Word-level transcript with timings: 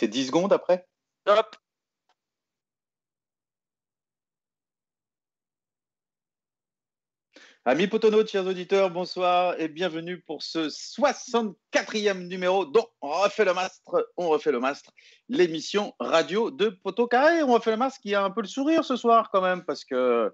C'est 0.00 0.08
10 0.08 0.28
secondes 0.28 0.54
après? 0.54 0.86
Top 1.26 1.56
Amis 7.66 7.86
Potono, 7.86 8.24
chers 8.26 8.46
auditeurs, 8.46 8.90
bonsoir 8.90 9.60
et 9.60 9.68
bienvenue 9.68 10.22
pour 10.22 10.42
ce 10.42 10.68
64e 10.70 12.28
numéro 12.28 12.64
dont 12.64 12.86
on 13.02 13.10
refait 13.10 13.44
le 13.44 13.52
mastre, 13.52 14.08
on 14.16 14.30
refait 14.30 14.52
le 14.52 14.60
mastre, 14.60 14.90
l'émission 15.28 15.94
radio 16.00 16.50
de 16.50 16.70
Poto 16.70 17.06
Carré. 17.06 17.42
On 17.42 17.52
refait 17.52 17.72
le 17.72 17.76
mastre 17.76 18.00
qui 18.00 18.14
a 18.14 18.24
un 18.24 18.30
peu 18.30 18.40
le 18.40 18.48
sourire 18.48 18.86
ce 18.86 18.96
soir 18.96 19.28
quand 19.30 19.42
même 19.42 19.66
parce 19.66 19.84
que 19.84 20.32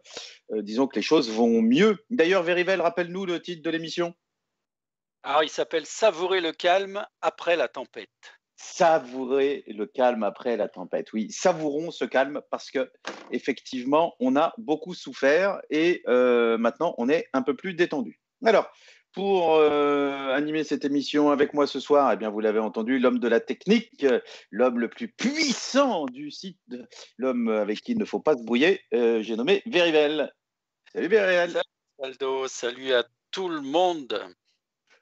euh, 0.53 0.63
disons 0.63 0.87
que 0.87 0.95
les 0.95 1.03
choses 1.03 1.29
vont 1.29 1.61
mieux. 1.61 1.99
D'ailleurs, 2.11 2.45
Verivel, 2.45 2.81
rappelle-nous 2.81 3.27
le 3.27 3.43
titre 3.43 3.65
de 3.65 3.71
l'émission. 3.71 4.15
Alors, 5.25 5.43
il 5.43 5.51
s'appelle 5.51 5.87
Savourer 5.87 6.41
le 6.41 6.53
calme 6.53 7.05
après 7.21 7.57
la 7.57 7.67
tempête 7.67 8.36
savourer 8.57 9.65
le 9.67 9.87
calme 9.87 10.23
après 10.23 10.57
la 10.57 10.69
tempête. 10.69 11.13
Oui, 11.13 11.31
savourons 11.31 11.91
ce 11.91 12.05
calme 12.05 12.41
parce 12.51 12.71
que 12.71 12.91
effectivement, 13.31 14.15
on 14.21 14.37
a 14.37 14.55
beaucoup 14.59 14.95
souffert 14.95 15.61
et 15.71 16.03
euh, 16.09 16.59
maintenant 16.59 16.95
on 16.99 17.09
est 17.09 17.27
un 17.33 17.43
peu 17.43 17.55
plus 17.55 17.75
détendu. 17.75 18.21
Alors, 18.45 18.71
pour 19.13 19.55
euh, 19.55 20.31
animer 20.35 20.63
cette 20.63 20.85
émission 20.85 21.31
avec 21.31 21.55
moi 21.55 21.67
ce 21.67 21.81
soir, 21.81 22.13
eh 22.13 22.17
bien, 22.17 22.29
vous 22.29 22.41
l'avez 22.41 22.59
entendu, 22.59 22.99
l'homme 22.99 23.19
de 23.19 23.29
la 23.29 23.41
technique, 23.41 24.05
l'homme 24.51 24.79
le 24.79 24.89
plus 24.89 25.09
puissant 25.09 26.05
du 26.05 26.31
site, 26.31 26.61
l'homme 27.17 27.49
avec 27.49 27.81
qui 27.81 27.93
il 27.93 27.99
ne 27.99 28.05
faut 28.05 28.21
pas 28.21 28.37
se 28.37 28.45
brouiller, 28.45 28.83
euh, 28.93 29.23
j'ai 29.23 29.37
nommé 29.37 29.63
Verivel. 29.65 30.31
Salut 30.93 31.09
Verivel. 31.09 31.51
Salut 31.51 31.63
Aldo, 32.03 32.47
salut 32.47 32.93
à 32.93 33.05
tout 33.31 33.49
le 33.49 33.63
monde. 33.63 34.37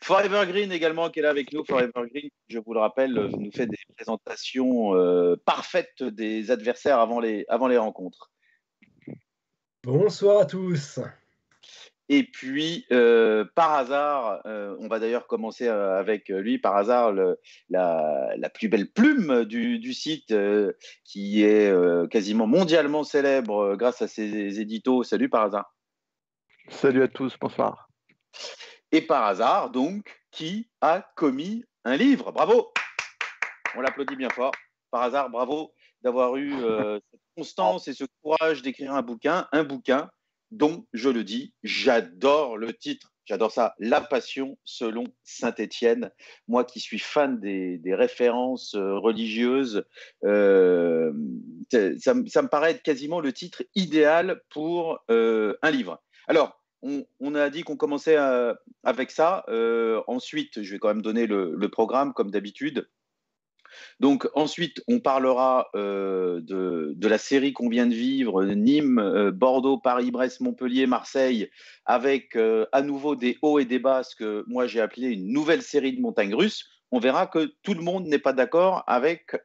Forever 0.04 0.44
Green 0.46 0.70
également 0.70 1.08
qui 1.08 1.20
est 1.20 1.22
là 1.22 1.30
avec 1.30 1.50
nous. 1.54 1.64
Forever 1.64 1.90
Green, 2.12 2.28
je 2.48 2.58
vous 2.58 2.74
le 2.74 2.80
rappelle, 2.80 3.14
nous 3.38 3.50
fait 3.50 3.66
des 3.66 3.78
présentations 3.96 4.94
euh, 4.94 5.36
parfaites 5.46 6.02
des 6.02 6.50
adversaires 6.50 7.00
avant 7.00 7.20
les, 7.20 7.46
avant 7.48 7.68
les 7.68 7.78
rencontres. 7.78 8.30
Bonsoir 9.82 10.40
à 10.40 10.44
tous. 10.44 11.00
Et 12.10 12.22
puis, 12.22 12.84
euh, 12.92 13.46
par 13.54 13.72
hasard, 13.72 14.42
euh, 14.44 14.76
on 14.78 14.88
va 14.88 14.98
d'ailleurs 14.98 15.26
commencer 15.26 15.68
avec 15.68 16.28
lui, 16.28 16.58
par 16.58 16.76
hasard, 16.76 17.14
la, 17.70 18.34
la, 18.36 18.50
plus 18.50 18.68
belle 18.68 18.92
plume 18.92 19.46
du, 19.46 19.78
du 19.78 19.94
site, 19.94 20.34
qui 21.04 21.42
est 21.44 21.72
quasiment 22.10 22.46
mondialement 22.46 23.04
célèbre 23.04 23.74
grâce 23.76 24.02
à 24.02 24.08
ses 24.08 24.60
éditos. 24.60 25.02
Salut 25.02 25.30
par 25.30 25.44
hasard. 25.44 25.74
Salut 26.68 27.02
à 27.02 27.08
tous, 27.08 27.38
bonsoir. 27.40 27.88
Et 28.94 29.02
par 29.02 29.24
hasard, 29.24 29.70
donc, 29.70 30.22
qui 30.30 30.68
a 30.80 31.04
commis 31.16 31.64
un 31.82 31.96
livre? 31.96 32.30
Bravo 32.30 32.72
On 33.74 33.80
l'applaudit 33.80 34.14
bien 34.14 34.30
fort. 34.30 34.52
Par 34.92 35.02
hasard, 35.02 35.30
bravo 35.30 35.74
d'avoir 36.02 36.36
eu 36.36 36.54
euh, 36.62 37.00
cette 37.10 37.20
constance 37.36 37.88
et 37.88 37.92
ce 37.92 38.04
courage 38.22 38.62
d'écrire 38.62 38.94
un 38.94 39.02
bouquin, 39.02 39.48
un 39.50 39.64
bouquin 39.64 40.08
dont, 40.52 40.86
je 40.92 41.08
le 41.08 41.24
dis, 41.24 41.52
j'adore 41.64 42.56
le 42.56 42.72
titre. 42.72 43.10
J'adore 43.24 43.50
ça, 43.50 43.74
La 43.80 44.00
Passion 44.00 44.56
selon 44.62 45.02
Saint-Étienne. 45.24 46.12
Moi 46.46 46.62
qui 46.62 46.78
suis 46.78 47.00
fan 47.00 47.40
des, 47.40 47.80
références 47.86 48.76
euh, 48.76 48.96
religieuses, 48.96 49.84
euh, 50.22 51.12
ça, 51.98 52.14
me 52.14 52.46
paraît 52.46 52.70
être 52.70 52.82
quasiment 52.84 53.18
le 53.18 53.32
titre 53.32 53.64
idéal 53.74 54.40
pour 54.50 55.00
un 55.08 55.70
livre. 55.72 56.00
Alors, 56.28 56.63
on, 57.20 57.34
a 57.34 57.50
dit 57.50 57.62
qu'on 57.62 57.76
commençait 57.76 58.16
euh, 58.16 58.54
avec 58.82 59.10
ça. 59.10 59.44
Euh, 59.48 60.02
ensuite, 60.06 60.62
je 60.62 60.72
vais 60.72 60.78
quand 60.78 60.88
même 60.88 61.02
donner 61.02 61.26
le, 61.26 61.68
programme 61.68 62.12
comme 62.12 62.30
d'habitude. 62.30 62.88
Donc 63.98 64.28
ensuite, 64.34 64.82
on 64.86 65.00
parlera 65.00 65.68
euh, 65.74 66.40
de, 66.42 67.08
la 67.08 67.18
série 67.18 67.52
qu'on 67.52 67.68
vient 67.68 67.86
de 67.86 67.94
vivre, 67.94 68.44
Nîmes, 68.44 69.30
Bordeaux, 69.30 69.78
Paris, 69.78 70.10
Brest, 70.10 70.40
Montpellier, 70.40 70.86
Marseille, 70.86 71.50
avec 71.84 72.36
à 72.36 72.82
nouveau 72.82 73.16
des 73.16 73.38
hauts 73.42 73.58
et 73.58 73.64
des 73.64 73.80
bas, 73.80 74.04
ce 74.04 74.14
que 74.14 74.44
moi 74.46 74.66
j'ai 74.66 74.80
appelé 74.80 75.08
une 75.08 75.32
nouvelle 75.32 75.62
série 75.62 75.96
de 75.96 76.00
montagnes 76.00 76.34
russes. 76.34 76.68
On 76.92 77.00
verra 77.00 77.26
que 77.26 77.52
tout 77.62 77.74
le 77.74 77.82
monde 77.82 78.06
n'est 78.06 78.20
pas 78.20 78.32
d'accord 78.32 78.84
avec 78.86 79.36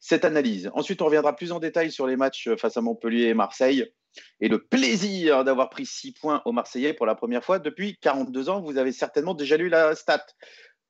cette 0.00 0.24
analyse. 0.24 0.70
Ensuite, 0.74 1.00
on 1.00 1.06
reviendra 1.06 1.36
plus 1.36 1.52
en 1.52 1.60
détail 1.60 1.92
sur 1.92 2.08
les 2.08 2.16
matchs 2.16 2.48
face 2.56 2.76
à 2.76 2.80
Montpellier 2.80 3.26
et 3.26 3.34
Marseille 3.34 3.92
et 4.40 4.48
le 4.48 4.62
plaisir 4.62 5.44
d'avoir 5.44 5.70
pris 5.70 5.86
6 5.86 6.12
points 6.12 6.42
au 6.44 6.52
Marseillais 6.52 6.94
pour 6.94 7.06
la 7.06 7.14
première 7.14 7.44
fois 7.44 7.58
depuis 7.58 7.96
42 8.00 8.48
ans. 8.48 8.60
Vous 8.60 8.78
avez 8.78 8.92
certainement 8.92 9.34
déjà 9.34 9.56
lu 9.56 9.68
la 9.68 9.94
stat. 9.94 10.24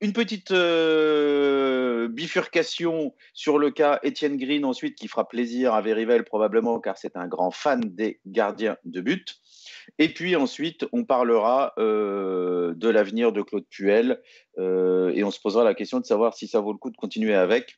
Une 0.00 0.12
petite 0.12 0.50
euh, 0.50 2.08
bifurcation 2.08 3.14
sur 3.34 3.56
le 3.58 3.70
cas 3.70 4.00
Étienne 4.02 4.36
Green 4.36 4.64
ensuite 4.64 4.96
qui 4.96 5.06
fera 5.06 5.28
plaisir 5.28 5.74
à 5.74 5.80
Verivel 5.80 6.24
probablement 6.24 6.80
car 6.80 6.98
c'est 6.98 7.16
un 7.16 7.28
grand 7.28 7.52
fan 7.52 7.80
des 7.80 8.20
gardiens 8.26 8.76
de 8.84 9.00
but. 9.00 9.36
Et 9.98 10.08
puis 10.08 10.34
ensuite, 10.34 10.86
on 10.92 11.04
parlera 11.04 11.72
euh, 11.78 12.74
de 12.74 12.88
l'avenir 12.88 13.32
de 13.32 13.42
Claude 13.42 13.66
Puel 13.70 14.20
euh, 14.58 15.12
et 15.14 15.22
on 15.22 15.30
se 15.30 15.38
posera 15.38 15.62
la 15.62 15.74
question 15.74 16.00
de 16.00 16.04
savoir 16.04 16.34
si 16.34 16.48
ça 16.48 16.60
vaut 16.60 16.72
le 16.72 16.78
coup 16.78 16.90
de 16.90 16.96
continuer 16.96 17.34
avec. 17.34 17.76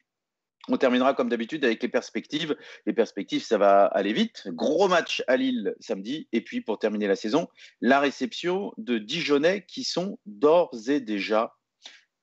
On 0.69 0.77
terminera 0.77 1.15
comme 1.15 1.29
d'habitude 1.29 1.65
avec 1.65 1.83
les 1.83 1.89
perspectives. 1.89 2.57
Les 2.87 2.93
perspectives, 2.93 3.43
ça 3.43 3.59
va 3.59 3.85
aller 3.87 4.13
vite. 4.13 4.45
Gros 4.49 4.89
match 4.89 5.23
à 5.27 5.37
Lille 5.37 5.75
samedi. 5.81 6.29
Et 6.33 6.41
puis, 6.41 6.61
pour 6.61 6.79
terminer 6.79 7.07
la 7.07 7.17
saison, 7.17 7.49
la 7.81 8.01
réception 8.01 8.73
de 8.79 8.99
Dijonais 8.99 9.65
qui 9.67 9.85
sont 9.85 10.19
d'ores 10.27 10.89
et 10.89 11.01
déjà 11.01 11.55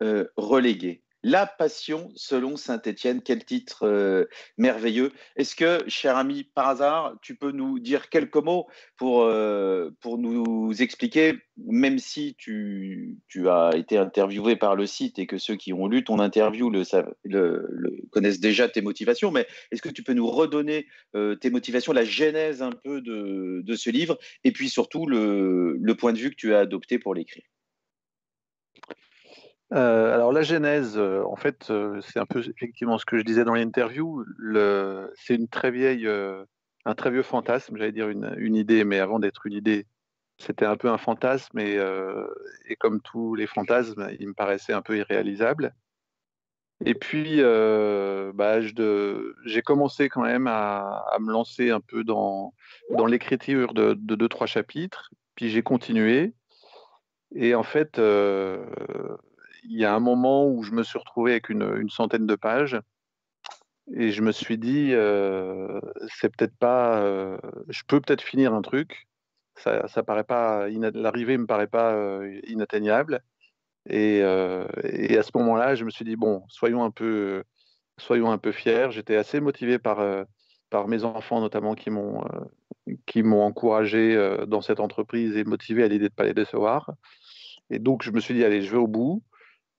euh, 0.01 0.25
relégués. 0.37 1.03
La 1.23 1.45
passion 1.45 2.11
selon 2.15 2.57
Saint-Étienne, 2.57 3.21
quel 3.21 3.45
titre 3.45 3.85
euh, 3.85 4.25
merveilleux. 4.57 5.11
Est-ce 5.35 5.55
que, 5.55 5.83
cher 5.87 6.17
ami, 6.17 6.43
par 6.43 6.69
hasard, 6.69 7.15
tu 7.21 7.35
peux 7.35 7.51
nous 7.51 7.77
dire 7.77 8.09
quelques 8.09 8.37
mots 8.37 8.67
pour, 8.97 9.21
euh, 9.21 9.91
pour 9.99 10.17
nous 10.17 10.73
expliquer, 10.81 11.35
même 11.57 11.99
si 11.99 12.33
tu, 12.39 13.17
tu, 13.27 13.49
as 13.49 13.71
été 13.75 13.99
interviewé 13.99 14.55
par 14.55 14.75
le 14.75 14.87
site 14.87 15.19
et 15.19 15.27
que 15.27 15.37
ceux 15.37 15.55
qui 15.55 15.73
ont 15.73 15.87
lu 15.87 16.03
ton 16.03 16.17
interview 16.17 16.71
le, 16.71 16.83
le, 17.23 17.97
connaissent 18.09 18.39
déjà 18.39 18.67
tes 18.67 18.81
motivations, 18.81 19.29
mais 19.29 19.45
est-ce 19.71 19.83
que 19.83 19.89
tu 19.89 20.01
peux 20.01 20.13
nous 20.13 20.27
redonner 20.27 20.87
euh, 21.15 21.35
tes 21.35 21.51
motivations, 21.51 21.93
la 21.93 22.03
genèse 22.03 22.63
un 22.63 22.71
peu 22.71 22.99
de, 22.99 23.61
de 23.63 23.75
ce 23.75 23.91
livre, 23.91 24.17
et 24.43 24.51
puis 24.51 24.69
surtout 24.69 25.05
le, 25.05 25.77
le 25.79 25.95
point 25.95 26.13
de 26.13 26.17
vue 26.17 26.31
que 26.31 26.35
tu 26.35 26.55
as 26.55 26.59
adopté 26.61 26.97
pour 26.97 27.13
l'écrire? 27.13 27.43
Euh, 29.73 30.13
alors 30.13 30.33
la 30.33 30.41
genèse, 30.41 30.97
euh, 30.97 31.23
en 31.23 31.37
fait, 31.37 31.69
euh, 31.69 32.01
c'est 32.01 32.19
un 32.19 32.25
peu 32.25 32.41
effectivement 32.41 32.97
ce 32.97 33.05
que 33.05 33.17
je 33.17 33.23
disais 33.23 33.45
dans 33.45 33.53
l'interview. 33.53 34.25
C'est 35.15 35.35
une 35.35 35.47
très 35.47 35.71
vieille, 35.71 36.07
un 36.85 36.95
très 36.95 37.11
vieux 37.11 37.23
fantasme, 37.23 37.77
j'allais 37.77 37.91
dire 37.91 38.09
une, 38.09 38.55
idée, 38.55 38.83
mais 38.83 38.99
avant 38.99 39.19
d'être 39.19 39.45
une 39.45 39.53
idée, 39.53 39.87
c'était 40.37 40.65
un 40.65 40.75
peu 40.75 40.89
un 40.89 40.97
fantasme 40.97 41.59
et, 41.59 41.79
comme 42.79 43.01
tous 43.01 43.35
les 43.35 43.47
fantasmes, 43.47 44.09
il 44.19 44.27
me 44.29 44.33
paraissait 44.33 44.73
un 44.73 44.81
peu 44.81 44.97
irréalisable. 44.97 45.73
Et 46.83 46.95
puis, 46.95 47.41
bah, 47.41 48.59
j'ai 48.61 49.61
commencé 49.61 50.09
quand 50.09 50.23
même 50.23 50.47
à, 50.47 51.17
me 51.19 51.31
lancer 51.31 51.69
un 51.69 51.79
peu 51.79 52.03
dans, 52.03 52.53
l'écriture 53.07 53.73
de, 53.73 53.93
deux, 53.93 54.27
trois 54.27 54.47
chapitres. 54.47 55.11
Puis 55.35 55.49
j'ai 55.49 55.63
continué. 55.63 56.33
Et 57.33 57.55
en 57.55 57.63
fait, 57.63 57.97
il 59.63 59.77
y 59.77 59.85
a 59.85 59.93
un 59.93 59.99
moment 59.99 60.47
où 60.47 60.63
je 60.63 60.71
me 60.71 60.83
suis 60.83 60.99
retrouvé 60.99 61.31
avec 61.31 61.49
une, 61.49 61.89
centaine 61.89 62.25
de 62.25 62.35
pages 62.35 62.79
et 63.93 64.11
je 64.11 64.21
me 64.21 64.31
suis 64.31 64.57
dit, 64.57 64.93
euh, 64.93 65.79
c'est 66.07 66.35
peut-être 66.35 66.55
pas, 66.57 67.01
euh, 67.01 67.37
je 67.69 67.83
peux 67.87 67.99
peut-être 67.99 68.21
finir 68.21 68.53
un 68.53 68.61
truc. 68.61 69.07
Ça, 69.55 69.87
ça 69.87 70.03
paraît 70.03 70.23
pas, 70.23 70.67
l'arrivée 70.69 71.37
me 71.37 71.45
paraît 71.45 71.67
pas 71.67 71.93
euh, 71.93 72.39
inatteignable. 72.47 73.23
Et, 73.89 74.21
à 74.23 75.23
ce 75.23 75.31
moment-là, 75.35 75.75
je 75.75 75.85
me 75.85 75.89
suis 75.89 76.05
dit 76.05 76.15
bon, 76.15 76.43
soyons 76.47 76.83
un 76.83 76.91
peu, 76.91 77.43
soyons 77.97 78.31
un 78.31 78.37
peu 78.37 78.51
fiers. 78.51 78.91
J'étais 78.91 79.15
assez 79.15 79.39
motivé 79.39 79.79
par 79.79 80.25
par 80.69 80.87
mes 80.87 81.03
enfants 81.03 81.41
notamment 81.41 81.75
qui 81.75 81.89
m'ont 81.89 82.23
qui 83.05 83.23
m'ont 83.23 83.41
encouragé 83.41 84.15
dans 84.47 84.61
cette 84.61 84.79
entreprise 84.79 85.35
et 85.35 85.43
motivé 85.43 85.83
à 85.83 85.87
l'idée 85.87 86.09
de 86.09 86.13
pas 86.13 86.23
les 86.23 86.33
décevoir. 86.33 86.91
Et 87.71 87.79
donc 87.79 88.03
je 88.03 88.11
me 88.11 88.19
suis 88.19 88.35
dit 88.35 88.43
allez, 88.45 88.61
je 88.61 88.71
vais 88.71 88.77
au 88.77 88.87
bout 88.87 89.23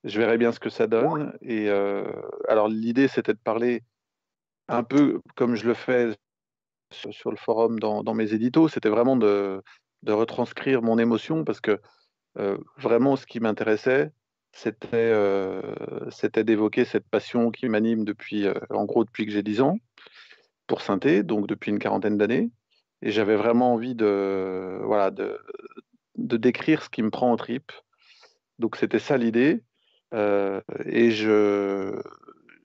je 0.04 0.18
verrai 0.18 0.38
bien 0.38 0.52
ce 0.52 0.60
que 0.60 0.70
ça 0.70 0.86
donne. 0.86 1.36
Et 1.42 1.68
euh, 1.68 2.04
alors 2.48 2.68
l'idée, 2.68 3.08
c'était 3.08 3.34
de 3.34 3.38
parler 3.38 3.82
un 4.68 4.82
peu 4.82 5.20
comme 5.36 5.54
je 5.54 5.66
le 5.66 5.74
fais 5.74 6.10
sur, 6.90 7.30
le 7.30 7.36
forum 7.36 7.78
dans, 7.78 8.14
mes 8.14 8.34
éditos, 8.34 8.68
c'était 8.68 8.90
vraiment 8.90 9.16
de, 9.16 9.62
retranscrire 10.06 10.82
mon 10.82 10.98
émotion 10.98 11.42
parce 11.42 11.60
que 11.60 11.80
euh, 12.38 12.58
vraiment 12.76 13.16
ce 13.16 13.24
qui 13.24 13.40
m'intéressait, 13.40 14.10
c'était 14.52 14.88
euh, 14.92 15.62
c'était 16.10 16.44
d'évoquer 16.44 16.84
cette 16.84 17.08
passion 17.08 17.50
qui 17.50 17.68
m'anime 17.68 18.04
depuis, 18.04 18.46
en 18.70 18.84
gros, 18.84 19.04
depuis 19.04 19.24
que 19.24 19.32
j'ai 19.32 19.42
10 19.42 19.62
ans 19.62 19.78
pour 20.66 20.82
synthé, 20.82 21.22
donc 21.22 21.46
depuis 21.46 21.70
une 21.70 21.78
quarantaine 21.78 22.18
d'années. 22.18 22.50
Et 23.00 23.10
j'avais 23.10 23.36
vraiment 23.36 23.72
envie 23.72 23.94
de, 23.94 24.80
voilà, 24.84 25.10
de, 25.10 25.38
de 26.16 26.36
décrire 26.36 26.82
ce 26.82 26.90
qui 26.90 27.02
me 27.02 27.10
prend 27.10 27.32
en 27.32 27.36
trip. 27.36 27.72
Donc 28.58 28.76
c'était 28.76 28.98
ça 28.98 29.16
l'idée. 29.16 29.62
Euh, 30.12 30.60
et 30.84 31.10
je, 31.10 32.00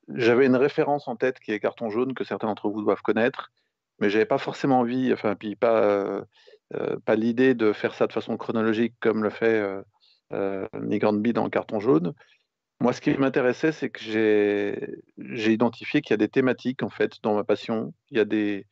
j'avais 0.10 0.46
une 0.46 0.56
référence 0.56 1.08
en 1.08 1.16
tête 1.16 1.40
qui 1.40 1.52
est 1.52 1.60
Carton 1.60 1.90
jaune 1.90 2.14
que 2.14 2.24
certains 2.24 2.48
d'entre 2.48 2.70
vous 2.70 2.82
doivent 2.82 3.02
connaître, 3.02 3.52
mais 4.00 4.10
j'avais 4.10 4.26
pas 4.26 4.38
forcément 4.38 4.80
envie, 4.80 5.14
enfin 5.14 5.36
puis 5.36 5.56
pas 5.56 6.24
pas 7.06 7.16
l'idée 7.16 7.54
de 7.54 7.72
faire 7.72 7.94
ça 7.94 8.08
de 8.08 8.14
façon 8.14 8.36
chronologique 8.36 8.96
comme 9.00 9.24
le 9.24 9.30
fait 9.30 9.64
Nick 10.82 11.04
Hornby 11.04 11.34
dans 11.34 11.46
le 11.46 11.50
Carton 11.50 11.80
jaune. 11.80 12.14
Moi, 12.80 12.94
ce 12.94 13.02
qui 13.02 13.12
m'intéressait, 13.18 13.72
c'est 13.72 13.90
que 13.90 14.02
j'ai 14.02 15.52
identifié 15.52 16.02
qu'il 16.02 16.12
y 16.12 16.14
a 16.14 16.18
des 16.18 16.28
thématiques 16.30 16.84
en 16.84 16.90
fait 16.90 17.14
dans 17.24 17.36
ma 17.36 17.44
passion. 17.44 17.94
Il 18.12 18.18
y 18.18 18.22
a 18.22 18.26
des 18.26 18.66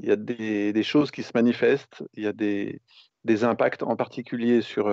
il 0.00 0.08
y 0.08 0.12
a 0.12 0.16
des, 0.16 0.72
des 0.72 0.82
choses 0.82 1.10
qui 1.10 1.22
se 1.22 1.32
manifestent. 1.34 2.04
Il 2.14 2.24
y 2.24 2.26
a 2.26 2.32
des, 2.32 2.80
des 3.24 3.44
impacts 3.44 3.82
en 3.82 3.96
particulier 3.96 4.60
sur 4.60 4.88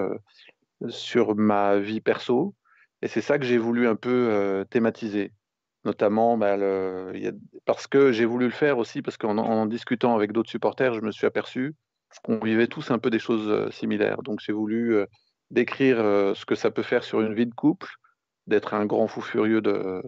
sur 0.89 1.35
ma 1.35 1.77
vie 1.79 2.01
perso. 2.01 2.55
Et 3.01 3.07
c'est 3.07 3.21
ça 3.21 3.39
que 3.39 3.45
j'ai 3.45 3.57
voulu 3.57 3.87
un 3.87 3.95
peu 3.95 4.29
euh, 4.31 4.63
thématiser, 4.65 5.33
notamment 5.85 6.37
bah, 6.37 6.57
parce 7.65 7.87
que 7.87 8.11
j'ai 8.11 8.25
voulu 8.25 8.45
le 8.45 8.51
faire 8.51 8.77
aussi, 8.77 9.01
parce 9.01 9.17
qu'en 9.17 9.37
en 9.37 9.65
discutant 9.65 10.15
avec 10.15 10.31
d'autres 10.31 10.49
supporters, 10.49 10.93
je 10.93 11.01
me 11.01 11.11
suis 11.11 11.25
aperçu 11.25 11.73
qu'on 12.23 12.39
vivait 12.39 12.67
tous 12.67 12.91
un 12.91 12.99
peu 12.99 13.09
des 13.09 13.19
choses 13.19 13.47
euh, 13.47 13.71
similaires. 13.71 14.21
Donc 14.21 14.39
j'ai 14.45 14.53
voulu 14.53 14.95
euh, 14.95 15.05
décrire 15.49 15.97
ce 15.97 16.45
que 16.45 16.55
ça 16.55 16.71
peut 16.71 16.83
faire 16.83 17.03
sur 17.03 17.21
une 17.21 17.33
vie 17.33 17.45
de 17.45 17.53
couple, 17.53 17.89
d'être 18.47 18.73
un 18.73 18.85
grand 18.85 19.07
fou 19.07 19.21
furieux 19.21 19.61
de, 19.61 20.01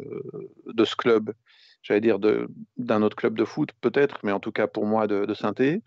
de 0.65 0.85
ce 0.85 0.95
club, 0.95 1.33
j'allais 1.81 1.99
dire 1.99 2.17
d'un 2.77 3.01
autre 3.01 3.17
club 3.17 3.37
de 3.37 3.43
foot 3.43 3.71
peut-être, 3.81 4.19
mais 4.23 4.31
en 4.31 4.39
tout 4.39 4.53
cas 4.53 4.67
pour 4.67 4.85
moi 4.85 5.05
de, 5.07 5.25
de 5.25 5.33
synthé. 5.33 5.81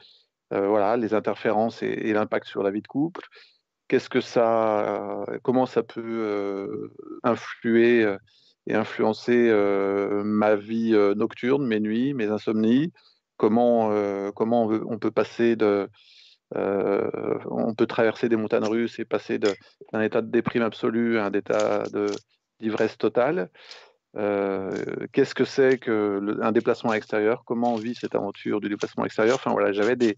voilà, 0.50 0.98
les 0.98 1.14
interférences 1.14 1.82
et 1.82 2.12
l'impact 2.12 2.46
sur 2.46 2.62
la 2.62 2.70
vie 2.70 2.82
de 2.82 2.86
couple 2.86 3.26
qu'est-ce 3.88 4.08
que 4.08 4.20
ça, 4.20 5.24
comment 5.42 5.66
ça 5.66 5.82
peut 5.82 6.02
euh, 6.04 6.92
influer 7.22 8.04
euh, 8.04 8.18
et 8.66 8.74
influencer 8.74 9.48
euh, 9.48 10.22
ma 10.24 10.56
vie 10.56 10.92
nocturne, 11.14 11.66
mes 11.66 11.78
nuits, 11.78 12.14
mes 12.14 12.26
insomnies, 12.26 12.92
comment, 13.36 13.92
comment 14.32 14.66
on, 14.66 14.98
peut 14.98 15.12
passer 15.12 15.54
de, 15.54 15.88
on 16.52 17.74
peut 17.76 17.86
traverser 17.86 18.28
des 18.28 18.34
montagnes 18.34 18.66
russes 18.66 18.98
et 18.98 19.04
passer 19.04 19.38
d'un 19.38 20.00
état 20.00 20.20
de 20.20 20.30
déprime 20.32 20.62
absolue 20.62 21.18
à 21.18 21.26
un 21.26 21.32
état 21.32 21.84
d'ivresse 22.58 22.98
totale? 22.98 23.50
Qu'est-ce 24.14 25.34
que 25.36 25.44
c'est 25.44 25.78
qu'un 25.78 26.50
déplacement 26.50 26.92
extérieur 26.92 27.44
Comment 27.46 27.74
on 27.74 27.76
vit 27.76 27.94
cette 27.94 28.16
aventure 28.16 28.60
du 28.60 28.68
déplacement 28.68 29.04
extérieur 29.04 29.36
Enfin 29.36 29.52
voilà, 29.52 29.70
j'avais 29.70 29.94
des 29.94 30.16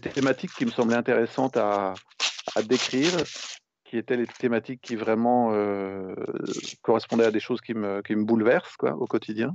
thématiques 0.00 0.52
qui 0.58 0.64
me 0.64 0.72
semblaient 0.72 0.96
intéressantes 0.96 1.56
à, 1.56 1.94
à 2.56 2.62
décrire, 2.62 3.12
qui 3.84 3.98
étaient 3.98 4.16
les 4.16 4.26
thématiques 4.26 4.80
qui 4.80 4.96
vraiment 4.96 5.52
euh, 5.52 6.14
correspondaient 6.80 7.26
à 7.26 7.30
des 7.30 7.40
choses 7.40 7.60
qui 7.60 7.74
me, 7.74 8.00
qui 8.00 8.16
me 8.16 8.24
bouleversent 8.24 8.76
quoi, 8.78 8.94
au 8.94 9.06
quotidien. 9.06 9.54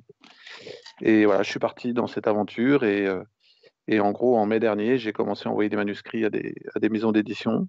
Et 1.01 1.25
voilà, 1.25 1.41
je 1.41 1.49
suis 1.49 1.59
parti 1.59 1.93
dans 1.93 2.05
cette 2.05 2.27
aventure 2.27 2.83
et, 2.83 3.07
euh, 3.07 3.23
et 3.87 3.99
en 3.99 4.11
gros, 4.11 4.37
en 4.37 4.45
mai 4.45 4.59
dernier, 4.59 4.99
j'ai 4.99 5.11
commencé 5.11 5.47
à 5.47 5.51
envoyer 5.51 5.69
des 5.69 5.75
manuscrits 5.75 6.23
à 6.23 6.29
des, 6.29 6.53
à 6.75 6.79
des 6.79 6.89
maisons 6.89 7.11
d'édition. 7.11 7.67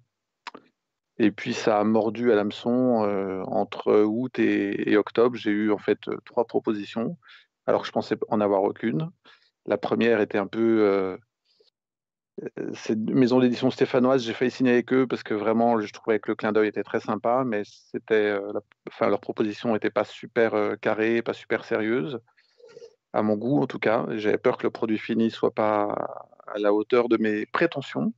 Et 1.19 1.31
puis 1.31 1.55
ça 1.55 1.81
a 1.81 1.85
mordu 1.85 2.33
à 2.33 2.37
l'hameçon 2.37 3.03
euh, 3.05 3.43
entre 3.47 4.03
août 4.03 4.39
et, 4.39 4.91
et 4.91 4.97
octobre. 4.99 5.37
J'ai 5.37 5.51
eu 5.51 5.73
en 5.73 5.79
fait 5.79 5.99
trois 6.27 6.45
propositions, 6.45 7.17
alors 7.67 7.81
que 7.81 7.87
je 7.87 7.93
pensais 7.93 8.17
en 8.29 8.43
avoir 8.43 8.63
aucune. 8.63 9.11
La 9.65 9.79
première 9.79 10.21
était 10.21 10.39
un 10.39 10.47
peu 10.47 11.19
cette 12.75 12.99
maison 12.99 13.41
d'édition 13.41 13.71
stéphanoise, 13.71 14.23
j'ai 14.23 14.33
failli 14.33 14.51
signer 14.51 14.73
avec 14.73 14.93
eux 14.93 15.07
parce 15.07 15.23
que 15.23 15.35
vraiment, 15.35 15.81
je 15.81 15.93
trouvais 15.93 16.21
que 16.21 16.31
le 16.31 16.37
clin 16.37 16.53
d'œil 16.53 16.69
était 16.69 16.83
très 16.83 17.01
sympa, 17.01 17.43
mais 17.45 17.63
c'était, 17.65 18.15
euh, 18.15 18.53
enfin, 18.89 19.09
leur 19.09 19.21
proposition 19.21 19.73
n'était 19.73 19.91
pas 19.91 20.05
super 20.05 20.55
euh, 20.55 20.77
carrée, 20.77 21.23
pas 21.23 21.33
super 21.33 21.65
sérieuse, 21.65 22.21
à 23.13 23.23
mon 23.23 23.37
goût 23.37 23.61
en 23.61 23.67
tout 23.67 23.79
cas. 23.79 24.07
J'avais 24.11 24.39
peur 24.39 24.57
que 24.57 24.67
le 24.67 24.71
produit 24.71 24.99
fini 24.99 25.31
soit 25.31 25.55
pas 25.55 25.95
à 26.47 26.59
la 26.59 26.73
hauteur 26.73 27.09
de 27.09 27.17
mes 27.17 27.47
prétentions 27.47 28.13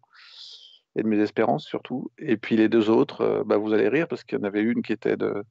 et 0.97 1.03
de 1.03 1.09
mes 1.09 1.19
espérances 1.21 1.65
surtout. 1.65 2.11
Et 2.19 2.37
puis 2.37 2.57
les 2.57 2.69
deux 2.69 2.91
autres, 2.91 3.23
euh, 3.23 3.45
bah, 3.45 3.57
vous 3.57 3.73
allez 3.73 3.89
rire 3.89 4.09
parce 4.09 4.25
qu'il 4.25 4.39
y 4.39 4.41
en 4.41 4.45
avait 4.45 4.63
une 4.63 4.83
qui 4.83 4.93
était 4.93 5.17
de, 5.17 5.45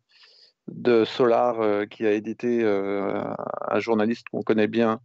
de 0.68 1.06
Solar, 1.06 1.88
qui 1.88 2.06
a 2.06 2.12
édité 2.12 2.64
un 2.64 3.80
journaliste 3.80 4.30
qu'on 4.30 4.44
connaît 4.44 4.68
bien 4.68 5.02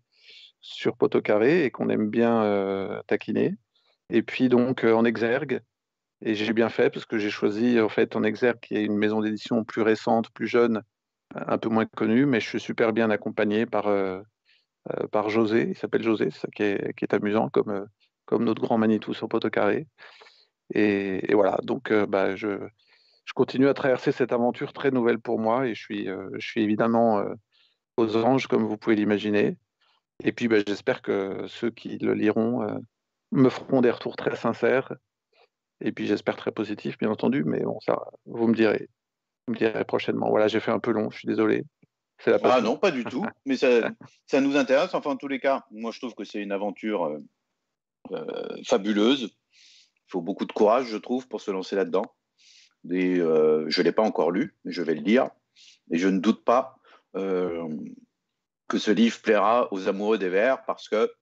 sur 0.64 0.96
Poteau 0.96 1.20
Carré 1.20 1.64
et 1.64 1.70
qu'on 1.70 1.90
aime 1.90 2.08
bien 2.08 2.42
euh, 2.42 3.02
taquiner. 3.06 3.54
Et 4.08 4.22
puis 4.22 4.48
donc 4.48 4.84
euh, 4.84 4.94
en 4.94 5.04
exergue, 5.04 5.60
et 6.22 6.34
j'ai 6.34 6.52
bien 6.54 6.70
fait 6.70 6.88
parce 6.88 7.04
que 7.04 7.18
j'ai 7.18 7.28
choisi 7.28 7.78
en 7.80 7.90
fait 7.90 8.16
en 8.16 8.22
exergue 8.22 8.60
qui 8.60 8.74
est 8.76 8.84
une 8.84 8.96
maison 8.96 9.20
d'édition 9.20 9.62
plus 9.62 9.82
récente, 9.82 10.30
plus 10.30 10.46
jeune, 10.46 10.82
un 11.34 11.58
peu 11.58 11.68
moins 11.68 11.84
connue, 11.84 12.24
mais 12.24 12.40
je 12.40 12.48
suis 12.48 12.60
super 12.60 12.94
bien 12.94 13.10
accompagné 13.10 13.66
par, 13.66 13.88
euh, 13.88 14.22
par 15.12 15.28
José, 15.28 15.66
il 15.68 15.76
s'appelle 15.76 16.02
José, 16.02 16.30
qui 16.54 16.62
est, 16.62 16.96
qui 16.96 17.04
est, 17.04 17.12
amusant 17.12 17.50
comme, 17.50 17.86
comme 18.24 18.44
notre 18.44 18.62
grand 18.62 18.78
Manitou 18.78 19.12
sur 19.12 19.28
Poteau 19.28 19.50
Carré. 19.50 19.86
Et, 20.72 21.30
et 21.30 21.34
voilà, 21.34 21.58
donc 21.62 21.92
bah, 21.92 22.36
je, 22.36 22.58
je, 23.26 23.32
continue 23.34 23.68
à 23.68 23.74
traverser 23.74 24.12
cette 24.12 24.32
aventure 24.32 24.72
très 24.72 24.90
nouvelle 24.90 25.18
pour 25.18 25.38
moi 25.38 25.66
et 25.66 25.74
je 25.74 25.82
suis, 25.82 26.06
je 26.06 26.46
suis 26.46 26.62
évidemment 26.62 27.22
aux 27.98 28.16
anges 28.16 28.46
comme 28.46 28.64
vous 28.64 28.78
pouvez 28.78 28.96
l'imaginer. 28.96 29.58
Et 30.24 30.32
puis, 30.32 30.48
bah, 30.48 30.56
j'espère 30.66 31.02
que 31.02 31.46
ceux 31.46 31.70
qui 31.70 31.98
le 31.98 32.14
liront 32.14 32.62
euh, 32.62 32.74
me 33.30 33.50
feront 33.50 33.82
des 33.82 33.90
retours 33.90 34.16
très 34.16 34.34
sincères. 34.34 34.94
Et 35.80 35.92
puis, 35.92 36.06
j'espère 36.06 36.36
très 36.36 36.50
positifs, 36.50 36.96
bien 36.98 37.10
entendu. 37.10 37.44
Mais 37.44 37.60
bon, 37.60 37.78
ça, 37.80 38.02
vous 38.24 38.48
me 38.48 38.54
direz. 38.54 38.88
Vous 39.46 39.52
me 39.52 39.58
direz 39.58 39.84
prochainement. 39.84 40.30
Voilà, 40.30 40.48
j'ai 40.48 40.60
fait 40.60 40.70
un 40.70 40.78
peu 40.78 40.92
long, 40.92 41.10
je 41.10 41.18
suis 41.18 41.28
désolé. 41.28 41.64
La 42.26 42.38
ah 42.44 42.60
non, 42.62 42.78
pas 42.78 42.90
du 42.90 43.04
tout. 43.04 43.26
Mais 43.44 43.56
ça, 43.56 43.90
ça, 44.26 44.40
nous 44.40 44.56
intéresse. 44.56 44.94
Enfin, 44.94 45.10
en 45.10 45.16
tous 45.16 45.28
les 45.28 45.40
cas, 45.40 45.66
moi, 45.70 45.90
je 45.90 45.98
trouve 45.98 46.14
que 46.14 46.24
c'est 46.24 46.40
une 46.40 46.52
aventure 46.52 47.04
euh, 47.04 47.18
euh, 48.12 48.56
fabuleuse. 48.64 49.36
Il 49.52 50.10
faut 50.10 50.22
beaucoup 50.22 50.46
de 50.46 50.52
courage, 50.52 50.86
je 50.86 50.96
trouve, 50.96 51.28
pour 51.28 51.42
se 51.42 51.50
lancer 51.50 51.76
là-dedans. 51.76 52.06
Et 52.90 53.16
je 53.16 53.80
ne 53.80 53.82
l'ai 53.82 53.92
pas 53.92 54.02
encore 54.02 54.30
lu, 54.30 54.54
mais 54.64 54.72
je 54.72 54.82
vais 54.82 54.94
le 54.94 55.00
lire. 55.00 55.30
Et 55.90 55.98
je 55.98 56.08
ne 56.08 56.18
doute 56.18 56.44
pas 56.44 56.78
que 58.68 58.78
ce 58.78 58.90
livre 58.90 59.20
plaira 59.20 59.72
aux 59.72 59.88
amoureux 59.88 60.18
des 60.18 60.28
vers 60.28 60.64
parce 60.64 60.88
que 60.88 61.12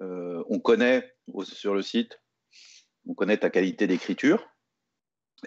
euh, 0.00 0.42
on 0.48 0.58
connaît 0.58 1.12
sur 1.42 1.74
le 1.74 1.82
site, 1.82 2.20
on 3.06 3.14
connaît 3.14 3.36
ta 3.36 3.50
qualité 3.50 3.86
d'écriture 3.86 4.46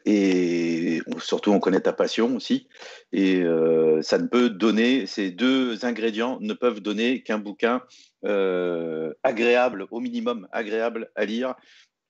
et 0.05 1.01
surtout 1.19 1.51
on 1.51 1.59
connaît 1.59 1.81
ta 1.81 1.93
passion 1.93 2.35
aussi. 2.35 2.67
Et 3.11 3.41
euh, 3.41 4.01
ça 4.01 4.17
ne 4.17 4.27
peut 4.27 4.49
donner, 4.49 5.05
ces 5.05 5.31
deux 5.31 5.85
ingrédients 5.85 6.39
ne 6.41 6.53
peuvent 6.53 6.81
donner 6.81 7.23
qu'un 7.23 7.37
bouquin 7.37 7.83
euh, 8.25 9.13
agréable, 9.23 9.87
au 9.91 9.99
minimum 9.99 10.47
agréable 10.51 11.11
à 11.15 11.25
lire 11.25 11.55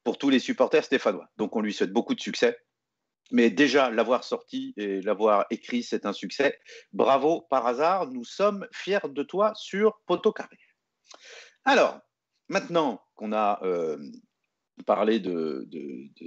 pour 0.04 0.18
tous 0.18 0.30
les 0.30 0.40
supporters 0.40 0.84
stéphanois. 0.84 1.30
Donc 1.38 1.56
on 1.56 1.62
lui 1.62 1.74
souhaite 1.74 1.94
beaucoup 1.94 2.16
de 2.16 2.22
succès. 2.22 2.58
Mais 3.34 3.50
déjà, 3.50 3.90
l'avoir 3.90 4.24
sorti 4.24 4.76
et 4.78 5.02
l'avoir 5.02 5.48
écrit, 5.50 5.82
c'est 5.82 6.06
un 6.06 6.14
succès. 6.14 6.60
Bravo, 6.94 7.42
par 7.50 7.66
hasard, 7.66 8.12
nous 8.12 8.24
sommes 8.24 8.68
fiers 8.72 9.10
de 9.10 9.24
toi 9.24 9.54
sur 9.56 10.00
Poteau 10.06 10.32
Carré. 10.32 10.60
Alors, 11.66 12.00
maintenant 12.48 13.02
qu'on 13.16 13.34
a 13.34 13.60
euh, 13.64 13.98
parlé 14.86 15.20
de, 15.20 15.68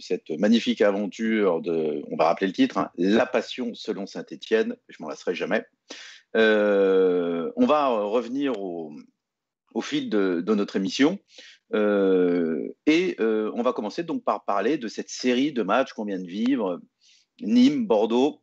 cette 0.01 0.31
magnifique 0.31 0.81
aventure, 0.81 1.63
on 1.65 2.17
va 2.17 2.25
rappeler 2.25 2.49
le 2.49 2.53
titre, 2.53 2.77
hein, 2.77 2.91
La 2.97 3.25
Passion 3.25 3.73
selon 3.75 4.07
Saint-Étienne, 4.07 4.77
je 4.89 4.97
m'en 4.99 5.09
lasserai 5.09 5.37
jamais, 5.37 5.65
euh, 6.37 7.53
on 7.55 7.67
va 7.67 7.87
revenir 7.87 8.61
au, 8.61 8.91
fil 9.81 10.11
de, 10.11 10.43
notre 10.45 10.75
émission. 10.75 11.21
Euh, 11.73 12.69
et 12.87 13.15
on 13.21 13.63
va 13.63 13.73
commencer 13.73 14.03
donc 14.03 14.25
par 14.25 14.45
parler 14.45 14.77
de 14.77 14.89
cette 14.89 15.09
série 15.09 15.53
de 15.53 15.63
matchs 15.63 15.93
qu'on 15.93 16.05
vient 16.05 16.21
de 16.21 16.27
vivre 16.27 16.81
Nîmes, 17.41 17.87
Bordeaux, 17.87 18.41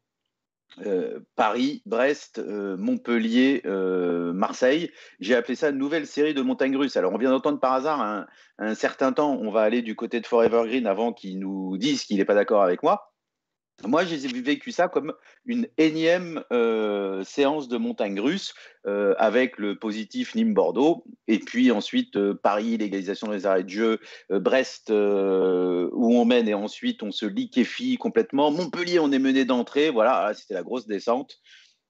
euh, 0.80 1.20
Paris, 1.36 1.84
Brest, 1.86 2.40
euh, 2.40 2.78
Montpellier, 2.78 3.62
euh, 3.66 4.34
Marseille. 4.34 4.92
J'ai 5.20 5.36
appelé 5.36 5.56
ça 5.56 5.70
une 5.70 5.78
nouvelle 5.78 6.08
série 6.08 6.34
de 6.34 6.42
montagnes 6.42 6.76
russes. 6.76 6.98
Alors, 6.98 7.14
on 7.14 7.18
vient 7.18 7.30
d'entendre 7.30 7.60
par 7.60 7.74
hasard 7.74 8.02
un, 8.02 8.26
un, 8.58 8.74
certain 8.74 9.14
temps, 9.14 9.38
on 9.40 9.52
va 9.52 9.62
aller 9.62 9.82
du 9.82 9.96
côté 9.96 10.20
de 10.20 10.26
Forever 10.26 10.64
Green 10.66 10.88
avant 10.88 11.14
qu'il 11.14 11.40
nous 11.40 11.78
dise 11.78 12.04
qu'il 12.06 12.18
n'est 12.18 12.26
pas 12.26 12.34
d'accord 12.34 12.64
avec 12.64 12.82
moi. 12.82 13.13
Moi, 13.86 14.06
j'ai 14.06 14.18
vécu 14.18 14.72
ça 14.72 14.88
comme 14.88 15.14
une 15.46 15.68
énième 15.78 16.44
euh, 16.54 17.24
séance 17.24 17.68
de 17.68 17.78
montagne 17.78 18.20
russe 18.20 18.54
euh, 18.86 19.14
avec 19.18 19.58
le 19.58 19.78
positif 19.78 20.36
Nîmes-Bordeaux 20.36 21.04
et 21.28 21.40
puis 21.40 21.70
ensuite 21.72 22.16
euh, 22.16 22.34
Paris, 22.34 22.78
légalisation 22.78 23.28
des 23.28 23.46
arrêts 23.46 23.64
de 23.64 23.70
jeu, 23.70 24.00
Brest 24.30 24.90
où 24.90 24.94
on 26.16 26.26
mène 26.26 26.48
et 26.48 26.54
ensuite 26.54 27.04
on 27.04 27.12
se 27.12 27.26
liquéfie 27.26 27.98
complètement. 27.98 28.52
Montpellier, 28.52 29.00
on 29.00 29.12
est 29.12 29.20
mené 29.20 29.44
d'entrée. 29.44 29.90
Voilà, 29.90 30.28
ah, 30.28 30.34
c'était 30.34 30.54
la 30.54 30.64
grosse 30.64 30.88
descente. 30.88 31.40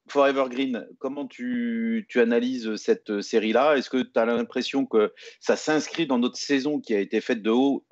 Forever 0.10 0.46
Green, 0.50 0.88
comment 1.00 1.28
tu, 1.28 2.06
tu 2.10 2.20
analyses 2.20 2.76
cette 2.76 3.22
série-là? 3.22 3.78
Est-ce 3.78 3.90
que 3.90 4.02
tu 4.02 4.20
as 4.20 4.26
l'impression 4.26 4.86
que 4.86 5.14
ça 5.40 5.56
s'inscrit 5.56 6.08
dans 6.08 6.18
notre 6.18 6.38
saison 6.38 6.82
qui 6.82 6.96
a 6.96 7.00
été 7.00 7.22
faite 7.22 7.42
de 7.42 7.52
haut 7.52 7.86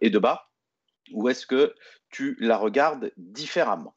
et 0.00 0.10
de 0.10 0.18
bas? 0.18 0.47
Ou 1.12 1.28
est-ce 1.28 1.46
que 1.46 1.74
tu 2.10 2.36
la 2.40 2.56
regardes 2.56 3.12
différemment? 3.16 3.94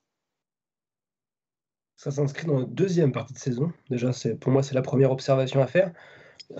Ça 1.96 2.12
s'inscrit 2.12 2.48
dans 2.48 2.60
la 2.60 2.66
deuxième 2.66 3.12
partie 3.12 3.34
de 3.34 3.40
saison. 3.40 3.72
Déjà, 3.90 4.12
pour 4.40 4.52
moi, 4.52 4.64
c'est 4.64 4.74
la 4.74 4.82
première 4.82 5.12
observation 5.12 5.62
à 5.62 5.68
faire. 5.68 5.94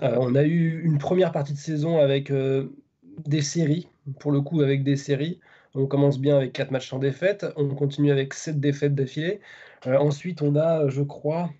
on 0.00 0.34
a 0.34 0.44
eu 0.44 0.82
une 0.84 0.98
première 0.98 1.32
partie 1.32 1.52
de 1.52 1.58
saison 1.58 1.98
avec 1.98 2.32
des 3.26 3.42
séries, 3.42 3.88
pour 4.20 4.32
le 4.32 4.40
coup 4.40 4.62
avec 4.62 4.84
des 4.84 4.96
séries. 4.96 5.40
On 5.74 5.86
commence 5.86 6.18
bien 6.20 6.36
avec 6.36 6.52
4 6.52 6.70
matchs 6.70 6.90
sans 6.90 6.98
défaite, 6.98 7.46
on 7.56 7.74
continue 7.74 8.12
avec 8.12 8.34
7 8.34 8.60
défaites 8.60 8.94
d'affilée. 8.94 9.40
ensuite, 9.86 10.42
on 10.42 10.54
a, 10.54 10.88
je 10.88 11.02
crois, 11.02 11.50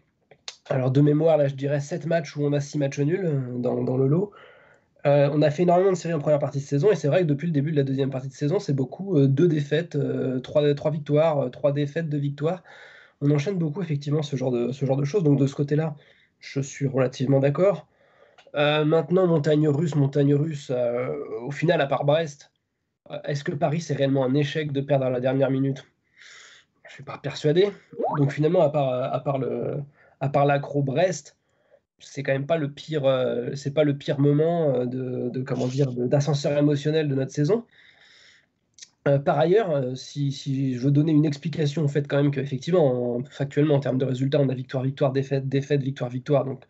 alors 0.68 0.90
de 0.90 1.00
mémoire, 1.00 1.36
là 1.36 1.48
je 1.48 1.54
dirais 1.54 1.80
7 1.80 2.06
matchs 2.06 2.36
où 2.36 2.44
on 2.44 2.52
a 2.52 2.60
6 2.60 2.78
matchs 2.78 3.00
nuls 3.00 3.42
dans 3.58 3.96
le 3.96 4.06
lot. 4.06 4.32
Euh, 5.04 5.28
on 5.32 5.42
a 5.42 5.50
fait 5.50 5.64
énormément 5.64 5.90
de 5.90 5.96
séries 5.96 6.14
en 6.14 6.20
première 6.20 6.38
partie 6.38 6.58
de 6.58 6.64
saison 6.64 6.92
et 6.92 6.94
c'est 6.94 7.08
vrai 7.08 7.22
que 7.22 7.26
depuis 7.26 7.46
le 7.46 7.52
début 7.52 7.72
de 7.72 7.76
la 7.76 7.82
deuxième 7.82 8.10
partie 8.10 8.28
de 8.28 8.34
saison, 8.34 8.60
c'est 8.60 8.72
beaucoup 8.72 9.18
euh, 9.18 9.26
deux 9.26 9.48
défaites, 9.48 9.96
euh, 9.96 10.38
trois, 10.38 10.62
victoires, 10.90 11.50
trois 11.50 11.72
défaites, 11.72 12.08
deux 12.08 12.18
victoires. 12.18 12.62
On 13.20 13.30
enchaîne 13.30 13.56
beaucoup 13.56 13.82
effectivement 13.82 14.22
ce 14.22 14.36
genre 14.36 14.52
de, 14.52 14.70
ce 14.70 14.84
genre 14.84 14.96
de 14.96 15.04
choses. 15.04 15.24
Donc 15.24 15.38
de 15.38 15.46
ce 15.46 15.54
côté-là, 15.54 15.96
je 16.38 16.60
suis 16.60 16.86
relativement 16.86 17.40
d'accord. 17.40 17.86
maintenant, 18.54 19.26
montagne 19.26 19.68
russe, 19.68 19.94
montagne 19.94 20.34
russe, 20.34 20.72
au 21.42 21.50
final, 21.50 21.80
à 21.80 21.86
part 21.86 22.04
Brest, 22.04 22.52
est-ce 23.24 23.44
que 23.44 23.52
Paris 23.52 23.80
c'est 23.80 23.94
réellement 23.94 24.24
un 24.24 24.34
échec 24.34 24.72
de 24.72 24.80
perdre 24.80 25.06
à 25.06 25.10
la 25.10 25.20
dernière 25.20 25.50
minute? 25.50 25.86
Je 26.84 26.90
ne 26.90 26.92
suis 26.94 27.04
pas 27.04 27.18
persuadé. 27.18 27.70
Donc 28.18 28.32
finalement, 28.32 28.62
à 28.62 28.70
part, 28.70 28.92
à 28.92 29.20
part, 29.20 29.40
à 30.20 30.28
part 30.28 30.46
l'accro 30.46 30.82
Brest, 30.82 31.36
c'est 32.02 32.22
quand 32.22 32.32
même 32.32 32.46
pas 32.46 32.58
le 32.58 32.70
pire, 32.70 33.04
euh, 33.04 33.50
c'est 33.54 33.72
pas 33.72 33.84
le 33.84 33.96
pire 33.96 34.18
moment 34.20 34.74
euh, 34.74 34.86
de, 34.86 35.42
comment 35.42 35.66
dire 35.66 35.92
d'ascenseur 35.92 36.56
émotionnel 36.58 37.08
de 37.08 37.14
notre 37.14 37.32
saison. 37.32 37.64
Euh, 39.08 39.18
par 39.18 39.38
ailleurs, 39.38 39.96
si, 39.96 40.30
je 40.74 40.80
veux 40.80 40.92
donner 40.92 41.12
une 41.12 41.24
explication 41.24 41.84
au 41.84 41.88
fait 41.88 42.06
quand 42.06 42.22
même 42.22 42.30
qu'effectivement, 42.30 43.20
factuellement 43.30 43.74
en 43.74 43.80
termes 43.80 43.98
de 43.98 44.04
résultats, 44.04 44.40
on 44.40 44.48
a 44.48 44.54
victoire, 44.54 44.84
victoire, 44.84 45.12
défaite, 45.12 45.48
défaite, 45.48 45.82
victoire, 45.82 46.08
victoire. 46.10 46.44
Donc 46.44 46.64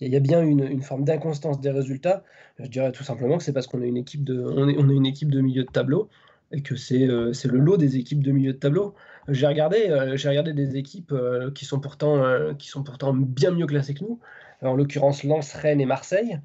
il 0.00 0.08
y, 0.08 0.16
a 0.16 0.20
bien 0.20 0.42
une, 0.42 0.82
forme 0.82 1.04
d'inconstance 1.04 1.60
des 1.60 1.70
résultats. 1.70 2.24
Je 2.58 2.68
dirais 2.68 2.90
tout 2.90 3.04
simplement 3.04 3.36
que 3.38 3.44
c'est 3.44 3.52
parce 3.52 3.66
qu'on 3.66 3.82
est 3.82 3.88
une 3.88 3.98
équipe 3.98 4.24
de, 4.24 4.40
on 4.42 4.68
est, 4.68 4.72
une 4.72 5.06
équipe 5.06 5.30
de 5.30 5.40
milieu 5.40 5.62
de 5.62 5.70
tableau 5.70 6.08
et 6.52 6.62
que 6.62 6.74
c'est 6.74 7.06
le 7.06 7.58
lot 7.58 7.76
des 7.76 7.96
équipes 7.98 8.24
de 8.24 8.32
milieu 8.32 8.52
de 8.54 8.58
tableau. 8.58 8.94
J'ai 9.28 9.46
regardé, 9.46 9.92
regardé 9.92 10.54
des 10.54 10.76
équipes 10.76 11.14
qui 11.54 11.66
sont 11.66 11.78
pourtant 11.80 12.54
qui 12.58 12.68
sont 12.68 12.82
pourtant 12.82 13.12
bien 13.12 13.52
mieux 13.52 13.66
classées 13.66 13.94
que 13.94 14.04
nous 14.04 14.18
en 14.62 14.74
l'occurrence 14.74 15.24
Lens, 15.24 15.52
Rennes 15.54 15.80
et 15.80 15.86
Marseille, 15.86 16.38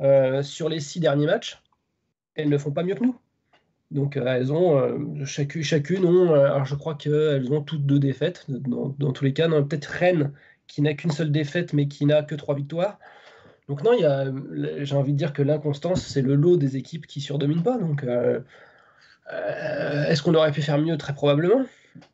euh, 0.00 0.42
sur 0.42 0.68
les 0.68 0.80
six 0.80 1.00
derniers 1.00 1.26
matchs, 1.26 1.62
elles 2.34 2.48
ne 2.48 2.58
font 2.58 2.72
pas 2.72 2.82
mieux 2.82 2.94
que 2.94 3.04
nous. 3.04 3.16
Donc 3.90 4.16
euh, 4.16 4.24
elles 4.26 4.52
ont 4.52 4.78
euh, 4.78 5.24
chacune, 5.24 5.62
chacune 5.62 6.04
ont, 6.04 6.34
alors 6.34 6.64
je 6.64 6.74
crois 6.74 6.94
qu'elles 6.94 7.52
ont 7.52 7.62
toutes 7.62 7.84
deux 7.84 7.98
défaites 7.98 8.46
dans, 8.48 9.12
tous 9.12 9.24
les 9.24 9.32
cas. 9.32 9.48
Peut-être 9.48 9.86
Rennes 9.86 10.32
qui 10.66 10.82
n'a 10.82 10.94
qu'une 10.94 11.10
seule 11.10 11.30
défaite 11.30 11.72
mais 11.72 11.88
qui 11.88 12.06
n'a 12.06 12.22
que 12.22 12.34
trois 12.34 12.54
victoires. 12.54 12.98
Donc 13.68 13.84
non, 13.84 13.92
j'ai 14.80 14.96
envie 14.96 15.12
de 15.12 15.18
dire 15.18 15.32
que 15.32 15.42
l'inconstance 15.42 16.04
c'est 16.04 16.22
le 16.22 16.34
lot 16.34 16.56
des 16.56 16.76
équipes 16.76 17.06
qui 17.06 17.20
surdominent 17.20 17.62
pas. 17.62 17.78
Donc 17.78 18.04
est-ce 20.08 20.22
qu'on 20.22 20.34
aurait 20.34 20.52
pu 20.52 20.62
faire 20.62 20.78
mieux? 20.78 20.96
Très 20.96 21.14
probablement. 21.14 21.64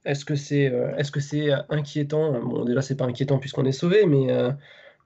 Est-ce 0.04 0.24
que 0.24 0.34
c'est 0.34 0.72
que 1.12 1.20
c'est 1.20 1.50
inquiétant? 1.68 2.40
Bon 2.40 2.64
déjà 2.64 2.82
c'est 2.82 2.96
pas 2.96 3.06
inquiétant 3.06 3.38
puisqu'on 3.38 3.64
est 3.64 3.72
sauvé, 3.72 4.04
mais 4.04 4.26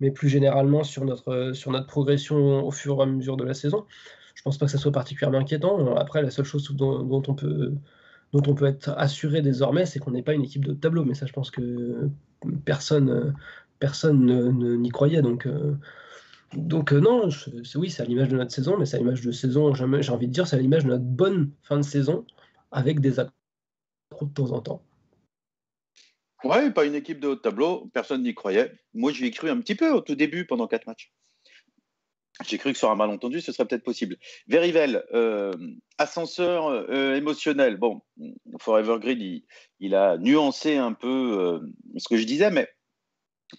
mais 0.03 0.11
plus 0.11 0.29
généralement 0.29 0.85
sur 0.85 1.07
notre, 1.07 1.53
sur 1.55 1.71
notre 1.71 1.87
progression 1.87 2.67
au 2.67 2.71
fur 2.71 2.99
et 2.99 3.03
à 3.03 3.07
mesure 3.07 3.39
de 3.39 3.45
la 3.45 3.55
saison. 3.55 3.87
Je 4.35 4.43
pense 4.43 4.59
pas 4.59 4.67
que 4.67 4.73
ça 4.73 4.79
soit 4.79 4.93
particulièrement 4.93 5.39
inquiétant. 5.39 5.97
Après, 5.97 6.21
la 6.23 6.31
seule 6.31 6.45
chose 6.45 6.71
dont, 6.75 7.23
on, 7.27 7.35
peut, 7.35 7.73
dont 8.33 8.43
on 8.47 8.55
peut 8.55 8.67
être 8.67 8.91
assuré 8.97 9.41
désormais, 9.41 9.87
c'est 9.87 9.99
qu'on 9.99 10.11
n'est 10.11 10.23
pas 10.23 10.35
une 10.35 10.45
équipe 10.45 10.65
de 10.65 10.75
tableau. 10.75 11.05
Mais 11.05 11.15
ça, 11.15 11.27
je 11.27 11.33
pense 11.33 11.51
que 11.51 12.11
personne 12.65 13.35
personne 13.83 14.81
n'y 14.81 14.91
croyait. 14.91 15.23
Donc, 15.23 15.47
euh, 15.47 15.75
donc 16.55 16.93
euh, 16.93 17.01
non, 17.01 17.29
oui, 17.75 17.91
c'est 17.91 18.03
à 18.03 18.05
l'image 18.05 18.29
de 18.29 18.37
notre 18.37 18.53
saison, 18.53 18.77
mais 18.79 18.87
c'est 18.87 18.97
à 18.97 19.01
l'image 19.01 19.23
de 19.23 19.33
saison, 19.33 19.75
j'ai 19.75 20.13
envie 20.13 20.29
de 20.29 20.33
dire, 20.33 20.47
c'est 20.47 20.55
à 20.55 20.61
l'image 20.61 20.85
de 20.85 20.91
notre 20.91 21.05
bonne 21.05 21.51
fin 21.63 21.79
de 21.79 21.83
saison, 21.83 22.25
avec 22.71 23.01
des 23.01 23.19
accros 23.19 23.33
de 24.23 24.33
temps 24.33 24.53
en 24.53 24.61
temps. 24.61 24.83
Ouais, 26.45 26.71
pas 26.71 26.85
une 26.85 26.95
équipe 26.95 27.21
de 27.21 27.29
haut 27.29 27.37
tableau, 27.37 27.89
personne 27.95 28.23
n'y 28.23 28.35
croyait. 28.35 28.73
Moi, 28.95 29.13
j'y 29.13 29.27
ai 29.27 29.31
cru 29.31 29.49
un 29.49 29.61
petit 29.61 29.77
peu 29.77 29.91
au 29.91 30.01
tout 30.01 30.17
début 30.17 30.47
pendant 30.47 30.67
quatre 30.67 30.87
matchs. 30.87 31.13
J'ai 32.47 32.59
cru 32.59 32.73
que 32.73 32.79
sur 32.79 32.91
un 32.91 32.97
malentendu, 32.97 33.41
ce 33.41 33.53
serait 33.53 33.67
peut-être 33.67 33.85
possible. 33.85 34.17
Verivel, 34.49 35.05
euh, 35.13 35.53
ascenseur 35.99 36.69
euh, 36.69 37.15
émotionnel. 37.15 37.77
Bon, 37.77 38.01
Forever 38.61 38.99
Grid, 38.99 39.45
il, 39.81 39.95
a 39.95 40.17
nuancé 40.17 40.77
un 40.77 40.95
peu 40.95 41.09
euh, 41.09 41.61
ce 41.99 42.09
que 42.09 42.17
je 42.17 42.25
disais, 42.25 42.51
mais 42.51 42.69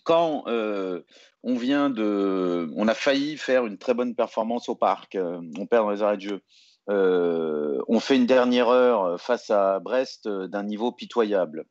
quand 0.04 0.46
on 0.48 1.56
vient 1.56 1.90
de. 1.90 2.70
On 2.76 2.88
a 2.88 2.96
failli 2.96 3.38
faire 3.38 3.66
une 3.66 3.78
très 3.78 3.94
bonne 3.94 4.16
performance 4.16 4.68
au 4.68 4.76
parc, 4.76 5.18
on 5.18 5.68
perd 5.68 5.86
dans 5.86 5.92
les 5.92 6.02
arrêts 6.02 6.18
de 6.18 6.22
jeu. 6.22 6.42
on 6.88 8.00
fait 8.00 8.16
une 8.16 8.26
dernière 8.26 8.70
heure 8.70 9.22
face 9.22 9.52
à 9.52 9.80
Brest 9.80 10.28
d'un 10.28 10.64
niveau 10.64 10.92
pitoyable. 10.92 11.66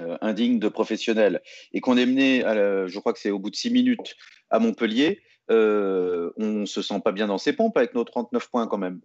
Euh, 0.00 0.16
indigne 0.22 0.58
de 0.58 0.68
professionnel 0.68 1.42
et 1.74 1.82
qu'on 1.82 1.98
est 1.98 2.06
mené, 2.06 2.40
je 2.40 2.98
crois 2.98 3.12
que 3.12 3.18
c'est 3.18 3.30
au 3.30 3.38
bout 3.38 3.50
de 3.50 3.56
six 3.56 3.70
minutes, 3.70 4.16
à 4.48 4.58
Montpellier, 4.58 5.22
euh, 5.50 6.32
on 6.38 6.46
ne 6.46 6.66
se 6.66 6.80
sent 6.80 7.00
pas 7.04 7.12
bien 7.12 7.26
dans 7.26 7.36
ses 7.36 7.52
pompes 7.52 7.76
avec 7.76 7.94
nos 7.94 8.04
39 8.04 8.48
points 8.48 8.66
quand 8.66 8.78
même. 8.78 9.02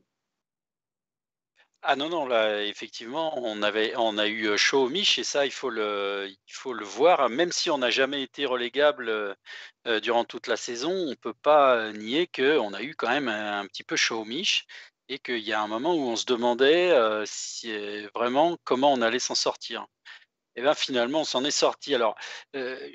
Ah 1.81 1.97
non, 1.97 2.07
non, 2.07 2.25
là, 2.25 2.63
effectivement, 2.63 3.37
on, 3.37 3.61
avait, 3.63 3.93
on 3.97 4.17
a 4.17 4.27
eu 4.27 4.47
euh, 4.47 4.57
chaud 4.57 4.85
au 4.85 4.89
Mich 4.89 5.19
et 5.19 5.25
ça, 5.25 5.45
il 5.45 5.51
faut 5.51 5.69
le, 5.69 6.27
il 6.29 6.53
faut 6.53 6.73
le 6.73 6.85
voir. 6.85 7.29
Même 7.29 7.51
si 7.51 7.69
on 7.69 7.79
n'a 7.79 7.89
jamais 7.89 8.21
été 8.21 8.45
relégable 8.45 9.35
durant 10.01 10.23
toute 10.23 10.47
la 10.47 10.57
saison, 10.57 10.91
on 10.91 11.09
ne 11.09 11.15
peut 11.15 11.33
pas 11.33 11.91
nier 11.91 12.27
qu'on 12.27 12.73
a 12.73 12.81
eu 12.81 12.95
quand 12.95 13.09
même 13.09 13.27
un, 13.27 13.65
petit 13.67 13.83
peu 13.83 13.97
chaud 13.97 14.21
au 14.21 14.25
Mich 14.25 14.65
et 15.09 15.19
qu'il 15.19 15.39
y 15.39 15.51
a 15.51 15.61
un 15.61 15.67
moment 15.67 15.95
où 15.95 16.09
on 16.09 16.15
se 16.15 16.25
demandait 16.25 16.91
vraiment 18.15 18.57
comment 18.63 18.93
on 18.93 19.01
allait 19.01 19.19
s'en 19.19 19.35
sortir 19.35 19.85
et 20.57 20.61
bien 20.61 20.73
finalement, 20.73 21.21
on 21.21 21.23
s'en 21.23 21.45
est 21.45 21.51
sorti. 21.51 21.93
Alors, 21.93 22.15
euh, 22.55 22.89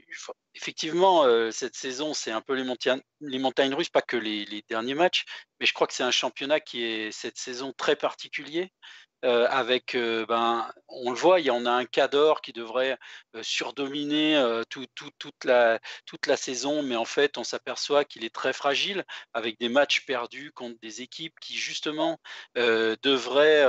effectivement, 0.55 1.25
euh, 1.25 1.53
cette 1.53 1.77
saison, 1.77 2.13
c'est 2.13 2.33
un 2.33 2.41
peu 2.41 2.55
les 2.55 2.65
montagnes, 2.65 3.75
russes, 3.75 3.89
pas 3.89 4.03
que 4.03 4.17
les, 4.17 4.65
derniers 4.69 4.95
matchs, 4.95 5.25
mais 5.61 5.67
je 5.67 5.73
crois 5.73 5.87
que 5.87 5.95
c'est 5.95 6.03
un 6.03 6.11
championnat 6.11 6.59
qui 6.59 6.83
est 6.83 7.13
cette 7.13 7.39
saison 7.39 7.73
très 7.73 7.95
particulier. 7.95 8.73
Euh, 9.25 9.47
avec, 9.51 9.95
euh, 9.95 10.27
ben, 10.27 10.69
on 10.89 11.11
le 11.11 11.17
voit, 11.17 11.39
il 11.39 11.47
y 11.47 11.51
en 11.51 11.65
a 11.65 11.71
un 11.71 11.85
Cador 11.85 12.41
qui 12.41 12.53
devrait 12.53 12.99
euh, 13.37 13.43
surdominer 13.45 14.63
toute, 14.69 15.45
la, 15.45 15.79
toute 16.07 16.27
la 16.27 16.37
saison, 16.37 16.83
mais 16.83 16.97
en 16.97 17.05
fait, 17.05 17.39
on 17.39 17.45
s'aperçoit 17.45 18.05
qu'il 18.05 18.25
est 18.25 18.35
très 18.35 18.53
fragile 18.53 19.05
avec 19.33 19.61
des 19.61 19.69
matchs 19.69 20.05
perdus 20.07 20.51
contre 20.53 20.79
des 20.83 21.03
équipes 21.03 21.39
qui, 21.41 21.57
justement, 21.57 22.19
devraient, 22.57 23.65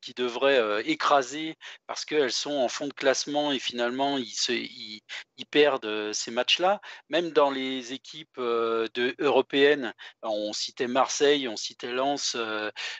qui 0.00 0.14
devraient 0.14 0.82
écraser 0.88 1.56
parce 1.86 2.04
qu'elles 2.04 2.32
sont 2.32 2.52
en 2.52 2.68
fond 2.68 2.86
de 2.86 2.92
classement 2.92 3.52
et 3.52 3.58
finalement, 3.58 4.18
ils, 4.18 4.26
se, 4.26 4.52
ils, 4.52 5.00
perdent 5.50 6.12
ces 6.12 6.30
matchs-là. 6.30 6.80
Même 7.08 7.30
dans 7.30 7.50
les 7.50 7.92
équipes 7.92 8.38
de, 8.38 9.14
européennes, 9.18 9.94
on 10.22 10.52
citait 10.52 10.88
Marseille, 10.88 11.48
on 11.48 11.56
citait 11.56 11.92
Lens, 11.92 12.36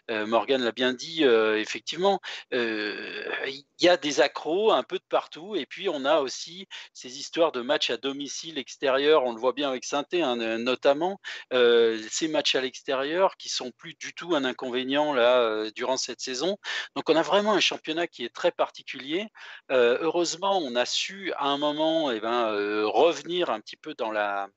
Morgan 0.09 0.63
l'a 0.63 0.73
bien 0.73 0.93
dit 0.93 1.25
effectivement, 1.61 2.21
il 2.53 3.65
y 3.81 3.89
a 3.89 3.97
des 3.97 4.21
accros 4.21 4.73
un 4.73 4.83
peu 4.83 4.99
de 4.99 5.05
partout. 5.09 5.57
Et 5.57 5.67
puis, 5.67 5.89
on 5.89 6.05
a 6.05 6.21
aussi 6.21 6.67
ces 6.95 7.19
histoires 7.19 7.53
de 7.53 7.61
matchs 7.61 7.91
à 7.91 7.97
domicile 7.97 8.59
extérieur. 8.59 9.25
On 9.25 9.33
le 9.33 9.41
voit 9.41 9.53
bien 9.53 9.69
avec 9.69 9.85
saint 9.85 10.05
hein, 10.13 10.37
notamment. 10.59 11.21
ces 11.53 12.29
matchs 12.29 12.55
à 12.55 12.61
l'extérieur 12.61 13.37
qui 13.37 13.49
sont 13.49 13.71
plus 13.73 13.95
du 13.95 14.15
tout 14.15 14.35
un 14.35 14.45
inconvénient 14.45 15.13
là 15.15 15.71
durant 15.75 15.97
cette 15.97 16.21
saison. 16.21 16.57
Donc, 16.97 17.09
on 17.09 17.17
a 17.17 17.23
vraiment 17.23 17.53
un 17.53 17.61
championnat 17.61 18.07
qui 18.07 18.25
est 18.25 18.35
très 18.35 18.53
particulier. 18.53 19.27
heureusement, 19.71 20.59
on 20.59 20.75
a 20.77 20.87
su 20.87 21.33
à 21.37 21.47
un 21.47 21.59
moment 21.59 22.11
eh 22.11 22.21
ben, 22.21 22.85
revenir 22.85 23.51
un 23.51 23.61
petit 23.61 23.77
peu 23.77 23.95
dans 23.95 24.11
la, 24.11 24.49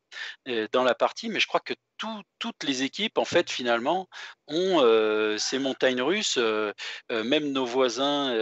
dans 0.71 0.83
la 0.83 0.95
partie, 0.95 1.29
mais 1.29 1.39
je 1.39 1.47
crois 1.47 1.59
que 1.59 1.73
toutes 2.39 2.63
les 2.63 2.83
équipes, 2.83 3.17
en 3.17 3.25
fait, 3.25 3.49
finalement, 3.49 4.07
ont 4.47 5.37
ces 5.37 5.59
montagnes 5.59 6.01
russes. 6.01 6.39
même 7.09 7.51
nos 7.51 7.65
voisins 7.65 8.35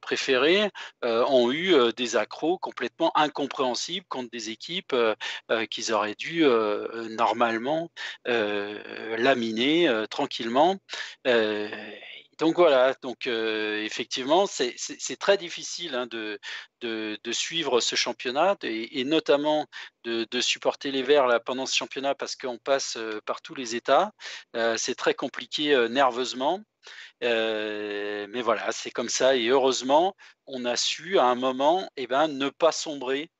préférés 0.00 0.70
ont 1.02 1.50
eu 1.52 1.74
des 1.96 2.16
accros 2.16 2.58
complètement 2.58 3.12
incompréhensibles 3.16 4.06
contre 4.08 4.30
des 4.30 4.50
équipes 4.50 4.94
qu'ils 5.70 5.92
auraient 5.92 6.14
dû 6.14 6.44
normalement 7.10 7.90
laminer 8.26 10.04
tranquillement. 10.10 10.76
Donc 12.38 12.56
voilà, 12.56 12.94
donc 13.02 13.26
effectivement, 13.26 14.46
c'est 14.46 15.16
très 15.18 15.36
difficile 15.36 15.94
hein, 15.94 16.06
de, 16.06 16.38
suivre 17.32 17.80
ce 17.80 17.94
championnat 17.96 18.56
et, 18.62 19.04
notamment 19.04 19.66
de, 20.04 20.40
supporter 20.40 20.90
les 20.90 21.02
Verts 21.02 21.26
là, 21.26 21.40
pendant 21.40 21.66
ce 21.66 21.76
championnat 21.76 22.14
parce 22.14 22.36
qu'on 22.36 22.58
passe 22.58 22.98
par 23.26 23.42
tous 23.42 23.54
les 23.54 23.76
États. 23.76 24.12
c'est 24.76 24.94
très 24.94 25.14
compliqué 25.14 25.88
nerveusement. 25.90 26.60
mais 27.20 28.42
voilà, 28.42 28.72
c'est 28.72 28.90
comme 28.90 29.10
ça. 29.10 29.36
Et 29.36 29.48
heureusement, 29.48 30.16
on 30.46 30.64
a 30.64 30.76
su 30.76 31.18
à 31.18 31.24
un 31.24 31.34
moment 31.34 31.88
eh 31.96 32.06
ben, 32.06 32.28
ne 32.28 32.48
pas 32.48 32.72
sombrer 32.72 33.30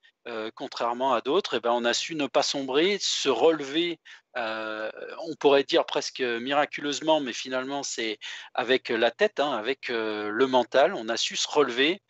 contrairement 0.54 1.14
à 1.14 1.20
d'autres, 1.20 1.54
eh 1.56 1.60
ben, 1.60 1.72
on 1.72 1.84
a 1.84 1.94
su 1.94 2.14
ne 2.14 2.26
pas 2.26 2.42
sombrer, 2.42 2.98
se 3.00 3.28
relever, 3.28 3.98
on 4.34 5.34
pourrait 5.38 5.64
dire 5.64 5.84
presque 5.86 6.20
miraculeusement, 6.20 7.20
mais 7.20 7.32
finalement 7.32 7.82
c'est 7.82 8.18
avec 8.54 8.88
la 8.88 9.10
tête, 9.10 9.40
hein, 9.40 9.52
avec 9.52 9.88
le 9.88 10.46
mental, 10.46 10.94
on 10.94 11.08
a 11.08 11.16
su 11.16 11.36
se 11.36 11.48
relever 11.48 12.00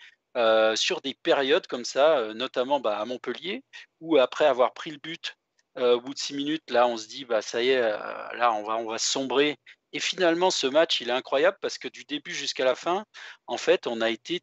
sur 0.76 1.00
des 1.00 1.14
périodes 1.14 1.66
comme 1.66 1.84
ça, 1.84 2.32
notamment 2.34 2.80
bah, 2.80 2.98
à 2.98 3.04
Montpellier, 3.04 3.64
où 4.00 4.18
après 4.18 4.46
avoir 4.46 4.72
pris 4.72 4.90
le 4.90 4.98
but, 4.98 5.36
au 5.76 6.00
bout 6.00 6.14
de 6.14 6.18
six 6.18 6.34
minutes, 6.34 6.70
là 6.70 6.86
on 6.86 6.96
se 6.96 7.08
dit, 7.08 7.24
bah, 7.24 7.42
ça 7.42 7.62
y 7.62 7.70
est, 7.70 7.80
là 7.80 8.52
on 8.52 8.62
va, 8.62 8.76
on 8.76 8.86
va 8.86 8.98
sombrer. 8.98 9.58
Et 9.92 10.00
finalement, 10.00 10.50
ce 10.50 10.66
match, 10.66 11.00
il 11.00 11.10
est 11.10 11.12
incroyable 11.12 11.58
parce 11.60 11.78
que 11.78 11.88
du 11.88 12.04
début 12.04 12.34
jusqu'à 12.34 12.64
la 12.64 12.74
fin, 12.74 13.04
en 13.46 13.58
fait, 13.58 13.86
on 13.86 14.00
a 14.00 14.10
été 14.10 14.40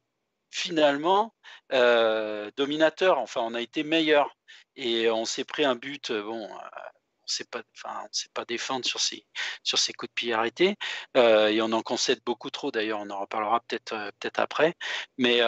finalement 0.52 1.34
euh, 1.74 2.52
dominateur. 2.56 3.18
Enfin, 3.20 3.42
on 3.44 3.54
a 3.56 3.62
été 3.62 3.84
meilleur 3.84 4.36
et 4.76 5.10
on 5.10 5.26
s'est 5.26 5.46
pris 5.46 5.66
un 5.66 5.76
but. 5.76 6.12
Euh, 6.12 6.24
bon, 6.24 6.46
euh, 6.46 6.58
on 6.96 6.99
sait 7.30 7.46
pas, 7.46 7.62
enfin, 7.76 8.02
on 8.06 8.10
sait 8.12 8.30
pas 8.34 8.46
défendre 8.46 8.86
sur 8.86 9.00
ces 9.00 9.26
sur 9.64 9.78
ces 9.80 9.94
coups 9.94 10.10
de 10.10 10.14
pied 10.14 10.34
arrêtés 10.34 10.76
et 11.16 11.62
on 11.62 11.72
en 11.72 11.82
concède 11.82 12.22
beaucoup 12.26 12.50
trop. 12.50 12.72
D'ailleurs, 12.72 13.00
on 13.00 13.10
en 13.10 13.20
reparlera 13.22 13.62
peut-être 13.62 14.12
peut-être 14.20 14.40
après. 14.40 14.76
Mais 15.18 15.42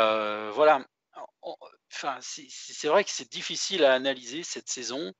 voilà. 0.53 0.85
Enfin, 1.93 2.19
c'est 2.21 2.87
vrai 2.87 3.03
que 3.03 3.09
c'est 3.09 3.29
difficile 3.29 3.83
à 3.83 3.93
analyser 3.93 4.43
cette 4.43 4.69
saison, 4.69 5.11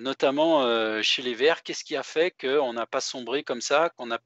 notamment 0.00 1.02
chez 1.02 1.22
les 1.22 1.34
Verts. 1.34 1.62
Qu'est-ce 1.62 1.84
qui 1.84 1.96
a 1.96 2.02
fait 2.02 2.30
qu'on 2.30 2.72
n'a 2.74 2.86
pas 2.86 3.00
sombré 3.00 3.42
comme 3.42 3.60
ça, 3.60 3.90
qu'on 3.96 4.12
a 4.12 4.18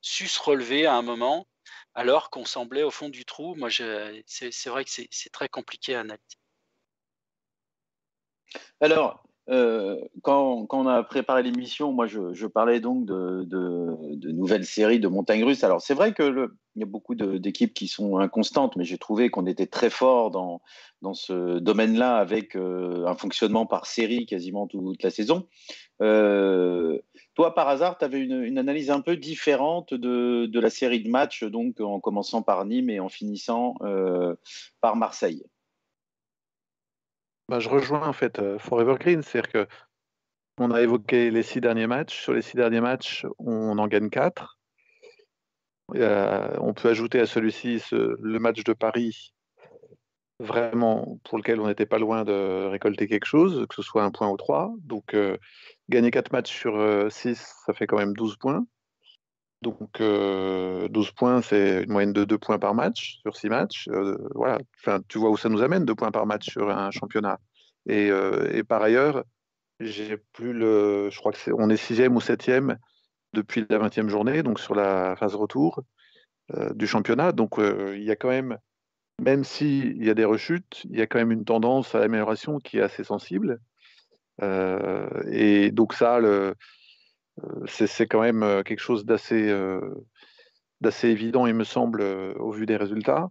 su 0.00 0.26
se 0.26 0.42
relever 0.42 0.86
à 0.86 0.94
un 0.94 1.02
moment 1.02 1.46
alors 1.94 2.30
qu'on 2.30 2.44
semblait 2.44 2.82
au 2.82 2.90
fond 2.90 3.10
du 3.10 3.24
trou? 3.24 3.54
Moi, 3.54 3.68
c'est 3.70 4.66
vrai 4.66 4.84
que 4.84 4.90
c'est 4.90 5.32
très 5.32 5.48
compliqué 5.48 5.94
à 5.94 6.00
analyser. 6.00 6.36
Alors, 8.80 9.22
euh, 9.48 9.96
quand, 10.22 10.66
on 10.72 10.86
a 10.86 11.02
préparé 11.04 11.42
l'émission, 11.42 11.92
moi, 11.92 12.06
je, 12.06 12.46
parlais 12.46 12.80
donc 12.80 13.06
de, 13.06 14.32
nouvelles 14.32 14.64
séries 14.64 14.98
de 14.98 15.08
montagnes 15.08 15.44
russes. 15.44 15.62
Alors, 15.62 15.80
c'est 15.80 15.94
vrai 15.94 16.14
qu'il 16.14 16.48
y 16.76 16.82
a 16.82 16.86
beaucoup 16.86 17.14
d'équipes 17.14 17.74
qui 17.74 17.86
sont 17.86 18.18
inconstantes, 18.18 18.76
mais 18.76 18.84
j'ai 18.84 18.98
trouvé 18.98 19.30
qu'on 19.30 19.46
était 19.46 19.66
très 19.66 19.90
fort 19.90 20.30
dans, 20.30 20.60
ce 21.14 21.60
domaine-là 21.60 22.16
avec 22.16 22.56
euh, 22.56 23.06
un 23.06 23.14
fonctionnement 23.14 23.64
par 23.66 23.86
série 23.86 24.26
quasiment 24.26 24.66
toute 24.66 25.04
la 25.04 25.10
saison. 25.10 25.46
Euh, 26.02 26.98
toi, 27.34 27.54
par 27.54 27.68
hasard, 27.68 27.96
tu 27.98 28.04
avais 28.04 28.18
une, 28.18 28.58
analyse 28.58 28.90
un 28.90 29.00
peu 29.00 29.16
différente 29.16 29.94
de, 29.94 30.58
la 30.58 30.70
série 30.70 31.02
de 31.02 31.08
matchs, 31.08 31.44
donc 31.44 31.80
en 31.80 32.00
commençant 32.00 32.42
par 32.42 32.64
Nîmes 32.64 32.90
et 32.90 32.98
en 32.98 33.08
finissant 33.08 33.76
par 34.80 34.96
Marseille? 34.96 35.44
Bah, 37.48 37.60
je 37.60 37.68
rejoins 37.68 38.06
en 38.06 38.12
fait 38.12 38.38
euh, 38.38 38.58
Forever 38.58 38.96
Green, 38.98 39.22
c'est-à-dire 39.22 39.52
que 39.52 39.68
on 40.58 40.70
a 40.70 40.80
évoqué 40.80 41.30
les 41.30 41.42
six 41.42 41.60
derniers 41.60 41.86
matchs. 41.86 42.20
Sur 42.22 42.32
les 42.32 42.42
six 42.42 42.56
derniers 42.56 42.80
matchs, 42.80 43.26
on 43.38 43.78
en 43.78 43.86
gagne 43.88 44.08
quatre. 44.08 44.58
on 45.90 46.74
peut 46.74 46.88
ajouter 46.88 47.20
à 47.20 47.26
celui-ci 47.26 47.82
le 47.92 48.38
match 48.38 48.64
de 48.64 48.72
Paris, 48.72 49.34
vraiment 50.38 51.18
pour 51.24 51.38
lequel 51.38 51.60
on 51.60 51.66
n'était 51.66 51.86
pas 51.86 51.98
loin 51.98 52.24
de 52.24 52.66
récolter 52.66 53.06
quelque 53.06 53.24
chose, 53.24 53.66
que 53.68 53.74
ce 53.74 53.82
soit 53.82 54.02
un 54.02 54.10
point 54.10 54.28
ou 54.28 54.36
trois. 54.36 54.72
Donc 54.80 55.14
euh, 55.14 55.36
Gagner 55.88 56.10
4 56.10 56.32
matchs 56.32 56.54
sur 56.54 56.74
6, 57.10 57.28
euh, 57.28 57.34
ça 57.66 57.72
fait 57.72 57.86
quand 57.86 57.98
même 57.98 58.14
12 58.14 58.36
points. 58.36 58.66
Donc 59.62 59.80
12 59.98 60.00
euh, 60.00 60.88
points, 61.16 61.42
c'est 61.42 61.82
une 61.84 61.92
moyenne 61.92 62.12
de 62.12 62.24
2 62.24 62.38
points 62.38 62.58
par 62.58 62.74
match 62.74 63.18
sur 63.22 63.36
6 63.36 63.48
matchs. 63.48 63.88
Euh, 63.88 64.16
voilà, 64.34 64.58
enfin, 64.80 65.00
tu 65.08 65.18
vois 65.18 65.30
où 65.30 65.36
ça 65.36 65.48
nous 65.48 65.62
amène, 65.62 65.84
2 65.84 65.94
points 65.94 66.10
par 66.10 66.26
match 66.26 66.50
sur 66.50 66.70
un 66.70 66.90
championnat. 66.90 67.38
Et, 67.88 68.10
par 68.68 68.82
ailleurs, 68.82 69.24
j'ai 69.80 70.16
plus 70.32 70.52
le. 70.52 71.08
Je 71.10 71.18
crois 71.18 71.32
que 71.32 71.38
c'est, 71.38 71.52
on 71.52 71.70
est 71.70 71.76
6 71.76 72.08
ou 72.08 72.20
7 72.20 72.50
depuis 73.32 73.66
la 73.68 73.78
20e 73.78 74.08
journée, 74.08 74.42
donc 74.42 74.58
sur 74.58 74.74
la 74.74 75.14
phase 75.16 75.34
retour 75.34 75.82
du 76.74 76.86
championnat. 76.86 77.32
Donc 77.32 77.58
il 77.58 78.02
y 78.02 78.10
a 78.10 78.16
quand 78.16 78.28
même, 78.28 78.58
même 79.20 79.44
s'il 79.44 80.02
y 80.04 80.10
a 80.10 80.14
des 80.14 80.24
rechutes, 80.24 80.82
il 80.90 80.98
y 80.98 81.02
a 81.02 81.06
quand 81.06 81.18
même 81.18 81.32
une 81.32 81.44
tendance 81.44 81.94
à 81.94 82.00
l'amélioration 82.00 82.58
qui 82.58 82.78
est 82.78 82.82
assez 82.82 83.04
sensible. 83.04 83.60
Euh, 84.42 85.08
et 85.30 85.70
donc 85.70 85.94
ça, 85.94 86.18
le, 86.18 86.28
euh, 86.28 86.54
c'est 87.66 88.06
quand 88.06 88.20
même 88.20 88.42
euh, 88.42 88.62
quelque 88.62 88.80
chose 88.80 89.04
d'assez 89.04 89.54
d'assez 90.82 91.08
évident, 91.08 91.46
il 91.46 91.54
me 91.54 91.64
semble, 91.64 92.02
au 92.02 92.50
vu 92.50 92.66
des 92.66 92.76
résultats. 92.76 93.30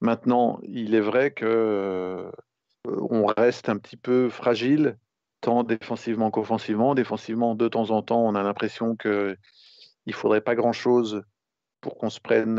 Maintenant, 0.00 0.60
il 0.62 0.94
est 0.94 1.00
vrai 1.00 1.30
que 1.30 2.30
on 2.86 3.26
reste 3.26 3.68
un 3.68 3.76
petit 3.76 3.98
peu 3.98 4.30
fragile, 4.30 4.96
tant 5.42 5.62
défensivement 5.62 6.30
qu'offensivement. 6.30 6.94
Défensivement, 6.94 7.54
de 7.54 7.68
temps 7.68 7.90
en 7.90 8.02
temps, 8.02 8.24
on 8.26 8.34
a 8.34 8.42
l'impression 8.42 8.96
qu'il 8.96 9.36
ne 10.06 10.12
faudrait 10.12 10.40
pas 10.40 10.54
grand-chose 10.54 11.22
pour 11.82 11.98
qu'on 11.98 12.08
se 12.08 12.20
prenne 12.20 12.56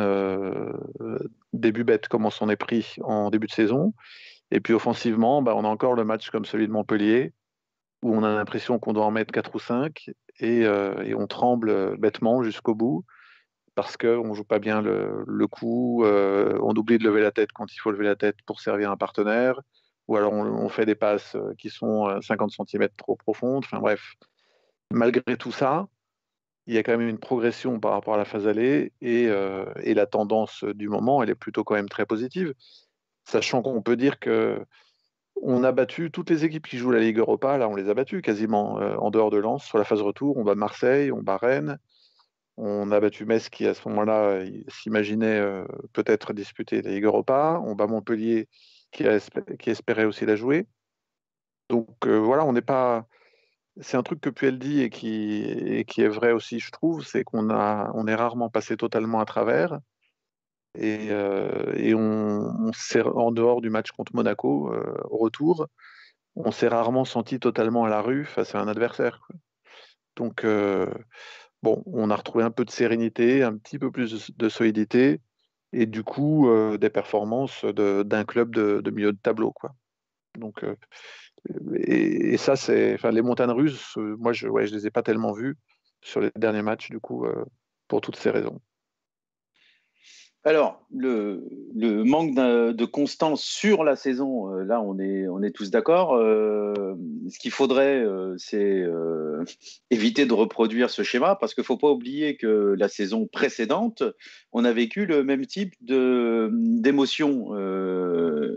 des 1.53 1.71
bubettes 1.71 2.07
comme 2.07 2.27
on 2.27 2.29
s'en 2.29 2.47
est 2.47 2.55
pris 2.55 2.95
en 3.01 3.31
début 3.31 3.47
de 3.47 3.53
saison. 3.53 3.93
Et 4.51 4.59
puis 4.59 4.73
offensivement, 4.73 5.41
bah, 5.41 5.55
on 5.55 5.63
a 5.63 5.67
encore 5.67 5.95
le 5.95 6.03
match 6.03 6.29
comme 6.29 6.45
celui 6.45 6.67
de 6.67 6.73
Montpellier, 6.73 7.33
où 8.03 8.13
on 8.13 8.23
a 8.23 8.33
l'impression 8.33 8.79
qu'on 8.79 8.93
doit 8.93 9.05
en 9.05 9.11
mettre 9.11 9.31
4 9.31 9.55
ou 9.55 9.59
5 9.59 10.11
euh, 10.41 11.03
et, 11.03 11.13
on 11.13 11.27
tremble 11.27 11.97
bêtement 11.97 12.43
jusqu'au 12.43 12.75
bout 12.75 13.05
parce 13.75 13.95
qu'on 13.97 14.27
ne 14.27 14.33
joue 14.33 14.43
pas 14.43 14.59
bien 14.59 14.81
le, 14.81 15.47
coup, 15.47 16.03
euh, 16.03 16.59
on 16.61 16.75
oublie 16.75 16.97
de 16.97 17.03
lever 17.03 17.21
la 17.21 17.31
tête 17.31 17.51
quand 17.53 17.73
il 17.73 17.77
faut 17.77 17.91
lever 17.91 18.03
la 18.03 18.17
tête 18.17 18.35
pour 18.45 18.59
servir 18.59 18.91
un 18.91 18.97
partenaire, 18.97 19.61
ou 20.07 20.17
alors 20.17 20.33
on, 20.33 20.67
fait 20.67 20.85
des 20.85 20.95
passes 20.95 21.35
euh, 21.35 21.53
qui 21.57 21.69
sont 21.69 22.19
50 22.21 22.51
cm 22.51 22.89
trop 22.97 23.15
profondes. 23.15 23.63
Enfin 23.65 23.79
bref, 23.79 24.15
malgré 24.91 25.37
tout 25.37 25.53
ça, 25.53 25.87
il 26.67 26.75
y 26.75 26.77
a 26.77 26.83
quand 26.83 26.97
même 26.97 27.07
une 27.07 27.17
progression 27.17 27.79
par 27.79 27.93
rapport 27.93 28.15
à 28.15 28.17
la 28.17 28.25
phase 28.25 28.45
allée 28.45 28.91
et, 29.01 29.23
et 29.83 29.93
la 29.93 30.05
tendance 30.05 30.63
du 30.63 30.89
moment, 30.89 31.23
elle 31.23 31.29
est 31.29 31.35
plutôt 31.35 31.63
quand 31.63 31.75
même 31.75 31.89
très 31.89 32.05
positive, 32.05 32.53
sachant 33.23 33.61
qu'on 33.61 33.81
peut 33.81 33.95
dire 33.95 34.19
que 34.19 34.63
on 35.35 35.63
a 35.63 35.71
battu 35.71 36.11
toutes 36.11 36.29
les 36.29 36.45
équipes 36.45 36.67
qui 36.67 36.77
jouent 36.77 36.91
la 36.91 36.99
Ligue 36.99 37.17
Europa, 37.17 37.57
là 37.57 37.67
on 37.67 37.75
les 37.75 37.89
a 37.89 37.93
battues 37.93 38.21
quasiment 38.21 38.79
euh, 38.79 38.95
en 38.97 39.09
dehors 39.11 39.31
de 39.31 39.37
Lens 39.37 39.63
sur 39.63 39.77
la 39.77 39.83
phase 39.83 40.01
retour. 40.01 40.37
On 40.37 40.43
bat 40.43 40.55
Marseille, 40.55 41.11
on 41.11 41.21
bat 41.21 41.37
Rennes, 41.37 41.79
on 42.57 42.91
a 42.91 42.99
battu 42.99 43.25
Metz 43.25 43.49
qui 43.49 43.65
à 43.67 43.73
ce 43.73 43.87
moment-là 43.89 44.43
s'imaginait 44.67 45.39
euh, 45.39 45.65
peut-être 45.93 46.33
disputer 46.33 46.81
la 46.81 46.91
Ligue 46.91 47.05
Europa, 47.05 47.61
on 47.65 47.75
bat 47.75 47.87
Montpellier 47.87 48.47
qui, 48.91 49.03
espérait 49.05 50.05
aussi 50.05 50.25
la 50.25 50.35
jouer. 50.35 50.67
Donc 51.69 52.05
euh, 52.05 52.17
voilà, 52.17 52.45
on 52.45 52.53
n'est 52.53 52.61
pas. 52.61 53.07
C'est 53.79 53.97
un 53.97 54.03
truc 54.03 54.21
que 54.21 54.29
Puel 54.29 54.59
dit 54.59 54.81
et 54.81 54.89
qui, 54.89 55.43
et 55.43 55.85
qui 55.85 56.01
est 56.01 56.09
vrai 56.09 56.33
aussi, 56.33 56.59
je 56.59 56.71
trouve, 56.71 57.05
c'est 57.05 57.23
qu'on 57.23 57.49
a, 57.49 57.89
on 57.95 58.05
est 58.07 58.15
rarement 58.15 58.49
passé 58.49 58.75
totalement 58.77 59.21
à 59.21 59.25
travers. 59.25 59.79
Et, 60.75 61.07
euh, 61.11 61.95
on, 61.95 62.71
s'est, 62.73 63.01
en 63.01 63.31
dehors 63.31 63.61
du 63.61 63.69
match 63.69 63.91
contre 63.91 64.15
Monaco, 64.15 64.73
euh, 64.73 64.95
au 65.09 65.17
retour, 65.17 65.67
on 66.35 66.51
s'est 66.51 66.69
rarement 66.69 67.05
senti 67.05 67.39
totalement 67.39 67.85
à 67.85 67.89
la 67.89 68.01
rue 68.01 68.25
face 68.25 68.55
à 68.55 68.61
un 68.61 68.67
adversaire. 68.67 69.27
Donc, 70.15 70.45
euh, 70.45 70.87
bon, 71.61 71.83
on 71.85 72.09
a 72.09 72.15
retrouvé 72.15 72.43
un 72.43 72.51
peu 72.51 72.63
de 72.65 72.71
sérénité, 72.71 73.43
un 73.43 73.57
petit 73.57 73.79
peu 73.79 73.91
plus 73.91 74.31
de 74.31 74.49
solidité, 74.49 75.19
et 75.73 75.85
du 75.85 76.03
coup, 76.03 76.49
des 76.77 76.89
performances 76.89 77.65
d'un 77.65 78.25
club 78.25 78.53
de, 78.53 78.91
milieu 78.91 79.13
de 79.13 79.17
tableau. 79.17 79.51
Quoi. 79.51 79.73
Donc, 80.37 80.65
et, 81.75 82.37
ça, 82.37 82.55
c'est, 82.55 82.93
enfin, 82.95 83.11
les 83.11 83.21
montagnes 83.21 83.51
russes, 83.51 83.97
moi, 83.97 84.33
je, 84.33 84.47
je 84.47 84.75
les 84.75 84.87
ai 84.87 84.91
pas 84.91 85.03
tellement 85.03 85.31
vues 85.31 85.57
sur 86.01 86.19
les 86.19 86.31
derniers 86.35 86.61
matchs, 86.61 86.89
du 86.89 86.99
coup, 86.99 87.25
pour 87.87 88.01
toutes 88.01 88.17
ces 88.17 88.31
raisons. 88.31 88.59
Alors, 90.43 90.83
le, 90.91 91.43
manque 92.03 92.33
de 92.33 92.85
constance 92.85 93.43
sur 93.43 93.83
la 93.83 93.95
saison, 93.95 94.51
euh, 94.51 94.63
là, 94.63 94.81
on 94.81 94.97
est, 94.97 95.51
tous 95.51 95.69
d'accord. 95.69 96.15
Euh, 96.15 96.95
ce 97.29 97.37
qu'il 97.37 97.51
faudrait, 97.51 97.99
euh, 97.99 98.33
c'est 98.37 98.83
éviter 99.91 100.25
de 100.25 100.33
reproduire 100.33 100.89
ce 100.89 101.03
schéma, 101.03 101.35
parce 101.35 101.53
qu'il 101.53 101.61
ne 101.61 101.65
faut 101.65 101.77
pas 101.77 101.91
oublier 101.91 102.37
que 102.37 102.75
la 102.75 102.89
saison 102.89 103.27
précédente, 103.27 104.01
on 104.51 104.65
a 104.65 104.71
vécu 104.71 105.05
le 105.05 105.23
même 105.23 105.45
type 105.45 105.75
d'émotion. 105.79 107.55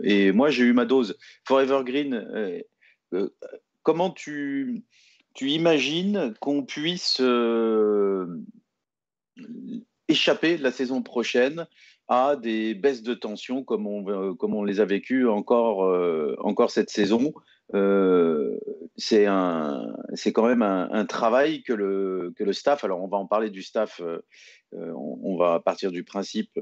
et 0.03 0.31
moi, 0.31 0.49
j'ai 0.49 0.63
eu 0.63 0.73
ma 0.73 0.85
dose. 0.85 1.17
Forever 1.47 1.81
Green, 1.85 2.63
comment 3.83 4.09
tu 4.09 4.83
imagines 5.39 6.33
qu'on 6.39 6.63
puisse 6.63 7.21
échapper 10.07 10.57
la 10.57 10.71
saison 10.71 11.01
prochaine 11.01 11.67
à 12.07 12.35
des 12.35 12.75
baisses 12.75 13.01
de 13.01 13.13
tension 13.13 13.63
comme 13.63 13.87
on, 13.87 14.35
comme 14.35 14.53
on 14.53 14.63
les 14.63 14.79
a 14.79 14.85
vécues 14.85 15.27
encore, 15.27 15.79
encore 16.39 16.69
cette 16.69 16.91
saison. 16.91 17.33
c'est 18.95 19.25
quand 19.25 20.47
même 20.47 20.61
un, 20.61 21.05
travail 21.05 21.63
que 21.63 21.73
le, 21.73 22.31
que 22.37 22.43
le 22.43 22.53
staff, 22.53 22.83
alors 22.83 23.01
on 23.01 23.07
va 23.07 23.17
en 23.17 23.25
parler 23.25 23.49
du 23.49 23.63
staff, 23.63 24.01
on, 24.71 25.35
va 25.37 25.59
partir 25.59 25.91
du 25.91 26.03
principe 26.03 26.59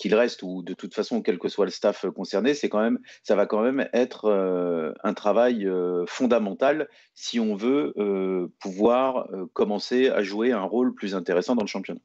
qu'il 0.00 0.14
reste 0.14 0.42
ou 0.42 0.62
de 0.62 0.72
toute 0.72 0.94
façon 0.94 1.20
quel 1.20 1.38
que 1.38 1.48
soit 1.48 1.66
le 1.66 1.70
staff 1.70 2.06
concerné, 2.16 2.54
c'est 2.54 2.70
quand 2.70 2.80
même, 2.80 2.98
ça 3.22 3.36
va 3.36 3.44
quand 3.44 3.60
même 3.60 3.86
être 3.92 4.24
euh, 4.24 4.92
un 5.04 5.12
travail 5.12 5.66
euh, 5.66 6.04
fondamental 6.06 6.88
si 7.14 7.38
on 7.38 7.54
veut 7.54 7.92
euh, 7.98 8.48
pouvoir 8.60 9.28
commencer 9.52 10.08
à 10.08 10.22
jouer 10.22 10.52
un 10.52 10.62
rôle 10.62 10.94
plus 10.94 11.14
intéressant 11.14 11.54
dans 11.54 11.62
le 11.62 11.68
championnat. 11.68 12.00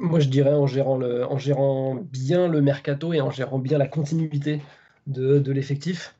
Moi, 0.00 0.18
je 0.20 0.28
dirais 0.28 0.54
en 0.54 0.66
gérant, 0.66 0.96
le, 0.96 1.24
en 1.26 1.38
gérant 1.38 1.94
bien 1.94 2.48
le 2.48 2.60
mercato 2.60 3.12
et 3.12 3.20
en 3.20 3.30
gérant 3.30 3.58
bien 3.58 3.78
la 3.78 3.86
continuité 3.86 4.60
de, 5.06 5.52
l'effectif. 5.52 6.16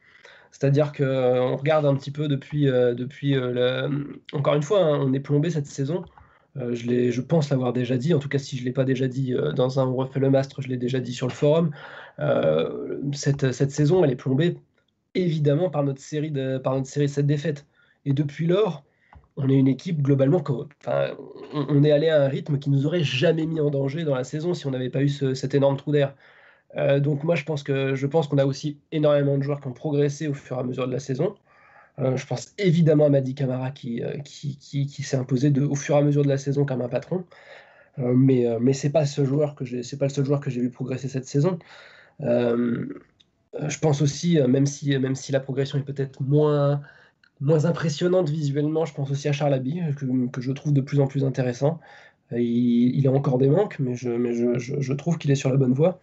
C'est-à-dire 0.52 0.92
qu'on 0.92 1.56
regarde 1.56 1.86
un 1.86 1.96
petit 1.96 2.10
peu 2.10 2.28
depuis, 2.28 2.66
depuis 2.66 3.36
encore 4.32 4.54
une 4.54 4.62
fois, 4.62 4.84
hein, 4.84 4.98
on 5.00 5.12
est 5.12 5.20
plombé 5.20 5.50
cette 5.50 5.66
saison 5.66 6.04
euh, 6.56 6.74
je, 6.74 7.10
je, 7.10 7.20
pense 7.20 7.50
l'avoir 7.50 7.72
déjà 7.72 7.96
dit, 7.96 8.12
en 8.12 8.18
tout 8.18 8.28
cas 8.28 8.38
si 8.38 8.56
je 8.56 8.62
ne 8.62 8.66
l'ai 8.66 8.72
pas 8.72 8.84
déjà 8.84 9.06
dit 9.06 9.34
euh, 9.34 9.52
dans 9.52 9.78
un 9.78 9.86
On 9.86 9.94
refait 9.94 10.18
le 10.18 10.30
mastre, 10.30 10.62
je 10.62 10.68
l'ai 10.68 10.76
déjà 10.76 10.98
dit 11.00 11.12
sur 11.12 11.28
le 11.28 11.32
forum. 11.32 11.70
Euh, 12.18 12.98
cette, 13.12 13.52
cette, 13.52 13.70
saison, 13.70 14.04
elle 14.04 14.10
est 14.10 14.16
plombée 14.16 14.58
évidemment 15.14 15.70
par 15.70 15.84
notre 15.84 16.00
série 16.00 16.30
de, 16.30 16.58
par 16.58 16.74
notre 16.74 16.88
série 16.88 17.06
de 17.06 17.10
7 17.10 17.26
défaites. 17.26 17.66
Et 18.04 18.12
depuis 18.12 18.46
lors, 18.46 18.84
on 19.42 19.48
est 19.48 19.54
une 19.54 19.68
équipe 19.68 20.02
globalement, 20.02 20.42
enfin, 20.80 21.10
on, 21.52 21.82
est 21.84 21.92
allé 21.92 22.08
à 22.08 22.22
un 22.22 22.28
rythme 22.28 22.58
qui 22.58 22.70
nous 22.70 22.86
aurait 22.86 23.02
jamais 23.02 23.46
mis 23.46 23.60
en 23.60 23.70
danger 23.70 24.04
dans 24.04 24.14
la 24.14 24.24
saison 24.24 24.54
si 24.54 24.66
on 24.66 24.70
n'avait 24.70 24.90
pas 24.90 25.02
eu 25.02 25.08
cet 25.08 25.54
énorme 25.54 25.76
trou 25.76 25.92
d'air. 25.92 26.14
donc 27.00 27.24
moi, 27.24 27.34
je 27.34 27.44
pense 27.44 27.62
que 27.62 27.94
je 27.94 28.06
pense 28.06 28.28
qu'on 28.28 28.38
a 28.38 28.46
aussi 28.46 28.78
énormément 28.92 29.38
de 29.38 29.42
joueurs 29.42 29.60
qui 29.60 29.68
ont 29.68 29.72
progressé 29.72 30.28
au 30.28 30.34
fur 30.34 30.56
et 30.56 30.60
à 30.60 30.62
mesure 30.62 30.86
de 30.86 30.92
la 30.92 31.00
saison. 31.00 31.34
Euh, 32.00 32.16
je 32.16 32.26
pense 32.26 32.54
évidemment 32.58 33.06
à 33.06 33.08
Madi 33.10 33.34
Camara 33.34 33.68
euh, 33.68 34.18
qui, 34.24 34.56
qui, 34.58 34.86
qui, 34.86 35.02
s'est 35.02 35.16
imposé 35.16 35.52
au 35.60 35.74
fur 35.74 35.96
et 35.96 35.98
à 35.98 36.02
mesure 36.02 36.22
de 36.22 36.28
la 36.28 36.38
saison 36.38 36.64
comme 36.64 36.80
un 36.82 36.88
patron. 36.88 37.24
Euh, 37.98 38.14
mais 38.14 38.46
mais 38.60 38.72
c'est 38.72 38.90
pas 38.90 39.06
ce 39.06 39.24
joueur 39.24 39.54
que 39.54 39.64
pas 39.96 40.06
le 40.06 40.10
seul 40.10 40.24
joueur 40.24 40.40
que 40.40 40.50
j'ai 40.50 40.60
vu 40.60 40.70
progresser 40.70 41.08
cette 41.08 41.26
saison. 41.26 41.58
je 42.20 43.78
pense 43.80 44.02
aussi, 44.02 44.38
même 44.48 44.66
si, 44.66 44.96
même 44.98 45.14
si 45.14 45.32
la 45.32 45.40
progression 45.40 45.78
est 45.78 45.82
peut-être 45.82 46.22
moins, 46.22 46.82
moins 47.40 47.64
impressionnante 47.64 48.28
visuellement, 48.30 48.84
je 48.84 48.94
pense 48.94 49.10
aussi 49.10 49.28
à 49.28 49.32
Charles 49.32 49.54
Abbey, 49.54 49.80
que, 49.96 50.28
que 50.28 50.40
je 50.40 50.52
trouve 50.52 50.72
de 50.72 50.80
plus 50.80 51.00
en 51.00 51.06
plus 51.06 51.24
intéressant. 51.24 51.80
Il, 52.32 52.96
il 52.96 53.06
a 53.08 53.10
encore 53.12 53.38
des 53.38 53.48
manques, 53.48 53.78
mais 53.80 53.94
je, 53.94 54.10
mais 54.10 54.34
je, 54.34 54.58
je, 54.58 54.92
trouve 54.92 55.18
qu'il 55.18 55.30
est 55.30 55.36
sur 55.36 55.50
la 55.50 55.56
bonne 55.56 55.72
voie. 55.72 56.00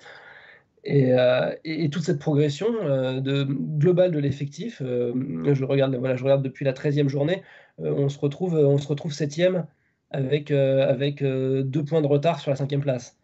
Euh, 0.90 1.56
et, 1.66 1.90
toute 1.90 2.04
cette 2.04 2.20
progression 2.20 2.68
euh, 2.84 3.46
globale 3.46 4.12
de 4.12 4.20
l'effectif, 4.20 4.82
euh, 4.82 5.14
je, 5.54 5.66
regarde, 5.66 5.96
voilà, 5.96 6.16
je 6.16 6.24
regarde 6.24 6.44
depuis 6.44 6.66
la 6.66 6.74
13e 6.74 7.10
journée, 7.10 7.44
on, 7.78 8.10
se 8.10 8.20
retrouve, 8.20 8.56
on 8.56 8.78
se 8.78 8.88
retrouve 8.88 9.12
7e 9.12 9.66
avec, 10.12 10.52
avec 10.52 11.22
deux 11.24 11.84
points 11.84 12.02
de 12.02 12.08
retard 12.08 12.40
sur 12.40 12.52
la 12.52 12.58
5e 12.58 12.80
place. 12.80 13.18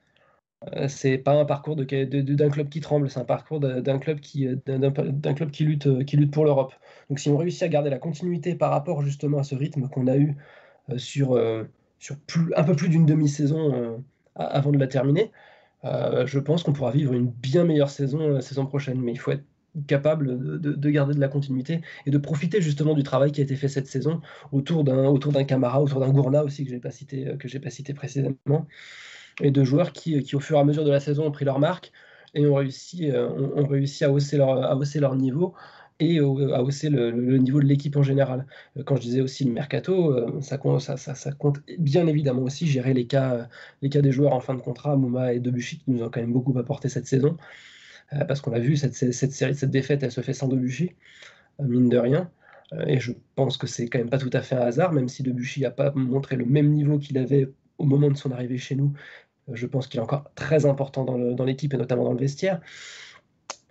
C'est 0.88 1.18
pas 1.18 1.34
un 1.34 1.46
parcours 1.46 1.76
d'un 1.76 2.50
club 2.50 2.70
qui 2.70 2.80
tremble, 2.80 3.10
c'est 3.10 3.20
un 3.20 3.26
parcours 3.26 3.60
d'un 3.60 4.00
club, 4.00 4.20
qui, 4.20 4.48
d'un 4.66 5.34
club 5.34 5.52
qui, 5.52 5.66
lutte, 5.66 6.06
qui 6.06 6.18
lutte 6.18 6.32
pour 6.32 6.46
l'Europe. 6.46 6.74
Donc 7.10 7.20
si 7.20 7.30
on 7.30 7.38
réussit 7.38 7.64
à 7.64 7.68
garder 7.68 7.90
la 7.90 8.00
continuité 8.00 8.56
par 8.56 8.72
rapport 8.72 9.02
justement 9.02 9.40
à 9.40 9.44
ce 9.44 9.56
rythme 9.56 9.88
qu'on 9.90 10.08
a 10.08 10.18
eu 10.18 10.36
sur, 10.98 11.40
sur 12.00 12.16
un 12.56 12.64
peu 12.64 12.76
plus 12.76 12.90
d'une 12.90 13.06
demi-saison 13.06 14.04
avant 14.36 14.72
de 14.72 14.78
la 14.78 14.88
terminer, 14.88 15.32
euh, 15.86 16.26
je 16.26 16.40
pense 16.40 16.64
qu'on 16.64 16.74
pourra 16.74 16.92
vivre 16.92 17.14
une 17.14 17.30
bien 17.30 17.66
meilleure 17.66 17.90
saison 17.90 18.30
la 18.30 18.42
saison 18.42 18.66
prochaine. 18.66 19.02
Mais 19.02 19.12
il 19.12 19.20
faut 19.20 19.32
être 19.32 19.44
capable 19.88 20.62
de, 20.62 20.90
garder 20.92 21.16
de 21.16 21.20
la 21.20 21.28
continuité 21.28 21.82
et 22.06 22.12
de 22.12 22.18
profiter 22.20 22.62
justement 22.62 22.94
du 22.94 23.02
travail 23.02 23.32
qui 23.32 23.42
a 23.42 23.44
été 23.44 23.56
fait 23.56 23.68
cette 23.68 23.88
saison 23.88 24.22
autour 24.52 24.84
d'un 24.84 25.06
autour 25.06 25.32
d'un 25.32 25.46
Camara, 25.46 25.82
autour 25.82 26.00
d'un 26.00 26.12
Gourna 26.12 26.44
aussi 26.44 26.64
que 26.64 26.78
pas 26.78 26.92
cité 26.92 27.36
que 27.40 27.48
j'ai 27.48 27.60
pas 27.60 27.72
cité 27.72 27.94
précédemment 27.96 28.68
et 29.42 29.52
de 29.52 29.64
joueurs 29.64 29.92
qui, 29.94 30.22
qui, 30.24 30.36
au 30.36 30.40
fur 30.40 30.58
et 30.58 30.60
à 30.60 30.64
mesure 30.64 30.86
de 30.86 30.92
la 30.92 31.00
saison 31.00 31.26
ont 31.26 31.32
pris 31.32 31.46
leur 31.46 31.60
marque 31.60 31.92
et 32.34 32.46
ont 32.48 32.56
réussi 32.56 33.10
euh, 33.12 33.28
réussi 33.56 34.04
à 34.06 34.12
hausser 34.12 34.38
leur 34.38 34.64
à 34.64 34.76
hausser 34.76 35.00
leur 35.00 35.16
niveau 35.16 35.54
et 36.00 36.20
à 36.20 36.64
hausser 36.64 36.90
le, 36.90 37.38
niveau 37.38 37.60
de 37.60 37.66
l'équipe 37.66 37.96
en 37.96 38.04
général. 38.04 38.46
Euh, 38.78 38.84
quand 38.84 38.96
je 38.96 39.02
disais 39.02 39.22
aussi 39.22 39.46
le 39.46 39.52
mercato, 39.52 40.12
euh, 40.12 40.42
ça, 40.42 40.60
ça, 40.98 41.16
ça, 41.16 41.32
compte 41.32 41.60
bien 41.78 42.08
évidemment 42.08 42.44
aussi 42.44 42.68
gérer 42.68 42.94
les 42.94 43.06
cas, 43.08 43.48
les 43.82 43.90
cas 43.90 44.02
des 44.02 44.12
joueurs 44.12 44.34
en 44.34 44.40
fin 44.40 44.54
de 44.56 44.62
contrat, 44.62 44.96
Mouma 44.96 45.34
et 45.34 45.40
Debuchy, 45.40 45.80
qui 45.80 45.92
nous 45.92 46.04
ont 46.04 46.10
quand 46.10 46.22
même 46.22 46.34
beaucoup 46.34 46.58
apporté 46.58 46.90
cette 46.90 47.08
saison. 47.08 47.38
Euh, 48.14 48.26
parce 48.26 48.42
qu'on 48.42 48.54
a 48.54 48.60
vu, 48.60 48.78
cette, 48.78 48.96
cette, 48.96 49.32
série, 49.32 49.56
cette 49.56 49.72
défaite, 49.72 50.04
elle 50.04 50.12
se 50.12 50.22
fait 50.22 50.34
sans 50.34 50.48
Debuchy, 50.48 50.92
mine 51.60 51.90
de 51.90 51.98
rien. 51.98 52.30
Et 52.88 53.00
je 53.00 53.12
pense 53.36 53.58
que 53.58 53.68
c'est 53.68 53.88
quand 53.88 54.00
même 54.00 54.10
pas 54.10 54.18
tout 54.18 54.32
à 54.34 54.42
fait 54.42 54.56
un 54.56 54.62
hasard, 54.62 54.94
même 54.94 55.08
si 55.08 55.22
Debuchy 55.22 55.62
n'a 55.62 55.72
pas 55.72 55.92
montré 55.94 56.36
le 56.36 56.46
même 56.46 56.72
niveau 56.72 56.98
qu'il 56.98 57.18
avait 57.20 57.50
au 57.78 57.86
moment 57.86 58.10
de 58.10 58.18
son 58.18 58.32
arrivée 58.32 58.58
chez 58.58 58.76
nous. 58.76 58.94
Je 59.52 59.68
pense 59.68 59.88
qu'il 59.88 60.00
est 60.00 60.04
encore 60.04 60.32
très 60.36 60.66
important 60.66 61.04
dans 61.04 61.46
l'équipe 61.46 61.74
et 61.74 61.78
notamment 61.78 62.04
dans 62.04 62.14
le 62.14 62.20
vestiaire. 62.20 62.62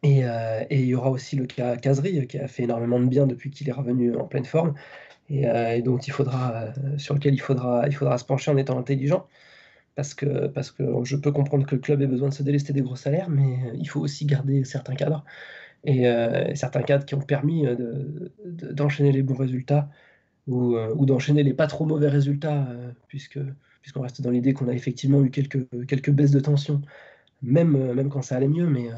Euh, 0.04 0.64
et, 0.70 0.80
il 0.80 0.86
y 0.86 0.94
aura 0.94 1.10
aussi 1.10 1.36
le 1.36 1.46
cas 1.46 1.76
Kazri 1.76 2.18
euh, 2.18 2.24
qui 2.24 2.38
a 2.38 2.48
fait 2.48 2.64
énormément 2.64 2.98
de 2.98 3.06
bien 3.06 3.26
depuis 3.26 3.50
qu'il 3.50 3.68
est 3.68 3.72
revenu 3.72 4.16
en 4.16 4.24
pleine 4.26 4.44
forme. 4.44 4.74
Et, 5.30 5.48
euh, 5.48 5.80
donc 5.82 6.06
il 6.08 6.12
faudra, 6.12 6.72
sur 6.98 7.14
lequel 7.14 7.34
il 7.34 7.40
faudra, 7.40 7.86
il 7.86 7.94
faudra 7.94 8.18
se 8.18 8.24
pencher 8.24 8.50
en 8.50 8.56
étant 8.56 8.78
intelligent. 8.78 9.26
Parce 9.94 10.14
que, 10.14 10.46
parce 10.48 10.70
que 10.70 10.84
je 11.04 11.16
peux 11.16 11.32
comprendre 11.32 11.66
que 11.66 11.74
le 11.74 11.80
club 11.80 12.00
ait 12.02 12.06
besoin 12.06 12.30
de 12.30 12.34
se 12.34 12.42
délester 12.42 12.72
des 12.72 12.80
gros 12.80 12.96
salaires, 12.96 13.28
mais 13.28 13.58
il 13.74 13.86
faut 13.86 14.00
aussi 14.00 14.24
garder 14.24 14.64
certains 14.64 14.94
cadres. 14.94 15.24
Et 15.84 16.04
certains 16.54 16.82
cadres 16.82 17.04
qui 17.04 17.14
ont 17.14 17.20
permis 17.20 17.66
d'enchaîner 18.46 19.12
les 19.12 19.22
bons 19.22 19.34
résultats 19.34 19.90
ou, 20.46 20.76
ou 20.76 21.06
d'enchaîner 21.06 21.42
les 21.42 21.52
pas 21.52 21.66
trop 21.66 21.84
mauvais 21.84 22.08
résultats 22.08 22.68
puisque 23.08 23.40
puisqu'on 23.82 24.00
reste 24.00 24.22
dans 24.22 24.30
l'idée 24.30 24.54
qu'on 24.54 24.68
a 24.68 24.72
effectivement 24.72 25.22
eu 25.22 25.30
quelques, 25.30 26.10
baisses 26.10 26.30
de 26.30 26.40
tension, 26.40 26.80
même, 27.42 27.92
même 27.92 28.08
quand 28.08 28.22
ça 28.22 28.36
allait 28.36 28.48
mieux, 28.48 28.66
mais 28.66 28.88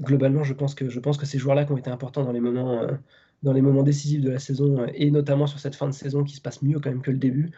globalement, 0.00 0.44
je 0.44 0.54
pense 0.54 0.74
que, 0.74 0.88
ces 1.24 1.38
joueurs-là 1.38 1.64
qui 1.64 1.72
ont 1.72 1.76
été 1.76 1.90
importants 1.90 2.24
dans 2.24 2.32
les 2.32 2.40
moments, 2.40 2.82
euh, 2.82 3.82
décisifs 3.82 4.20
de 4.20 4.30
la 4.30 4.38
saison, 4.38 4.80
euh, 4.80 4.86
et 4.94 5.10
notamment 5.10 5.46
sur 5.46 5.58
cette 5.58 5.74
fin 5.74 5.86
de 5.86 5.92
saison 5.92 6.24
qui 6.24 6.36
se 6.36 6.40
passe 6.40 6.62
mieux 6.62 6.78
quand 6.78 6.90
même 6.90 7.02
que 7.02 7.10
le 7.10 7.18
début, 7.18 7.50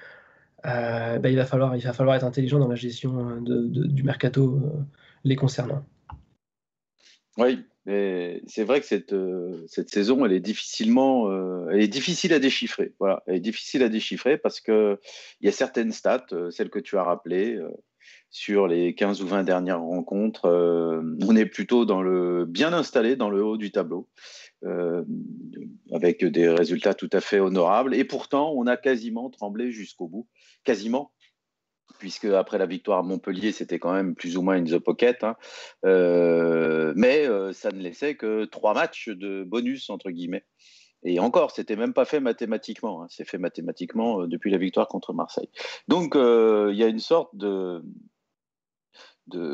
euh, 0.66 1.18
bah, 1.18 1.30
il, 1.30 1.36
va 1.36 1.46
falloir, 1.46 1.76
il 1.76 1.82
va 1.82 1.92
falloir 1.92 2.16
être 2.16 2.24
intelligent 2.24 2.58
dans 2.58 2.68
la 2.68 2.76
gestion 2.76 3.40
du 3.40 4.02
mercato 4.02 4.60
les 5.24 5.36
concernant. 5.36 5.84
Oui, 7.38 7.64
c'est 7.86 8.64
vrai 8.64 8.80
que 8.80 8.86
cette, 8.86 9.14
cette 9.66 9.90
saison, 9.90 10.24
elle 10.24 10.32
est 10.32 10.40
difficilement, 10.40 11.30
elle 11.70 11.80
est 11.80 11.88
difficile 11.88 12.32
à 12.32 12.38
déchiffrer. 12.38 12.92
Voilà, 13.00 13.22
elle 13.26 13.36
est 13.36 13.40
difficile 13.40 13.82
à 13.82 13.88
déchiffrer 13.88 14.38
parce 14.38 14.60
que 14.60 14.98
il 15.40 15.46
y 15.46 15.48
a 15.48 15.52
certaines 15.52 15.92
stats, 15.92 16.26
celles 16.50 16.70
que 16.70 16.78
tu 16.78 16.96
as 16.98 17.02
rappelées, 17.02 17.58
sur 18.30 18.68
les 18.68 18.94
15 18.94 19.22
ou 19.22 19.26
20 19.26 19.42
dernières 19.42 19.80
rencontres, 19.80 20.46
euh, 20.46 21.02
on 21.26 21.34
est 21.34 21.46
plutôt 21.46 21.84
dans 21.84 22.00
le 22.00 22.44
bien 22.46 22.72
installé 22.72 23.16
dans 23.16 23.28
le 23.28 23.44
haut 23.44 23.56
du 23.56 23.72
tableau, 23.72 24.08
euh, 24.64 25.04
avec 25.92 26.24
des 26.24 26.48
résultats 26.48 26.94
tout 26.94 27.10
à 27.12 27.20
fait 27.20 27.40
honorables. 27.40 27.94
Et 27.94 28.04
pourtant, 28.04 28.52
on 28.56 28.66
a 28.66 28.76
quasiment 28.76 29.30
tremblé 29.30 29.72
jusqu'au 29.72 30.06
bout, 30.06 30.28
quasiment, 30.62 31.12
puisque 32.00 32.24
après 32.24 32.58
la 32.58 32.66
victoire 32.66 32.98
à 32.98 33.02
Montpellier, 33.02 33.52
c'était 33.52 33.78
quand 33.78 33.92
même 33.92 34.16
plus 34.16 34.36
ou 34.36 34.42
moins 34.42 34.56
une 34.56 34.68
the 34.68 34.78
pocket. 34.78 35.22
Hein. 35.22 35.36
Euh, 35.84 36.92
mais 36.96 37.26
ça 37.52 37.70
ne 37.70 37.80
laissait 37.80 38.16
que 38.16 38.44
trois 38.46 38.74
matchs 38.74 39.08
de 39.08 39.44
bonus 39.44 39.88
entre 39.90 40.10
guillemets. 40.10 40.44
Et 41.02 41.20
encore, 41.20 41.52
c'était 41.52 41.76
même 41.76 41.94
pas 41.94 42.04
fait 42.04 42.20
mathématiquement. 42.20 43.02
Hein. 43.02 43.06
C'est 43.08 43.24
fait 43.24 43.38
mathématiquement 43.38 44.26
depuis 44.26 44.50
la 44.50 44.58
victoire 44.58 44.88
contre 44.88 45.12
Marseille. 45.12 45.48
Donc, 45.88 46.14
il 46.16 46.76
y 46.76 46.82
a 46.82 46.88
une 46.88 46.98
sorte 46.98 47.34
de, 47.36 47.82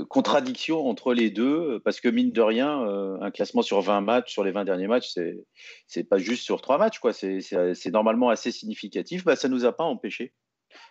contradiction 0.08 0.86
entre 0.88 1.14
les 1.14 1.30
deux, 1.30 1.80
parce 1.84 2.00
que 2.00 2.08
mine 2.08 2.32
de 2.32 2.40
rien, 2.40 2.82
euh, 2.82 3.18
un 3.20 3.30
classement 3.30 3.62
sur 3.62 3.80
20 3.80 4.00
matchs, 4.00 4.32
sur 4.32 4.44
les 4.44 4.50
20 4.50 4.64
derniers 4.64 4.86
matchs, 4.86 5.10
c'est, 5.12 5.44
c'est 5.86 6.04
pas 6.04 6.18
juste 6.18 6.44
sur 6.44 6.60
3 6.60 6.78
matchs, 6.78 6.98
quoi. 6.98 7.12
C'est, 7.12 7.40
c'est, 7.40 7.90
normalement 7.90 8.28
assez 8.30 8.50
significatif. 8.50 9.24
Bah, 9.24 9.36
ça 9.36 9.48
nous 9.48 9.64
a 9.64 9.72
pas 9.72 9.84
empêché. 9.84 10.32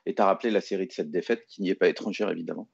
Et 0.05 0.15
tu 0.15 0.21
as 0.21 0.25
rappelé 0.25 0.51
la 0.51 0.61
série 0.61 0.87
de 0.87 0.91
cette 0.91 1.11
défaite, 1.11 1.45
qui 1.47 1.61
n'y 1.61 1.69
est 1.69 1.75
pas 1.75 1.87
étrangère, 1.87 2.29
évidemment. 2.29 2.69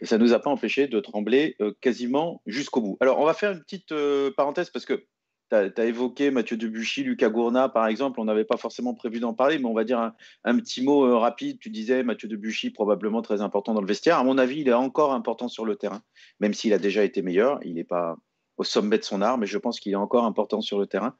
Et 0.00 0.06
ça 0.06 0.18
nous 0.18 0.32
a 0.32 0.38
pas 0.38 0.50
empêché 0.50 0.88
de 0.88 1.00
trembler 1.00 1.56
euh, 1.60 1.72
quasiment 1.80 2.42
jusqu'au 2.46 2.80
bout. 2.80 2.96
Alors, 3.00 3.18
on 3.18 3.24
va 3.24 3.34
faire 3.34 3.52
une 3.52 3.60
petite 3.60 3.92
euh, 3.92 4.30
parenthèse, 4.36 4.70
parce 4.70 4.84
que 4.84 5.06
tu 5.50 5.56
as, 5.56 5.84
évoqué 5.84 6.30
Mathieu 6.30 6.56
Debuchy, 6.56 7.02
Lucas 7.02 7.28
Gourna, 7.28 7.68
par 7.68 7.86
exemple. 7.86 8.20
On 8.20 8.24
n'avait 8.24 8.44
pas 8.44 8.56
forcément 8.56 8.94
prévu 8.94 9.20
d'en 9.20 9.34
parler, 9.34 9.58
mais 9.58 9.66
on 9.66 9.74
va 9.74 9.84
dire 9.84 10.12
un, 10.44 10.58
petit 10.58 10.82
mot 10.82 11.04
euh, 11.04 11.16
rapide. 11.16 11.58
Tu 11.58 11.68
disais 11.68 12.02
Mathieu 12.02 12.28
Debuchy, 12.28 12.70
probablement 12.70 13.20
très 13.20 13.42
important 13.42 13.74
dans 13.74 13.82
le 13.82 13.86
vestiaire. 13.86 14.18
À 14.18 14.24
mon 14.24 14.38
avis, 14.38 14.60
il 14.60 14.68
est 14.68 14.72
encore 14.72 15.12
important 15.12 15.48
sur 15.48 15.66
le 15.66 15.76
terrain, 15.76 16.02
même 16.40 16.54
s'il 16.54 16.72
a 16.72 16.78
déjà 16.78 17.04
été 17.04 17.20
meilleur. 17.20 17.60
Il 17.64 17.74
n'est 17.74 17.84
pas 17.84 18.16
au 18.56 18.64
sommet 18.64 18.98
de 18.98 19.04
son 19.04 19.20
art, 19.20 19.38
mais 19.38 19.46
je 19.46 19.58
pense 19.58 19.78
qu'il 19.78 19.92
est 19.92 19.96
encore 19.96 20.24
important 20.24 20.60
sur 20.60 20.78
le 20.78 20.86
terrain. 20.86 21.16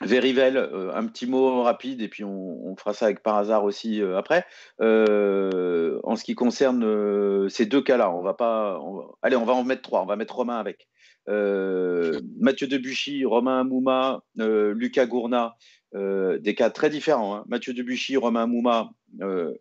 Verivel, 0.00 0.56
euh, 0.56 0.94
un 0.94 1.06
petit 1.06 1.26
mot 1.26 1.62
rapide 1.62 2.00
et 2.02 2.08
puis 2.08 2.22
on, 2.22 2.76
fera 2.76 2.94
ça 2.94 3.06
avec 3.06 3.20
par 3.22 3.36
hasard 3.36 3.64
aussi 3.64 4.00
euh, 4.00 4.16
après. 4.16 4.44
Euh, 4.80 5.98
en 6.04 6.14
ce 6.14 6.22
qui 6.22 6.36
concerne 6.36 7.48
ces 7.48 7.66
deux 7.66 7.82
cas-là, 7.82 8.12
on 8.12 8.22
va 8.22 8.34
pas. 8.34 8.80
allez, 9.22 9.36
on 9.36 9.44
va 9.44 9.54
en 9.54 9.64
mettre 9.64 9.82
trois. 9.82 10.02
On 10.02 10.06
va 10.06 10.16
mettre 10.16 10.36
Romain 10.36 10.58
avec. 10.58 10.88
Mathieu 11.26 12.66
Debuchy, 12.68 13.24
Romain 13.24 13.64
Mouma, 13.64 14.22
Lucas 14.36 15.06
Gourna, 15.06 15.56
des 15.94 16.54
cas 16.56 16.70
très 16.70 16.90
différents. 16.90 17.34
Hein. 17.34 17.44
Mathieu 17.48 17.74
Debuchy, 17.74 18.16
Romain 18.16 18.46
Mouma, 18.46 18.90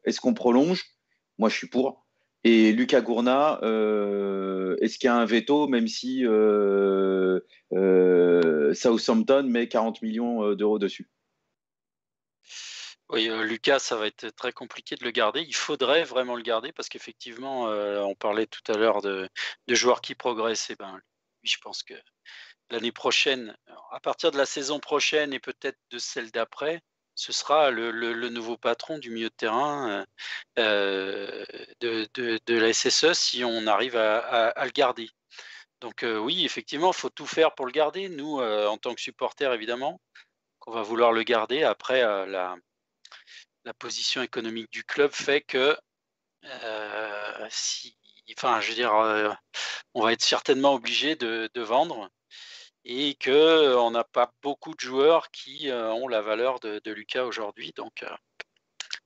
est-ce 0.05 0.21
qu'on 0.21 0.33
prolonge? 0.33 0.83
Moi, 1.39 1.49
je 1.49 1.55
suis 1.55 1.67
pour. 1.67 2.06
Et 2.43 2.71
Lucas 2.71 3.01
Gourna, 3.01 3.59
euh, 3.63 4.77
est-ce 4.81 4.97
qu'il 4.97 5.07
y 5.07 5.09
a 5.09 5.15
un 5.15 5.25
veto, 5.25 5.67
même 5.67 5.87
si 5.87 6.25
euh, 6.25 7.39
euh, 7.73 8.73
Southampton 8.73 9.43
met 9.43 9.67
40 9.67 10.01
millions 10.01 10.53
d'euros 10.53 10.79
dessus? 10.79 11.09
Oui, 13.09 13.29
Lucas, 13.43 13.79
ça 13.79 13.95
va 13.95 14.07
être 14.07 14.29
très 14.29 14.51
compliqué 14.51 14.95
de 14.95 15.05
le 15.05 15.11
garder. 15.11 15.41
Il 15.41 15.55
faudrait 15.55 16.03
vraiment 16.03 16.35
le 16.35 16.41
garder 16.41 16.73
parce 16.73 16.89
qu'effectivement, 16.89 17.63
on 17.63 18.15
parlait 18.15 18.47
tout 18.47 18.71
à 18.71 18.77
l'heure 18.77 19.01
de, 19.01 19.29
joueurs 19.69 20.01
qui 20.01 20.13
progressent. 20.13 20.69
Et 20.69 20.75
ben, 20.75 20.99
lui, 21.41 21.49
je 21.49 21.57
pense 21.59 21.83
que 21.83 21.93
l'année 22.69 22.91
prochaine, 22.91 23.57
à 23.91 24.01
partir 24.01 24.31
de 24.31 24.37
la 24.37 24.45
saison 24.45 24.79
prochaine 24.79 25.33
et 25.33 25.39
peut-être 25.39 25.79
de 25.89 25.97
celle 25.97 26.31
d'après, 26.31 26.81
ce 27.17 27.33
sera 27.33 27.71
le, 27.71 28.29
nouveau 28.29 28.57
patron 28.57 28.99
du 28.99 29.09
milieu 29.09 29.29
de 29.29 29.35
terrain 29.35 30.05
euh, 30.59 31.45
de, 31.81 32.39
la 32.47 32.73
SSE 32.73 33.13
si 33.13 33.43
on 33.43 33.65
arrive 33.67 33.97
à, 33.97 34.63
le 34.63 34.71
garder. 34.71 35.09
Donc 35.81 36.03
euh, 36.03 36.17
oui, 36.17 36.45
effectivement, 36.45 36.91
il 36.91 36.95
faut 36.95 37.09
tout 37.09 37.25
faire 37.25 37.53
pour 37.55 37.65
le 37.65 37.71
garder. 37.71 38.07
Nous, 38.07 38.39
euh, 38.39 38.67
en 38.67 38.77
tant 38.77 38.93
que 38.93 39.01
supporters, 39.01 39.51
évidemment, 39.53 39.99
on 40.67 40.71
va 40.71 40.83
vouloir 40.83 41.11
le 41.11 41.23
garder. 41.23 41.63
Après, 41.63 42.01
la, 42.01 42.55
position 43.79 44.21
économique 44.21 44.71
du 44.71 44.83
club 44.85 45.11
fait 45.11 45.41
que 45.41 45.77
enfin, 48.37 48.61
je 48.61 48.69
veux 48.69 48.75
dire, 48.75 48.93
on 49.93 50.01
va 50.03 50.13
être 50.13 50.21
certainement 50.21 50.73
obligé 50.73 51.15
de 51.15 51.61
vendre 51.61 52.09
et 52.89 53.15
qu'on 53.21 53.91
n'a 53.91 54.05
pas 54.05 54.33
beaucoup 54.41 54.73
de 54.73 54.79
joueurs 54.79 55.29
qui 55.29 55.69
ont 55.71 56.07
la 56.07 56.21
valeur 56.21 56.59
de, 56.61 56.79
de 56.83 56.91
Lucas 56.91 57.25
aujourd'hui. 57.25 57.73
Donc, 57.75 58.05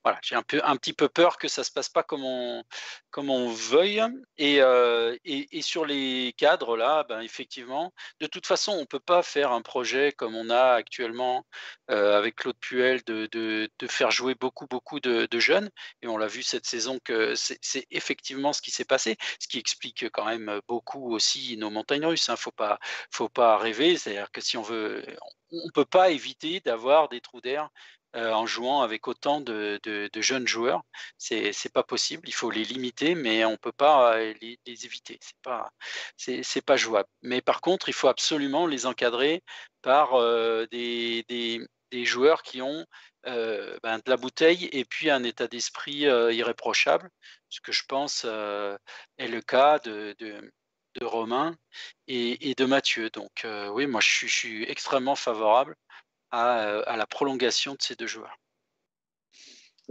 voilà, 0.04 0.20
j'ai 0.24 0.36
un, 0.36 0.42
peu, 0.42 0.60
un 0.64 0.76
petit 0.78 0.94
peu 0.94 1.10
peur 1.10 1.38
que 1.38 1.48
ça 1.48 1.62
ne 1.62 1.66
se 1.66 1.72
passe 1.72 1.90
pas 1.90 2.02
comme 2.02 2.24
on, 2.24 2.64
comme 3.12 3.30
on 3.30 3.50
veuille. 3.50 4.02
Euh, 4.40 5.16
et, 5.26 5.58
et, 5.58 5.62
sur 5.62 5.86
les 5.86 6.34
cadres, 6.38 6.76
là, 6.76 7.04
ben, 7.08 7.22
effectivement, 7.22 7.94
de 8.20 8.26
toute 8.26 8.48
façon, 8.48 8.72
on 8.72 8.82
ne 8.82 8.86
peut 8.86 9.00
pas 9.00 9.22
faire 9.22 9.52
un 9.52 9.62
projet 9.62 10.12
comme 10.12 10.36
on 10.36 10.50
a 10.50 10.72
actuellement 10.74 11.46
euh, 11.92 12.18
avec 12.18 12.38
Claude 12.38 12.58
Puel 12.60 13.04
de, 13.06 13.28
de, 13.32 13.88
faire 13.88 14.12
jouer 14.12 14.34
beaucoup, 14.36 14.66
beaucoup 14.68 15.00
de, 15.00 15.28
jeunes. 15.40 15.70
Et 16.02 16.08
on 16.08 16.18
l'a 16.18 16.28
vu 16.28 16.42
cette 16.44 16.66
saison 16.66 17.00
que 17.04 17.36
c'est 17.36 17.86
effectivement 17.92 18.54
ce 18.54 18.62
qui 18.62 18.72
s'est 18.72 18.86
passé, 18.86 19.18
ce 19.40 19.48
qui 19.48 19.60
explique 19.60 20.10
quand 20.12 20.26
même 20.26 20.62
beaucoup 20.68 21.14
aussi 21.14 21.58
nos 21.58 21.70
montagnes 21.70 22.06
russes. 22.06 22.28
Il 22.28 22.32
hein. 22.32 22.34
ne 22.36 22.40
faut 22.40 22.52
pas, 22.52 22.80
faut 23.12 23.30
pas 23.30 23.58
rêver. 23.58 23.98
C'est-à-dire 23.98 24.32
que 24.32 24.42
si 24.42 24.58
on 24.58 24.62
veut, 24.64 25.06
on 25.52 25.66
ne 25.66 25.72
peut 25.72 25.86
pas 25.86 26.12
éviter 26.12 26.60
d'avoir 26.62 27.10
des 27.10 27.22
trous 27.22 27.42
d'air 27.42 27.70
euh, 28.16 28.34
en 28.34 28.46
jouant 28.46 28.82
avec 28.82 29.08
autant 29.08 29.40
de, 29.40 29.80
jeunes 30.18 30.48
joueurs. 30.48 30.84
C'est 31.18 31.52
n'est 31.52 31.72
pas 31.74 31.84
possible. 31.84 32.28
Il 32.28 32.34
faut 32.34 32.52
les 32.52 32.66
limiter, 32.66 33.16
mais 33.16 33.46
on 33.46 33.52
ne 33.52 33.56
peut 33.56 33.72
pas 33.72 34.18
euh, 34.18 34.34
les, 34.42 34.86
éviter. 34.86 35.18
C'est 35.22 35.40
pas 35.42 35.72
c'est 36.18 36.66
pas 36.66 36.76
jouable. 36.76 37.08
Mais 37.22 37.42
par 37.42 37.62
contre, 37.62 37.88
il 37.88 37.94
faut 37.94 38.10
absolument 38.10 38.68
les 38.68 38.86
encadrer 38.86 39.44
par 39.82 40.16
euh, 40.16 40.66
des, 40.72 41.66
joueurs 42.04 42.44
qui 42.44 42.62
ont 42.62 42.86
ben, 43.24 44.00
de 44.00 44.10
la 44.10 44.18
bouteille 44.18 44.66
et 44.74 44.84
puis 44.84 45.10
un 45.10 45.24
état 45.24 45.48
d'esprit 45.48 46.02
irréprochable, 46.02 47.10
ce 47.50 47.62
que 47.62 47.72
je 47.72 47.84
pense 47.86 48.26
est 48.26 49.28
le 49.28 49.42
cas 49.42 49.80
de, 49.80 50.16
Romain 51.02 51.56
et, 52.08 52.54
de 52.56 52.66
Mathieu. 52.66 53.10
Donc 53.12 53.46
oui, 53.72 53.88
moi 53.88 54.02
je 54.02 54.28
suis 54.28 54.64
extrêmement 54.70 55.16
favorable 55.16 55.76
euh, 56.34 56.82
à, 56.86 56.96
la 56.96 57.06
prolongation 57.06 57.74
de 57.74 57.82
ces 57.82 57.96
deux 57.96 58.08
joueurs. 58.08 58.40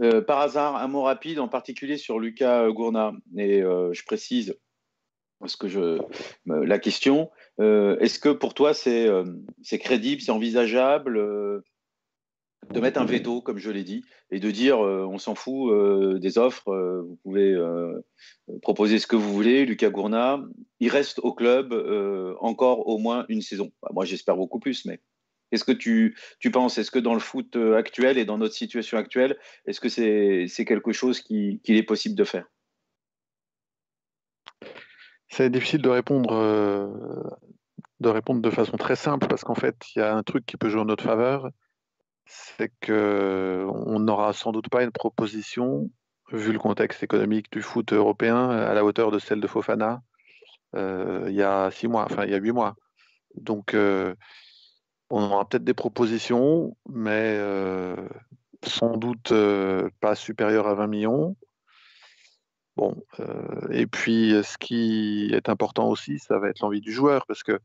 Euh, 0.01 0.21
par 0.21 0.39
hasard, 0.39 0.75
un 0.75 0.87
mot 0.87 1.03
rapide, 1.03 1.39
en 1.39 1.47
particulier 1.47 1.97
sur 1.97 2.17
Lucas 2.17 2.67
Gourna. 2.71 3.11
Et 3.37 3.61
euh, 3.61 3.93
je 3.93 4.03
précise 4.03 4.57
parce 5.39 5.55
que 5.55 5.67
je, 5.67 5.99
la 6.45 6.77
question, 6.77 7.31
est-ce 7.59 8.19
que 8.19 8.29
pour 8.29 8.53
toi 8.53 8.75
c'est 8.75 9.09
crédible, 9.79 10.21
c'est 10.21 10.31
envisageable 10.31 11.15
de 12.69 12.79
mettre 12.79 13.01
un 13.01 13.05
veto, 13.05 13.41
comme 13.41 13.57
je 13.57 13.71
l'ai 13.71 13.83
dit, 13.83 14.03
et 14.29 14.39
de 14.39 14.51
dire 14.51 14.77
on 14.77 15.17
s'en 15.17 15.33
fout 15.33 15.73
des 16.19 16.37
offres, 16.37 16.71
vous 17.07 17.15
pouvez 17.23 17.59
proposer 18.61 18.99
ce 18.99 19.07
que 19.07 19.15
vous 19.15 19.33
voulez, 19.33 19.65
Lucas 19.65 19.89
Gourna, 19.89 20.43
il 20.79 20.89
reste 20.89 21.17
au 21.23 21.33
club 21.33 21.73
encore 22.39 22.87
au 22.87 22.99
moins 22.99 23.25
une 23.27 23.41
saison. 23.41 23.71
Bah, 23.81 23.89
moi 23.93 24.05
j'espère 24.05 24.37
beaucoup 24.37 24.59
plus, 24.59 24.85
mais 24.85 24.99
Qu'est-ce 25.51 25.65
que 25.65 25.71
tu, 25.73 26.15
penses 26.51 26.77
Est-ce 26.77 26.91
que 26.91 26.99
dans 26.99 27.13
le 27.13 27.19
foot 27.19 27.57
euh, 27.57 27.75
actuel 27.75 28.17
et 28.17 28.23
dans 28.23 28.37
notre 28.37 28.53
situation 28.53 28.97
actuelle, 28.97 29.37
est-ce 29.65 29.81
que 29.81 29.89
c'est 29.89 30.65
quelque 30.65 30.93
chose 30.93 31.19
qu'il 31.19 31.59
est 31.67 31.83
possible 31.83 32.15
de 32.15 32.23
faire? 32.23 32.45
C'est 35.27 35.49
difficile 35.49 35.81
de 35.81 35.89
répondre, 35.89 36.33
euh, 36.33 36.87
de 37.99 38.09
répondre 38.09 38.41
de 38.41 38.49
façon 38.49 38.77
très 38.77 38.95
simple 38.95 39.27
parce 39.27 39.43
qu'en 39.43 39.55
fait, 39.55 39.75
il 39.95 39.99
y 39.99 40.01
a 40.01 40.15
un 40.15 40.23
truc 40.23 40.45
qui 40.45 40.55
peut 40.55 40.69
jouer 40.69 40.81
en 40.81 40.85
notre 40.85 41.03
faveur, 41.03 41.49
c'est 42.25 42.71
qu'on 42.85 43.99
n'aura 43.99 44.31
sans 44.31 44.53
doute 44.53 44.69
pas 44.69 44.83
une 44.83 44.91
proposition, 44.91 45.89
vu 46.31 46.53
le 46.53 46.59
contexte 46.59 47.03
économique 47.03 47.51
du 47.51 47.61
foot 47.61 47.91
européen, 47.91 48.49
à 48.49 48.73
la 48.73 48.85
hauteur 48.85 49.11
de 49.11 49.19
celle 49.19 49.41
de 49.41 49.47
Fofana 49.47 50.01
euh, 50.75 51.25
il 51.27 51.35
y 51.35 51.43
a 51.43 51.69
six 51.71 51.89
mois, 51.89 52.05
enfin 52.05 52.23
il 52.23 52.31
y 52.31 52.35
a 52.35 52.37
huit 52.37 52.53
mois. 52.53 52.75
Donc 53.35 53.75
on 55.11 55.23
aura 55.23 55.47
peut-être 55.47 55.63
des 55.63 55.73
propositions, 55.73 56.75
mais 56.89 57.35
euh, 57.37 57.95
sans 58.65 58.97
doute 58.97 59.31
euh, 59.31 59.89
pas 59.99 60.15
supérieures 60.15 60.67
à 60.67 60.73
20 60.73 60.87
millions. 60.87 61.35
Bon, 62.77 63.03
euh, 63.19 63.67
et 63.71 63.85
puis 63.87 64.33
ce 64.43 64.57
qui 64.57 65.29
est 65.33 65.49
important 65.49 65.89
aussi, 65.89 66.17
ça 66.19 66.39
va 66.39 66.49
être 66.49 66.61
l'envie 66.61 66.79
du 66.79 66.93
joueur, 66.93 67.25
parce 67.27 67.43
que 67.43 67.59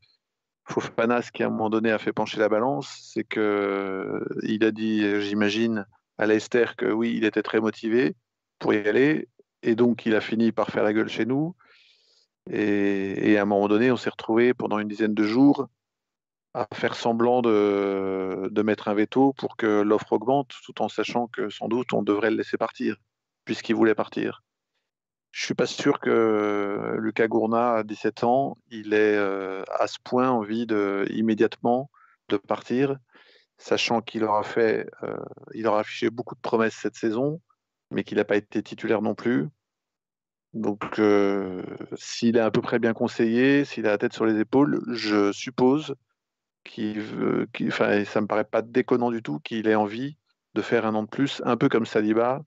Fofana, 0.65 1.21
ce 1.21 1.31
qui 1.31 1.43
à 1.43 1.47
un 1.47 1.49
moment 1.49 1.69
donné 1.69 1.91
a 1.91 1.97
fait 1.97 2.11
pencher 2.11 2.37
la 2.39 2.49
balance, 2.49 3.11
c'est 3.13 3.23
que 3.23 4.21
il 4.43 4.65
a 4.65 4.71
dit, 4.71 5.21
j'imagine, 5.21 5.85
à 6.17 6.27
Leicester 6.27 6.65
que 6.77 6.91
oui, 6.91 7.13
il 7.15 7.23
était 7.23 7.43
très 7.43 7.61
motivé 7.61 8.15
pour 8.59 8.73
y 8.73 8.85
aller, 8.85 9.29
et 9.63 9.75
donc 9.75 10.05
il 10.05 10.15
a 10.15 10.21
fini 10.21 10.51
par 10.51 10.69
faire 10.69 10.83
la 10.83 10.91
gueule 10.91 11.09
chez 11.09 11.25
nous. 11.25 11.55
Et, 12.49 13.31
et 13.31 13.37
à 13.37 13.43
un 13.43 13.45
moment 13.45 13.69
donné, 13.69 13.91
on 13.91 13.97
s'est 13.97 14.09
retrouvé 14.09 14.53
pendant 14.53 14.79
une 14.79 14.87
dizaine 14.89 15.13
de 15.13 15.23
jours 15.23 15.69
à 16.53 16.67
faire 16.73 16.95
semblant 16.95 17.41
de, 17.41 18.49
de, 18.51 18.61
mettre 18.61 18.87
un 18.87 18.93
veto 18.93 19.33
pour 19.33 19.57
que 19.57 19.81
l'offre 19.81 20.13
augmente, 20.13 20.51
tout 20.63 20.81
en 20.81 20.89
sachant 20.89 21.27
que 21.27 21.49
sans 21.49 21.67
doute 21.67 21.93
on 21.93 22.01
devrait 22.01 22.31
le 22.31 22.37
laisser 22.37 22.57
partir, 22.57 22.95
puisqu'il 23.45 23.75
voulait 23.75 23.95
partir. 23.95 24.43
Je 25.31 25.45
suis 25.45 25.53
pas 25.53 25.67
sûr 25.67 25.99
que 25.99 26.97
Lucas 26.99 27.27
Gourna, 27.27 27.75
à 27.75 27.83
17 27.83 28.23
ans, 28.23 28.57
il 28.71 28.93
ait 28.93 29.15
euh, 29.15 29.63
à 29.79 29.85
ce 29.85 29.97
point 30.03 30.29
envie 30.31 30.65
de, 30.65 31.05
immédiatement 31.11 31.91
de 32.29 32.37
partir, 32.37 32.97
sachant 33.57 34.01
qu'il 34.01 34.23
aura 34.23 34.43
fait, 34.43 34.89
euh, 35.03 35.15
il 35.53 35.67
aura 35.67 35.81
affiché 35.81 36.09
beaucoup 36.09 36.33
de 36.33 36.39
promesses 36.41 36.75
cette 36.75 36.95
saison, 36.95 37.39
mais 37.91 38.03
qu'il 38.03 38.17
n'a 38.17 38.25
pas 38.25 38.35
été 38.35 38.63
titulaire 38.63 39.01
non 39.01 39.15
plus. 39.15 39.47
Donc, 40.53 40.97
euh, 40.97 41.61
s'il 41.95 42.37
est 42.37 42.41
à 42.41 42.49
peu 42.49 42.61
près 42.61 42.79
bien 42.79 42.93
conseillé, 42.93 43.63
s'il 43.63 43.85
a 43.85 43.91
la 43.91 43.97
tête 43.99 44.13
sur 44.13 44.25
les 44.25 44.39
épaules, 44.39 44.81
je 44.87 45.31
suppose 45.31 45.93
qui 46.67 46.93
veut, 46.93 47.47
qui, 47.53 47.67
enfin, 47.67 48.03
ça 48.05 48.21
me 48.21 48.27
paraît 48.27 48.43
pas 48.43 48.61
déconnant 48.61 49.11
du 49.11 49.21
tout 49.23 49.39
qu'il 49.39 49.67
ait 49.67 49.75
envie 49.75 50.17
de 50.53 50.61
faire 50.61 50.85
un 50.85 50.95
an 50.95 51.03
de 51.03 51.07
plus, 51.07 51.41
un 51.45 51.57
peu 51.57 51.69
comme 51.69 51.85
Saliba. 51.85 52.43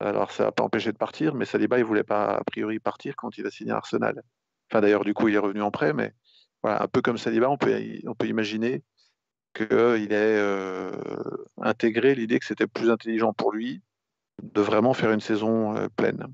Alors 0.00 0.30
ça 0.30 0.44
n'a 0.44 0.52
pas 0.52 0.64
empêché 0.64 0.92
de 0.92 0.98
partir, 0.98 1.34
mais 1.34 1.46
Saliba 1.46 1.78
il 1.78 1.84
voulait 1.84 2.04
pas 2.04 2.36
a 2.36 2.44
priori 2.44 2.78
partir 2.78 3.16
quand 3.16 3.38
il 3.38 3.46
a 3.46 3.50
signé 3.50 3.72
Arsenal. 3.72 4.22
Enfin 4.70 4.80
d'ailleurs 4.82 5.04
du 5.04 5.14
coup 5.14 5.28
il 5.28 5.34
est 5.34 5.38
revenu 5.38 5.62
en 5.62 5.70
prêt, 5.70 5.94
mais 5.94 6.12
voilà 6.62 6.82
un 6.82 6.88
peu 6.88 7.00
comme 7.00 7.16
Saliba, 7.16 7.48
on 7.48 7.56
peut 7.56 7.74
on 8.06 8.14
peut 8.14 8.26
imaginer 8.26 8.82
qu'il 9.54 10.12
ait 10.12 10.38
euh, 10.38 10.90
intégré 11.62 12.14
l'idée 12.14 12.38
que 12.38 12.44
c'était 12.44 12.66
plus 12.66 12.90
intelligent 12.90 13.32
pour 13.32 13.52
lui 13.52 13.82
de 14.42 14.60
vraiment 14.60 14.92
faire 14.92 15.12
une 15.12 15.20
saison 15.20 15.76
euh, 15.76 15.88
pleine. 15.96 16.26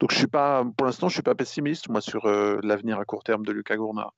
Donc 0.00 0.10
je 0.10 0.16
suis 0.16 0.26
pas, 0.26 0.64
pour 0.76 0.86
l'instant, 0.86 1.08
je 1.08 1.14
suis 1.14 1.22
pas 1.22 1.36
pessimiste 1.36 1.88
moi 1.88 2.00
sur 2.00 2.26
euh, 2.26 2.58
l'avenir 2.64 2.98
à 2.98 3.04
court 3.04 3.22
terme 3.22 3.44
de 3.44 3.52
Lucas 3.52 3.76
Gourna. 3.76 4.12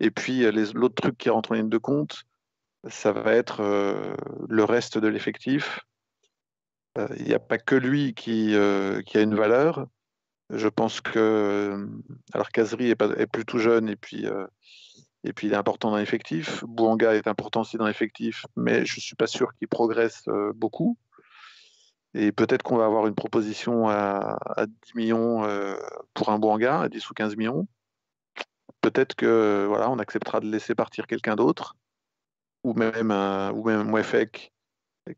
Et 0.00 0.10
puis, 0.10 0.50
l'autre 0.74 0.94
truc 0.94 1.16
qui 1.16 1.30
rentre 1.30 1.52
en 1.52 1.54
ligne 1.54 1.68
de 1.68 1.78
compte, 1.78 2.24
ça 2.88 3.12
va 3.12 3.32
être 3.32 3.62
le 4.48 4.64
reste 4.64 4.98
de 4.98 5.08
l'effectif. 5.08 5.80
Il 7.18 7.24
n'y 7.24 7.34
a 7.34 7.38
pas 7.38 7.58
que 7.58 7.74
lui 7.74 8.14
qui, 8.14 8.54
a 8.56 9.20
une 9.20 9.34
valeur. 9.34 9.86
Je 10.50 10.68
pense 10.68 11.00
que, 11.00 11.88
alors 12.32 12.50
Kazri 12.50 12.90
est, 12.90 12.94
pas, 12.94 13.08
est 13.16 13.26
plus 13.26 13.44
tout 13.44 13.58
jeune 13.58 13.88
et 13.88 13.96
puis, 13.96 14.26
Et 15.26 15.32
puis 15.32 15.48
il 15.48 15.52
est 15.52 15.56
important 15.56 15.90
dans 15.90 15.96
l'effectif. 15.96 16.64
Bouanga 16.64 17.14
est 17.14 17.26
important 17.26 17.62
aussi 17.62 17.76
dans 17.76 17.86
l'effectif, 17.86 18.46
mais 18.54 18.86
je 18.86 18.96
ne 18.96 19.00
suis 19.00 19.16
pas 19.16 19.26
sûr 19.26 19.52
qu'il 19.54 19.66
progresse 19.66 20.22
euh, 20.28 20.52
beaucoup. 20.54 20.96
Et 22.14 22.30
peut-être 22.30 22.62
qu'on 22.62 22.76
va 22.76 22.86
avoir 22.86 23.08
une 23.08 23.16
proposition 23.16 23.88
à, 23.88 24.38
10 24.84 24.94
millions 24.94 25.44
euh, 25.44 25.74
pour 26.14 26.30
un 26.30 26.38
Bouanga, 26.38 26.80
à 26.82 26.88
10 26.88 27.10
ou 27.10 27.14
15 27.14 27.36
millions. 27.36 27.66
Peut-être 28.86 29.16
que 29.16 29.68
on 29.68 29.98
acceptera 29.98 30.38
de 30.38 30.46
laisser 30.46 30.76
partir 30.76 31.08
quelqu'un 31.08 31.34
d'autre, 31.34 31.74
ou 32.62 32.72
même 32.72 33.10
un, 33.10 33.50
ou 33.50 33.64
même 33.64 33.92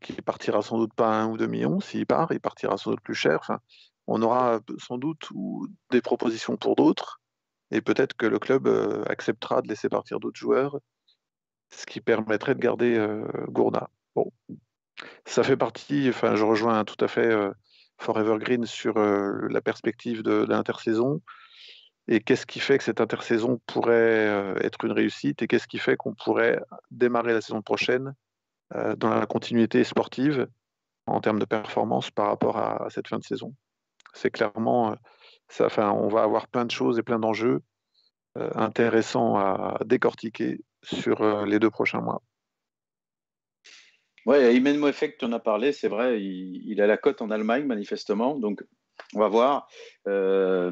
qui 0.01 0.13
partira 0.23 0.63
sans 0.63 0.79
doute 0.79 0.95
pas 0.95 1.21
un 1.21 1.27
ou 1.27 1.37
deux 1.37 1.45
millions. 1.45 1.79
S'il 1.79 2.07
part, 2.07 2.31
il 2.31 2.39
partira 2.39 2.77
sans 2.77 2.89
doute 2.89 3.01
plus 3.01 3.13
cher. 3.13 3.59
On 4.07 4.23
aura 4.23 4.59
sans 4.79 4.97
doute 4.97 5.29
des 5.91 6.01
propositions 6.01 6.57
pour 6.57 6.75
d'autres, 6.75 7.21
et 7.69 7.81
peut-être 7.81 8.15
que 8.15 8.25
le 8.25 8.39
club 8.39 8.67
euh, 8.67 9.03
acceptera 9.05 9.61
de 9.61 9.67
laisser 9.67 9.87
partir 9.87 10.19
d'autres 10.19 10.39
joueurs, 10.39 10.79
ce 11.69 11.85
qui 11.85 12.01
permettrait 12.01 12.55
de 12.55 12.59
garder 12.59 12.97
euh, 12.97 13.27
Gourna. 13.49 13.91
Ça 15.25 15.43
fait 15.43 15.57
partie, 15.57 16.11
je 16.11 16.43
rejoins 16.43 16.83
tout 16.85 17.05
à 17.05 17.07
fait 17.07 17.31
euh, 17.31 17.51
Forever 17.99 18.39
Green 18.39 18.65
sur 18.65 18.97
euh, 18.97 19.47
la 19.47 19.61
perspective 19.61 20.23
de, 20.23 20.43
l'intersaison. 20.49 21.21
Et 22.11 22.21
qu'est-ce 22.21 22.45
qui 22.45 22.59
fait 22.59 22.77
que 22.77 22.83
cette 22.83 23.01
intersaison 23.01 23.61
pourrait 23.67 24.27
euh, 24.27 24.55
être 24.61 24.83
une 24.83 24.91
réussite 24.91 25.41
et 25.41 25.47
qu'est-ce 25.47 25.67
qui 25.67 25.77
fait 25.77 25.95
qu'on 25.95 26.13
pourrait 26.13 26.59
démarrer 26.91 27.33
la 27.33 27.41
saison 27.41 27.61
prochaine 27.61 28.13
dans 28.97 29.09
la 29.09 29.25
continuité 29.25 29.83
sportive 29.83 30.47
en 31.07 31.21
termes 31.21 31.39
de 31.39 31.45
performance 31.45 32.11
par 32.11 32.27
rapport 32.27 32.57
à, 32.57 32.87
cette 32.89 33.07
fin 33.07 33.17
de 33.17 33.23
saison? 33.23 33.55
C'est 34.13 34.29
clairement, 34.29 34.95
ça, 35.47 35.65
enfin, 35.65 35.91
on 35.91 36.07
va 36.07 36.21
avoir 36.21 36.47
plein 36.47 36.65
de 36.65 36.71
choses 36.71 36.99
et 36.99 37.03
plein 37.03 37.17
d'enjeux 37.17 37.63
intéressants 38.35 39.37
à 39.37 39.79
décortiquer 39.85 40.61
sur 40.83 41.45
les 41.47 41.57
deux 41.57 41.71
prochains 41.71 42.01
mois. 42.01 42.21
Ouais, 44.25 44.55
Imen 44.55 44.85
Effect, 44.85 45.19
tu 45.19 45.25
en 45.25 45.31
as 45.31 45.39
parlé, 45.39 45.71
c'est 45.71 45.87
vrai, 45.87 46.21
il, 46.21 46.79
a 46.81 46.87
la 46.87 46.97
cote 46.97 47.21
en 47.21 47.31
Allemagne, 47.31 47.65
manifestement. 47.65 48.35
Donc, 48.35 48.63
on 49.15 49.19
va 49.19 49.27
voir. 49.27 49.67
Euh, 50.07 50.71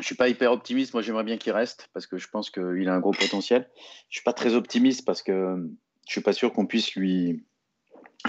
je 0.00 0.04
ne 0.04 0.06
suis 0.06 0.16
pas 0.16 0.28
hyper 0.28 0.52
optimiste. 0.52 0.94
Moi, 0.94 1.02
j'aimerais 1.02 1.24
bien 1.24 1.36
qu'il 1.36 1.52
reste 1.52 1.88
parce 1.92 2.06
que 2.06 2.16
je 2.16 2.28
pense 2.28 2.50
qu'il 2.50 2.88
a 2.88 2.94
un 2.94 3.00
gros 3.00 3.12
potentiel. 3.12 3.68
Je 3.74 3.80
ne 3.80 4.12
suis 4.12 4.22
pas 4.22 4.32
très 4.32 4.54
optimiste 4.54 5.04
parce 5.04 5.22
que 5.22 5.32
je 5.32 5.62
ne 5.62 5.68
suis 6.06 6.20
pas 6.22 6.32
sûr 6.32 6.52
qu'on 6.52 6.66
puisse 6.66 6.94
lui, 6.94 7.44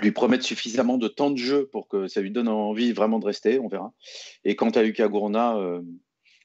lui 0.02 0.12
promettre 0.12 0.44
suffisamment 0.44 0.98
de 0.98 1.08
temps 1.08 1.32
de 1.32 1.38
jeu 1.38 1.70
pour 1.72 1.88
que 1.88 2.08
ça 2.08 2.22
lui 2.22 2.32
donne 2.32 2.50
envie 2.50 2.92
vraiment 2.92 3.20
de 3.20 3.26
rester. 3.26 3.60
On 3.60 3.68
verra. 3.68 3.94
Et 4.44 4.56
quant 4.56 4.70
à 4.70 4.84
Lucas 4.84 5.08
Gourna, 5.08 5.56
euh, 5.58 5.82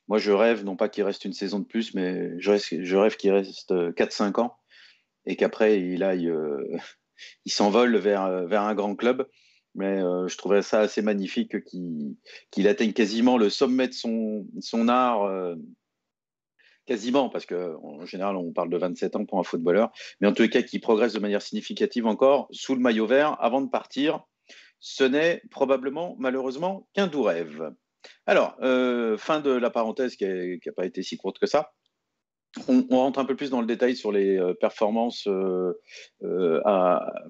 moi, 0.08 0.18
je 0.18 0.30
rêve, 0.30 0.64
non 0.64 0.76
pas 0.76 0.88
qu'il 0.88 1.02
reste 1.02 1.24
une 1.24 1.32
saison 1.32 1.58
de 1.58 1.64
plus, 1.64 1.94
mais 1.94 2.38
je, 2.38 2.96
rêve 2.96 3.16
qu'il 3.16 3.32
reste 3.32 3.72
4-5 3.72 4.40
ans 4.40 4.56
et 5.26 5.36
qu'après, 5.36 5.80
il 5.80 6.02
aille. 6.04 6.28
Euh, 6.28 6.64
il 7.44 7.52
s'envole 7.52 7.96
vers, 7.96 8.24
euh, 8.24 8.46
vers 8.46 8.62
un 8.62 8.74
grand 8.74 8.94
club. 8.94 9.28
Mais 9.76 10.00
euh, 10.02 10.26
je 10.26 10.36
trouverais 10.38 10.62
ça 10.62 10.80
assez 10.80 11.02
magnifique 11.02 11.54
qu'il 11.64 12.68
atteigne 12.68 12.92
quasiment 12.92 13.36
le 13.36 13.50
sommet 13.50 13.88
de 13.88 13.92
son, 13.92 14.88
art 14.88 15.24
euh, 15.24 15.54
quasiment, 16.86 17.28
parce 17.28 17.44
qu'en 17.44 18.04
général, 18.06 18.36
on 18.36 18.52
parle 18.52 18.70
de 18.70 18.78
27 18.78 19.16
ans 19.16 19.26
pour 19.26 19.38
un 19.38 19.44
footballeur, 19.44 19.92
mais 20.20 20.28
en 20.28 20.32
les 20.38 20.50
cas, 20.50 20.62
qu'il 20.62 20.80
progresse 20.80 21.12
de 21.12 21.20
manière 21.20 21.42
significative 21.42 22.06
encore 22.06 22.48
sous 22.50 22.74
le 22.74 22.80
maillot 22.80 23.06
vert 23.06 23.36
avant 23.38 23.60
de 23.60 23.68
partir. 23.68 24.24
Ce 24.80 25.04
n'est 25.04 25.42
probablement, 25.50 26.16
malheureusement, 26.18 26.88
qu'un 26.94 27.06
doux 27.06 27.22
rêve. 27.22 27.70
Alors, 28.26 28.56
fin 29.18 29.40
de 29.40 29.50
la 29.50 29.70
parenthèse 29.70 30.16
qui 30.16 30.24
n'a 30.24 30.72
pas 30.72 30.86
été 30.86 31.02
si 31.02 31.16
courte 31.16 31.38
que 31.38 31.46
ça 31.46 31.72
on, 32.68 32.86
rentre 32.90 33.18
un 33.18 33.24
peu 33.24 33.36
plus 33.36 33.50
dans 33.50 33.60
le 33.60 33.66
détail 33.66 33.96
sur 33.96 34.12
les 34.12 34.38
euh, 34.38 34.54
performances 34.54 35.26
euh, 35.26 35.72
euh, 36.22 36.60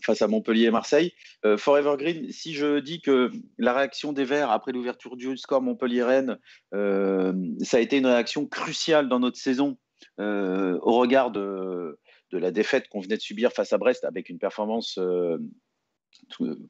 face 0.02 0.22
à 0.22 0.28
Montpellier 0.28 0.66
et 0.66 0.70
Marseille. 0.70 1.12
Forever 1.56 1.96
Green, 1.98 2.30
si 2.30 2.54
je 2.54 2.80
dis 2.80 3.00
que 3.00 3.30
la 3.58 3.72
réaction 3.72 4.12
des 4.12 4.24
Verts 4.24 4.50
après 4.50 4.72
l'ouverture 4.72 5.16
du 5.16 5.36
score 5.36 5.62
Montpellier-Rennes, 5.62 6.38
ça 6.72 7.76
a 7.76 7.80
été 7.80 7.98
une 7.98 8.06
réaction 8.06 8.46
cruciale 8.46 9.08
dans 9.08 9.20
notre 9.20 9.38
saison 9.38 9.76
au 10.18 10.92
regard 10.98 11.30
de, 11.30 11.98
de 12.32 12.38
la 12.38 12.50
défaite 12.50 12.88
qu'on 12.88 13.00
venait 13.00 13.16
de 13.16 13.22
subir 13.22 13.52
face 13.52 13.72
à 13.72 13.78
Brest 13.78 14.04
avec 14.04 14.28
une 14.28 14.38
performance 14.38 14.98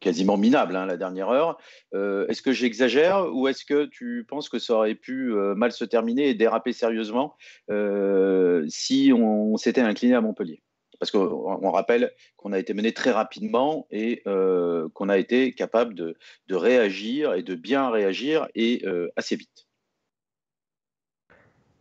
quasiment 0.01 0.37
minable 0.37 0.77
hein, 0.77 0.87
la 0.87 0.97
dernière 0.97 1.29
heure. 1.29 1.59
Euh, 1.95 2.27
est-ce 2.29 2.43
que 2.43 2.53
j'exagère 2.53 3.27
ou 3.33 3.49
est-ce 3.49 3.65
que 3.65 3.87
tu 3.87 4.25
penses 4.29 4.49
que 4.49 4.59
ça 4.59 4.75
aurait 4.75 4.95
pu 4.95 5.33
euh, 5.33 5.55
mal 5.55 5.73
se 5.73 5.85
terminer 5.85 6.29
et 6.29 6.35
déraper 6.35 6.73
sérieusement 6.73 7.37
euh, 7.71 8.65
si 8.69 9.13
on, 9.15 9.57
s'était 9.57 9.81
incliné 9.81 10.15
à 10.15 10.21
Montpellier? 10.21 10.63
Parce 10.99 11.11
qu'on 11.11 11.71
rappelle 11.71 12.13
qu'on 12.37 12.53
a 12.53 12.59
été 12.59 12.73
mené 12.73 12.93
très 12.93 13.11
rapidement 13.11 13.87
et 13.91 14.23
qu'on 14.25 15.09
a 15.11 15.19
été 15.19 15.53
capable 15.53 15.95
de, 15.95 16.17
de, 16.47 16.55
réagir 16.55 17.35
et 17.35 17.43
de 17.43 17.55
bien 17.55 17.91
réagir 17.91 18.49
et 18.55 18.83
assez 19.15 19.37
vite. 19.37 19.67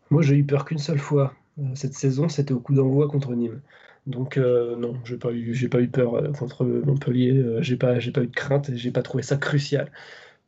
Moi, 0.10 0.22
j'ai 0.22 0.36
eu 0.36 0.44
peur 0.44 0.66
qu'une 0.66 0.80
seule 0.80 1.00
fois 1.00 1.34
cette 1.76 1.94
saison, 1.94 2.28
c'était 2.28 2.54
au 2.54 2.60
coup 2.60 2.74
d'envoi 2.74 3.08
contre 3.08 3.34
Nîmes. 3.36 3.62
Donc 4.06 4.38
euh, 4.38 4.76
non, 4.76 5.00
j'ai 5.04 5.18
pas 5.18 5.32
eu, 5.32 5.54
j'ai 5.56 5.68
pas 5.70 5.82
eu 5.82 5.88
peur 5.90 6.16
euh, 6.16 6.32
contre 6.32 6.64
Montpellier. 6.66 7.32
Euh, 7.38 7.62
j'ai 7.62 7.76
pas, 7.78 8.00
j'ai 8.00 8.12
pas 8.12 8.22
eu 8.22 8.28
de 8.28 8.36
crainte 8.36 8.70
et 8.70 8.78
j'ai 8.78 8.92
pas 8.92 9.02
trouvé 9.02 9.24
ça 9.24 9.38
crucial. 9.38 9.92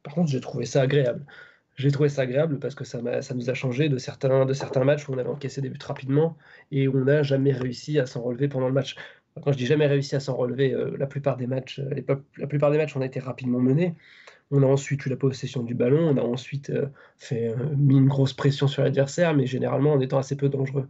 Par 0.04 0.13
contre, 0.13 0.30
j'ai 0.32 0.41
trouvé 0.41 0.65
ça 0.65 0.82
agréable. 0.82 1.26
J'ai 1.76 1.91
trouvé 1.91 2.10
ça 2.10 2.24
agréable 2.24 2.60
parce 2.60 2.76
que 2.76 2.86
ça, 2.86 3.22
ça 3.22 3.36
nous 3.36 3.50
a 3.50 3.54
changé 3.54 3.89
de 3.89 3.98
certains, 3.98 4.46
de 4.46 4.54
certains 4.54 4.84
matchs 4.84 5.08
où 5.10 5.13
on 5.13 5.17
avait 5.17 5.30
encaissé 5.30 5.62
des 5.62 5.70
buts 5.70 5.80
rapidement 5.84 6.38
et 6.72 6.88
où 6.88 6.98
on 6.98 7.06
n'a 7.06 7.24
jamais 7.24 7.52
réussi 7.54 8.00
à 8.00 8.06
s'en 8.06 8.22
relever 8.24 8.48
pendant 8.48 8.67
le 8.67 8.74
match. 8.74 8.96
Quand 9.43 9.52
je 9.52 9.58
dis 9.58 9.67
jamais 9.67 9.88
réussi 9.88 10.15
à 10.15 10.20
s'en 10.20 10.36
relever, 10.36 10.76
la 10.98 11.06
plupart 11.06 11.38
des 11.38 11.46
matchs, 11.46 11.80
la 12.38 12.48
plupart 12.48 12.72
des 12.72 12.78
matchs, 12.78 12.96
on 12.96 13.02
a 13.02 13.06
été 13.06 13.20
rapidement 13.20 13.60
menés. 13.60 13.96
On 14.50 14.63
a 14.63 14.65
ensuite 14.65 15.06
eu 15.06 15.10
la 15.10 15.17
possession 15.17 15.62
du 15.62 15.76
ballon, 15.76 16.00
on 16.10 16.17
a 16.17 16.22
ensuite 16.22 16.72
fait, 17.17 17.54
mis 17.76 17.98
une 17.98 18.08
grosse 18.08 18.34
pression 18.34 18.67
sur 18.67 18.84
l'adversaire, 18.84 19.36
mais 19.36 19.46
généralement 19.46 19.93
en 19.93 20.00
étant 20.00 20.17
assez 20.17 20.36
peu 20.36 20.50
dangereux. 20.50 20.88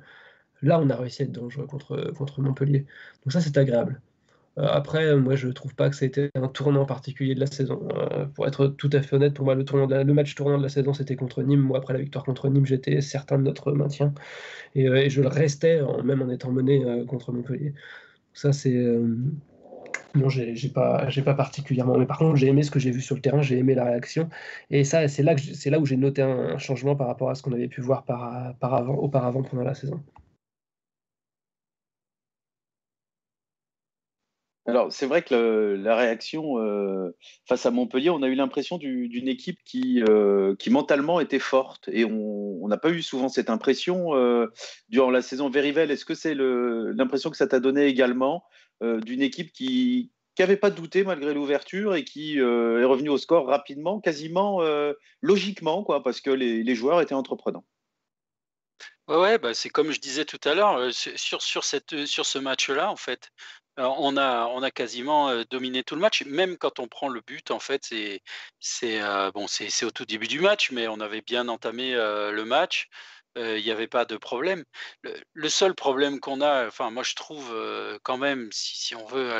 Là, 0.61 0.79
on 0.79 0.89
a 0.89 0.95
réussi 0.95 1.23
à 1.23 1.25
être 1.25 1.31
dangereux 1.31 1.67
contre, 1.67 2.11
contre 2.17 2.41
Montpellier. 2.41 2.85
Donc 3.25 3.33
ça, 3.33 3.41
c'est 3.41 3.57
agréable. 3.57 4.01
Euh, 4.57 4.65
après, 4.67 5.15
moi, 5.15 5.35
je 5.35 5.47
ne 5.47 5.51
trouve 5.51 5.75
pas 5.75 5.89
que 5.89 5.95
ça 5.95 6.05
a 6.05 6.07
été 6.07 6.29
un 6.35 6.47
tournant 6.47 6.85
particulier 6.85 7.35
de 7.35 7.39
la 7.39 7.45
saison. 7.47 7.87
Euh, 7.95 8.25
pour 8.25 8.47
être 8.47 8.67
tout 8.67 8.89
à 8.93 9.01
fait 9.01 9.15
honnête, 9.15 9.33
pour 9.33 9.45
moi, 9.45 9.55
le, 9.55 10.13
match 10.13 10.35
tournant 10.35 10.57
de 10.57 10.63
la 10.63 10.69
saison, 10.69 10.93
c'était 10.93 11.15
contre 11.15 11.43
Nîmes. 11.43 11.61
Moi, 11.61 11.77
après 11.77 11.93
la 11.93 11.99
victoire 11.99 12.25
contre 12.25 12.49
Nîmes, 12.49 12.65
j'étais 12.65 13.01
certain 13.01 13.37
de 13.37 13.43
notre 13.43 13.71
maintien. 13.73 14.13
Et, 14.75 14.87
euh, 14.87 15.09
je 15.09 15.21
le 15.21 15.27
restais, 15.27 15.81
même 16.03 16.21
en 16.21 16.29
étant 16.29 16.51
mené 16.51 16.83
contre 17.07 17.31
Montpellier. 17.31 17.73
Ça, 18.33 18.53
c'est... 18.53 18.75
Non, 20.15 20.29
j'ai 20.29 20.69
pas, 20.69 21.07
pas 21.25 21.33
particulièrement. 21.35 21.97
Mais 21.97 22.05
par 22.07 22.17
contre, 22.17 22.37
j'ai 22.37 22.47
aimé 22.47 22.63
ce 22.63 22.71
que 22.71 22.79
j'ai 22.79 22.91
vu 22.91 23.01
sur 23.01 23.15
le 23.15 23.21
terrain, 23.21 23.41
j'ai 23.41 23.57
aimé 23.59 23.75
la 23.75 23.85
réaction. 23.85 24.29
Et 24.71 24.83
ça, 24.83 25.07
c'est 25.07 25.21
là, 25.23 25.35
que 25.35 25.69
là 25.69 25.79
où 25.79 25.85
j'ai 25.85 25.97
noté 25.97 26.21
un, 26.23 26.57
changement 26.57 26.95
par 26.95 27.07
rapport 27.07 27.29
à 27.29 27.35
ce 27.35 27.43
qu'on 27.43 27.51
avait 27.53 27.67
pu 27.67 27.81
voir 27.81 28.03
par, 28.03 28.55
par 28.59 28.73
avant, 28.73 28.95
auparavant 28.95 29.43
pendant 29.43 29.63
la 29.63 29.75
saison. 29.75 30.01
Alors, 34.67 34.91
c'est 34.91 35.05
vrai 35.05 35.21
que 35.21 35.79
la 35.81 35.95
réaction 35.95 36.59
euh, 36.59 37.15
face 37.47 37.65
à 37.65 37.71
Montpellier, 37.71 38.09
on 38.09 38.21
a 38.21 38.27
eu 38.27 38.35
l'impression 38.35 38.77
d'une 38.77 39.29
équipe 39.29 39.59
qui, 39.63 40.03
euh, 40.09 40.57
qui 40.57 40.69
mentalement 40.69 41.21
était 41.21 41.39
forte. 41.39 41.87
Et 41.93 42.03
on 42.03 42.67
n'a 42.67 42.75
pas 42.75 42.89
eu 42.89 43.01
souvent 43.01 43.29
cette 43.29 43.49
impression 43.49 44.13
euh, 44.15 44.47
durant 44.89 45.09
la 45.09 45.21
saison. 45.21 45.49
Verivel, 45.49 45.89
est-ce 45.89 46.03
que 46.03 46.15
c'est 46.15 46.35
l'impression 46.35 47.29
que 47.29 47.37
ça 47.37 47.47
t'a 47.47 47.61
donné 47.61 47.85
également 47.85 48.43
d'une 48.81 49.21
équipe 49.21 49.53
qui 49.53 50.11
n'avait 50.37 50.57
pas 50.57 50.69
douté 50.69 51.05
malgré 51.05 51.33
l'ouverture 51.33 51.95
et 51.95 52.03
qui 52.03 52.37
est 52.37 52.83
revenue 52.83 53.09
au 53.09 53.17
score 53.17 53.47
rapidement, 53.47 54.01
quasiment 54.01 54.59
logiquement, 55.21 55.85
quoi, 55.85 56.03
parce 56.03 56.19
que 56.19 56.29
les, 56.29 56.75
joueurs 56.75 56.99
étaient 56.99 57.15
entreprenants? 57.15 57.65
Ouais, 59.07 59.15
ouais 59.15 59.37
bah 59.37 59.53
c'est 59.53 59.69
comme 59.69 59.91
je 59.91 60.01
disais 60.01 60.25
tout 60.25 60.41
à 60.43 60.53
l'heure, 60.53 60.91
sur 60.91 61.41
ce 61.41 62.37
match-là, 62.37 62.91
en 62.91 62.97
fait, 62.97 63.31
on 63.77 64.17
a, 64.17 64.45
on 64.47 64.63
a 64.63 64.71
quasiment 64.71 65.43
dominé 65.49 65.83
tout 65.83 65.95
le 65.95 66.01
match. 66.01 66.23
Même 66.25 66.57
quand 66.57 66.79
on 66.79 66.87
prend 66.87 67.09
le 67.09 67.21
but, 67.21 67.51
en 67.51 67.59
fait, 67.59 67.85
c'est, 67.85 68.21
c'est 68.59 68.99
bon, 69.33 69.47
c'est, 69.47 69.85
au 69.85 69.91
tout 69.91 70.05
début 70.05 70.27
du 70.27 70.39
match, 70.39 70.71
mais 70.71 70.87
on 70.87 70.99
avait 70.99 71.21
bien 71.21 71.47
entamé 71.47 71.93
le 71.93 72.43
match. 72.43 72.89
Il 73.35 73.63
n'y 73.63 73.71
avait 73.71 73.87
pas 73.87 74.05
de 74.05 74.17
problème. 74.17 74.63
Le, 75.33 75.49
seul 75.49 75.75
problème 75.75 76.19
qu'on 76.19 76.41
a, 76.41 76.67
enfin, 76.67 76.89
moi 76.89 77.03
je 77.03 77.13
trouve 77.13 77.55
quand 78.03 78.17
même, 78.17 78.49
si, 78.51 78.95
on 78.95 79.05
veut, 79.05 79.31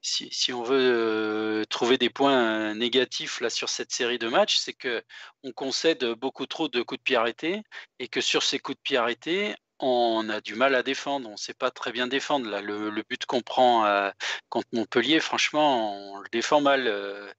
si, 0.00 0.52
on 0.52 0.62
veut 0.62 1.64
trouver 1.70 1.98
des 1.98 2.10
points 2.10 2.74
négatifs 2.74 3.40
là 3.40 3.50
sur 3.50 3.68
cette 3.68 3.92
série 3.92 4.18
de 4.18 4.28
matchs, 4.28 4.58
c'est 4.58 4.72
que 4.74 5.02
on 5.42 5.52
concède 5.52 6.04
beaucoup 6.14 6.46
trop 6.46 6.68
de 6.68 6.82
coups 6.82 7.00
de 7.00 7.04
pied 7.04 7.16
arrêtés 7.16 7.62
et 7.98 8.08
que 8.08 8.20
sur 8.20 8.42
ces 8.44 8.58
coups 8.60 8.76
de 8.78 8.82
pied 8.82 8.96
arrêtés, 8.96 9.54
on 9.86 10.30
a 10.30 10.40
du 10.40 10.54
mal 10.54 10.74
à 10.74 10.82
défendre, 10.82 11.28
on 11.28 11.32
ne 11.32 11.36
sait 11.36 11.52
pas 11.52 11.70
très 11.70 11.92
bien 11.92 12.06
défendre. 12.06 12.48
Là, 12.48 12.62
le, 12.62 12.90
but 13.08 13.26
qu'on 13.26 13.42
prend 13.42 13.84
euh, 13.84 14.10
contre 14.48 14.68
Montpellier, 14.72 15.20
franchement, 15.20 16.14
on 16.14 16.20
le 16.20 16.28
défend 16.32 16.62
mal. 16.62 16.86
Euh, 16.86 17.30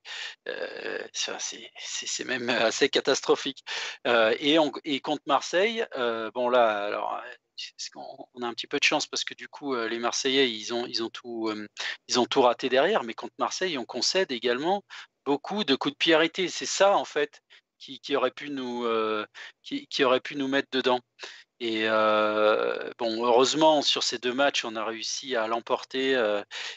euh, 0.48 1.04
c'est 1.12 2.24
même 2.26 2.50
assez 2.70 2.90
catastrophique. 2.90 3.64
et, 4.06 4.60
contre 5.02 5.24
Marseille, 5.26 5.86
bon 6.36 6.50
là, 6.50 6.86
alors 6.86 7.20
on 8.36 8.42
a 8.44 8.48
un 8.48 8.54
petit 8.54 8.68
peu 8.68 8.78
de 8.78 8.84
chance 8.84 9.08
parce 9.08 9.24
que 9.24 9.34
du 9.34 9.48
coup, 9.48 9.76
les 9.76 9.98
Marseillais, 9.98 10.52
ils 10.52 10.72
ont, 10.74 10.86
ils 10.86 11.02
ont, 11.04 11.10
tout, 11.10 11.52
ils 12.08 12.20
ont 12.20 12.26
tout 12.26 12.42
raté 12.42 12.70
derrière, 12.70 13.04
mais 13.04 13.16
contre 13.16 13.34
Marseille, 13.40 13.78
on 13.78 13.86
concède 13.86 14.32
également 14.32 14.84
beaucoup 15.26 15.64
de 15.64 15.76
coups 15.76 15.94
de 15.94 15.98
pied 15.98 16.14
arrêtés. 16.14 16.50
C'est 16.50 16.68
ça, 16.68 16.96
en 16.96 17.06
fait, 17.06 17.42
qui, 17.80 18.16
aurait 18.16 18.32
pu 18.32 18.50
nous, 18.52 18.86
qui, 19.64 20.04
aurait 20.04 20.22
pu 20.22 20.36
nous 20.36 20.48
mettre 20.48 20.70
dedans. 20.72 21.00
Et 21.60 21.88
bon, 22.98 23.26
heureusement, 23.26 23.82
sur 23.82 24.04
ces 24.04 24.18
deux 24.18 24.34
matchs, 24.34 24.66
on 24.66 24.76
a 24.76 24.84
réussi 24.86 25.36
à 25.36 25.48
l'emporter 25.48 26.14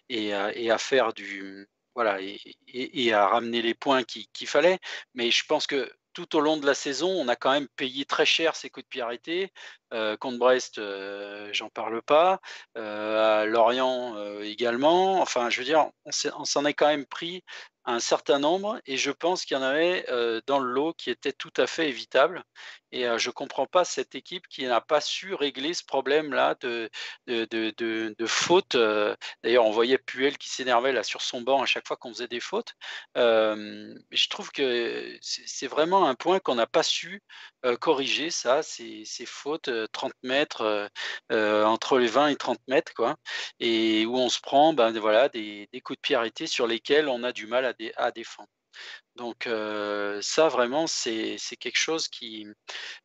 et, 0.09 0.29
et, 0.29 0.71
à 0.71 0.79
faire 0.79 1.13
du. 1.13 1.69
Voilà, 1.95 2.21
et, 2.21 2.41
et 2.69 3.13
à 3.13 3.27
ramener 3.27 3.61
les 3.61 3.75
points 3.75 4.05
qu'il 4.05 4.47
fallait. 4.47 4.79
Mais 5.15 5.31
je 5.33 5.45
pense 5.47 5.67
que 5.67 5.91
tout 6.13 6.37
au 6.37 6.41
long 6.41 6.57
de 6.57 6.67
la 6.67 6.75
saison, 6.75 7.09
on 7.09 7.29
a 7.29 7.37
quand 7.37 7.53
même 7.53 7.69
payé 7.77 8.05
très 8.05 8.27
cher 8.27 8.57
ces 8.57 8.71
coups 8.71 8.85
de 8.85 8.89
pied 8.89 9.03
arrêtés. 9.03 9.53
Euh, 9.95 10.17
contre 10.19 10.39
Brest, 10.39 10.79
euh, 10.79 11.49
j'en 11.53 11.71
parle 11.71 12.03
pas. 12.03 12.41
Euh, 12.77 13.43
à 13.43 13.47
Lorient 13.47 14.17
également. 14.43 15.21
Enfin, 15.21 15.51
je 15.51 15.59
veux 15.61 15.65
dire, 15.65 15.91
on 16.37 16.45
s'en 16.45 16.65
est 16.65 16.75
quand 16.75 16.89
même 16.89 17.07
pris 17.07 17.43
un 17.85 18.01
certain 18.01 18.39
nombre 18.39 18.79
et 18.85 18.99
je 18.99 19.11
pense 19.11 19.47
qu'il 19.47 19.57
y 19.57 19.61
en 19.61 19.63
avait 19.63 20.05
dans 20.47 20.59
le 20.59 20.71
lot 20.71 20.93
qui 20.93 21.11
étaient 21.11 21.33
tout 21.33 21.53
à 21.57 21.67
fait 21.67 21.89
évitables. 21.89 22.45
Et 22.93 23.05
je 23.19 23.29
ne 23.29 23.33
comprends 23.33 23.67
pas 23.67 23.85
cette 23.85 24.15
équipe 24.15 24.47
qui 24.49 24.67
n'a 24.67 24.81
pas 24.83 25.01
su 25.01 25.35
régler 25.35 25.73
ce 25.75 25.85
problème-là 25.85 26.55
de, 26.61 26.91
de, 27.27 28.27
faute. 28.27 28.77
D'ailleurs, 29.43 29.65
on 29.65 29.71
voyait 29.71 29.99
Puel 29.99 30.37
qui 30.37 30.51
s'énervait 30.51 30.93
là 30.93 31.03
sur 31.03 31.23
son 31.23 31.41
banc 31.41 31.63
à 31.63 31.67
chaque 31.67 31.87
fois 31.87 31.97
qu'on 31.97 32.13
faisait 32.13 32.29
des 32.29 32.41
fautes. 32.41 32.75
je 33.17 34.29
trouve 34.29 34.51
que 34.53 35.19
c'est 35.23 35.67
vraiment 35.67 36.07
un 36.09 36.15
point 36.15 36.41
qu'on 36.41 36.57
n'a 36.57 36.67
pas 36.67 36.83
su 36.83 37.23
corriger, 37.81 38.31
ça, 38.31 38.63
ces 38.63 39.05
fautes 39.27 39.71
30 39.93 40.13
mètres, 40.23 40.89
entre 41.31 41.99
les 41.99 42.09
20 42.09 42.29
et 42.29 42.37
30 42.37 42.59
mètres, 42.69 42.93
quoi, 42.95 43.17
et 43.61 44.07
où 44.07 44.17
on 44.17 44.29
se 44.29 44.41
prend 44.41 44.73
ben, 44.73 44.91
voilà, 44.99 45.29
des, 45.29 45.69
des 45.73 45.81
coups 45.81 45.99
de 45.99 46.03
pied 46.03 46.17
arrêtés 46.17 46.47
sur 46.47 46.67
lesquels 46.67 47.09
on 47.09 47.23
a 47.25 47.33
du 47.33 47.47
mal 47.47 47.65
à 47.65 47.73
à 47.97 48.11
défendre. 48.11 48.49
Donc 49.17 49.49
ça, 50.21 50.49
vraiment, 50.49 50.87
c'est 50.87 51.37
quelque 51.59 51.79
chose 51.79 52.09
qui... 52.09 52.47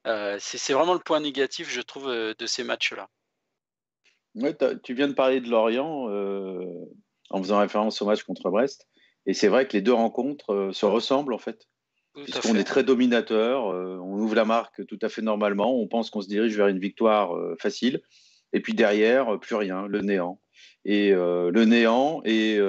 c'est 0.05 0.74
vraiment 0.74 0.93
le 0.93 0.99
point 0.99 1.19
négatif, 1.19 1.69
je 1.69 1.82
trouve, 1.82 2.07
de 2.09 2.45
ces 2.45 2.63
matchs-là. 2.63 3.07
Ouais, 4.36 4.55
tu 4.84 4.93
viens 4.93 5.07
de 5.07 5.13
parler 5.13 5.41
de 5.41 5.49
Lorient 5.49 6.07
en 7.30 7.41
faisant 7.41 7.59
référence 7.59 8.01
au 8.01 8.05
match 8.05 8.24
contre 8.24 8.49
Brest. 8.49 8.88
Et 9.26 9.34
c'est 9.34 9.47
vrai 9.47 9.67
que 9.67 9.74
les 9.74 9.82
deux 9.82 9.93
rencontres 9.93 10.71
se 10.74 10.86
ressemblent, 10.86 11.34
en 11.34 11.39
fait. 11.39 11.67
Puisqu'on 12.16 12.55
est 12.55 12.64
très 12.64 12.84
dominateur, 12.84 13.66
on 13.66 14.20
ouvre 14.20 14.36
la 14.36 14.45
marque 14.45 14.86
tout 14.86 14.99
à 15.01 15.09
fait 15.09 15.22
normalement, 15.22 15.80
on 15.80 15.88
pense 15.88 16.09
qu'on 16.11 16.22
se 16.22 16.28
dirige 16.28 16.55
vers 16.55 16.68
une 16.68 16.80
victoire 16.80 17.36
facile. 17.59 18.01
Et 18.53 18.59
puis 18.59 18.74
derrière, 18.74 19.39
plus 19.39 19.55
rien, 19.55 19.88
le 19.88 20.01
néant. 20.01 20.39
Et 20.86 21.11
le 21.11 21.66
néant 21.66 22.22
est 22.24 22.59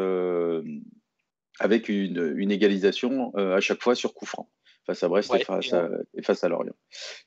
avec 1.61 1.89
une, 1.89 2.51
égalisation 2.51 3.33
euh, 3.37 3.57
à 3.57 3.61
chaque 3.61 3.83
fois 3.83 3.95
sur 3.95 4.15
coup 4.15 4.27
franc, 4.27 4.51
face 4.87 5.03
à 5.03 5.09
Brest 5.09 5.33
et, 5.35 5.45
face 5.45 5.73
à, 5.73 5.89
face 6.23 6.45
à, 6.45 6.49
Lorient. 6.49 6.75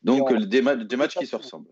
Donc, 0.04 0.34
des, 0.34 0.62
matchs 0.62 1.18
qui 1.18 1.28
se 1.28 1.36
ressemblent. 1.36 1.72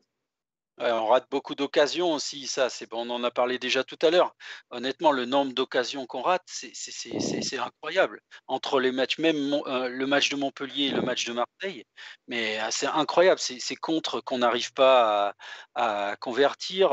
On 0.77 1.07
rate 1.07 1.27
beaucoup 1.31 1.55
d'occasions 1.55 2.13
aussi, 2.13 2.47
ça, 2.47 2.69
c'est 2.69 2.87
on 2.93 3.09
en 3.09 3.23
a 3.23 3.31
parlé 3.31 3.59
déjà 3.59 3.83
tout 3.83 3.97
à 4.01 4.09
l'heure. 4.09 4.35
Honnêtement, 4.71 5.11
le 5.11 5.25
nombre 5.25 5.53
d'occasions 5.53 6.05
qu'on 6.05 6.21
rate, 6.21 6.43
c'est 6.47 7.57
incroyable. 7.57 8.21
Entre 8.47 8.79
les 8.79 8.91
matchs, 8.91 9.17
même 9.17 9.53
euh, 9.67 9.87
le 9.89 10.07
match 10.07 10.29
de 10.29 10.35
Montpellier 10.35 10.87
et 10.87 10.91
le 10.91 11.01
match 11.01 11.25
de 11.25 11.33
Marseille, 11.33 11.85
mais 12.27 12.59
euh, 12.59 12.67
c'est 12.71 12.87
incroyable, 12.87 13.39
c'est 13.39 13.75
contre 13.75 14.21
qu'on 14.21 14.39
n'arrive 14.39 14.73
pas 14.73 15.35
à, 15.75 16.15
convertir. 16.19 16.91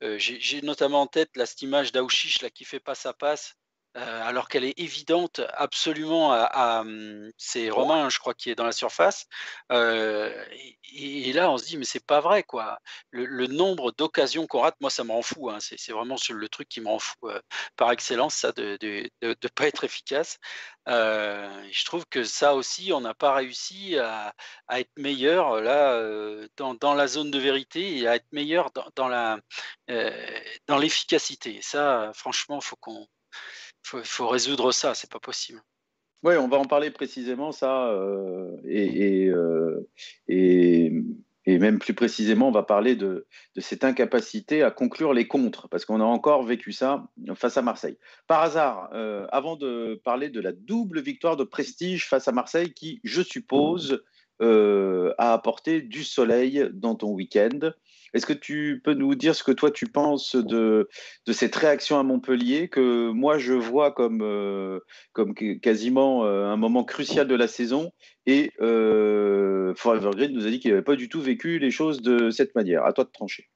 J'ai 0.00 0.62
notamment 0.62 1.02
en 1.02 1.06
tête 1.06 1.30
là, 1.36 1.46
cette 1.46 1.62
image 1.62 1.92
d'Aouchiche 1.92 2.38
qui 2.54 2.64
fait 2.64 2.80
passe 2.80 3.06
à 3.06 3.12
passe 3.12 3.56
euh, 3.96 4.22
alors 4.24 4.48
qu'elle 4.48 4.64
est 4.64 4.78
évidente 4.78 5.40
absolument 5.54 6.32
à, 6.32 6.80
hum, 6.80 7.30
c'est 7.38 7.70
Romain, 7.70 8.08
je 8.08 8.18
crois, 8.18 8.34
qui 8.34 8.50
est 8.50 8.56
dans 8.56 8.64
la 8.64 8.72
surface. 8.72 9.26
Euh, 9.70 10.44
et, 10.94 11.32
là, 11.32 11.50
on 11.50 11.58
se 11.58 11.64
dit, 11.66 11.76
mais 11.76 11.84
c'est 11.84 12.04
pas 12.04 12.20
vrai, 12.20 12.42
quoi. 12.42 12.80
Le, 13.10 13.46
nombre 13.46 13.92
d'occasions 13.92 14.46
qu'on 14.46 14.60
rate, 14.60 14.76
moi, 14.80 14.90
ça 14.90 15.04
me 15.04 15.12
rend 15.12 15.22
fou. 15.22 15.48
Hein. 15.50 15.58
C'est, 15.60 15.92
vraiment 15.92 16.16
le 16.28 16.48
truc 16.48 16.68
qui 16.68 16.80
me 16.80 16.88
rend 16.88 16.98
fou 16.98 17.14
euh, 17.24 17.40
par 17.76 17.92
excellence, 17.92 18.34
ça, 18.34 18.52
de 18.52 18.78
ne 19.22 19.48
pas 19.54 19.66
être 19.68 19.84
efficace. 19.84 20.38
je 20.86 21.84
trouve 21.84 22.04
que 22.06 22.24
ça 22.24 22.54
aussi, 22.54 22.92
on 22.92 23.00
n'a 23.00 23.14
pas 23.14 23.34
réussi 23.34 23.96
à, 23.98 24.34
être 24.72 24.90
meilleur 24.96 25.60
là 25.60 26.00
dans, 26.56 26.94
la 26.94 27.06
zone 27.06 27.30
de 27.30 27.38
vérité 27.38 27.98
et 27.98 28.08
à 28.08 28.16
être 28.16 28.26
meilleur 28.32 28.70
dans, 28.72 28.86
dans 28.96 29.08
la 29.08 29.38
dans 30.66 30.78
l'efficacité. 30.78 31.60
Ça, 31.62 32.10
franchement, 32.14 32.60
faut 32.60 32.76
qu'on 32.76 33.06
faut, 33.84 34.00
faut 34.02 34.28
résoudre 34.28 34.72
ça, 34.72 34.94
c'est 34.94 35.10
pas 35.10 35.20
possible. 35.20 35.62
Oui, 36.22 36.36
on 36.36 36.48
va 36.48 36.56
en 36.56 36.64
parler 36.64 36.90
précisément, 36.90 37.52
ça, 37.52 37.88
euh, 37.88 38.56
et, 38.64 39.26
euh, 39.28 39.86
et, 40.26 40.90
et, 41.44 41.58
même 41.58 41.78
plus 41.78 41.92
précisément, 41.92 42.48
on 42.48 42.52
va 42.52 42.62
parler 42.62 42.96
de, 42.96 43.26
de 43.54 43.60
cette 43.60 43.84
incapacité 43.84 44.62
à 44.62 44.70
conclure 44.70 45.12
les 45.12 45.28
contres, 45.28 45.68
parce 45.68 45.84
qu'on 45.84 46.00
a 46.00 46.04
encore 46.04 46.42
vécu 46.42 46.72
ça 46.72 47.06
face 47.34 47.58
à 47.58 47.62
Marseille. 47.62 47.98
Par 48.26 48.40
hasard, 48.40 48.88
euh, 48.94 49.26
avant 49.32 49.56
de 49.56 50.00
parler 50.02 50.30
de 50.30 50.40
la 50.40 50.52
double 50.52 51.02
victoire 51.02 51.36
de 51.36 51.44
prestige 51.44 52.08
face 52.08 52.26
à 52.26 52.32
Marseille, 52.32 52.72
qui, 52.72 53.00
je 53.04 53.20
suppose, 53.20 54.02
a 54.40 55.32
apporté 55.32 55.80
du 55.80 56.04
soleil 56.04 56.68
dans 56.72 56.96
ton 56.96 57.12
week-end, 57.12 57.70
est-ce 58.14 58.26
que 58.26 58.32
tu 58.32 58.80
peux 58.82 58.94
nous 58.94 59.14
dire 59.14 59.34
ce 59.34 59.42
que 59.42 59.52
toi 59.52 59.70
tu 59.70 59.86
penses 59.86 60.36
de, 60.36 60.88
cette 61.30 61.54
réaction 61.56 61.98
à 61.98 62.02
Montpellier 62.02 62.68
que 62.68 63.10
moi 63.10 63.38
je 63.38 63.52
vois 63.52 63.92
comme, 63.92 64.22
euh, 64.22 64.80
quasiment 65.60 66.24
euh, 66.24 66.46
un 66.46 66.56
moment 66.56 66.84
crucial 66.84 67.26
de 67.26 67.34
la 67.34 67.48
saison 67.48 67.92
et 68.26 68.52
euh, 68.60 69.74
Forever 69.74 70.10
Green 70.12 70.32
nous 70.32 70.46
a 70.46 70.50
dit 70.50 70.60
qu'il 70.60 70.70
n'avait 70.70 70.84
pas 70.84 70.96
du 70.96 71.08
tout 71.08 71.20
vécu 71.20 71.58
les 71.58 71.70
choses 71.70 72.00
de 72.00 72.30
cette 72.30 72.54
manière. 72.54 72.84
À 72.84 72.92
toi 72.92 73.04
de 73.04 73.10
trancher. 73.10 73.50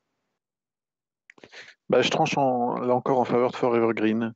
Bah, 1.88 2.02
je 2.02 2.10
tranche 2.10 2.36
encore 2.36 3.20
en 3.20 3.24
faveur 3.24 3.50
de 3.50 3.56
Forever 3.56 3.94
Green. 3.94 4.34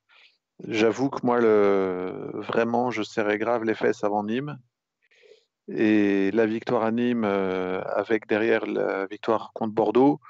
J'avoue 0.68 1.10
que 1.10 1.26
moi, 1.26 1.40
le, 1.40 2.30
vraiment, 2.34 2.90
je 2.90 3.02
serrais 3.02 3.36
grave 3.36 3.64
les 3.64 3.74
fesses 3.74 4.04
avant 4.04 4.24
Nîmes. 4.24 4.58
Et 5.68 6.30
la 6.32 6.46
victoire 6.46 6.82
à 6.82 6.90
Nîmes, 6.90 7.24
euh, 7.24 7.82
avec 7.82 8.26
derrière 8.26 8.66
la 8.66 9.06
victoire 9.06 9.52
contre 9.54 9.72
Bordeaux, 9.72 10.20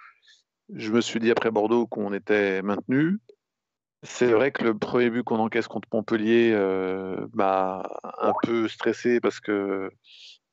je 0.75 0.93
me 0.93 1.01
suis 1.01 1.21
dit 1.21 1.31
après 1.31 1.51
Bordeaux 1.51 1.87
qu'on 1.87 2.13
était 2.13 2.63
maintenu. 2.63 3.19
C'est 4.03 4.33
vrai 4.33 4.51
que 4.53 4.65
le 4.65 4.77
premier 4.77 5.11
but 5.11 5.23
qu'on 5.23 5.39
encaisse 5.39 5.69
contre 5.69 5.89
Montpellier 5.93 6.53
euh, 6.55 7.27
m'a 7.35 7.83
un 8.19 8.33
peu 8.43 8.69
stressé 8.69 9.21
parce 9.21 9.41
que 9.41 9.91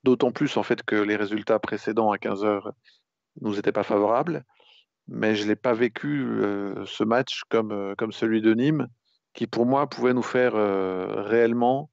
d'autant 0.03 0.32
plus 0.32 0.55
en 0.55 0.63
fait 0.63 0.84
que 0.84 0.95
les 0.95 1.15
résultats 1.15 1.59
précédents 1.59 2.11
à 2.11 2.17
15 2.17 2.45
heures 2.45 2.71
nous 3.41 3.57
étaient 3.59 3.71
pas 3.71 3.84
favorables. 3.84 4.45
Mais 5.07 5.36
je 5.36 5.47
l'ai 5.47 5.55
pas 5.55 5.73
vécu 5.73 6.23
euh, 6.23 6.86
ce 6.86 7.03
match 7.03 7.41
comme, 7.49 7.95
comme 7.97 8.11
celui 8.11 8.41
de 8.41 8.53
Nîmes, 8.53 8.88
qui 9.34 9.47
pour 9.47 9.65
moi 9.65 9.89
pouvait 9.89 10.13
nous 10.13 10.21
faire 10.21 10.53
réellement 10.53 11.89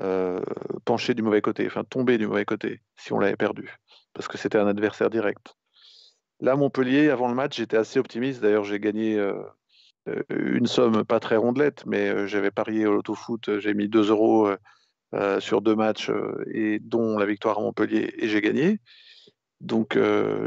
euh, 0.00 0.40
pencher 0.84 1.14
du 1.14 1.22
mauvais 1.22 1.40
côté, 1.40 1.66
enfin 1.66 1.84
tomber 1.84 2.18
du 2.18 2.26
mauvais 2.26 2.44
côté 2.44 2.80
si 2.96 3.12
on 3.12 3.20
l'avait 3.20 3.36
perdu, 3.36 3.78
parce 4.12 4.26
que 4.26 4.36
c'était 4.36 4.58
un 4.58 4.66
adversaire 4.66 5.08
direct. 5.08 5.54
Là, 6.40 6.56
Montpellier, 6.56 7.10
avant 7.10 7.28
le 7.28 7.34
match, 7.34 7.56
j'étais 7.58 7.76
assez 7.76 8.00
optimiste. 8.00 8.42
D'ailleurs, 8.42 8.64
j'ai 8.64 8.80
gagné 8.80 9.16
euh, 9.16 9.40
euh, 10.08 10.22
une 10.30 10.66
somme 10.66 11.04
pas 11.04 11.20
très 11.20 11.36
rondelette, 11.36 11.86
mais 11.86 12.26
j'avais 12.26 12.50
parié 12.50 12.86
au 12.86 12.92
loto-foot, 12.92 13.60
j'ai 13.60 13.72
mis 13.72 13.88
2 13.88 14.10
euros 14.10 14.50
sur 15.38 15.62
deux 15.62 15.76
matchs, 15.76 16.10
et 16.52 16.80
dont 16.80 17.16
la 17.18 17.26
victoire 17.26 17.58
à 17.58 17.62
Montpellier, 17.62 18.12
et 18.18 18.28
j'ai 18.28 18.40
gagné. 18.40 18.80
Donc 19.60 19.96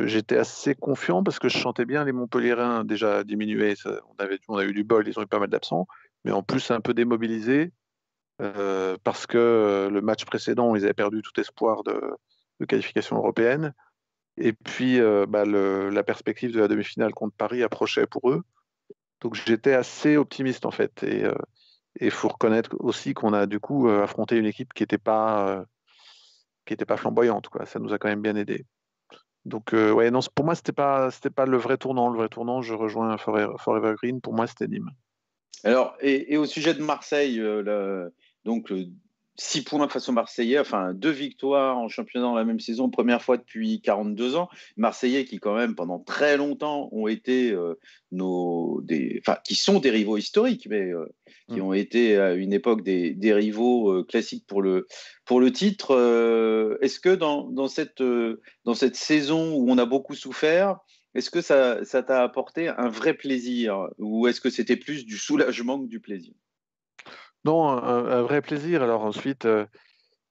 j'étais 0.04 0.38
assez 0.38 0.76
confiant 0.76 1.24
parce 1.24 1.40
que 1.40 1.48
je 1.48 1.58
chantais 1.58 1.86
bien 1.86 2.04
les 2.04 2.12
Montpelliérains 2.12 2.84
déjà 2.84 3.24
diminués. 3.24 3.76
on, 4.50 4.58
a 4.58 4.66
eu 4.66 4.74
du 4.74 4.84
bol, 4.84 5.08
ils 5.08 5.18
ont 5.18 5.24
eu 5.24 5.28
pas 5.28 5.40
mal 5.40 5.50
d'absents, 5.50 5.88
mais 6.26 6.32
en 6.34 6.44
plus 6.44 6.70
un 6.70 6.82
peu 6.82 6.94
démobilisés. 6.94 7.72
Euh, 8.40 8.98
parce 9.04 9.26
que 9.26 9.38
euh, 9.38 9.90
le 9.90 10.02
match 10.02 10.26
précédent, 10.26 10.76
ils 10.76 10.84
avaient 10.84 10.94
perdu 10.94 11.22
tout 11.22 11.40
espoir 11.40 11.84
de, 11.84 12.16
qualification 12.68 13.18
européenne. 13.18 13.74
Et 14.38 14.54
puis, 14.54 15.00
euh, 15.00 15.26
bah, 15.28 15.46
la 15.46 16.04
perspective 16.04 16.52
de 16.52 16.60
la 16.60 16.68
demi-finale 16.68 17.14
contre 17.14 17.36
Paris 17.36 17.64
approchait 17.64 18.06
pour 18.06 18.30
eux. 18.30 18.44
Donc, 19.22 19.34
j'étais 19.34 19.74
assez 19.74 20.18
optimiste, 20.18 20.66
en 20.66 20.72
fait. 20.72 21.04
Et 21.04 21.24
il 22.00 22.12
faut 22.12 22.28
reconnaître 22.28 22.76
aussi 22.80 23.16
qu'on 23.16 23.34
a, 23.34 23.48
du 23.48 23.60
coup, 23.60 23.90
affronté 23.90 24.38
une 24.38 24.46
équipe 24.46 24.74
qui 24.74 24.84
n'était 24.84 25.00
pas, 25.00 25.66
qui 26.68 26.76
pas 26.76 26.98
flamboyante. 26.98 27.50
Ça 27.66 27.80
nous 27.80 27.94
a 27.94 27.98
quand 27.98 28.10
même 28.10 28.22
bien 28.22 28.36
aidé. 28.36 28.66
Donc, 29.46 29.72
ouais, 29.72 30.12
non, 30.12 30.20
pour 30.36 30.46
moi, 30.46 30.54
ce 30.54 30.60
n'était 30.60 30.72
pas, 30.72 31.10
pas 31.36 31.46
le 31.48 31.58
vrai 31.58 31.78
tournant. 31.78 32.10
Le 32.10 32.18
vrai 32.18 32.30
tournant, 32.30 32.62
je 32.62 32.76
rejoins 32.76 33.18
Forever, 33.18 33.96
Green. 33.96 34.22
Pour 34.22 34.36
moi, 34.36 34.46
c'était 34.46 34.68
Nîmes. 34.68 34.92
Alors, 35.64 35.96
et, 36.00 36.38
au 36.38 36.46
sujet 36.46 36.76
de 36.76 36.84
Marseille, 36.84 37.38
le, 37.38 38.14
donc 38.48 38.72
six 39.38 39.64
points 39.64 39.88
face 39.88 40.10
aux 40.10 40.14
Marseillais, 40.14 40.58
enfin 40.58 40.94
deux 40.94 41.12
victoires 41.12 41.78
en 41.78 41.88
championnat 41.88 42.26
dans 42.26 42.36
la 42.36 42.44
même 42.44 42.60
saison, 42.60 42.90
première 42.90 43.22
fois 43.22 43.38
depuis 43.38 43.82
42 43.82 44.36
ans. 44.36 44.50
Marseillais 44.78 45.26
qui 45.26 45.38
quand 45.40 45.56
même 45.56 45.76
pendant 45.76 46.00
très 46.00 46.38
longtemps 46.38 46.90
ont 46.92 47.08
été 47.08 47.52
euh, 47.52 47.76
nos, 48.12 48.82
des, 48.82 49.22
enfin 49.22 49.38
qui 49.44 49.56
sont 49.56 49.80
des 49.80 49.92
rivaux 49.92 50.18
historiques, 50.18 50.68
mais 50.70 50.92
euh, 50.92 51.06
qui 51.50 51.60
mm. 51.60 51.64
ont 51.64 51.74
été 51.74 52.18
à 52.18 52.34
une 52.34 52.52
époque 52.52 52.82
des, 52.82 53.14
des 53.14 53.34
rivaux 53.34 53.92
euh, 53.92 54.04
classiques 54.04 54.48
pour 54.48 54.62
le 54.62 54.88
pour 55.26 55.40
le 55.40 55.52
titre. 55.52 55.92
Est-ce 56.82 57.00
que 57.00 57.14
dans, 57.14 57.44
dans 57.44 57.68
cette 57.68 58.02
dans 58.64 58.74
cette 58.74 58.96
saison 58.96 59.54
où 59.54 59.70
on 59.70 59.78
a 59.78 59.86
beaucoup 59.86 60.16
souffert, 60.16 60.80
est-ce 61.14 61.30
que 61.30 61.42
ça 61.42 61.84
t'a 61.84 62.24
apporté 62.24 62.70
un 62.70 62.90
vrai 62.90 63.14
plaisir 63.14 63.88
ou 64.00 64.28
est-ce 64.28 64.42
que 64.42 64.50
c'était 64.50 64.78
plus 64.78 65.06
du 65.06 65.18
soulagement 65.18 65.80
que 65.80 65.88
du 65.88 66.00
plaisir? 66.00 66.34
Non, 67.48 67.70
un, 67.70 68.22
vrai 68.24 68.42
plaisir. 68.42 68.84
Alors 68.84 69.04
ensuite, 69.06 69.46
euh, 69.46 69.66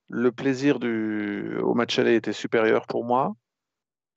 le 0.08 0.32
plaisir 0.32 0.78
du, 0.78 1.56
au 1.62 1.72
match 1.72 1.98
aller 1.98 2.14
était 2.14 2.34
supérieur 2.34 2.86
pour 2.86 3.06
moi, 3.06 3.34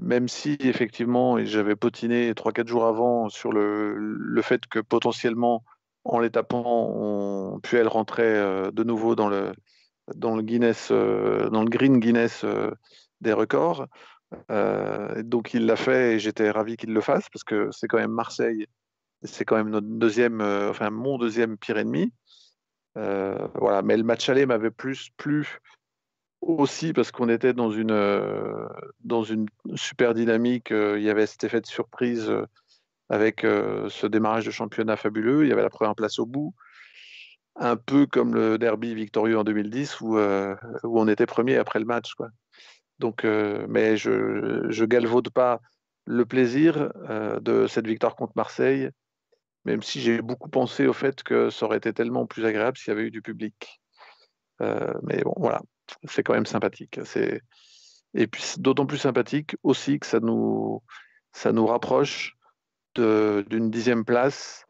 même 0.01 0.27
si 0.27 0.57
effectivement 0.59 1.41
j'avais 1.45 1.77
potiné 1.77 2.33
3-4 2.33 2.67
jours 2.67 2.85
avant 2.85 3.29
sur 3.29 3.53
le, 3.53 3.95
le, 3.97 4.41
fait 4.41 4.65
que 4.67 4.79
potentiellement, 4.79 5.63
en 6.03 6.19
les 6.19 6.29
tapant, 6.29 6.63
on, 6.65 7.61
elle 7.71 7.87
rentrer 7.87 8.23
euh, 8.25 8.69
de 8.71 8.83
nouveau 8.83 9.15
dans 9.15 9.29
le, 9.29 9.53
dans 10.15 10.35
le 10.35 10.41
Guinness, 10.41 10.89
euh, 10.91 11.49
dans 11.49 11.63
le 11.63 11.69
Green 11.69 11.99
Guinness 11.99 12.45
des 13.21 13.31
records. 13.31 13.87
donc 15.23 15.53
il 15.53 15.65
l'a 15.65 15.77
fait 15.77 16.15
et 16.15 16.19
j'étais 16.19 16.51
ravi 16.51 16.75
qu'il 16.75 16.93
le 16.93 17.01
fasse 17.01 17.29
parce 17.31 17.45
que 17.45 17.69
c'est 17.71 17.87
quand 17.87 17.97
même 17.97 18.11
Marseille, 18.11 18.67
c'est 19.23 19.45
quand 19.45 19.55
même 19.55 19.69
notre 19.69 19.87
deuxième, 19.87 20.41
enfin 20.41 20.89
mon 20.89 21.17
deuxième 21.17 21.57
pire 21.57 21.77
ennemi. 21.77 22.11
Euh, 22.97 23.47
voilà, 23.55 23.81
mais 23.81 23.97
le 23.97 24.03
match 24.03 24.29
aller 24.29 24.45
m'avait 24.45 24.71
plus 24.71 25.09
plu 25.17 25.59
aussi 26.41 26.93
parce 26.93 27.11
qu'on 27.11 27.29
était 27.29 27.53
dans 27.53 27.71
une, 27.71 27.91
euh, 27.91 28.67
dans 29.01 29.23
une 29.23 29.47
super 29.75 30.13
dynamique. 30.13 30.71
Euh, 30.71 30.97
il 30.97 31.03
y 31.03 31.09
avait 31.09 31.27
cet 31.27 31.43
effet 31.43 31.61
de 31.61 31.67
surprise 31.67 32.31
avec 33.09 33.41
ce 33.41 34.05
démarrage 34.05 34.45
de 34.45 34.51
championnat 34.51 34.95
fabuleux. 34.95 35.43
Il 35.43 35.49
y 35.49 35.51
avait 35.51 35.63
la 35.63 35.71
première 35.71 35.95
place 35.95 36.19
au 36.19 36.27
bout, 36.27 36.53
un 37.55 37.75
peu 37.75 38.05
comme 38.05 38.35
le 38.35 38.59
derby 38.59 38.93
victorieux 38.93 39.37
en 39.37 39.43
2010 39.43 40.01
où, 40.01 40.19
où 40.19 40.99
on 40.99 41.07
était 41.07 41.25
premier 41.25 41.57
après 41.57 41.79
le 41.79 41.85
match. 41.85 42.13
Donc, 42.99 43.23
mais 43.23 43.97
je 43.97 44.85
galvaude 44.85 45.31
pas 45.31 45.59
le 46.05 46.23
plaisir 46.23 46.91
de 47.41 47.65
cette 47.65 47.87
victoire 47.87 48.15
contre 48.15 48.33
Marseille 48.35 48.91
même 49.65 49.81
si 49.81 50.01
j'ai 50.01 50.21
beaucoup 50.21 50.49
pensé 50.49 50.87
au 50.87 50.93
fait 50.93 51.23
que 51.23 51.49
ça 51.49 51.65
aurait 51.65 51.77
été 51.77 51.93
tellement 51.93 52.25
plus 52.25 52.45
agréable 52.45 52.77
s'il 52.77 52.91
y 52.91 52.95
avait 52.95 53.07
eu 53.07 53.11
du 53.11 53.21
public. 53.21 53.81
Euh, 54.61 54.93
mais 55.03 55.21
bon, 55.23 55.33
voilà, 55.37 55.61
c'est 56.05 56.23
quand 56.23 56.33
même 56.33 56.45
sympathique. 56.45 56.99
C'est 57.05 57.41
et 58.15 58.27
puis 58.27 58.43
d'autant 58.57 58.87
plus 58.87 58.97
sympathique 58.97 59.55
aussi 59.61 59.99
que 59.99 60.07
ça 60.07 60.19
nous 60.19 60.81
ça 61.31 61.51
nous 61.51 61.67
rapproche 61.67 62.35
d'une 62.95 63.69
dixième 63.69 64.03
place 64.03 64.65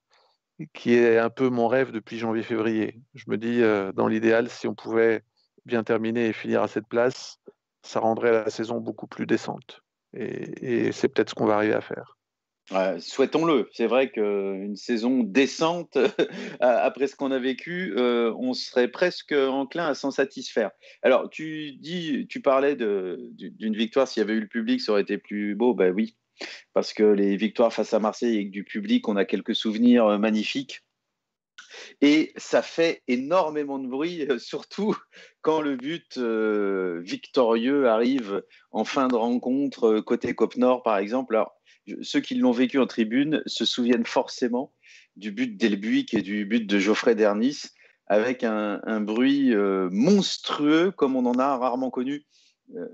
qui 0.73 0.93
est 0.93 1.17
un 1.17 1.29
peu 1.29 1.49
mon 1.49 1.67
rêve 1.67 1.91
depuis 1.91 2.19
janvier-février. 2.19 3.01
Je 3.15 3.23
me 3.27 3.37
dis, 3.37 3.63
euh, 3.63 3.91
dans 3.93 4.07
l'idéal, 4.07 4.49
si 4.49 4.67
on 4.67 4.75
pouvait 4.75 5.23
bien 5.65 5.83
terminer 5.83 6.27
et 6.27 6.33
finir 6.33 6.61
à 6.61 6.67
cette 6.67 6.87
place, 6.87 7.39
ça 7.81 7.99
rendrait 8.01 8.31
la 8.31 8.49
saison 8.49 8.79
beaucoup 8.81 9.07
plus 9.07 9.25
décente. 9.25 9.81
et 10.13 10.91
c'est 10.91 11.07
peut-être 11.07 11.29
ce 11.29 11.35
qu'on 11.35 11.45
va 11.45 11.55
arriver 11.55 11.73
à 11.73 11.81
faire. 11.81 12.18
Souhaitons-le. 12.99 13.67
C'est 13.73 13.87
vrai 13.87 14.11
qu'une 14.11 14.75
saison 14.75 15.23
décente, 15.23 15.97
après 16.59 17.07
ce 17.07 17.15
qu'on 17.15 17.31
a 17.31 17.39
vécu, 17.39 17.93
euh, 17.97 18.33
on 18.37 18.53
serait 18.53 18.89
presque 18.89 19.31
enclin 19.31 19.87
à 19.87 19.95
s'en 19.95 20.11
satisfaire. 20.11 20.71
Alors, 21.01 21.29
tu 21.29 21.71
dis, 21.73 22.27
tu 22.29 22.41
parlais 22.41 22.75
d'une 22.75 23.75
victoire, 23.75 24.07
s'il 24.07 24.21
y 24.21 24.23
avait 24.23 24.33
eu 24.33 24.41
le 24.41 24.47
public, 24.47 24.81
ça 24.81 24.91
aurait 24.91 25.01
été 25.01 25.17
plus 25.17 25.55
beau. 25.55 25.73
Ben 25.73 25.91
oui, 25.93 26.15
parce 26.73 26.93
que 26.93 27.03
les 27.03 27.35
victoires 27.37 27.73
face 27.73 27.93
à 27.93 27.99
Marseille 27.99 28.35
avec 28.35 28.51
du 28.51 28.63
public, 28.63 29.07
on 29.07 29.15
a 29.15 29.25
quelques 29.25 29.55
souvenirs 29.55 30.05
euh, 30.05 30.17
magnifiques. 30.17 30.81
Et 32.01 32.33
ça 32.35 32.61
fait 32.61 33.03
énormément 33.07 33.79
de 33.79 33.87
bruit, 33.87 34.27
euh, 34.29 34.37
surtout 34.37 34.95
quand 35.41 35.61
le 35.61 35.75
but 35.75 36.19
victorieux 37.01 37.87
arrive 37.87 38.43
en 38.71 38.83
fin 38.83 39.07
de 39.07 39.15
rencontre, 39.15 40.01
côté 40.01 40.35
Cop 40.35 40.55
Nord, 40.55 40.83
par 40.83 40.97
exemple. 40.97 41.35
Alors, 41.35 41.58
ceux 42.01 42.19
qui 42.19 42.35
l'ont 42.35 42.51
vécu 42.51 42.79
en 42.79 42.87
tribune 42.87 43.41
se 43.45 43.65
souviennent 43.65 44.05
forcément 44.05 44.73
du 45.15 45.31
but 45.31 45.57
d'Elbuic 45.57 46.13
et 46.13 46.21
du 46.21 46.45
but 46.45 46.65
de 46.65 46.79
Geoffrey 46.79 47.15
Dernis, 47.15 47.63
avec 48.07 48.43
un, 48.43 49.01
bruit 49.01 49.53
euh, 49.53 49.89
monstrueux 49.91 50.91
comme 50.91 51.15
on 51.15 51.25
en 51.25 51.37
a 51.37 51.57
rarement 51.57 51.91
connu. 51.91 52.25
Euh, 52.75 52.87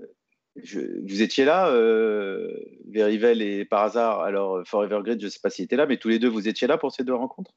vous 0.56 1.22
étiez 1.22 1.44
là, 1.44 1.68
euh, 1.68 2.50
Verivel 2.88 3.42
et 3.42 3.64
par 3.64 3.82
hasard, 3.82 4.20
alors 4.20 4.66
Forever 4.66 5.00
Grid, 5.02 5.20
je 5.20 5.26
ne 5.26 5.30
sais 5.30 5.40
pas 5.42 5.50
s'il 5.50 5.66
était 5.66 5.76
là, 5.76 5.86
mais 5.86 5.98
tous 5.98 6.08
les 6.08 6.18
deux, 6.18 6.28
vous 6.28 6.48
étiez 6.48 6.66
là 6.66 6.78
pour 6.78 6.92
ces 6.92 7.04
deux 7.04 7.14
rencontres? 7.14 7.52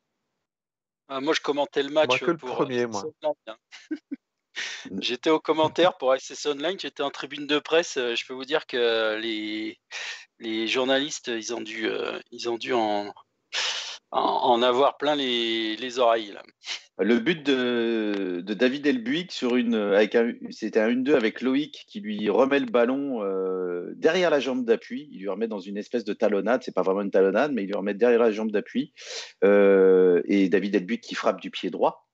Ah, 1.08 1.22
Moi, 1.22 1.34
je 1.34 1.42
commentais 1.42 1.84
le 1.84 1.90
match. 1.90 2.22
Moi, 2.22 2.32
le 2.32 2.38
premier, 2.38 2.86
moi. 2.86 3.04
J'étais 5.02 5.30
au 5.30 5.40
commentaire 5.40 5.98
pour 5.98 6.16
SS 6.16 6.46
Online, 6.48 6.80
j'étais 6.80 7.04
en 7.04 7.10
tribune 7.10 7.48
de 7.48 7.60
presse. 7.60 7.96
Je 7.96 8.26
peux 8.26 8.34
vous 8.34 8.46
dire 8.46 8.66
que 8.68 9.18
les, 9.20 10.68
journalistes, 10.68 11.28
ils 11.28 11.54
ont 11.54 11.62
dû, 11.62 11.88
euh, 11.88 12.20
ils 12.32 12.50
ont 12.50 12.58
dû 12.58 12.74
en, 12.74 13.14
en, 14.12 14.62
avoir 14.62 14.98
plein 14.98 15.16
les, 15.16 15.76
les 15.76 16.00
oreilles. 16.00 16.36
Le 17.02 17.20
but 17.20 17.46
de, 17.46 18.44
David 18.46 18.86
Elbuic 18.86 19.32
sur 19.32 19.56
une, 19.56 19.76
avec 19.76 20.18
c'était 20.50 20.82
un 20.82 20.90
1-2 20.90 21.14
avec 21.16 21.42
Loïc 21.42 21.86
qui 21.88 22.02
lui 22.02 22.30
remet 22.30 22.60
le 22.60 22.66
ballon 22.66 23.24
euh, 23.24 23.94
derrière 23.96 24.30
la 24.30 24.42
jambe 24.42 24.66
d'appui. 24.66 25.08
Il 25.12 25.22
lui 25.22 25.30
remet 25.30 25.48
dans 25.48 25.60
une 25.60 25.78
espèce 25.78 26.04
de 26.04 26.12
talonnade. 26.14 26.62
C'est 26.62 26.76
pas 26.76 26.82
vraiment 26.82 27.02
une 27.02 27.12
talonnade, 27.12 27.54
mais 27.54 27.64
il 27.64 27.68
lui 27.68 27.76
remet 27.76 27.94
derrière 27.94 28.20
la 28.20 28.32
jambe 28.32 28.52
d'appui. 28.52 28.94
Euh, 29.46 30.22
et 30.26 30.50
David 30.50 30.76
Elbuic 30.76 31.02
qui 31.02 31.16
frappe 31.16 31.40
du 31.40 31.52
pied 31.52 31.70
droit. 31.70 32.09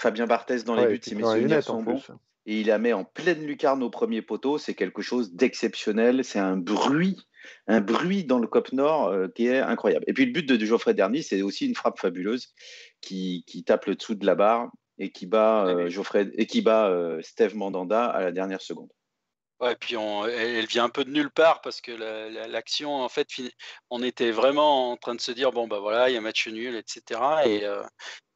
Fabien 0.00 0.26
Barthez 0.26 0.62
dans 0.64 0.74
les 0.74 0.86
buts, 0.86 1.00
si 1.02 1.14
mes 1.14 1.22
souvenirs 1.22 1.62
sont 1.62 1.82
bons. 1.82 2.02
Et 2.46 2.60
il 2.60 2.68
la 2.68 2.78
met 2.78 2.94
en 2.94 3.04
pleine 3.04 3.44
lucarne 3.44 3.82
au 3.82 3.90
premier 3.90 4.22
poteau. 4.22 4.56
C'est 4.58 4.74
quelque 4.74 5.02
chose 5.02 5.34
d'exceptionnel. 5.34 6.24
C'est 6.24 6.38
un 6.38 6.56
bruit 6.56 7.18
un 7.66 7.80
bruit 7.80 8.24
dans 8.24 8.38
le 8.38 8.46
Cop 8.46 8.72
Nord 8.72 9.08
euh, 9.08 9.28
qui 9.28 9.46
est 9.46 9.58
incroyable. 9.58 10.04
Et 10.08 10.12
puis 10.12 10.26
le 10.26 10.32
but 10.32 10.46
de, 10.46 10.64
Geoffrey 10.64 10.94
Derny, 10.94 11.22
c'est 11.22 11.42
aussi 11.42 11.66
une 11.66 11.74
frappe 11.74 11.98
fabuleuse 11.98 12.52
qui, 13.00 13.44
tape 13.66 13.86
le 13.86 13.94
dessous 13.94 14.14
de 14.14 14.26
la 14.26 14.34
barre 14.34 14.70
et 14.98 15.10
qui 15.10 15.26
bat, 15.26 15.66
euh, 15.66 15.88
Geoffrey, 15.88 16.30
et 16.34 16.46
qui 16.46 16.62
bat 16.62 16.88
euh, 16.88 17.20
Steve 17.22 17.56
Mandanda 17.56 18.04
à 18.04 18.22
la 18.22 18.32
dernière 18.32 18.60
seconde. 18.60 18.90
Ouais, 19.60 19.76
puis 19.76 19.94
elle, 19.94 20.66
vient 20.66 20.84
un 20.84 20.88
peu 20.88 21.04
de 21.04 21.10
nulle 21.10 21.30
part 21.30 21.60
parce 21.60 21.82
que 21.82 21.92
l'action, 22.46 22.94
en 22.94 23.08
fait, 23.10 23.28
on 23.90 24.02
était 24.02 24.30
vraiment 24.30 24.92
en 24.92 24.96
train 24.96 25.14
de 25.14 25.20
se 25.20 25.32
dire 25.32 25.52
bon, 25.52 25.68
bah 25.68 25.80
voilà, 25.80 26.08
il 26.08 26.14
y 26.14 26.16
a 26.16 26.20
match 26.22 26.48
nul, 26.48 26.76
etc. 26.76 27.20
Et, 27.44 27.66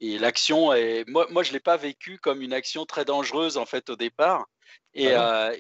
et 0.01 0.19
l'action, 0.19 0.73
moi, 1.07 1.27
moi, 1.31 1.43
je 1.43 1.49
ne 1.49 1.55
l'ai 1.55 1.61
pas 1.61 1.79
vécu 1.79 2.19
comme 2.19 2.43
une 2.43 2.53
action 2.53 2.85
très 2.85 3.07
dangereuse, 3.07 3.57
en 3.57 3.65
fait, 3.65 3.89
au 3.89 3.97
départ. 3.97 4.45
Et, 4.93 5.15
ah 5.15 5.53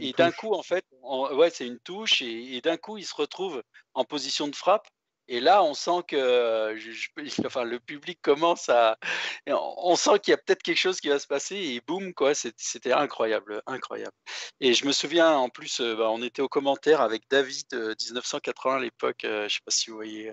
et 0.00 0.12
d'un 0.12 0.32
coup, 0.32 0.54
en 0.54 0.62
fait, 0.62 0.84
ouais, 1.02 1.50
c'est 1.50 1.66
une 1.66 1.78
touche, 1.78 2.20
et, 2.22 2.60
d'un 2.60 2.76
coup, 2.76 2.98
il 2.98 3.06
se 3.06 3.14
retrouve 3.14 3.62
en 3.94 4.04
position 4.04 4.48
de 4.48 4.56
frappe. 4.56 4.88
Et 5.28 5.40
là, 5.40 5.62
on 5.62 5.74
sent 5.74 6.02
que 6.08 6.74
enfin, 7.46 7.64
le 7.64 7.78
public 7.80 8.20
commence 8.22 8.68
à. 8.68 8.98
On 9.46 9.96
sent 9.96 10.18
qu'il 10.20 10.32
y 10.32 10.34
a 10.34 10.38
peut-être 10.38 10.62
quelque 10.62 10.78
chose 10.78 11.00
qui 11.00 11.08
va 11.08 11.18
se 11.18 11.26
passer, 11.26 11.56
et 11.56 11.80
boum, 11.86 12.12
quoi, 12.14 12.34
c'était 12.34 12.92
incroyable, 12.92 13.62
incroyable. 13.66 14.14
Et 14.60 14.74
je 14.74 14.86
me 14.86 14.92
souviens, 14.92 15.32
en 15.36 15.48
plus, 15.48 15.80
bah, 15.80 16.10
on 16.10 16.22
était 16.22 16.42
au 16.42 16.48
commentaire 16.48 17.00
avec 17.00 17.22
David, 17.30 17.66
1980 17.72 18.76
à 18.76 18.80
l'époque, 18.80 19.20
je 19.22 19.44
ne 19.44 19.48
sais 19.48 19.60
pas 19.64 19.70
si 19.70 19.90
vous 19.90 19.96
voyez, 19.96 20.32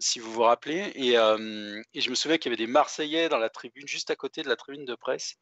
si 0.00 0.18
vous 0.20 0.32
vous 0.32 0.42
rappelez, 0.42 0.92
et, 0.94 1.14
et 1.14 2.00
je 2.00 2.10
me 2.10 2.14
souviens 2.14 2.38
qu'il 2.38 2.50
y 2.50 2.54
avait 2.54 2.64
des 2.64 2.70
Marseillais 2.70 3.28
dans 3.28 3.38
la 3.38 3.50
tribune, 3.50 3.86
juste 3.86 4.10
à 4.10 4.16
côté 4.16 4.42
de 4.42 4.48
la 4.48 4.56
tribune 4.56 4.84
de 4.84 4.94
presse, 4.94 5.36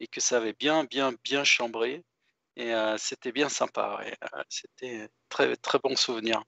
et 0.00 0.06
que 0.08 0.20
ça 0.20 0.38
avait 0.38 0.54
bien, 0.54 0.84
bien, 0.84 1.12
bien 1.24 1.44
chambré. 1.44 2.04
Et 2.56 2.72
c'était 2.98 3.32
bien 3.32 3.48
sympa. 3.48 4.04
c'était 4.48 5.08
très, 5.28 5.56
très 5.56 5.78
bon 5.78 5.96
souvenir. 5.96 6.42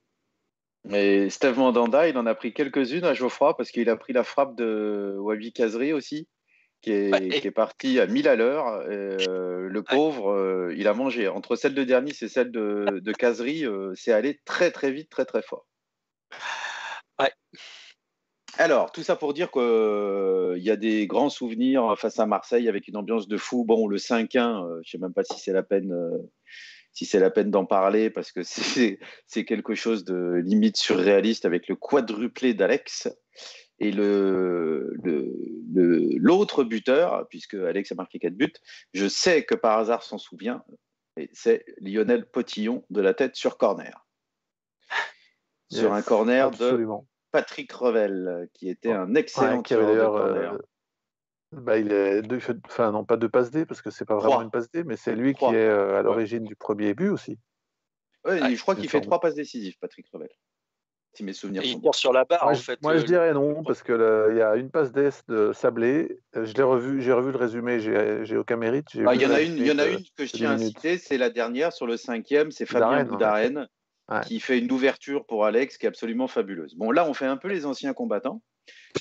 Mais 0.84 1.30
Steve 1.30 1.58
Mandanda, 1.58 2.08
il 2.08 2.18
en 2.18 2.26
a 2.26 2.34
pris 2.34 2.52
quelques-unes 2.52 3.04
à 3.04 3.14
Geoffroy 3.14 3.56
parce 3.56 3.70
qu'il 3.70 3.88
a 3.88 3.96
pris 3.96 4.12
la 4.12 4.24
frappe 4.24 4.54
de 4.54 5.16
Wabi 5.18 5.52
Kazri 5.52 5.92
aussi, 5.92 6.28
qui 6.82 6.92
est, 6.92 7.40
qui 7.40 7.46
est 7.46 7.50
parti 7.50 7.98
à 8.00 8.06
1000 8.06 8.28
à 8.28 8.36
l'heure. 8.36 8.84
le 8.86 9.82
pauvre, 9.82 10.70
il 10.76 10.86
a 10.86 10.92
mangé. 10.92 11.26
Entre 11.28 11.56
celle 11.56 11.74
de 11.74 11.84
Dernis 11.84 12.18
et 12.20 12.28
celle 12.28 12.50
de, 12.50 13.00
de 13.00 13.12
Kazri, 13.12 13.64
c'est 13.94 14.12
allé 14.12 14.40
très 14.44 14.70
très 14.70 14.92
vite, 14.92 15.08
très 15.08 15.24
très 15.24 15.42
fort. 15.42 15.66
Ouais. 17.18 17.32
Alors, 18.56 18.92
tout 18.92 19.02
ça 19.02 19.16
pour 19.16 19.34
dire 19.34 19.50
qu'il 19.50 19.62
euh, 19.62 20.56
y 20.58 20.70
a 20.70 20.76
des 20.76 21.08
grands 21.08 21.30
souvenirs 21.30 21.98
face 21.98 22.20
à 22.20 22.26
Marseille 22.26 22.68
avec 22.68 22.86
une 22.86 22.96
ambiance 22.96 23.26
de 23.26 23.36
fou. 23.36 23.64
Bon, 23.64 23.88
le 23.88 23.96
5-1, 23.96 24.38
euh, 24.38 24.74
je 24.74 24.78
ne 24.78 24.82
sais 24.84 24.98
même 24.98 25.12
pas 25.12 25.24
si 25.24 25.40
c'est 25.40 25.52
la 25.52 25.64
peine, 25.64 25.92
euh, 25.92 26.18
si 26.94 27.04
c'est 27.04 27.18
la 27.18 27.30
peine 27.30 27.50
d'en 27.50 27.66
parler 27.66 28.08
parce 28.08 28.32
que 28.32 28.40
c'est 29.26 29.44
quelque 29.44 29.74
chose 29.74 30.04
de 30.04 30.40
limite 30.42 30.76
surréaliste 30.76 31.44
avec 31.44 31.68
le 31.68 31.76
quadruplé 31.76 32.54
d'Alex. 32.54 33.08
Et 33.80 33.90
le, 33.90 34.92
l'autre 36.16 36.62
buteur, 36.62 37.26
puisque 37.28 37.54
Alex 37.54 37.90
a 37.90 37.96
marqué 37.96 38.20
quatre 38.20 38.36
buts, 38.36 38.52
je 38.92 39.08
sais 39.08 39.44
que 39.44 39.56
par 39.56 39.78
hasard 39.78 40.04
s'en 40.04 40.16
souvient, 40.16 40.62
c'est 41.32 41.64
Lionel 41.78 42.24
Potillon 42.30 42.84
de 42.90 43.00
la 43.00 43.14
tête 43.14 43.34
sur 43.34 43.58
corner. 43.58 44.06
sur 45.70 45.92
un 45.92 46.02
corner 46.02 46.52
de 46.52 46.86
Patrick 47.32 47.72
Revel, 47.72 48.48
qui 48.54 48.68
était 48.68 48.92
un 48.92 49.16
excellent 49.16 49.62
qui 49.62 49.74
avait 49.74 49.98
euh, 49.98 50.56
bah, 51.60 51.78
il 51.78 51.92
est 51.92 52.22
enfin 52.66 52.92
non 52.92 53.04
pas 53.04 53.16
de 53.16 53.26
passe 53.26 53.50
D 53.50 53.66
parce 53.66 53.82
que 53.82 53.90
c'est 53.90 54.04
pas 54.04 54.16
vraiment 54.16 54.42
une 54.42 54.50
passe 54.50 54.70
D, 54.70 54.84
mais 54.84 54.96
c'est 54.96 55.14
lui 55.14 55.34
qui 55.34 55.44
est 55.44 55.54
euh, 55.54 55.98
à 55.98 56.02
l'origine 56.02 56.44
du 56.44 56.56
premier 56.56 56.94
but 56.94 57.08
aussi. 57.08 57.38
Ouais, 58.24 58.54
je 58.54 58.60
crois 58.60 58.74
qu'il 58.74 58.88
fait 58.88 59.00
trois 59.00 59.20
passes 59.20 59.34
décisives, 59.34 59.76
Patrick 59.80 60.06
Revel. 60.12 60.28
Si 61.12 61.22
mes 61.22 61.32
souvenirs 61.32 61.62
il 61.62 61.80
sont 61.80 61.92
sur 61.92 62.12
la 62.12 62.24
barre, 62.24 62.42
moi, 62.42 62.52
en 62.52 62.56
fait. 62.56 62.82
Moi, 62.82 62.96
je 62.96 63.02
euh, 63.02 63.06
dirais 63.06 63.32
non, 63.34 63.62
parce 63.62 63.84
qu'il 63.84 63.94
il 63.94 64.36
y 64.36 64.42
a 64.42 64.56
une 64.56 64.70
passe 64.70 64.90
d'Est 64.90 65.28
de 65.28 65.52
Sablé. 65.52 66.18
Je 66.34 66.52
l'ai 66.54 66.62
revu, 66.62 67.00
j'ai 67.02 67.12
revu 67.12 67.30
le 67.30 67.38
résumé, 67.38 67.78
j'ai 67.78 68.36
aucun 68.36 68.56
mérite. 68.56 68.88
Ah, 69.06 69.14
il 69.14 69.22
y 69.22 69.26
en 69.26 69.30
a 69.30 69.40
une, 69.40 69.56
il 69.56 69.66
y 69.66 69.70
en 69.70 69.78
a 69.78 69.86
une 69.86 70.02
que 70.16 70.26
je 70.26 70.32
tiens 70.32 70.52
à 70.52 70.58
citer, 70.58 70.98
c'est 70.98 71.18
la 71.18 71.30
dernière 71.30 71.72
sur 71.72 71.86
le 71.86 71.96
cinquième, 71.96 72.50
c'est 72.50 72.66
Fabien 72.66 73.04
Boudarène 73.04 73.68
qui 74.26 74.40
fait 74.40 74.58
une 74.58 74.70
ouverture 74.70 75.24
pour 75.26 75.44
Alex 75.44 75.78
qui 75.78 75.86
est 75.86 75.88
absolument 75.88 76.28
fabuleuse. 76.28 76.74
Bon, 76.76 76.90
là, 76.90 77.08
on 77.08 77.14
fait 77.14 77.26
un 77.26 77.36
peu 77.36 77.48
les 77.48 77.66
anciens 77.66 77.94
combattants, 77.94 78.42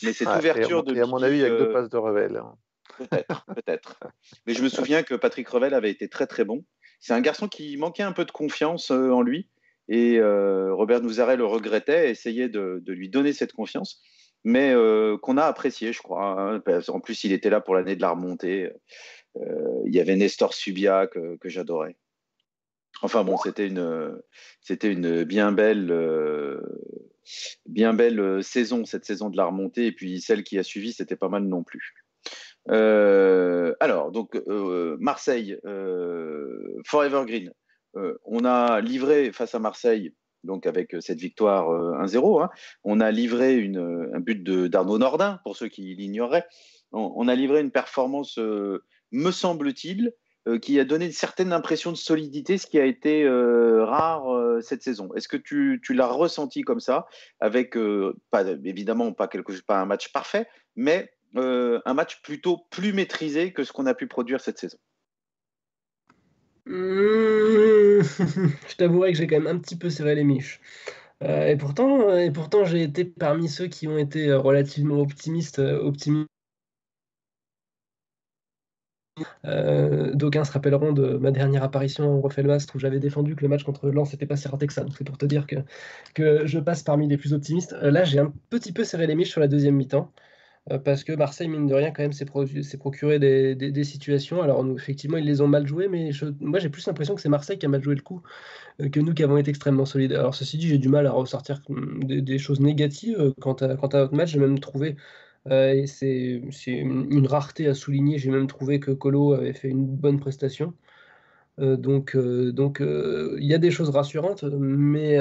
mais 0.01 0.13
cette 0.13 0.27
ouverture 0.27 0.83
de. 0.83 0.95
Et 0.95 1.01
à 1.01 1.05
mon 1.05 1.21
avis, 1.21 1.37
il 1.37 1.41
y 1.41 1.45
a 1.45 1.49
que 1.49 1.59
deux 1.59 1.71
passes 1.71 1.89
de 1.89 1.97
Revel. 1.97 2.37
Hein. 2.37 2.55
Peut-être, 2.97 3.45
peut-être. 3.55 3.99
Mais 4.45 4.53
je 4.53 4.63
me 4.63 4.69
souviens 4.69 5.03
que 5.03 5.15
Patrick 5.15 5.47
Revel 5.47 5.73
avait 5.73 5.91
été 5.91 6.09
très 6.09 6.27
très 6.27 6.45
bon. 6.45 6.63
C'est 6.99 7.13
un 7.13 7.21
garçon 7.21 7.47
qui 7.47 7.75
manquait 7.77 8.03
un 8.03 8.11
peu 8.11 8.25
de 8.25 8.31
confiance 8.31 8.91
euh, 8.91 9.11
en 9.11 9.21
lui. 9.21 9.49
Et 9.89 10.17
euh, 10.19 10.73
Robert 10.73 11.01
Nouzaret 11.01 11.35
le 11.35 11.45
regrettait, 11.45 12.09
essayait 12.09 12.47
de, 12.47 12.81
lui 12.87 13.09
donner 13.09 13.33
cette 13.33 13.51
confiance, 13.51 14.01
mais 14.45 14.71
euh, 14.73 15.17
qu'on 15.17 15.37
a 15.37 15.43
apprécié, 15.43 15.91
je 15.91 16.01
crois. 16.01 16.39
Hein. 16.39 16.63
En 16.87 16.99
plus, 17.01 17.25
il 17.25 17.33
était 17.33 17.49
là 17.49 17.59
pour 17.59 17.75
l'année 17.75 17.97
de 17.97 18.01
la 18.01 18.11
remontée. 18.11 18.71
il 19.35 19.93
y 19.93 19.99
avait 19.99 20.15
Nestor 20.15 20.53
Subia 20.53 21.07
que, 21.07 21.37
j'adorais. 21.43 21.97
Enfin 23.01 23.25
bon, 23.25 23.35
c'était 23.35 23.67
une, 23.67 24.17
c'était 24.61 24.89
une 24.89 25.25
bien 25.25 25.51
belle, 25.51 25.91
bien 27.65 27.93
belle 27.93 28.43
saison, 28.43 28.85
cette 28.85 29.05
saison 29.05 29.29
de 29.29 29.37
la 29.37 29.45
remontée. 29.45 29.87
Et 29.87 29.91
puis 29.91 30.21
celle 30.21 30.43
qui 30.43 30.57
a 30.57 30.63
suivi, 30.63 30.93
c'était 30.93 31.15
pas 31.15 31.29
mal 31.29 31.43
non 31.43 31.63
plus. 31.63 31.93
Euh, 32.69 33.73
alors, 33.79 34.11
donc, 34.11 34.35
euh, 34.35 34.97
Marseille, 34.99 35.57
euh, 35.65 36.81
Forever 36.85 37.23
Green. 37.25 37.51
on 38.25 38.45
a 38.45 38.81
livré 38.81 39.31
face 39.31 39.53
à 39.53 39.59
Marseille, 39.59 40.13
donc 40.43 40.65
avec 40.65 40.95
cette 40.99 41.19
victoire 41.19 41.69
1-0, 42.01 42.41
hein, 42.41 42.49
on 42.83 42.99
a 42.99 43.11
livré 43.11 43.63
un 43.65 44.19
but 44.19 44.43
d'Arnaud 44.43 44.97
Nordin, 44.97 45.39
pour 45.43 45.55
ceux 45.55 45.67
qui 45.67 45.95
l'ignoreraient. 45.95 46.47
On, 46.91 47.27
a 47.27 47.35
livré 47.35 47.61
une 47.61 47.71
performance, 47.71 48.37
me 48.37 49.31
semble-t-il, 49.31 50.13
qui 50.61 50.79
a 50.79 50.85
donné 50.85 51.05
une 51.05 51.11
certaine 51.11 51.53
impression 51.53 51.91
de 51.91 51.97
solidité, 51.97 52.57
ce 52.57 52.67
qui 52.67 52.79
a 52.79 52.85
été 52.85 53.27
rare 53.27 54.61
cette 54.61 54.83
saison. 54.83 55.13
Est-ce 55.15 55.27
que 55.27 55.37
tu, 55.37 55.79
l'as 55.89 56.07
ressenti 56.07 56.61
comme 56.61 56.79
ça, 56.79 57.07
avec, 57.39 57.77
évidemment, 58.65 59.13
pas, 59.13 59.29
un 59.69 59.85
match 59.85 60.11
parfait, 60.11 60.47
mais 60.75 61.09
euh, 61.35 61.79
un 61.85 61.93
match 61.93 62.21
plutôt 62.21 62.59
plus 62.69 62.93
maîtrisé 62.93 63.53
que 63.53 63.63
ce 63.63 63.71
qu'on 63.71 63.85
a 63.85 63.93
pu 63.93 64.07
produire 64.07 64.39
cette 64.39 64.59
saison? 64.59 64.77
Mmh. 66.65 68.01
Je 68.01 68.75
t'avouerai 68.77 69.11
que 69.11 69.17
j'ai 69.17 69.27
quand 69.27 69.39
même 69.39 69.55
un 69.55 69.59
petit 69.59 69.77
peu 69.77 69.89
serré 69.89 70.15
les 70.15 70.23
miches. 70.23 70.61
Euh, 71.23 71.47
et 71.47 71.57
pourtant, 71.57 72.15
et 72.15 72.31
pourtant 72.31 72.65
j'ai 72.65 72.83
été 72.83 73.05
parmi 73.05 73.47
ceux 73.47 73.67
qui 73.67 73.87
ont 73.87 73.97
été 73.97 74.31
relativement 74.33 74.99
optimistes. 74.99 75.59
Euh. 79.45 80.13
D'aucuns 80.13 80.43
se 80.43 80.51
rappelleront 80.51 80.91
de 80.91 81.17
ma 81.17 81.31
dernière 81.31 81.63
apparition 81.63 82.17
au 82.17 82.21
Refait 82.21 82.43
où 82.43 82.79
j'avais 82.79 82.99
défendu 82.99 83.35
que 83.35 83.41
le 83.41 83.47
match 83.47 83.63
contre 83.63 83.89
Lens 83.89 84.11
n'était 84.11 84.25
pas 84.25 84.35
si 84.35 84.47
raté 84.47 84.67
que 84.67 84.73
ça. 84.73 84.85
c'est 84.97 85.03
pour 85.05 85.17
te 85.17 85.25
dire 85.25 85.45
que, 86.15 86.45
je 86.45 86.59
passe 86.59 86.83
parmi 86.83 87.07
les 87.07 87.17
plus 87.17 87.33
optimistes. 87.33 87.73
là, 87.81 88.03
j'ai 88.03 88.19
un 88.19 88.33
petit 88.49 88.71
peu 88.71 88.83
serré 88.83 89.07
les 89.07 89.15
miches 89.15 89.31
sur 89.31 89.41
la 89.41 89.47
deuxième 89.47 89.75
mi-temps. 89.75 90.11
Euh, 90.71 90.77
parce 90.79 91.03
que 91.03 91.11
Marseille, 91.13 91.49
mine 91.49 91.67
de 91.67 91.73
rien, 91.73 91.91
quand 91.91 92.03
même, 92.03 92.13
s'est 92.13 92.25
procuré 92.25 93.19
des, 93.19 93.83
situations. 93.83 94.41
Alors, 94.41 94.65
effectivement, 94.77 95.17
ils 95.17 95.25
les 95.25 95.41
ont 95.41 95.47
mal 95.47 95.67
jouées, 95.67 95.87
mais 95.89 96.11
moi, 96.39 96.59
j'ai 96.59 96.69
plus 96.69 96.85
l'impression 96.87 97.15
que 97.15 97.21
c'est 97.21 97.29
Marseille 97.29 97.57
qui 97.57 97.65
a 97.65 97.69
mal 97.69 97.83
joué 97.83 97.95
le 97.95 98.01
coup 98.01 98.21
euh, 98.81 98.89
que 98.89 98.99
nous 98.99 99.13
qui 99.13 99.23
avons 99.23 99.37
été 99.37 99.49
extrêmement 99.49 99.85
solides. 99.85 100.13
Alors, 100.13 100.35
ceci 100.35 100.57
dit, 100.57 100.67
j'ai 100.67 100.77
du 100.77 100.89
mal 100.89 101.05
à 101.07 101.11
ressortir 101.11 101.61
hum, 101.69 102.03
des, 102.03 102.37
choses 102.37 102.61
négatives 102.61 103.19
euh, 103.19 103.33
quant 103.41 103.53
à, 103.53 103.75
quant 103.75 103.87
à 103.87 103.99
notre 103.99 104.15
match. 104.15 104.31
J'ai 104.31 104.39
même 104.39 104.59
trouvé, 104.59 104.95
et 105.49 105.87
c'est 105.87 106.41
une, 106.67 107.27
rareté 107.27 107.67
à 107.67 107.73
souligner, 107.73 108.17
j'ai 108.17 108.31
même 108.31 108.47
trouvé 108.47 108.79
que 108.79 108.91
Colo 108.91 109.33
avait 109.33 109.53
fait 109.53 109.69
une 109.69 109.85
bonne 109.85 110.19
prestation. 110.19 110.73
donc, 111.57 112.15
donc 112.17 112.81
il 112.81 113.45
y 113.45 113.53
a 113.53 113.57
des 113.57 113.71
choses 113.71 113.89
rassurantes, 113.89 114.43
mais, 114.43 115.17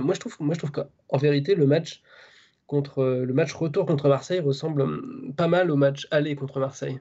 moi 0.00 0.14
je 0.14 0.20
trouve, 0.20 0.36
qu'en 0.72 1.18
vérité 1.18 1.54
le 1.54 1.66
match 1.66 2.02
euh, 2.72 3.46
retour 3.54 3.86
contre 3.86 4.08
Marseille 4.08 4.40
ressemble 4.40 4.82
hum, 4.82 5.32
pas 5.36 5.48
mal 5.48 5.70
au 5.70 5.76
match 5.76 6.06
aller 6.10 6.34
contre 6.36 6.60
Marseille. 6.60 7.00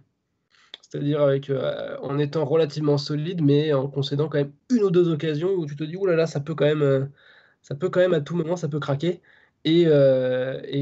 C'est-à-dire 0.81 1.21
euh, 1.21 1.97
en 2.01 2.19
étant 2.19 2.45
relativement 2.45 2.97
solide, 2.97 3.41
mais 3.41 3.73
en 3.73 3.87
concédant 3.87 4.29
quand 4.29 4.37
même 4.37 4.53
une 4.69 4.83
ou 4.83 4.91
deux 4.91 5.09
occasions 5.09 5.49
où 5.49 5.65
tu 5.65 5.75
te 5.75 5.83
dis 5.83 5.95
oulala, 5.97 6.17
là 6.17 6.23
là, 6.23 6.27
ça 6.27 6.39
peut 6.39 6.55
quand 6.55 6.65
même, 6.65 6.83
euh, 6.83 7.05
ça 7.61 7.75
peut 7.75 7.89
quand 7.89 7.99
même 7.99 8.13
à 8.13 8.21
tout 8.21 8.35
moment, 8.35 8.55
ça 8.55 8.67
peut 8.69 8.79
craquer. 8.79 9.21
Et, 9.65 9.87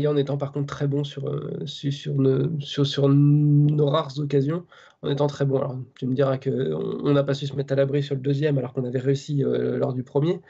en 0.08 0.18
étant 0.18 0.38
par 0.38 0.52
contre 0.52 0.68
très 0.68 0.88
bon 0.88 1.04
sur, 1.04 1.24
sur, 1.66 2.14
sur, 2.60 3.10
nos 3.10 3.88
rares 3.88 4.20
occasions, 4.20 4.66
en 5.02 5.10
étant 5.10 5.28
très 5.28 5.46
bon. 5.46 5.58
Alors 5.58 5.78
tu 5.98 6.06
me 6.06 6.14
diras 6.14 6.38
qu'on 6.38 7.14
n'a 7.14 7.24
pas 7.24 7.34
su 7.34 7.48
se 7.48 7.56
mettre 7.56 7.74
à 7.74 7.76
l'abri 7.78 8.04
sur 8.04 8.16
le 8.16 8.22
deuxième 8.22 8.58
alors 8.58 8.74
qu'on 8.74 8.86
avait 8.86 9.00
réussi 9.00 9.44
lors 9.46 9.94
du 9.94 10.04
premier. 10.04 10.42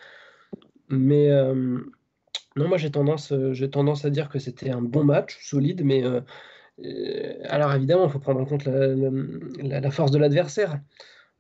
Mais, 0.90 1.30
non, 2.56 2.68
moi 2.68 2.78
j'ai 2.78 2.92
tendance, 2.92 3.32
euh, 3.32 3.54
à 4.04 4.10
dire 4.10 4.30
que 4.30 4.40
c'était 4.40 4.70
un 4.70 4.82
bon 4.82 5.04
match, 5.04 5.38
solide, 5.42 5.84
mais 5.84 6.04
euh, 6.06 6.22
euh, 6.84 7.34
alors 7.46 7.74
évidemment, 7.74 8.06
il 8.06 8.12
faut 8.12 8.20
prendre 8.20 8.40
en 8.42 8.46
compte 8.46 8.66
la, 8.66 9.92
force 9.92 10.12
de 10.12 10.20
l'adversaire. 10.20 10.80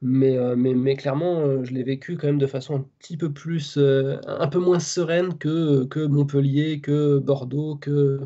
Mais, 0.03 0.37
mais, 0.55 0.73
mais, 0.73 0.95
clairement, 0.95 1.63
je 1.63 1.73
l'ai 1.73 1.83
vécu 1.83 2.17
quand 2.17 2.27
même 2.27 2.37
de 2.37 2.47
façon 2.47 2.75
un 2.75 2.85
petit 2.99 3.17
peu 3.17 3.31
plus, 3.31 3.77
un 3.77 4.47
peu 4.49 4.59
moins 4.59 4.79
sereine 4.79 5.37
que, 5.37 5.85
que 5.85 6.05
Montpellier, 6.05 6.81
que 6.81 7.19
Bordeaux, 7.19 7.77
que 7.77 8.19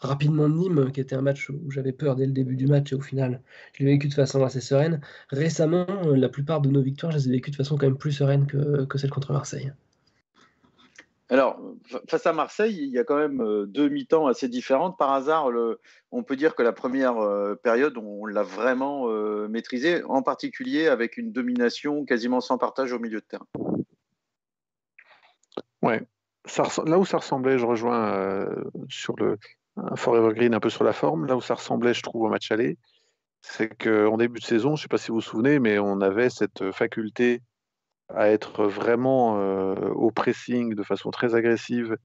rapidement 0.00 0.48
Nîmes, 0.48 0.92
qui 0.92 1.00
était 1.00 1.14
un 1.16 1.22
match 1.22 1.50
où 1.50 1.70
j'avais 1.70 1.92
peur 1.92 2.16
dès 2.16 2.26
le 2.26 2.32
début 2.32 2.56
du 2.56 2.66
match 2.66 2.92
et 2.92 2.94
au 2.96 3.00
final, 3.00 3.42
je 3.72 3.84
l'ai 3.84 3.92
vécu 3.92 4.08
de 4.08 4.14
façon 4.14 4.44
assez 4.44 4.60
sereine. 4.60 5.00
Récemment, 5.30 5.86
la 6.14 6.28
plupart 6.28 6.60
de 6.60 6.70
nos 6.70 6.82
victoires, 6.82 7.12
je 7.12 7.18
les 7.18 7.28
ai 7.28 7.32
vécues 7.32 7.50
de 7.50 7.56
façon 7.56 7.76
quand 7.78 7.86
même 7.86 7.98
plus 7.98 8.12
sereine 8.12 8.46
que, 8.46 8.84
que 8.84 8.98
celle 8.98 9.10
contre 9.10 9.32
Marseille. 9.32 9.72
Alors, 11.30 11.58
face 12.08 12.26
à 12.26 12.34
Marseille, 12.34 12.76
il 12.76 12.90
y 12.90 12.98
a 12.98 13.04
quand 13.04 13.16
même 13.16 13.40
euh, 13.40 13.64
deux 13.66 13.88
mi-temps 13.88 14.26
assez 14.26 14.46
différentes. 14.48 14.98
Par 14.98 15.12
hasard, 15.12 15.50
on 16.12 16.22
peut 16.22 16.36
dire 16.36 16.54
que 16.54 16.62
la 16.62 16.72
première 16.72 17.16
euh, 17.16 17.54
période, 17.54 17.96
on 17.96 18.26
l'a 18.26 18.42
vraiment 18.42 19.08
euh, 19.08 19.48
maîtrisée, 19.48 20.02
en 20.04 20.22
particulier 20.22 20.86
avec 20.86 21.16
une 21.16 21.32
domination 21.32 22.04
quasiment 22.04 22.42
sans 22.42 22.58
partage 22.58 22.92
au 22.92 22.98
milieu 22.98 23.20
de 23.20 23.24
terrain. 23.24 23.46
Ouais. 25.80 26.02
là 26.86 26.98
où 26.98 27.06
ça 27.06 27.18
ressemblait, 27.18 27.58
je 27.58 27.66
rejoins 27.66 28.46
sur 28.88 29.16
le 29.16 29.38
Forever 29.96 30.34
Green 30.34 30.54
un 30.54 30.60
peu 30.60 30.70
sur 30.70 30.84
la 30.84 30.92
forme. 30.92 31.24
Là 31.26 31.36
où 31.36 31.40
ça 31.40 31.54
ressemblait, 31.54 31.94
je 31.94 32.02
trouve, 32.02 32.22
au 32.22 32.28
match 32.28 32.50
aller, 32.52 32.76
c'est 33.40 33.68
qu'en 33.68 34.18
début 34.18 34.40
de 34.40 34.44
saison, 34.44 34.76
je 34.76 34.82
ne 34.82 34.82
sais 34.82 34.88
pas 34.88 34.98
si 34.98 35.08
vous 35.08 35.16
vous 35.16 35.20
souvenez, 35.20 35.58
mais 35.58 35.78
on 35.78 36.00
avait 36.00 36.28
cette 36.28 36.70
faculté 36.72 37.40
à 38.16 38.30
être 38.30 38.64
vraiment 38.64 39.38
euh, 39.38 39.74
au 39.90 40.10
pressing 40.10 40.74
de 40.74 40.82
façon 40.82 41.10
très 41.10 41.34
agressive 41.34 41.96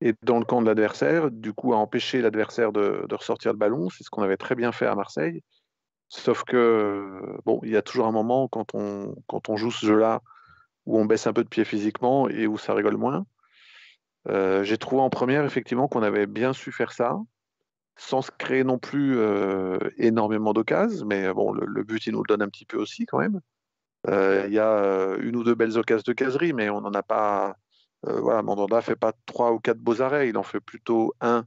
et 0.00 0.14
dans 0.22 0.38
le 0.38 0.44
camp 0.44 0.60
de 0.60 0.66
l'adversaire, 0.66 1.30
du 1.30 1.52
coup 1.52 1.72
à 1.72 1.76
empêcher 1.76 2.20
l'adversaire 2.20 2.72
de, 2.72 3.06
ressortir 3.12 3.52
le 3.52 3.58
ballon. 3.58 3.88
C'est 3.90 4.04
ce 4.04 4.10
qu'on 4.10 4.22
avait 4.22 4.36
très 4.36 4.54
bien 4.54 4.72
fait 4.72 4.86
à 4.86 4.94
Marseille. 4.94 5.42
Sauf 6.08 6.44
que, 6.44 7.20
bon, 7.44 7.60
il 7.64 7.70
y 7.70 7.76
a 7.76 7.82
toujours 7.82 8.06
un 8.06 8.12
moment 8.12 8.48
quand 8.48 8.74
on, 8.74 9.56
joue 9.56 9.70
ce 9.70 9.86
jeu-là 9.86 10.20
où 10.84 10.98
on 10.98 11.04
baisse 11.04 11.26
un 11.26 11.32
peu 11.32 11.42
de 11.42 11.48
pied 11.48 11.64
physiquement 11.64 12.28
et 12.28 12.46
où 12.46 12.58
ça 12.58 12.74
rigole 12.74 12.96
moins. 12.96 13.26
Euh, 14.28 14.62
j'ai 14.62 14.78
trouvé 14.78 15.02
en 15.02 15.10
première, 15.10 15.44
effectivement, 15.44 15.88
qu'on 15.88 16.02
avait 16.02 16.26
bien 16.26 16.52
su 16.52 16.72
faire 16.72 16.92
ça, 16.92 17.18
sans 17.96 18.22
se 18.22 18.30
créer 18.30 18.64
non 18.64 18.78
plus 18.78 19.18
euh, 19.18 19.78
énormément 19.96 20.52
d'occasions, 20.52 21.06
mais 21.06 21.32
bon, 21.32 21.52
le, 21.52 21.82
but, 21.82 22.06
il 22.06 22.12
nous 22.12 22.22
le 22.22 22.28
donne 22.28 22.42
un 22.42 22.48
petit 22.48 22.66
peu 22.66 22.76
aussi 22.76 23.06
quand 23.06 23.18
même. 23.18 23.40
Euh, 24.08 24.44
il 24.46 24.52
y 24.52 24.58
a 24.58 24.70
euh, 24.70 25.18
une 25.20 25.36
ou 25.36 25.44
deux 25.44 25.54
belles 25.54 25.78
occasions 25.78 26.04
de 26.06 26.12
caserie, 26.12 26.52
mais 26.52 26.70
on 26.70 26.80
n'en 26.80 26.92
a 26.92 27.02
pas. 27.02 27.56
Euh, 28.06 28.20
voilà, 28.20 28.42
Mandanda 28.42 28.80
fait 28.80 28.96
pas 28.96 29.12
trois 29.26 29.52
ou 29.52 29.58
quatre 29.58 29.78
beaux 29.78 30.00
arrêts, 30.02 30.28
il 30.28 30.36
en 30.36 30.42
fait 30.42 30.60
plutôt 30.60 31.14
un, 31.20 31.44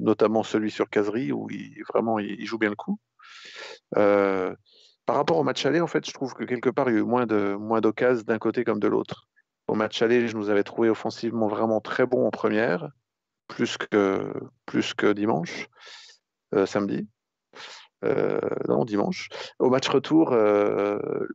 notamment 0.00 0.42
celui 0.42 0.70
sur 0.70 0.90
caserie 0.90 1.32
où 1.32 1.48
il, 1.50 1.82
vraiment 1.88 2.18
il, 2.18 2.44
joue 2.44 2.58
bien 2.58 2.70
le 2.70 2.76
coup. 2.76 2.98
par 3.92 5.16
rapport 5.16 5.38
au 5.38 5.44
match 5.44 5.64
aller, 5.64 5.80
en 5.80 5.86
fait, 5.86 6.04
je 6.06 6.12
trouve 6.12 6.34
que 6.34 6.44
quelque 6.44 6.70
part 6.70 6.90
il 6.90 6.94
y 6.94 6.96
a 6.96 7.00
eu 7.00 7.04
moins 7.04 7.26
d'occasions 7.80 8.24
d'un 8.26 8.38
côté 8.38 8.64
comme 8.64 8.80
de 8.80 8.88
l'autre. 8.88 9.28
Au 9.68 9.74
match 9.74 10.02
aller, 10.02 10.28
je 10.28 10.36
nous 10.36 10.50
avais 10.50 10.64
trouvé 10.64 10.90
offensivement 10.90 11.48
vraiment 11.48 11.80
très 11.80 12.06
bon 12.06 12.26
en 12.26 12.30
première. 12.30 12.90
plus 13.48 13.76
que, 13.78 14.32
plus 14.66 14.92
que 14.92 15.12
dimanche, 15.12 15.68
samedi. 16.66 17.08
Non, 18.02 18.84
dimanche. 18.84 19.28
Au 19.58 19.70
match 19.70 19.88
retour, 19.88 20.36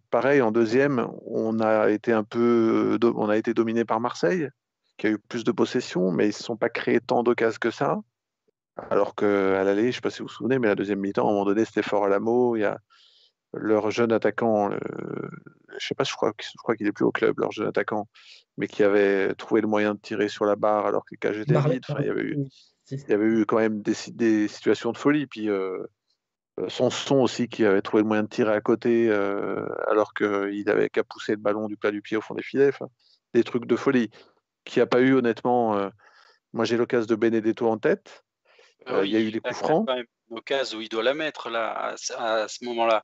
pareil, 0.10 0.42
en 0.42 0.52
deuxième, 0.52 1.08
on 1.26 1.60
a 1.60 1.90
été 1.90 2.14
un 2.14 2.24
peu, 2.24 2.98
on 3.16 3.30
a 3.30 3.38
été 3.38 3.54
dominé 3.54 3.86
par 3.86 4.00
Marseille, 4.00 4.50
qui 4.98 5.08
a 5.08 5.10
eu 5.12 5.18
plus 5.18 5.44
de 5.44 5.52
possession, 5.52 6.12
mais 6.12 6.26
ils 6.26 6.28
ne 6.30 6.34
se 6.34 6.44
sont 6.44 6.58
pas 6.58 6.70
créés 6.70 7.00
tant 7.00 7.24
d'occasions 7.24 7.60
que 7.60 7.72
ça. 7.72 8.00
Alors 8.90 9.16
qu'à 9.16 9.64
l'aller, 9.64 9.84
je 9.84 9.88
ne 9.88 9.92
sais 9.92 10.02
pas 10.02 10.10
si 10.10 10.20
vous 10.20 10.28
vous 10.28 10.34
souvenez, 10.34 10.60
mais 10.60 10.68
la 10.68 10.76
deuxième 10.76 11.00
mi-temps, 11.00 11.28
à 11.28 11.30
un 11.30 11.34
moment 11.34 11.46
donné, 11.46 11.66
c'était 11.66 11.82
fort 11.82 12.06
à 12.06 12.10
la 12.10 12.20
mot. 12.20 12.56
Il 12.56 12.62
y 12.62 12.66
a 12.66 12.80
leur 13.54 13.92
jeune 13.92 14.12
attaquant, 14.12 14.72
je 14.72 14.76
ne 14.76 15.80
sais 15.80 15.96
pas, 15.96 16.04
je 16.04 16.14
crois, 16.14 16.32
je 16.40 16.58
crois 16.58 16.76
qu'il 16.76 16.88
est 16.88 16.92
plus 16.92 17.06
au 17.06 17.12
club, 17.12 17.40
leur 17.40 17.52
jeune 17.52 17.68
attaquant, 17.68 18.08
mais 18.58 18.68
qui 18.68 18.84
avait 18.84 19.34
trouvé 19.36 19.62
le 19.62 19.68
moyen 19.68 19.94
de 19.94 20.00
tirer 20.00 20.30
sur 20.30 20.46
la 20.46 20.56
barre 20.56 20.86
alors 20.86 21.04
que 21.04 21.12
les 21.12 21.18
cages 21.18 21.40
étaient 21.40 21.60
vides. 21.60 21.84
il, 22.00 22.06
y 22.06 22.10
avait 22.10 22.22
eu, 22.22 22.38
il 22.92 23.10
y 23.10 23.14
avait 23.14 23.26
eu 23.26 23.46
quand 23.46 23.58
même 23.58 23.82
des, 23.82 23.96
des 24.14 24.48
situations 24.48 24.92
de 24.92 24.98
folie. 24.98 25.28
Puis 25.28 25.50
euh, 25.50 25.86
son 26.70 26.90
son 26.90 27.18
aussi 27.18 27.48
qui 27.48 27.66
avait 27.66 27.82
trouvé 27.82 28.04
le 28.04 28.08
moyen 28.08 28.24
de 28.24 28.30
tirer 28.30 28.54
à 28.54 28.62
côté 28.62 29.08
euh, 29.10 29.66
alors 29.88 30.14
qu'il 30.14 30.70
avait 30.70 30.90
qu'à 30.90 31.04
pousser 31.04 31.34
le 31.34 31.38
ballon 31.38 31.68
du 31.68 31.78
plat 31.78 31.92
du 31.92 32.02
pied 32.02 32.18
au 32.18 32.22
fond 32.22 32.34
des 32.34 32.44
filets. 32.44 32.72
des 33.34 33.44
trucs 33.44 33.66
de 33.66 33.76
folie. 33.76 34.10
Qui 34.64 34.80
a 34.80 34.86
pas 34.86 35.02
eu 35.02 35.14
honnêtement. 35.14 35.78
Euh, 35.78 35.90
moi 36.54 36.66
j'ai 36.66 36.78
l'occasion 36.78 37.08
de 37.08 37.16
Benedetto 37.16 37.68
en 37.68 37.78
tête. 37.78 38.24
Euh, 38.88 39.06
il 39.06 39.12
y 39.12 39.16
a 39.16 39.20
eu 39.20 39.32
des 39.32 39.40
coups 39.40 39.58
francs. 39.58 39.86
Il 39.90 39.96
y 39.96 40.00
a 40.00 40.04
une 40.30 40.38
occasion 40.38 40.78
où 40.80 40.82
il 40.82 40.90
doit 40.90 41.04
la 41.04 41.14
mettre 41.14 41.50
là, 41.50 41.96
à, 42.18 42.48
ce 42.48 42.66
moment-là. 42.66 43.04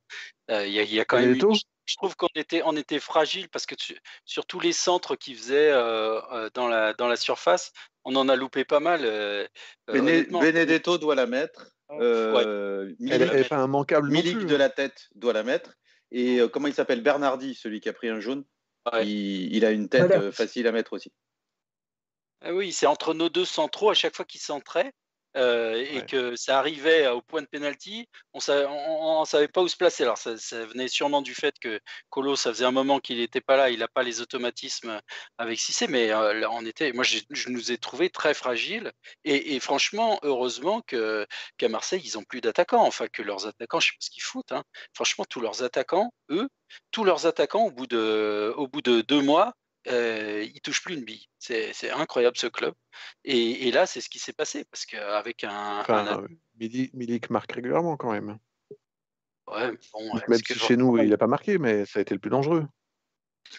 Euh, 0.50 0.66
il, 0.66 0.74
y 0.74 1.00
a, 1.00 1.06
quand 1.06 1.20
même. 1.20 1.36
je 1.36 1.96
trouve 1.98 2.16
qu'on 2.16 2.30
était, 2.36 2.62
on 2.66 2.76
était 2.76 3.00
fragile 3.00 3.50
parce 3.50 3.66
que 3.66 3.76
sur 4.26 4.46
tous 4.46 4.60
les 4.60 4.74
centres 4.74 5.16
qu'il 5.16 5.36
faisait 5.36 5.72
euh, 5.72 6.50
dans, 6.54 6.68
la, 6.68 6.94
dans 6.94 7.08
la 7.08 7.16
surface, 7.16 7.74
on 8.06 8.16
en 8.16 8.30
a 8.30 8.36
loupé 8.36 8.66
pas 8.66 8.80
mal. 8.80 9.02
Benedetto 9.88 10.98
doit 10.98 11.16
la 11.16 11.28
mettre. 11.28 11.68
Elle 11.90 13.46
immanquable. 13.52 14.10
Milik 14.10 14.46
de 14.46 14.56
hein. 14.56 14.58
la 14.58 14.70
tête 14.70 15.10
doit 15.16 15.34
la 15.34 15.44
mettre. 15.44 15.78
Et 16.12 16.40
comment 16.52 16.68
il 16.68 16.74
s'appelle? 16.74 17.02
Bernardi, 17.02 17.56
celui 17.56 17.80
qui 17.80 17.90
a 17.90 17.94
pris 17.94 18.10
un 18.10 18.20
jaune. 18.20 18.44
Il, 19.04 19.66
a 19.66 19.72
une 19.72 19.90
tête 19.90 20.32
facile 20.32 20.68
à 20.68 20.72
mettre 20.72 20.94
aussi. 20.94 21.12
Ah 22.42 22.54
oui, 22.54 22.72
c'est 22.72 22.86
entre 22.86 23.14
nos 23.14 23.30
deux 23.30 23.46
centraux 23.46 23.90
à 23.90 23.94
chaque 23.94 24.16
fois 24.16 24.26
qu'ils 24.26 24.42
centraient. 24.42 24.94
Euh, 25.38 25.86
et 25.92 26.04
que 26.04 26.36
ça 26.36 26.58
arrivait 26.58 27.08
au 27.08 27.22
point 27.22 27.44
de 27.44 27.48
pénalty, 27.48 28.10
on 28.34 28.40
ne 28.40 29.26
savait 29.26 29.48
pas 29.48 29.62
où 29.62 29.68
se 29.68 29.78
placer. 29.78 30.02
Alors 30.04 30.18
ça, 30.18 30.34
venait 30.66 30.88
sûrement 30.88 31.22
du 31.22 31.36
fait 31.36 31.54
que 31.60 31.80
Colo, 32.10 32.36
ça 32.36 32.52
faisait 32.52 32.66
un 32.66 32.72
moment 32.72 33.00
qu'il 33.00 33.18
n'était 33.18 33.42
pas 33.42 33.56
là, 33.56 33.70
il 33.70 33.80
n'a 33.80 33.88
pas 33.88 34.02
les 34.02 34.20
automatismes 34.20 35.00
avec 35.38 35.60
Cissé, 35.60 35.88
mais 35.88 36.12
euh, 36.12 36.48
on 36.50 36.66
était, 36.66 36.92
moi 36.92 37.04
je, 37.04 37.20
nous 37.50 37.72
ai 37.72 37.78
trouvé 37.78 38.10
très 38.10 38.34
fragiles. 38.34 38.92
Et, 39.26 39.60
franchement, 39.60 40.20
heureusement 40.24 40.82
qu'à 40.82 41.70
Marseille, 41.70 42.02
ils 42.04 42.18
n'ont 42.18 42.24
plus 42.24 42.42
d'attaquants, 42.42 42.86
enfin 42.86 43.08
que 43.08 43.22
leurs 43.22 43.46
attaquants, 43.46 43.80
je 43.80 43.90
ne 43.90 43.92
sais 43.92 43.98
pas 43.98 44.06
ce 44.06 44.10
qu'ils 44.10 44.24
foutent. 44.24 44.52
Hein. 44.52 44.64
Franchement, 44.94 45.26
tous 45.30 45.40
leurs 45.40 45.62
attaquants, 45.64 46.12
eux, 46.30 46.50
tous 46.92 47.04
leurs 47.04 47.28
attaquants, 47.28 47.66
au 47.66 47.72
bout 47.72 47.88
de, 47.88 48.54
au 48.58 48.68
bout 48.68 48.82
de 48.82 49.02
deux 49.02 49.22
mois, 49.22 49.54
euh, 49.90 50.46
il 50.54 50.62
touche 50.62 50.82
plus 50.82 50.96
une 50.96 51.04
bille. 51.04 51.28
C'est 51.40 51.92
incroyable 51.92 52.38
ce 52.38 52.48
club. 52.48 52.74
Et, 53.24 53.72
là, 53.72 53.86
c'est 53.86 54.02
ce 54.02 54.10
qui 54.10 54.20
s'est 54.20 54.34
passé 54.34 54.66
parce 54.66 54.86
qu'avec 54.86 55.44
un, 55.44 55.80
enfin, 55.80 56.26
Milik 56.60 57.30
marque 57.30 57.52
régulièrement 57.52 57.98
quand 57.98 58.12
même. 58.12 58.38
Ouais, 59.48 59.72
même 60.28 60.40
si 60.46 60.60
chez 60.60 60.76
nous 60.76 60.98
il 60.98 61.10
n'a 61.10 61.18
pas 61.18 61.28
marqué, 61.28 61.58
mais 61.58 61.86
ça 61.86 62.00
a 62.00 62.02
été 62.02 62.14
le 62.14 62.20
plus 62.20 62.30
dangereux. 62.30 62.68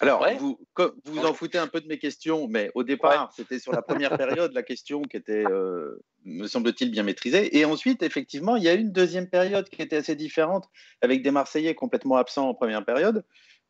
Alors, 0.00 0.26
vous, 0.38 0.58
vous 1.04 1.24
en 1.24 1.34
foutez 1.34 1.58
un 1.58 1.66
peu 1.66 1.80
de 1.80 1.88
mes 1.88 1.98
questions, 1.98 2.46
mais 2.46 2.70
au 2.74 2.84
départ, 2.84 3.32
c'était 3.34 3.58
sur 3.58 3.72
la 3.72 3.82
première 3.82 4.16
période 4.16 4.52
la 4.52 4.62
question 4.62 5.02
qui 5.02 5.16
était, 5.16 5.44
euh, 5.46 6.02
me 6.24 6.46
semble-t-il, 6.46 6.90
bien 6.90 7.02
maîtrisée. 7.02 7.56
Et 7.56 7.64
ensuite, 7.64 8.02
effectivement, 8.02 8.56
il 8.56 8.62
y 8.62 8.68
a 8.68 8.74
une 8.74 8.92
deuxième 8.92 9.28
période 9.28 9.68
qui 9.68 9.82
était 9.82 9.96
assez 9.96 10.14
différente, 10.14 10.68
avec 11.00 11.22
des 11.22 11.30
Marseillais 11.30 11.74
complètement 11.74 12.16
absents 12.16 12.48
en 12.48 12.54
première 12.54 12.84
période. 12.84 13.24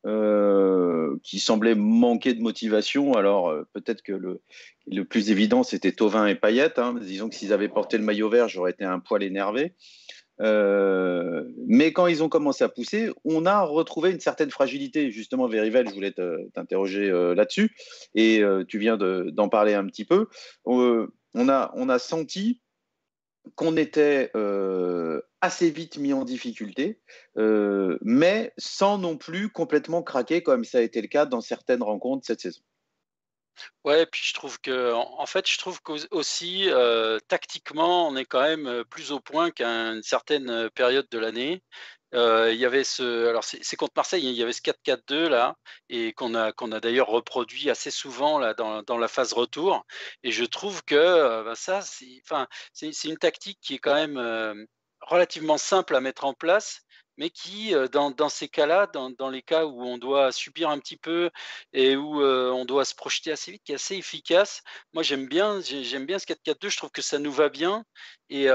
Euh, 0.07 1.16
qui 1.24 1.40
semblait 1.40 1.74
manquer 1.74 2.32
de 2.32 2.40
motivation. 2.40 3.14
Alors 3.14 3.49
euh, 3.49 3.66
peut-être 3.72 4.03
que 4.03 4.12
le, 4.12 4.40
le, 4.86 5.05
plus 5.05 5.32
évident 5.32 5.64
c'était 5.64 5.90
Tovin 5.90 6.26
et 6.26 6.36
Payet. 6.36 6.78
Hein. 6.78 6.94
Disons 7.01 7.28
que 7.28 7.34
s'ils 7.34 7.53
avaient 7.53 7.68
porté 7.68 7.99
le 7.99 8.05
maillot 8.05 8.28
vert, 8.28 8.49
j'aurais 8.49 8.70
été 8.70 8.84
un 8.84 9.01
poil 9.01 9.24
énervé. 9.24 9.74
Euh, 10.40 11.42
mais 11.66 11.92
quand 11.92 12.07
ils 12.07 12.22
ont 12.22 12.28
commencé 12.28 12.62
à 12.62 12.68
pousser, 12.68 13.11
on 13.24 13.44
a 13.44 13.62
retrouvé 13.62 14.12
une 14.12 14.20
certaine 14.20 14.53
fragilité. 14.53 15.11
Justement, 15.11 15.49
Verivel, 15.49 15.88
je 15.88 15.94
voulais 15.94 16.14
t'interroger 16.55 17.11
là-dessus, 17.34 17.74
et 18.14 18.40
tu 18.68 18.78
viens 18.78 18.96
d'en 18.96 19.49
parler 19.49 19.74
un 19.74 19.84
petit 19.86 20.05
peu. 20.05 20.28
on, 20.64 21.09
a, 21.34 21.72
on 21.74 21.88
a 21.88 21.99
senti 21.99 22.61
qu'on 23.57 23.76
était 23.76 24.30
assez 25.41 25.70
vite 25.70 25.99
mis 25.99 26.12
en 26.12 26.24
difficulté, 26.24 27.01
euh, 27.36 27.99
mais 28.03 28.53
sans 28.59 28.99
non 28.99 29.16
plus 29.16 29.51
complètement 29.51 30.03
craquer 30.03 30.43
comme 30.43 30.64
ça 30.64 30.78
a 30.78 30.82
été 30.82 31.01
le 31.01 31.09
cas 31.09 31.26
dans 31.26 31.41
certaines 31.41 31.82
rencontres 31.82 32.26
cette 32.26 32.41
saison. 32.41 32.61
Ouais, 33.84 34.07
puis 34.07 34.22
je 34.24 34.34
trouve 34.34 34.61
que, 34.61 34.93
en 34.93 35.26
fait, 35.26 35.49
je 35.51 35.59
trouve 35.59 35.80
qu'aussi, 35.82 36.66
euh, 36.68 37.18
tactiquement, 37.26 38.07
on 38.07 38.14
est 38.14 38.24
quand 38.24 38.43
même 38.43 38.84
plus 38.89 39.11
au 39.11 39.18
point 39.18 39.51
qu'à 39.51 39.68
une 39.68 40.03
certaine 40.05 40.70
période 40.70 41.09
de 41.11 41.18
l'année. 41.18 41.61
Euh, 42.14 42.53
il 42.53 42.59
y 42.59 42.64
avait 42.64 42.84
ce, 42.84 43.28
alors 43.28 43.45
c'est 43.45 43.76
contre 43.76 43.93
Marseille, 43.95 44.26
hein, 44.26 44.30
il 44.30 44.36
y 44.36 44.43
avait 44.43 44.53
ce 44.55 44.62
4-4-2 44.62 45.28
là, 45.28 45.57
et 45.91 46.14
qu'on 46.14 46.34
a, 46.34 46.53
qu'on 46.53 46.72
a 46.72 46.80
d'ailleurs 46.80 47.09
reproduit 47.09 47.68
assez 47.68 47.91
souvent 47.91 48.39
là 48.39 48.55
dans, 48.55 48.82
dans, 48.82 48.97
la 48.97 49.09
phase 49.09 49.34
retour. 49.34 49.84
Et 50.22 50.32
je 50.32 50.45
trouve 50.45 50.82
que 50.84 50.95
euh, 50.95 51.45
bah, 51.45 51.55
ça, 51.55 51.82
c'est, 51.82 52.22
c'est, 52.72 53.09
une 53.09 53.18
tactique 53.18 53.59
qui 53.61 53.74
est 53.74 53.78
quand 53.78 53.95
même 53.95 54.16
euh, 54.16 54.55
relativement 55.09 55.59
simple 55.59 55.96
à 55.96 56.00
mettre 56.00 56.24
en 56.24 56.34
place, 56.34 56.82
mais 57.16 57.30
qui, 57.30 57.74
dans, 57.90 58.28
ces 58.28 58.48
cas-là, 58.48 58.86
dans, 58.86 59.28
les 59.28 59.42
cas 59.42 59.64
où 59.66 59.82
on 59.82 59.98
doit 59.98 60.30
subir 60.30 60.70
un 60.70 60.78
petit 60.78 60.96
peu 60.96 61.30
et 61.72 61.96
où 61.96 62.22
on 62.22 62.64
doit 62.64 62.84
se 62.84 62.94
projeter 62.94 63.32
assez 63.32 63.50
vite, 63.50 63.62
qui 63.64 63.72
est 63.72 63.74
assez 63.74 63.96
efficace. 63.96 64.62
Moi, 64.92 65.02
j'aime 65.02 65.26
bien, 65.26 65.61
j'aime 65.61 66.06
bien 66.06 66.20
ce 66.20 66.26
4-4-2. 66.26 66.68
Je 66.70 66.76
trouve 66.76 66.92
que 66.92 67.02
ça 67.02 67.18
nous 67.18 67.32
va 67.32 67.48
bien 67.48 67.84
et, 68.30 68.48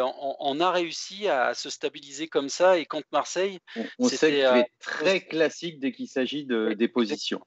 on, 0.00 0.60
a 0.60 0.70
réussi 0.70 1.26
à 1.26 1.54
se 1.54 1.70
stabiliser 1.70 2.28
comme 2.28 2.48
ça. 2.48 2.78
Et 2.78 2.86
contre 2.86 3.08
Marseille, 3.10 3.58
on, 3.98 4.08
sait 4.08 4.30
qu'il 4.30 4.38
est 4.38 4.72
très 4.78 5.20
classique 5.22 5.80
dès 5.80 5.90
qu'il 5.90 6.08
s'agit 6.08 6.44
de, 6.44 6.74
des 6.74 6.88
positions. 6.88 7.40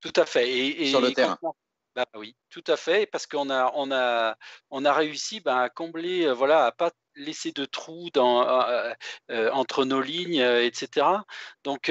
Tout 0.00 0.12
à 0.16 0.26
fait. 0.26 0.50
Et, 0.50 0.90
Sur 0.90 1.00
le 1.00 1.12
terrain. 1.12 1.38
Bah 1.94 2.06
oui, 2.14 2.34
tout 2.48 2.64
à 2.68 2.76
fait, 2.76 3.06
parce 3.06 3.26
qu'on 3.26 3.50
a, 3.50 3.70
on 3.74 3.92
a, 3.92 4.36
on 4.70 4.84
a 4.84 4.92
réussi 4.94 5.40
bah, 5.40 5.60
à 5.60 5.68
combler, 5.68 6.32
voilà, 6.32 6.64
à 6.64 6.72
pas 6.72 6.90
laisser 7.16 7.52
de 7.52 7.66
trous 7.66 8.08
dans, 8.14 8.48
euh, 8.48 8.92
euh, 9.30 9.50
entre 9.52 9.84
nos 9.84 10.00
lignes, 10.00 10.40
euh, 10.40 10.64
etc. 10.64 11.06
Donc, 11.64 11.90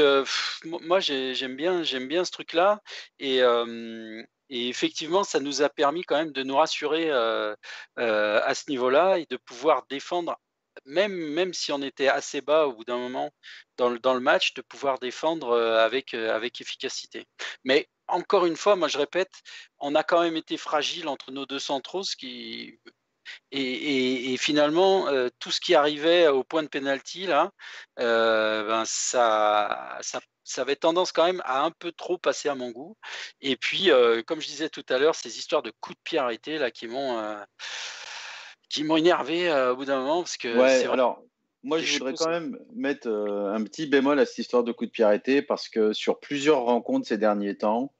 moi, 0.65 0.99
j'aime 0.99 1.55
bien, 1.55 1.83
j'aime 1.83 2.07
bien 2.07 2.25
ce 2.25 2.31
truc-là. 2.31 2.81
Et, 3.19 3.37
et, 4.49 4.69
effectivement, 4.69 5.23
ça 5.23 5.39
nous 5.39 5.61
a 5.61 5.69
permis 5.69 6.03
quand 6.03 6.17
même 6.17 6.31
de 6.31 6.43
nous 6.43 6.55
rassurer 6.57 7.11
à 7.11 7.55
ce 8.55 8.69
niveau-là 8.69 9.17
et 9.19 9.25
de 9.29 9.37
pouvoir 9.37 9.85
défendre. 9.89 10.37
Même, 10.85 11.13
même 11.13 11.53
si 11.53 11.71
on 11.73 11.81
était 11.81 12.07
assez 12.07 12.41
bas 12.41 12.65
au 12.65 12.73
bout 12.73 12.85
d'un 12.85 12.97
moment 12.97 13.31
dans 13.77 13.89
le, 13.89 13.99
dans 13.99 14.13
le 14.13 14.21
match, 14.21 14.53
de 14.53 14.61
pouvoir 14.61 14.99
défendre 14.99 15.57
avec, 15.59 16.13
avec 16.13 16.61
efficacité. 16.61 17.27
Mais 17.65 17.89
encore 18.11 18.45
une 18.45 18.55
fois, 18.55 18.75
moi 18.75 18.87
je 18.87 18.97
répète, 18.97 19.31
on 19.79 19.95
a 19.95 20.03
quand 20.03 20.21
même 20.21 20.37
été 20.37 20.57
fragile 20.57 21.07
entre 21.07 21.31
nos 21.31 21.45
deux 21.45 21.59
centraux, 21.59 22.03
ce 22.03 22.15
qui 22.15 22.79
et, 23.51 24.35
finalement, 24.37 25.07
euh, 25.07 25.29
tout 25.39 25.51
ce 25.51 25.59
qui 25.59 25.75
arrivait 25.75 26.27
au 26.27 26.43
point 26.43 26.63
de 26.63 26.67
pénalty, 26.67 27.27
là, 27.27 27.51
euh, 27.99 28.65
ben 28.65 28.83
ça, 28.85 29.97
ça, 30.01 30.21
avait 30.57 30.75
tendance 30.75 31.11
quand 31.11 31.25
même 31.25 31.41
à 31.45 31.63
un 31.63 31.71
peu 31.71 31.91
trop 31.91 32.17
passer 32.17 32.49
à 32.49 32.55
mon 32.55 32.71
goût. 32.71 32.97
Et 33.41 33.55
puis, 33.57 33.91
euh, 33.91 34.21
comme 34.23 34.41
je 34.41 34.47
disais 34.47 34.69
tout 34.69 34.85
à 34.89 34.97
l'heure, 34.97 35.15
ces 35.15 35.37
histoires 35.37 35.61
de 35.61 35.71
coups 35.79 35.97
de 35.97 36.01
pied 36.03 36.19
arrêtés 36.19 36.57
là, 36.57 36.71
qui 36.71 36.87
m'ont 36.87 37.37
qui 38.69 38.83
m'ont 38.85 38.97
énervé 38.97 39.51
au 39.71 39.75
bout 39.75 39.85
d'un 39.85 39.99
moment. 39.99 40.21
Parce 40.21 40.37
que 40.37 40.57
ouais, 40.57 40.85
alors, 40.85 41.21
moi, 41.63 41.79
je 41.79 41.93
voudrais 41.93 42.13
quand 42.13 42.29
même 42.29 42.57
mettre 42.73 43.09
un 43.09 43.63
petit 43.63 43.85
bémol 43.85 44.19
à 44.19 44.25
cette 44.25 44.39
histoire 44.39 44.63
de 44.63 44.71
coups 44.71 44.89
de 44.89 44.93
pied 44.93 45.03
arrêtés 45.03 45.41
parce 45.41 45.67
que 45.67 45.93
sur 45.93 46.19
plusieurs 46.19 46.61
rencontres 46.61 47.07
ces 47.07 47.17
derniers 47.17 47.57
temps, 47.57 47.93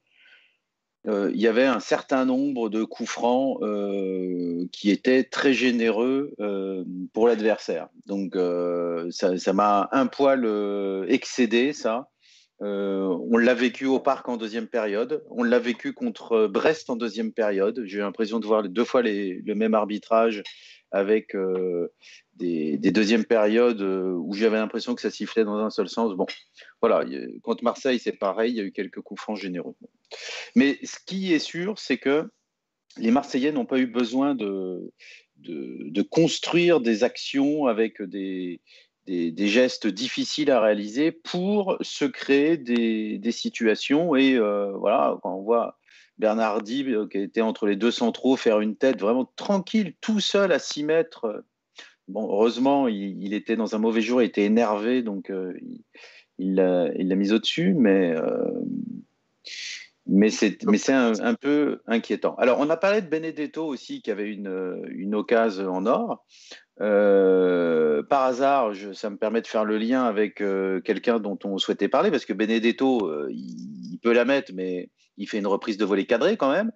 euh, 1.07 1.31
il 1.33 1.41
y 1.41 1.47
avait 1.47 1.65
un 1.65 1.79
certain 1.79 2.25
nombre 2.25 2.69
de 2.69 2.83
coups 2.83 3.09
francs 3.09 3.57
euh, 3.63 4.65
qui 4.71 4.91
étaient 4.91 5.23
très 5.23 5.53
généreux 5.53 6.33
euh, 6.39 6.83
pour 7.13 7.27
l'adversaire. 7.27 7.89
Donc 8.05 8.35
ça 9.11 9.53
m'a 9.53 9.89
un 9.91 10.07
poil 10.07 10.45
excédé, 11.07 11.73
ça. 11.73 12.09
on 12.59 13.37
l'a 13.37 13.53
vécu 13.55 13.87
au 13.87 13.99
parc 13.99 14.29
en 14.29 14.37
deuxième 14.37 14.67
période. 14.67 15.23
On 15.31 15.43
l'a 15.43 15.59
vécu 15.59 15.93
contre 15.93 16.47
Brest 16.47 16.89
en 16.89 16.95
deuxième 16.95 17.31
période. 17.31 17.81
J'ai 17.85 17.97
eu 17.97 18.01
l'impression 18.01 18.39
de 18.39 18.45
voir 18.45 18.63
deux 18.63 18.85
fois 18.85 19.01
le 19.01 19.53
même 19.53 19.73
arbitrage 19.73 20.43
avec 20.91 21.35
des, 22.35 22.77
deuxièmes 22.77 23.25
périodes 23.25 23.81
où 23.81 24.33
j'avais 24.33 24.57
l'impression 24.57 24.93
que 24.93 25.01
ça 25.01 25.09
sifflait 25.09 25.45
dans 25.45 25.57
un 25.57 25.71
seul 25.71 25.89
sens. 25.89 26.13
Bon, 26.15 26.27
voilà, 26.79 27.03
contre 27.41 27.63
Marseille, 27.63 27.97
c'est 27.97 28.11
pareil, 28.11 28.51
il 28.51 28.57
y 28.57 28.59
a 28.59 28.63
eu 28.63 28.71
quelques 28.71 29.01
coups 29.01 29.21
francs 29.21 29.37
généreux. 29.37 29.75
Mais 30.55 30.80
ce 30.84 30.97
qui 31.05 31.34
est 31.34 31.39
sûr, 31.39 31.78
c'est 31.80 31.97
que 31.97 32.30
les 32.97 33.12
Marseillais 33.12 33.51
n'ont 33.51 33.66
pas 33.66 33.80
eu 33.80 33.88
besoin 33.88 34.36
de, 34.36 34.91
construire 36.09 36.82
des 36.82 37.03
actions 37.03 37.68
avec 37.68 38.01
des, 38.01 38.59
gestes 39.07 39.88
difficiles 39.88 40.51
à 40.51 40.62
réaliser 40.62 41.12
pour 41.12 41.78
se 41.82 42.05
créer 42.05 42.57
des, 42.57 43.32
situations. 43.32 44.16
Et 44.16 44.36
euh, 44.36 44.72
voilà, 44.78 45.18
quand 45.22 45.36
on 45.36 45.41
voit 45.41 45.78
Bernardi, 46.18 46.86
euh, 46.89 47.07
qui 47.07 47.20
était 47.20 47.41
entre 47.41 47.66
les 47.66 47.76
deux 47.76 47.91
centraux, 47.91 48.36
faire 48.36 48.59
une 48.59 48.76
tête 48.76 48.99
vraiment 48.99 49.32
tranquille, 49.36 49.93
tout 50.01 50.20
seul 50.20 50.51
à 50.51 50.59
6 50.59 50.84
mètres. 50.84 51.43
Bon, 52.07 52.26
heureusement, 52.26 52.88
il, 52.88 53.34
était 53.34 53.55
dans 53.55 53.76
un 53.76 53.80
mauvais 53.80 54.01
jour, 54.01 54.22
il 54.22 54.26
était 54.26 54.43
énervé, 54.43 55.01
donc 55.01 55.30
euh, 55.30 55.53
il 56.38 56.55
l'a 56.55 57.16
mis 57.16 57.32
au-dessus, 57.32 57.74
mais 57.74 58.14
mais 60.07 60.29
c'est 60.29 60.57
un, 60.65 61.13
un, 61.19 61.35
peu 61.35 61.81
inquiétant. 61.85 62.35
Alors, 62.35 62.59
on 62.59 62.69
a 62.69 62.77
parlé 62.77 63.01
de 63.01 63.07
Benedetto 63.07 63.65
aussi, 63.65 64.01
qui 64.01 64.11
avait 64.11 64.31
une, 64.31 64.83
une 64.89 65.15
occasion 65.15 65.71
en 65.71 65.85
or. 65.85 66.25
Euh, 66.81 68.01
par 68.03 68.23
hasard, 68.23 68.73
je, 68.73 68.91
ça 68.93 69.09
me 69.11 69.17
permet 69.17 69.41
de 69.41 69.47
faire 69.47 69.65
le 69.65 69.77
lien 69.77 70.05
avec 70.05 70.41
euh, 70.41 70.81
quelqu'un 70.81 71.19
dont 71.19 71.37
on 71.43 71.57
souhaitait 71.59 71.89
parler, 71.89 72.09
parce 72.09 72.25
que 72.25 72.33
Benedetto, 72.33 73.07
euh, 73.07 73.27
il, 73.29 73.99
peut 74.01 74.13
la 74.13 74.25
mettre, 74.25 74.51
mais 74.55 74.89
il 75.17 75.29
fait 75.29 75.37
une 75.37 75.47
reprise 75.47 75.77
de 75.77 75.85
volée 75.85 76.07
cadrée 76.07 76.37
quand 76.37 76.51
même. 76.51 76.71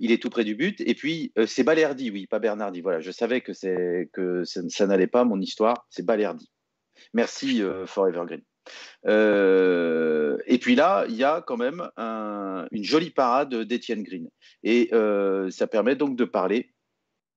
il 0.00 0.12
est 0.12 0.22
tout 0.22 0.30
près 0.30 0.44
du 0.44 0.54
but. 0.54 0.80
Et 0.80 0.94
puis, 0.94 1.32
c'est 1.46 1.64
Balerdi, 1.64 2.10
oui, 2.10 2.26
pas 2.28 2.38
Bernardi. 2.38 2.80
Voilà, 2.80 3.00
je 3.00 3.10
savais 3.10 3.40
que, 3.40 3.52
que 4.12 4.44
ça, 4.44 4.60
ça 4.68 4.86
n'allait 4.86 5.08
pas, 5.08 5.24
mon 5.24 5.40
histoire. 5.40 5.86
C'est 5.90 6.06
Balerdi. 6.06 6.48
Merci, 7.12 7.62
Forever 7.86 8.22
Green. 8.26 8.42
Euh, 9.06 10.38
et 10.46 10.58
puis 10.58 10.74
là, 10.74 11.04
il 11.08 11.16
y 11.16 11.24
a 11.24 11.42
quand 11.46 11.56
même 11.56 11.88
une 11.96 12.84
jolie 12.84 13.10
parade 13.10 13.54
d'Etienne 13.54 14.02
Green. 14.02 14.28
Et 14.62 14.88
euh, 14.92 15.50
ça 15.50 15.66
permet 15.66 15.96
donc 15.96 16.16
de 16.16 16.24
parler 16.24 16.72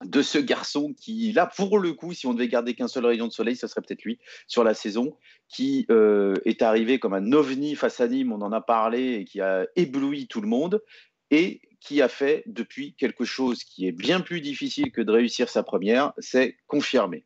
de 0.05 0.21
ce 0.21 0.39
garçon 0.39 0.93
qui, 0.93 1.31
là, 1.31 1.45
pour 1.45 1.77
le 1.79 1.93
coup, 1.93 2.13
si 2.13 2.25
on 2.25 2.33
devait 2.33 2.47
garder 2.47 2.73
qu'un 2.73 2.87
seul 2.87 3.05
rayon 3.05 3.27
de 3.27 3.31
soleil, 3.31 3.55
ce 3.55 3.67
serait 3.67 3.81
peut-être 3.81 4.03
lui 4.03 4.19
sur 4.47 4.63
la 4.63 4.73
saison, 4.73 5.15
qui 5.47 5.85
euh, 5.91 6.33
est 6.45 6.61
arrivé 6.61 6.99
comme 6.99 7.13
un 7.13 7.31
ovni 7.33 7.75
face 7.75 7.99
à 7.99 8.07
Nîmes, 8.07 8.31
on 8.31 8.41
en 8.41 8.51
a 8.51 8.61
parlé, 8.61 9.13
et 9.13 9.25
qui 9.25 9.41
a 9.41 9.67
ébloui 9.75 10.27
tout 10.27 10.41
le 10.41 10.47
monde, 10.47 10.81
et 11.29 11.61
qui 11.79 12.01
a 12.01 12.07
fait 12.07 12.43
depuis 12.45 12.95
quelque 12.95 13.25
chose 13.25 13.63
qui 13.63 13.87
est 13.87 13.91
bien 13.91 14.21
plus 14.21 14.41
difficile 14.41 14.91
que 14.91 15.01
de 15.01 15.11
réussir 15.11 15.49
sa 15.49 15.63
première, 15.63 16.13
c'est 16.19 16.57
confirmer. 16.67 17.25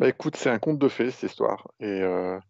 Bah 0.00 0.08
écoute, 0.08 0.36
c'est 0.36 0.48
un 0.48 0.58
conte 0.58 0.78
de 0.78 0.88
fées 0.88 1.10
cette 1.10 1.30
histoire. 1.30 1.68
Et 1.78 2.00
euh, 2.00 2.40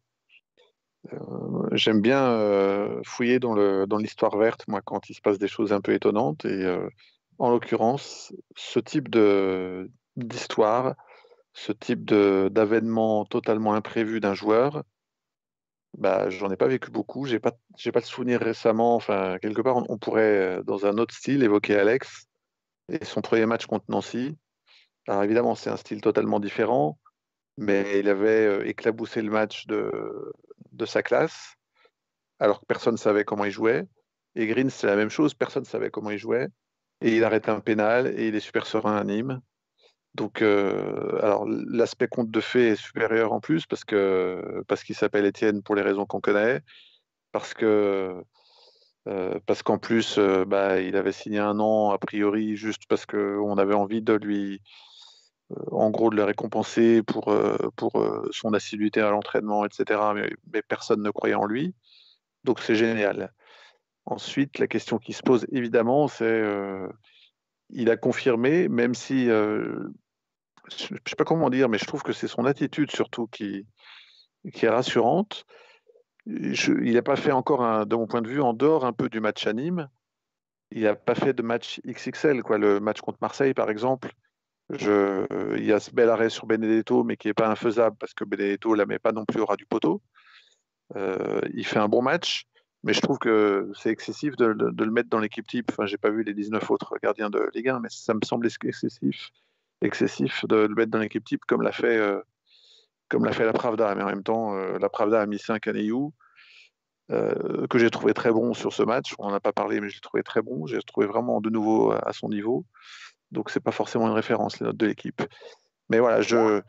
euh, 1.13 1.69
j'aime 1.73 2.01
bien 2.01 2.23
euh, 2.25 3.01
fouiller 3.05 3.41
dans 3.41 3.55
le 3.55 3.89
dans 3.89 3.97
l'histoire 3.97 4.37
verte, 4.37 4.69
moi, 4.69 4.81
quand 4.83 5.11
il 5.11 5.15
se 5.15 5.21
passe 5.21 5.41
des 5.41 5.49
choses 5.49 5.73
un 5.73 5.81
peu 5.81 5.93
étonnantes. 5.93 6.45
Et 6.45 6.65
en 7.39 7.51
l'occurrence, 7.51 8.33
ce 8.55 8.79
type 8.79 9.09
de 9.11 9.91
d'histoire, 10.17 10.95
ce 11.53 11.73
type 11.73 12.05
de 12.05 12.49
d'avènement 12.53 13.25
totalement 13.25 13.75
imprévu 13.75 14.21
d'un 14.21 14.35
joueur, 14.35 14.85
bah, 15.99 16.31
j'en 16.31 16.51
ai 16.53 16.57
pas 16.57 16.69
vécu 16.69 16.93
beaucoup. 16.93 17.27
J'ai 17.27 17.41
pas 17.41 17.59
j'ai 17.77 17.91
pas 17.91 18.01
le 18.01 18.05
souvenir 18.05 18.41
récemment. 18.41 18.95
Enfin, 18.95 19.39
quelque 19.43 19.63
part, 19.63 19.77
on, 19.91 19.99
pourrait 19.99 20.61
dans 20.65 20.87
un 20.87 20.99
autre 20.99 21.15
style 21.15 21.43
évoquer 21.43 21.77
Alex 21.77 22.29
et 22.91 23.05
son 23.05 23.23
premier 23.23 23.47
match 23.47 23.67
contre 23.67 23.87
Nancy. 23.89 24.37
Alors 25.09 25.25
évidemment, 25.25 25.57
c'est 25.57 25.71
un 25.71 25.77
style 25.77 26.01
totalement 26.01 26.39
différent 26.39 26.99
mais 27.57 27.99
il 28.01 28.09
avait 28.09 28.47
euh, 28.47 28.67
éclaboussé 28.67 29.23
le 29.23 29.31
match 29.31 29.67
de, 29.67 30.33
de 30.73 30.87
sa 30.87 31.03
classe, 31.03 31.55
alors 32.39 32.61
que 32.61 32.67
personne 32.67 32.95
ne 32.95 32.99
savait 32.99 33.25
comment 33.25 33.45
il 33.45 33.51
jouait. 33.51 33.87
Et 34.35 34.47
Green, 34.47 34.71
c'est 34.71 34.87
la 34.87 34.97
même 34.97 35.11
chose, 35.11 35.35
personne 35.35 35.63
ne 35.63 35.69
savait 35.69 35.91
comment 35.91 36.11
il 36.11 36.19
jouait. 36.19 36.49
Et 37.03 37.17
il 37.17 37.25
arrête 37.25 37.49
un 37.49 37.61
pénal 37.61 38.07
et 38.19 38.29
il 38.29 38.35
est 38.35 38.41
super 38.41 38.67
serein 38.67 38.97
à 38.97 39.05
Nîmes. 39.05 39.41
Donc, 40.15 40.43
euh, 40.43 41.19
alors 41.23 41.47
l'aspect 41.49 42.09
conte 42.09 42.31
de 42.31 42.41
fées 42.41 42.69
est 42.71 42.77
supérieur 42.77 43.33
en 43.33 43.41
plus 43.41 43.67
parce 43.67 43.85
parce 44.67 44.83
qu'il 44.83 44.97
s'appelle 44.97 45.25
Étienne 45.25 45.63
pour 45.63 45.75
les 45.75 45.83
raisons 45.83 46.05
qu'on 46.05 46.21
connaît, 46.21 46.61
parce 47.33 47.55
que 47.55 48.23
euh, 49.09 49.39
parce 49.47 49.63
qu'en 49.63 49.79
plus, 49.79 50.19
bah, 50.19 50.81
il 50.81 50.97
avait 50.97 51.13
signé 51.13 51.39
un 51.39 51.59
an 51.61 51.91
a 51.91 51.99
priori 51.99 52.57
juste 52.57 52.83
parce 52.89 53.07
qu'on 53.07 53.57
avait 53.57 53.75
envie 53.75 54.03
de 54.03 54.15
lui 54.15 54.61
en 55.71 55.91
gros 55.91 56.11
de 56.11 56.17
le 56.17 56.25
récompenser 56.25 57.03
pour, 57.03 57.29
euh, 57.29 57.57
pour 57.77 58.01
euh, 58.01 58.29
son 58.33 58.55
assiduité 58.55 59.01
à 59.01 59.11
l'entraînement, 59.11 59.65
etc. 59.65 60.01
Mais, 60.15 60.63
personne 60.63 61.03
ne 61.03 61.11
croyait 61.11 61.35
en 61.35 61.47
lui. 61.47 61.75
Donc 62.45 62.61
c'est 62.61 62.75
génial. 62.75 63.33
Ensuite, 64.07 64.59
la 64.59 64.67
question 64.67 64.99
qui 64.99 65.13
se 65.13 65.23
pose 65.23 65.47
évidemment, 65.53 66.09
c'est 66.09 66.25
euh, 66.25 66.89
il 67.71 67.91
a 67.91 67.97
confirmé, 67.97 68.69
même 68.69 68.95
si 68.95 69.27
je 69.27 69.91
ne 70.69 70.99
sais 71.07 71.17
pas 71.17 71.25
comment 71.25 71.51
dire, 71.51 71.69
mais 71.69 71.79
je 71.79 71.85
trouve 71.85 72.03
que 72.03 72.13
c'est 72.13 72.29
son 72.29 72.45
attitude 72.45 72.91
surtout 72.91 73.27
qui, 73.29 73.67
qui 74.53 74.67
est 74.67 74.71
rassurante. 74.71 75.45
il 76.27 76.95
n'a 76.95 77.03
pas 77.03 77.17
fait 77.17 77.33
encore, 77.33 77.87
de 77.87 77.97
mon 77.97 78.07
point 78.07 78.23
de 78.23 78.29
vue, 78.29 78.41
en 78.41 78.55
dehors 78.55 78.85
un 78.85 78.93
peu 78.93 79.09
du 79.09 79.21
match 79.21 79.47
à 79.47 79.53
Nîmes, 79.53 79.89
il 80.73 80.83
n'a 80.83 80.95
pas 80.95 81.15
fait 81.15 81.33
de 81.33 81.43
match 81.43 81.81
XXL. 81.87 82.43
Quoi. 82.43 82.59
Le 82.59 82.81
match 82.81 83.01
contre 83.01 83.19
Marseille, 83.21 83.55
par 83.55 83.71
exemple, 83.71 84.13
il 84.79 85.65
y 85.65 85.73
a 85.73 85.81
ce 85.81 85.91
bel 85.91 86.09
arrêt 86.09 86.31
sur 86.31 86.47
Benedetto, 86.47 87.05
mais 87.05 87.17
qui 87.17 87.29
n'est 87.29 87.35
pas 87.35 87.49
infaisable 87.49 87.97
parce 87.99 88.15
que 88.15 88.25
Benedetto 88.25 88.71
ne 88.73 88.77
la 88.77 88.87
met 88.87 88.99
pas 88.99 89.13
non 89.13 89.25
plus 89.25 89.41
au 89.41 89.47
ras 89.47 89.57
du 89.57 89.67
poteau. 89.67 90.01
Euh, 90.97 91.41
il 91.55 91.67
fait 91.67 91.79
un 91.79 91.89
bon 91.89 92.03
match, 92.03 92.47
mais 92.83 92.93
je 92.93 93.01
trouve 93.01 93.19
que 93.19 93.71
c'est 93.75 93.91
excessif 93.91 94.37
de, 94.37 94.47
le 94.47 94.91
mettre 94.91 95.09
dans 95.09 95.19
l'équipe 95.19 95.47
type. 95.47 95.71
Enfin, 95.71 95.87
j'ai 95.87 95.99
pas 95.99 96.11
vu 96.11 96.23
les 96.23 96.35
19 96.35 96.71
autres 96.71 96.95
gardiens 97.03 97.31
de 97.31 97.49
Ligue 97.55 97.69
1, 97.69 97.81
mais 97.81 97.89
ça 97.91 98.15
me 98.15 98.21
semble 98.25 98.47
excessif, 98.47 99.31
excessif 99.83 100.45
de 100.47 100.57
le 100.57 100.75
mettre 100.75 100.91
dans 100.91 100.99
l'équipe 100.99 101.25
type 101.25 101.45
comme 101.47 101.63
l'a 101.63 101.73
fait, 101.73 101.97
euh, 101.97 102.21
l'a 103.13 103.33
fait 103.33 103.45
la 103.45 103.53
Pravda. 103.53 103.95
Mais 103.95 104.03
en 104.03 104.07
même 104.07 104.23
temps, 104.23 104.55
euh, 104.55 104.79
la 104.79 104.89
Pravda 104.89 105.21
a 105.21 105.27
mis 105.27 105.39
5 105.39 105.67
à 105.67 105.73
Neyou, 105.73 106.13
que 107.09 107.77
j'ai 107.77 107.91
trouvé 107.91 108.15
très 108.15 108.31
bon 108.31 108.55
sur 108.55 108.73
ce 108.73 108.85
match. 108.85 109.15
On 109.19 109.29
n'en 109.29 109.35
a 109.35 109.41
pas 109.41 109.53
parlé, 109.53 109.81
mais 109.81 109.89
j'ai 109.89 109.99
trouvé 109.99 110.23
très 110.23 110.43
bon. 110.43 110.67
J'ai 110.67 110.81
trouvé 110.83 111.09
vraiment 111.09 111.41
de 111.41 111.51
nouveau 111.51 111.91
à 111.91 112.13
son 112.13 112.29
niveau. 112.29 112.65
Donc, 113.33 113.51
c'est 113.51 113.61
pas 113.61 113.73
forcément 113.73 114.07
une 114.07 114.15
référence, 114.15 114.61
les 114.61 114.67
notes 114.67 114.77
de 114.77 114.87
l'équipe. 114.87 115.23
Mais 115.89 115.99
voilà, 115.99 116.23
je, 116.23 116.63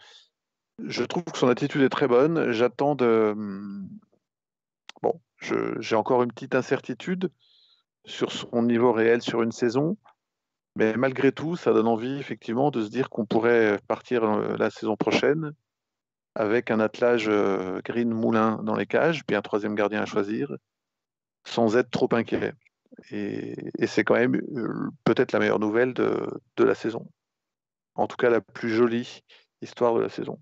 je 0.79 1.03
trouve 1.03 1.23
que 1.23 1.37
son 1.37 1.47
attitude 1.47 1.81
est 1.81 1.89
très 1.89 2.07
bonne. 2.07 2.51
J'attends 2.51 2.95
de. 2.95 3.33
Hmm, 3.35 3.87
bon, 5.01 5.19
j'ai 5.79 5.95
encore 5.95 6.23
une 6.23 6.31
petite 6.31 6.55
incertitude 6.55 7.31
sur 8.05 8.31
son 8.31 8.63
niveau 8.63 8.91
réel 8.91 9.21
sur 9.21 9.41
une 9.41 9.51
saison. 9.51 9.97
Mais 10.75 10.95
malgré 10.95 11.31
tout, 11.31 11.55
ça 11.55 11.73
donne 11.73 11.87
envie, 11.87 12.17
effectivement, 12.17 12.71
de 12.71 12.81
se 12.81 12.89
dire 12.89 13.09
qu'on 13.09 13.25
pourrait 13.25 13.79
partir 13.87 14.23
euh, 14.23 14.55
la 14.57 14.69
saison 14.69 14.95
prochaine 14.95 15.53
avec 16.35 16.71
un 16.71 16.79
attelage 16.79 17.27
euh, 17.27 17.81
Green 17.83 18.09
Moulin 18.09 18.61
dans 18.63 18.75
les 18.75 18.85
cages, 18.85 19.25
puis 19.25 19.35
un 19.35 19.41
troisième 19.41 19.75
gardien 19.75 20.01
à 20.01 20.05
choisir, 20.05 20.55
sans 21.45 21.75
être 21.75 21.91
trop 21.91 22.07
inquiet. 22.13 22.53
Et, 23.11 23.55
c'est 23.87 24.03
quand 24.03 24.15
même 24.15 24.35
euh, 24.35 24.89
peut-être 25.03 25.31
la 25.31 25.39
meilleure 25.39 25.59
nouvelle 25.59 25.93
de, 25.93 26.63
la 26.63 26.75
saison. 26.75 27.07
En 27.95 28.07
tout 28.07 28.17
cas, 28.17 28.29
la 28.29 28.41
plus 28.41 28.69
jolie 28.69 29.23
histoire 29.61 29.95
de 29.95 30.01
la 30.01 30.09
saison. 30.09 30.39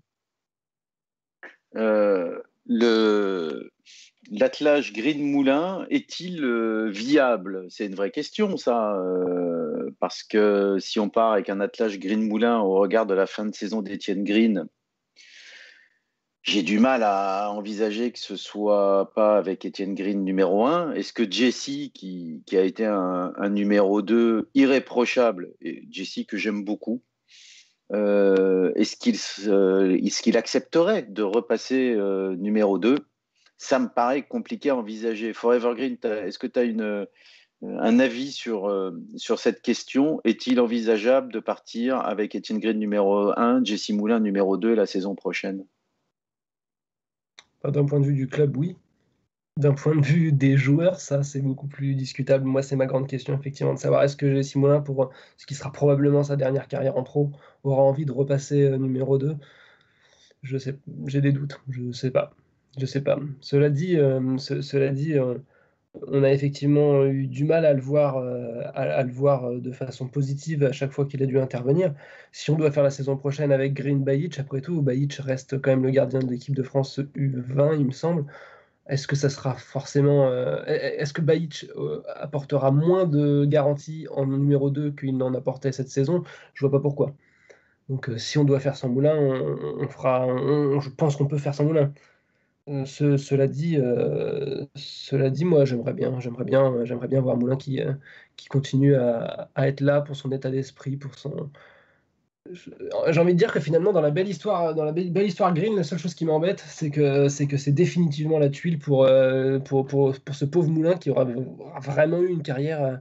Euh, 1.76 2.40
l'attelage 4.30 4.92
Green 4.92 5.30
Moulin 5.30 5.86
est-il 5.90 6.44
euh, 6.44 6.88
viable? 6.90 7.66
C'est 7.70 7.86
une 7.86 7.94
vraie 7.94 8.10
question, 8.10 8.56
ça. 8.56 8.96
parce 9.98 10.22
que 10.22 10.78
si 10.78 10.98
on 11.00 11.08
part 11.08 11.32
avec 11.32 11.48
un 11.48 11.60
attelage 11.60 11.98
Green 11.98 12.26
Moulin 12.26 12.58
au 12.60 12.74
regard 12.74 13.06
de 13.06 13.14
la 13.14 13.26
fin 13.26 13.46
de 13.46 13.54
saison 13.54 13.82
d'Étienne 13.82 14.24
Green, 14.24 14.66
j'ai 16.42 16.62
du 16.62 16.78
mal 16.78 17.02
à 17.02 17.50
envisager 17.50 18.12
que 18.12 18.18
ce 18.18 18.36
soit 18.36 19.12
pas 19.14 19.36
avec 19.36 19.64
Étienne 19.64 19.94
Green 19.94 20.24
numéro 20.24 20.64
1. 20.64 20.92
Est-ce 20.92 21.12
que 21.12 21.30
Jesse, 21.30 21.90
qui, 21.92 22.42
a 22.52 22.62
été 22.62 22.86
un, 22.86 23.32
numéro 23.50 24.00
2 24.00 24.48
irréprochable, 24.54 25.52
et 25.60 25.86
Jesse 25.90 26.24
que 26.26 26.38
j'aime 26.38 26.64
beaucoup, 26.64 27.02
euh, 27.92 28.72
est-ce 28.74 28.96
qu'il 28.96 29.16
euh, 29.48 29.96
est 29.96 30.22
qu'il 30.22 30.36
accepterait 30.36 31.02
de 31.02 31.22
repasser 31.22 31.92
euh, 31.92 32.36
numéro 32.36 32.78
2 32.78 32.96
Ça 33.58 33.78
me 33.78 33.88
paraît 33.88 34.22
compliqué 34.22 34.70
à 34.70 34.76
envisager. 34.76 35.34
Forever 35.34 35.74
Green, 35.74 35.98
est-ce 36.02 36.38
que 36.38 36.46
tu 36.46 36.58
as 36.58 37.06
un 37.62 37.98
avis 37.98 38.32
sur, 38.32 38.72
sur 39.16 39.38
cette 39.38 39.60
question? 39.60 40.22
Est-il 40.24 40.58
envisageable 40.58 41.30
de 41.32 41.40
partir 41.40 41.98
avec 41.98 42.34
Étienne 42.34 42.60
Green 42.60 42.78
numéro 42.78 43.38
1, 43.38 43.62
Jesse 43.62 43.90
Moulin 43.90 44.20
numéro 44.20 44.56
2 44.56 44.74
la 44.74 44.86
saison 44.86 45.14
prochaine? 45.14 45.66
D'un 47.64 47.84
point 47.84 48.00
de 48.00 48.06
vue 48.06 48.14
du 48.14 48.28
club, 48.28 48.56
oui. 48.56 48.76
D'un 49.56 49.74
point 49.74 49.94
de 49.94 50.04
vue 50.04 50.32
des 50.32 50.56
joueurs, 50.56 51.00
ça, 51.00 51.22
c'est 51.22 51.40
beaucoup 51.42 51.66
plus 51.66 51.94
discutable. 51.94 52.44
Moi, 52.46 52.62
c'est 52.62 52.76
ma 52.76 52.86
grande 52.86 53.06
question, 53.08 53.34
effectivement, 53.38 53.74
de 53.74 53.78
savoir 53.78 54.02
est-ce 54.02 54.16
que 54.16 54.32
Jesse 54.34 54.56
Moulin, 54.56 54.80
pour 54.80 55.10
ce 55.36 55.46
qui 55.46 55.54
sera 55.54 55.70
probablement 55.72 56.22
sa 56.22 56.36
dernière 56.36 56.68
carrière 56.68 56.96
en 56.96 57.02
pro, 57.02 57.30
aura 57.64 57.82
envie 57.82 58.06
de 58.06 58.12
repasser 58.12 58.62
euh, 58.62 58.78
numéro 58.78 59.18
2 59.18 59.36
Je 60.42 60.56
sais, 60.58 60.78
j'ai 61.06 61.20
des 61.20 61.32
doutes, 61.32 61.60
je 61.68 61.92
sais 61.92 62.10
pas. 62.10 62.34
Je 62.78 62.86
sais 62.86 63.02
pas. 63.02 63.18
Cela 63.40 63.70
dit, 63.70 63.96
euh, 63.96 64.38
cela 64.38 64.90
dit 64.90 65.14
euh, 65.14 65.38
on 65.94 66.22
a 66.22 66.30
effectivement 66.30 67.04
eu 67.04 67.26
du 67.26 67.44
mal 67.44 67.64
à 67.66 67.72
le 67.72 67.80
voir, 67.80 68.16
euh, 68.16 68.62
euh, 68.76 69.60
de 69.60 69.72
façon 69.72 70.08
positive 70.08 70.64
à 70.64 70.72
chaque 70.72 70.92
fois 70.92 71.06
qu'il 71.06 71.22
a 71.22 71.26
dû 71.26 71.38
intervenir. 71.38 71.94
Si 72.32 72.50
on 72.50 72.56
doit 72.56 72.70
faire 72.70 72.82
la 72.84 72.90
saison 72.90 73.16
prochaine 73.16 73.52
avec 73.52 73.74
Green 73.74 74.02
Bajic, 74.04 74.38
après 74.38 74.60
tout, 74.60 74.82
Bajic 74.82 75.14
reste 75.14 75.60
quand 75.60 75.70
même 75.70 75.82
le 75.82 75.90
gardien 75.90 76.20
de 76.20 76.26
l'équipe 76.28 76.54
de 76.54 76.62
France 76.62 77.00
U20, 77.16 77.78
il 77.78 77.86
me 77.86 77.90
semble. 77.92 78.26
Est-ce 78.88 79.06
que 79.06 79.16
ça 79.16 79.28
sera 79.30 79.54
forcément. 79.54 80.28
Euh, 80.28 80.64
est-ce 80.66 81.12
que 81.12 81.22
Bajic 81.22 81.66
apportera 82.16 82.70
moins 82.72 83.06
de 83.06 83.44
garanties 83.44 84.06
en 84.10 84.26
numéro 84.26 84.70
2 84.70 84.92
qu'il 84.92 85.16
n'en 85.16 85.34
apportait 85.34 85.72
cette 85.72 85.90
saison? 85.90 86.24
Je 86.54 86.64
vois 86.64 86.72
pas 86.72 86.80
pourquoi. 86.80 87.14
Donc 87.88 88.10
si 88.18 88.38
on 88.38 88.44
doit 88.44 88.60
faire 88.60 88.76
sans 88.76 88.88
moulin, 88.88 89.16
on, 89.16 89.88
fera. 89.88 90.26
je 90.80 90.88
pense 90.90 91.16
qu'on 91.16 91.26
peut 91.26 91.38
faire 91.38 91.54
sans 91.54 91.64
moulin. 91.64 91.92
Euh, 92.68 92.84
cela 92.84 93.46
dit, 93.48 93.76
euh, 93.78 94.64
cela 94.76 95.30
dit, 95.30 95.44
moi 95.44 95.64
j'aimerais 95.64 95.94
bien, 95.94 96.20
j'aimerais 96.20 96.44
bien, 96.44 96.84
j'aimerais 96.84 97.08
bien 97.08 97.20
voir 97.20 97.36
Moulin 97.36 97.56
qui, 97.56 97.80
euh, 97.80 97.94
qui 98.36 98.48
continue 98.48 98.94
à, 98.94 99.50
être 99.56 99.80
là 99.80 100.00
pour 100.02 100.14
son 100.16 100.30
état 100.30 100.50
d'esprit, 100.50 100.96
pour 100.96 101.14
son. 101.14 101.50
J'ai 103.08 103.20
envie 103.20 103.34
de 103.34 103.38
dire 103.38 103.52
que 103.52 103.60
finalement 103.60 103.92
dans 103.92 104.00
la 104.00 104.10
belle 104.10 104.28
histoire, 104.28 104.74
dans 104.74 104.84
la 104.84 104.92
belle, 104.92 105.26
histoire 105.26 105.52
Green, 105.54 105.76
la 105.76 105.84
seule 105.84 105.98
chose 105.98 106.14
qui 106.14 106.24
m'embête, 106.24 106.60
c'est 106.60 106.90
que 106.90 107.28
c'est 107.28 107.46
que 107.46 107.56
c'est 107.56 107.72
définitivement 107.72 108.38
la 108.38 108.48
tuile 108.48 108.78
pour, 108.78 109.08
pour, 109.64 109.86
pour, 109.86 110.18
pour, 110.18 110.34
ce 110.34 110.44
pauvre 110.44 110.68
Moulin 110.70 110.96
qui 110.96 111.10
aura 111.10 111.24
vraiment 111.80 112.20
eu 112.22 112.28
une 112.28 112.42
carrière 112.42 113.00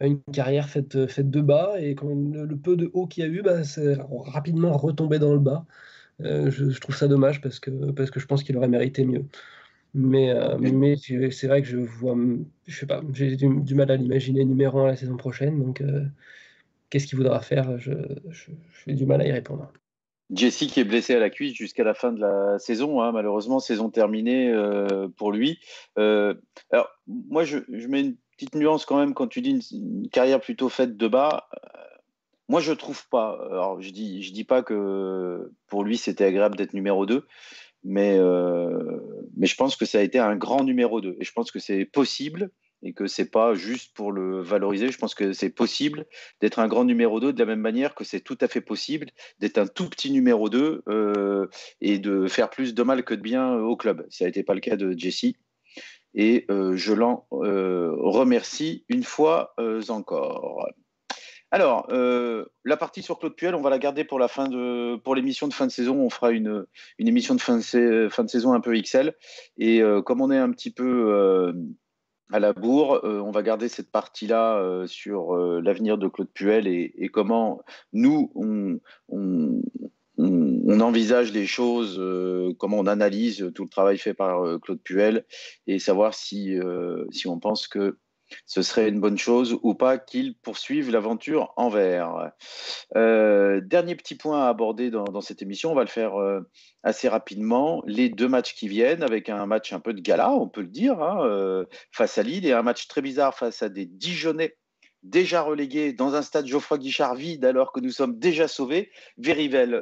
une 0.00 0.20
carrière 0.32 0.68
faite, 0.68 1.06
faite 1.06 1.30
de 1.30 1.40
bas 1.40 1.74
et 1.80 1.94
quand 1.94 2.08
le, 2.08 2.56
peu 2.56 2.76
de 2.76 2.90
haut 2.94 3.06
qu'il 3.06 3.24
y 3.24 3.26
a 3.26 3.30
eu, 3.30 3.42
bah, 3.42 3.64
c'est 3.64 3.96
rapidement 4.26 4.76
retombé 4.76 5.18
dans 5.18 5.32
le 5.32 5.40
bas. 5.40 5.66
Euh, 6.22 6.50
je, 6.50 6.78
trouve 6.78 6.94
ça 6.94 7.08
dommage 7.08 7.40
parce 7.40 7.58
que, 7.58 7.90
parce 7.90 8.10
que 8.10 8.20
je 8.20 8.26
pense 8.26 8.42
qu'il 8.42 8.56
aurait 8.56 8.68
mérité 8.68 9.04
mieux. 9.04 9.24
Mais, 9.94 10.30
euh, 10.30 10.58
mais 10.58 10.96
c'est 10.96 11.46
vrai 11.46 11.62
que 11.62 11.68
je 11.68 11.76
vois, 11.76 12.16
je 12.66 12.76
sais 12.76 12.86
pas, 12.86 13.00
j'ai 13.12 13.36
du, 13.36 13.74
mal 13.74 13.90
à 13.90 13.96
l'imaginer 13.96 14.44
numéro 14.44 14.80
1 14.80 14.86
la 14.88 14.96
saison 14.96 15.16
prochaine. 15.16 15.62
Donc, 15.62 15.80
euh, 15.80 16.04
qu'est-ce 16.90 17.06
qu'il 17.06 17.18
voudra 17.18 17.40
faire? 17.40 17.78
Je, 17.78 17.92
j'ai 18.86 18.94
du 18.94 19.06
mal 19.06 19.20
à 19.20 19.26
y 19.26 19.32
répondre. 19.32 19.72
Jesse 20.30 20.66
qui 20.66 20.80
est 20.80 20.84
blessé 20.84 21.14
à 21.14 21.20
la 21.20 21.30
cuisse 21.30 21.54
jusqu'à 21.54 21.84
la 21.84 21.94
fin 21.94 22.10
de 22.10 22.20
la 22.20 22.58
saison, 22.58 23.02
hein, 23.02 23.12
malheureusement, 23.12 23.60
saison 23.60 23.90
terminée 23.90 24.52
pour 25.16 25.32
lui. 25.32 25.60
alors, 25.96 26.88
moi, 27.06 27.44
je, 27.44 27.58
je, 27.70 27.86
mets 27.86 28.00
une 28.00 28.16
petite 28.36 28.54
nuance 28.56 28.86
quand 28.86 28.98
même 28.98 29.14
quand 29.14 29.28
tu 29.28 29.42
dis 29.42 29.50
une, 29.50 30.02
une 30.02 30.08
carrière 30.08 30.40
plutôt 30.40 30.68
faite 30.68 30.96
de 30.96 31.08
bas. 31.08 31.46
Moi, 32.48 32.60
je 32.60 32.72
trouve 32.72 33.08
pas. 33.08 33.76
Je 33.80 33.90
dis, 33.90 34.22
je 34.22 34.32
dis 34.32 34.44
pas 34.44 34.62
que 34.62 35.50
pour 35.66 35.84
lui 35.84 35.96
c'était 35.96 36.24
agréable 36.24 36.56
d'être 36.56 36.74
numéro 36.74 37.06
2, 37.06 37.26
mais, 37.84 38.16
euh, 38.18 38.98
mais 39.36 39.46
je 39.46 39.54
pense 39.56 39.76
que 39.76 39.84
ça 39.84 39.98
a 39.98 40.02
été 40.02 40.18
un 40.18 40.36
grand 40.36 40.64
numéro 40.64 41.00
2. 41.00 41.16
Et 41.20 41.24
je 41.24 41.32
pense 41.32 41.50
que 41.50 41.58
c'est 41.58 41.84
possible 41.84 42.50
et 42.82 42.92
que 42.92 43.06
c'est 43.06 43.30
pas 43.30 43.54
juste 43.54 43.94
pour 43.94 44.10
le 44.10 44.42
valoriser. 44.42 44.90
Je 44.90 44.98
pense 44.98 45.14
que 45.14 45.32
c'est 45.32 45.50
possible 45.50 46.06
d'être 46.40 46.58
un 46.58 46.68
grand 46.68 46.84
numéro 46.84 47.20
2 47.20 47.32
de 47.32 47.38
la 47.38 47.46
même 47.46 47.60
manière 47.60 47.94
que 47.94 48.04
c'est 48.04 48.20
tout 48.20 48.38
à 48.40 48.48
fait 48.48 48.60
possible 48.60 49.06
d'être 49.38 49.58
un 49.58 49.66
tout 49.66 49.88
petit 49.88 50.10
numéro 50.10 50.48
2 50.48 50.82
euh, 50.88 51.46
et 51.80 51.98
de 51.98 52.26
faire 52.26 52.50
plus 52.50 52.74
de 52.74 52.82
mal 52.82 53.04
que 53.04 53.14
de 53.14 53.22
bien 53.22 53.54
au 53.54 53.76
club. 53.76 54.06
Ça 54.10 54.24
n'a 54.24 54.30
été 54.30 54.42
pas 54.42 54.54
le 54.54 54.60
cas 54.60 54.76
de 54.76 54.94
Jesse. 54.98 55.34
Et 56.14 56.46
euh, 56.50 56.76
je 56.76 56.92
l'en 56.92 57.26
remercie 57.30 58.84
une 58.88 59.02
fois 59.02 59.54
encore. 59.88 60.68
Alors, 61.54 61.86
euh, 61.90 62.46
la 62.64 62.76
partie 62.76 63.00
sur 63.00 63.20
Claude 63.20 63.36
Puel, 63.36 63.54
on 63.54 63.60
va 63.60 63.70
la 63.70 63.78
garder 63.78 64.02
pour 64.02 64.18
la 64.18 64.26
fin 64.26 64.48
de, 64.48 64.96
pour 64.96 65.14
l'émission 65.14 65.46
de 65.46 65.54
fin 65.54 65.66
de 65.66 65.70
saison. 65.70 66.00
On 66.00 66.10
fera 66.10 66.32
une, 66.32 66.66
une 66.98 67.06
émission 67.06 67.36
de 67.36 67.40
fin 67.40 67.58
de, 67.58 68.08
fin 68.10 68.24
de 68.24 68.28
saison 68.28 68.54
un 68.54 68.60
peu 68.60 68.76
XL. 68.76 69.14
Et 69.56 69.80
euh, 69.80 70.02
comme 70.02 70.20
on 70.20 70.32
est 70.32 70.36
un 70.36 70.50
petit 70.50 70.72
peu 70.72 71.12
euh, 71.14 71.52
à 72.32 72.40
la 72.40 72.54
bourre, 72.54 73.02
on 73.04 73.30
va 73.30 73.44
garder 73.44 73.68
cette 73.68 73.92
partie-là 73.92 74.84
sur 74.88 75.36
l'avenir 75.36 75.96
de 75.96 76.08
Claude 76.08 76.32
Puel 76.34 76.66
et, 76.66 77.08
comment 77.12 77.62
nous, 77.92 78.32
on, 78.34 78.80
on, 79.08 80.80
envisage 80.80 81.32
les 81.32 81.46
choses, 81.46 82.02
comment 82.58 82.80
on 82.80 82.86
analyse 82.88 83.52
tout 83.54 83.62
le 83.62 83.68
travail 83.68 83.98
fait 83.98 84.14
par 84.14 84.58
Claude 84.60 84.80
Puel 84.82 85.24
et 85.68 85.78
savoir 85.78 86.14
si, 86.14 86.58
si 87.12 87.28
on 87.28 87.38
pense 87.38 87.68
que 87.68 87.96
ce 88.46 88.62
serait 88.62 88.88
une 88.88 89.00
bonne 89.00 89.18
chose 89.18 89.58
ou 89.62 89.74
pas 89.74 89.98
qu'ils 89.98 90.36
poursuivent 90.36 90.90
l'aventure 90.90 91.52
en 91.56 91.68
vert. 91.68 92.32
Euh, 92.96 93.60
dernier 93.60 93.94
petit 93.94 94.14
point 94.14 94.44
à 94.44 94.48
aborder 94.48 94.90
dans, 94.90 95.20
cette 95.20 95.42
émission, 95.42 95.72
on 95.72 95.74
va 95.74 95.82
le 95.82 95.88
faire 95.88 96.20
euh, 96.20 96.40
assez 96.82 97.08
rapidement. 97.08 97.82
Les 97.86 98.08
deux 98.08 98.28
matchs 98.28 98.54
qui 98.54 98.68
viennent, 98.68 99.02
avec 99.02 99.28
un 99.28 99.46
match 99.46 99.72
un 99.72 99.80
peu 99.80 99.94
de 99.94 100.00
gala, 100.00 100.32
on 100.32 100.48
peut 100.48 100.62
le 100.62 100.68
dire, 100.68 101.02
hein, 101.02 101.24
euh, 101.26 101.64
face 101.92 102.18
à 102.18 102.22
Lille, 102.22 102.46
et 102.46 102.52
un 102.52 102.62
match 102.62 102.88
très 102.88 103.02
bizarre 103.02 103.34
face 103.34 103.62
à 103.62 103.68
des 103.68 103.86
Dijonais 103.86 104.56
déjà 105.02 105.42
relégués 105.42 105.92
dans 105.92 106.14
un 106.14 106.22
stade 106.22 106.46
Geoffroy 106.46 106.78
Guichard 106.78 107.14
vide 107.14 107.44
alors 107.44 107.72
que 107.72 107.80
nous 107.80 107.90
sommes 107.90 108.18
déjà 108.18 108.48
sauvés. 108.48 108.90
Verivel, 109.18 109.74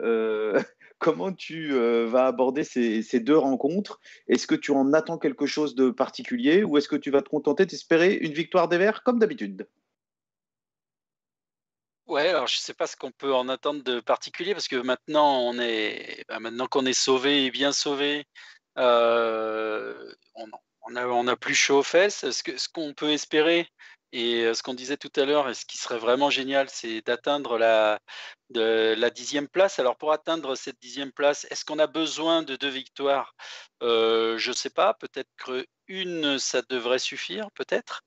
comment 1.03 1.33
tu 1.33 1.75
euh, 1.75 2.07
vas 2.07 2.27
aborder 2.27 2.63
ces, 2.63 3.21
deux 3.21 3.37
rencontres? 3.37 3.99
Est-ce 4.29 4.47
que 4.47 4.55
tu 4.55 4.71
en 4.71 4.93
attends 4.93 5.19
quelque 5.19 5.47
chose 5.47 5.75
de 5.75 5.91
particulier 5.91 6.63
ou 6.63 6.79
est-ce 6.79 6.89
que 6.89 6.97
tu 6.97 7.11
vas 7.11 7.23
te 7.23 7.29
contenter 7.29 7.67
d'espérer 7.67 8.15
une 8.15 8.33
victoire 8.33 8.69
des 8.69 8.79
Verts 8.79 9.03
comme 9.03 9.19
d'habitude? 9.19 9.69
Ouais, 12.07 12.29
alors 12.29 12.47
je 12.47 12.57
ne 12.57 12.61
sais 12.61 12.75
pas 12.75 12.87
ce 12.87 12.97
qu'on 12.97 13.11
peut 13.11 13.35
en 13.35 13.49
attendre 13.49 13.83
de 13.83 13.99
particulier 14.01 14.53
parce 14.53 14.69
que 14.69 14.77
maintenant 14.77 15.41
on 15.41 15.59
est, 15.59 16.25
bah, 16.29 16.39
qu'on 16.71 16.87
est 16.87 16.93
sauvé 16.93 17.47
et 17.47 17.51
bien 17.51 17.73
sauvé, 17.73 18.25
euh, 18.79 20.13
on, 20.35 21.27
a, 21.27 21.37
plus 21.37 21.55
chaud 21.55 21.79
aux 21.79 21.83
fesses. 21.83 22.31
Ce 22.31 22.69
qu'on 22.69 22.95
peut 22.95 23.11
espérer, 23.11 23.67
et 24.13 24.53
ce 24.55 24.63
qu'on 24.63 24.75
disait 24.75 24.99
tout 24.99 25.13
à 25.17 25.25
l'heure, 25.25 25.49
et 25.49 25.55
ce 25.55 25.65
qui 25.65 25.79
serait 25.79 25.99
vraiment 25.99 26.31
génial, 26.31 26.69
c'est 26.71 27.01
d'atteindre 27.03 27.59
la, 27.59 27.99
dixième 29.11 29.49
place. 29.49 29.79
Alors 29.79 29.97
pour 29.97 30.13
atteindre 30.13 30.55
cette 30.55 30.79
dixième 30.81 31.13
place, 31.13 31.47
est-ce 31.51 31.65
qu'on 31.65 31.79
a 31.79 31.87
besoin 31.87 32.43
de 32.43 32.57
deux 32.57 32.69
victoires? 32.69 33.35
Je 33.81 34.49
ne 34.49 34.55
sais 34.55 34.71
pas. 34.71 34.95
Peut-être 34.95 35.31
qu'une, 35.37 36.39
ça 36.39 36.63
devrait 36.63 36.99
suffire, 36.99 37.49
peut-être. 37.55 38.03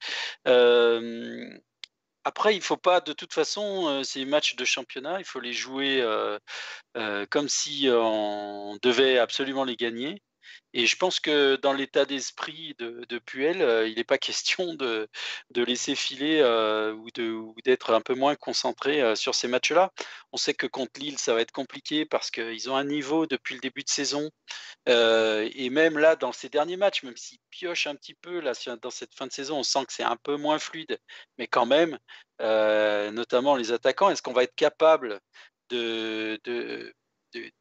après, 2.23 2.53
il 2.55 2.57
ne 2.59 2.63
faut 2.63 2.77
pas, 2.77 3.01
de 3.01 3.13
toute 3.13 3.33
façon, 3.33 4.03
ces 4.03 4.25
matchs 4.25 4.55
de 4.55 4.65
championnat, 4.65 5.19
il 5.19 5.25
faut 5.25 5.39
les 5.39 5.53
jouer 5.53 6.03
comme 7.31 7.49
si 7.49 7.87
on 7.91 8.77
devait 8.81 9.17
absolument 9.17 9.63
les 9.63 9.75
gagner. 9.75 10.21
Et 10.73 10.87
je 10.87 10.97
pense 10.97 11.21
que 11.21 11.55
dans 11.55 11.71
l'état 11.71 12.05
d'esprit 12.05 12.75
de, 12.79 13.17
Puel, 13.19 13.61
euh, 13.61 13.87
il 13.87 13.95
n'est 13.95 14.03
pas 14.03 14.17
question 14.19 14.73
de, 14.73 15.07
laisser 15.55 15.95
filer 15.95 16.41
euh, 16.41 16.93
ou 16.93 17.55
d'être 17.63 17.93
un 17.93 18.01
peu 18.01 18.13
moins 18.13 18.35
concentré 18.35 19.01
euh, 19.01 19.15
sur 19.15 19.35
ces 19.35 19.47
matchs-là. 19.47 19.93
On 20.33 20.37
sait 20.37 20.53
que 20.53 20.67
contre 20.67 20.99
Lille, 20.99 21.17
ça 21.17 21.33
va 21.33 21.41
être 21.41 21.53
compliqué 21.53 22.05
parce 22.05 22.29
qu'ils 22.29 22.69
ont 22.69 22.75
un 22.75 22.83
niveau 22.83 23.25
depuis 23.25 23.55
le 23.55 23.61
début 23.61 23.83
de 23.83 23.89
saison. 23.89 24.29
et 24.87 25.69
même 25.69 25.97
là, 25.97 26.15
dans 26.17 26.33
ces 26.33 26.49
derniers 26.49 26.77
matchs, 26.77 27.03
même 27.03 27.17
s'ils 27.17 27.39
piochent 27.49 27.87
un 27.87 27.95
petit 27.95 28.13
peu 28.13 28.39
là, 28.41 28.51
dans 28.81 28.89
cette 28.91 29.15
fin 29.15 29.27
de 29.27 29.31
saison, 29.31 29.59
on 29.59 29.63
sent 29.63 29.85
que 29.85 29.93
c'est 29.93 30.03
un 30.03 30.17
peu 30.17 30.35
moins 30.37 30.59
fluide. 30.59 30.99
Mais 31.37 31.47
quand 31.47 31.65
même, 31.65 31.97
notamment 32.39 33.55
les 33.55 33.71
attaquants, 33.71 34.09
est-ce 34.09 34.21
qu'on 34.21 34.33
va 34.33 34.43
être 34.43 34.55
capable 34.55 35.19
de 35.69 36.39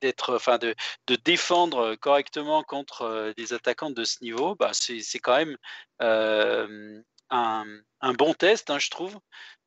d'être, 0.00 0.34
enfin, 0.34 0.58
de, 0.58 0.74
de, 1.06 1.16
défendre 1.16 1.94
correctement 1.96 2.62
contre 2.62 3.02
euh, 3.02 3.32
des 3.36 3.52
attaquants 3.52 3.90
de 3.90 4.04
ce 4.04 4.22
niveau, 4.22 4.54
bah, 4.56 4.70
c'est 4.72 5.18
quand 5.18 5.36
même 5.36 5.56
euh, 6.02 7.00
un, 7.34 8.12
bon 8.14 8.34
test, 8.34 8.70
hein, 8.70 8.78
je 8.78 8.90
trouve. 8.90 9.18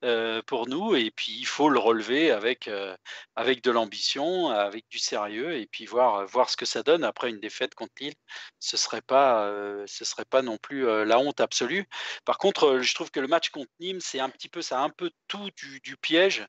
Euh, 0.04 0.44
pour 0.46 0.68
nous. 0.68 0.96
Et 0.96 1.10
puis, 1.10 1.32
il 1.32 1.48
faut 1.48 1.70
le 1.70 1.80
relever 1.80 2.30
avec, 2.30 2.68
euh, 2.68 2.96
avec 3.36 3.64
de 3.64 3.72
l'ambition, 3.72 4.50
avec 4.50 4.86
du 4.92 5.00
sérieux, 5.00 5.56
et 5.58 5.66
puis 5.66 5.88
voir, 5.88 6.28
voir 6.28 6.52
ce 6.52 6.58
que 6.58 6.68
ça 6.68 6.84
donne 6.84 7.04
après 7.04 7.32
une 7.32 7.40
défaite 7.40 7.74
contre 7.74 7.94
Lille. 8.00 8.14
Ce 8.60 8.78
serait, 8.78 9.02
pas, 9.02 9.48
euh, 9.48 9.88
serait 9.88 10.26
pas 10.26 10.44
non 10.44 10.58
plus 10.58 10.86
la 11.06 11.18
honte 11.18 11.42
absolue. 11.42 11.86
Par 12.26 12.38
contre, 12.38 12.80
je 12.80 12.94
trouve 12.94 13.10
que 13.10 13.20
le 13.20 13.28
match 13.28 13.50
contre 13.50 13.72
Nîmes, 13.80 14.00
c'est 14.00 14.20
un 14.20 14.30
petit 14.30 14.50
peu, 14.50 14.62
ça 14.62 14.82
un 14.82 14.92
peu 14.92 15.10
tout 15.28 15.50
du, 15.82 15.98
piège 15.98 16.46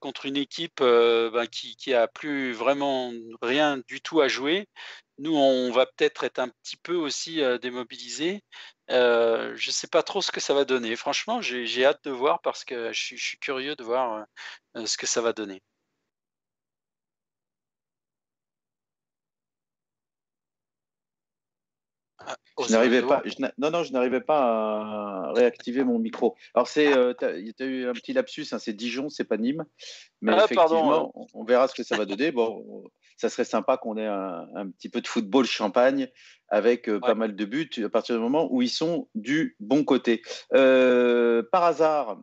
contre 0.00 0.26
une 0.26 0.36
équipe 0.36 0.80
ben, 0.80 1.46
qui, 1.46 1.76
qui 1.76 1.94
plus 2.14 2.52
vraiment 2.52 3.12
rien 3.42 3.78
du 3.88 4.00
tout 4.00 4.20
à 4.20 4.28
jouer. 4.28 4.66
Nous, 5.18 5.34
on 5.36 5.70
va 5.70 5.86
peut-être 5.86 6.24
être 6.24 6.40
un 6.40 6.48
petit 6.48 6.76
peu 6.76 6.94
aussi 6.96 7.40
démobilisés. 7.60 8.42
Je 8.88 9.68
ne 9.68 9.72
sais 9.72 9.86
pas 9.88 10.02
trop 10.02 10.22
ce 10.22 10.32
que 10.32 10.40
ça 10.40 10.54
va 10.54 10.64
donner. 10.64 10.96
Franchement, 10.96 11.40
j'ai 11.42 11.84
hâte 11.84 12.04
de 12.04 12.10
voir 12.10 12.40
parce 12.42 12.64
que 12.64 12.92
je 12.92 13.16
suis, 13.16 13.38
curieux 13.38 13.76
de 13.76 13.84
voir 13.84 14.26
ce 14.84 14.96
que 14.96 15.06
ça 15.06 15.20
va 15.20 15.32
donner. 15.32 15.62
je 22.62 22.72
n'arrivais 22.72 23.02
pas. 23.02 23.22
non, 23.58 23.70
non, 23.70 23.82
je 23.82 23.92
n'arrivais 23.92 24.20
pas 24.20 24.40
à 24.40 25.32
réactiver 25.32 25.84
mon 25.84 25.98
micro. 25.98 26.36
Alors 26.54 26.68
c'est, 26.68 26.86
il 26.86 27.52
y 27.58 27.62
a 27.62 27.66
eu 27.66 27.88
un 27.88 27.92
petit 27.92 28.12
lapsus. 28.12 28.46
Hein, 28.52 28.58
c'est 28.58 28.72
Dijon, 28.72 29.10
c'est 29.10 29.24
pas 29.24 29.36
Nîmes. 29.36 29.64
Mais 30.20 30.32
ah, 30.32 30.44
effectivement, 30.44 31.12
on, 31.34 31.44
verra 31.44 31.68
ce 31.68 31.74
que 31.74 31.82
ça 31.82 31.96
va 31.96 32.04
donner. 32.04 32.32
Bon, 32.32 32.84
ça 33.16 33.28
serait 33.28 33.44
sympa 33.44 33.76
qu'on 33.76 33.96
ait 33.96 34.06
un, 34.06 34.70
petit 34.76 34.88
peu 34.88 35.00
de 35.00 35.06
football 35.06 35.44
champagne 35.44 36.08
avec 36.48 36.90
pas 37.00 37.14
mal 37.14 37.34
de 37.34 37.44
buts 37.44 37.70
à 37.84 37.88
partir 37.88 38.16
du 38.16 38.20
moment 38.20 38.48
où 38.50 38.62
ils 38.62 38.68
sont 38.68 39.08
du 39.14 39.56
bon 39.60 39.84
côté. 39.84 40.22
par 40.50 41.64
hasard, 41.64 42.18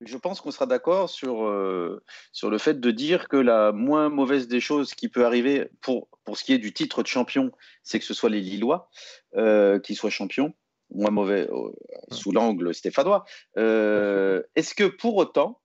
je 0.00 0.16
pense 0.16 0.40
qu'on 0.40 0.50
sera 0.50 0.66
d'accord 0.66 1.10
sur, 1.10 1.44
euh, 1.44 2.02
sur 2.32 2.50
le 2.50 2.58
fait 2.58 2.80
de 2.80 2.90
dire 2.90 3.28
que 3.28 3.36
la 3.36 3.72
moins 3.72 4.08
mauvaise 4.08 4.48
des 4.48 4.60
choses 4.60 4.94
qui 4.94 5.08
peut 5.08 5.26
arriver 5.26 5.68
pour, 5.80 6.08
pour 6.24 6.38
ce 6.38 6.44
qui 6.44 6.52
est 6.52 6.58
du 6.58 6.72
titre 6.72 7.02
de 7.02 7.06
champion, 7.06 7.52
c'est 7.82 7.98
que 7.98 8.04
ce 8.04 8.14
soit 8.14 8.30
les 8.30 8.40
Lillois 8.40 8.88
euh, 9.36 9.78
qui 9.78 9.94
soient 9.94 10.10
champions, 10.10 10.54
moins 10.90 11.10
mauvais 11.10 11.48
euh, 11.50 11.70
sous 12.10 12.32
l'angle 12.32 12.74
stéphanois. 12.74 13.24
Est-ce 13.56 14.74
que 14.74 14.84
pour 14.84 15.16
autant, 15.16 15.60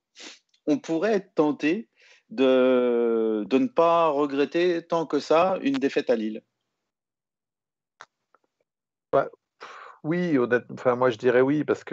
on 0.66 0.78
pourrait 0.78 1.14
être 1.14 1.34
tenté 1.34 1.88
de, 2.30 3.44
de 3.48 3.58
ne 3.58 3.68
pas 3.68 4.08
regretter 4.08 4.82
tant 4.86 5.06
que 5.06 5.20
ça 5.20 5.58
une 5.62 5.78
défaite 5.78 6.10
à 6.10 6.16
Lille 6.16 6.42
bah, 9.12 9.28
Oui, 10.04 10.36
honnêtement, 10.38 10.74
enfin, 10.74 10.96
moi 10.96 11.10
je 11.10 11.18
dirais 11.18 11.40
oui, 11.40 11.64
parce 11.64 11.84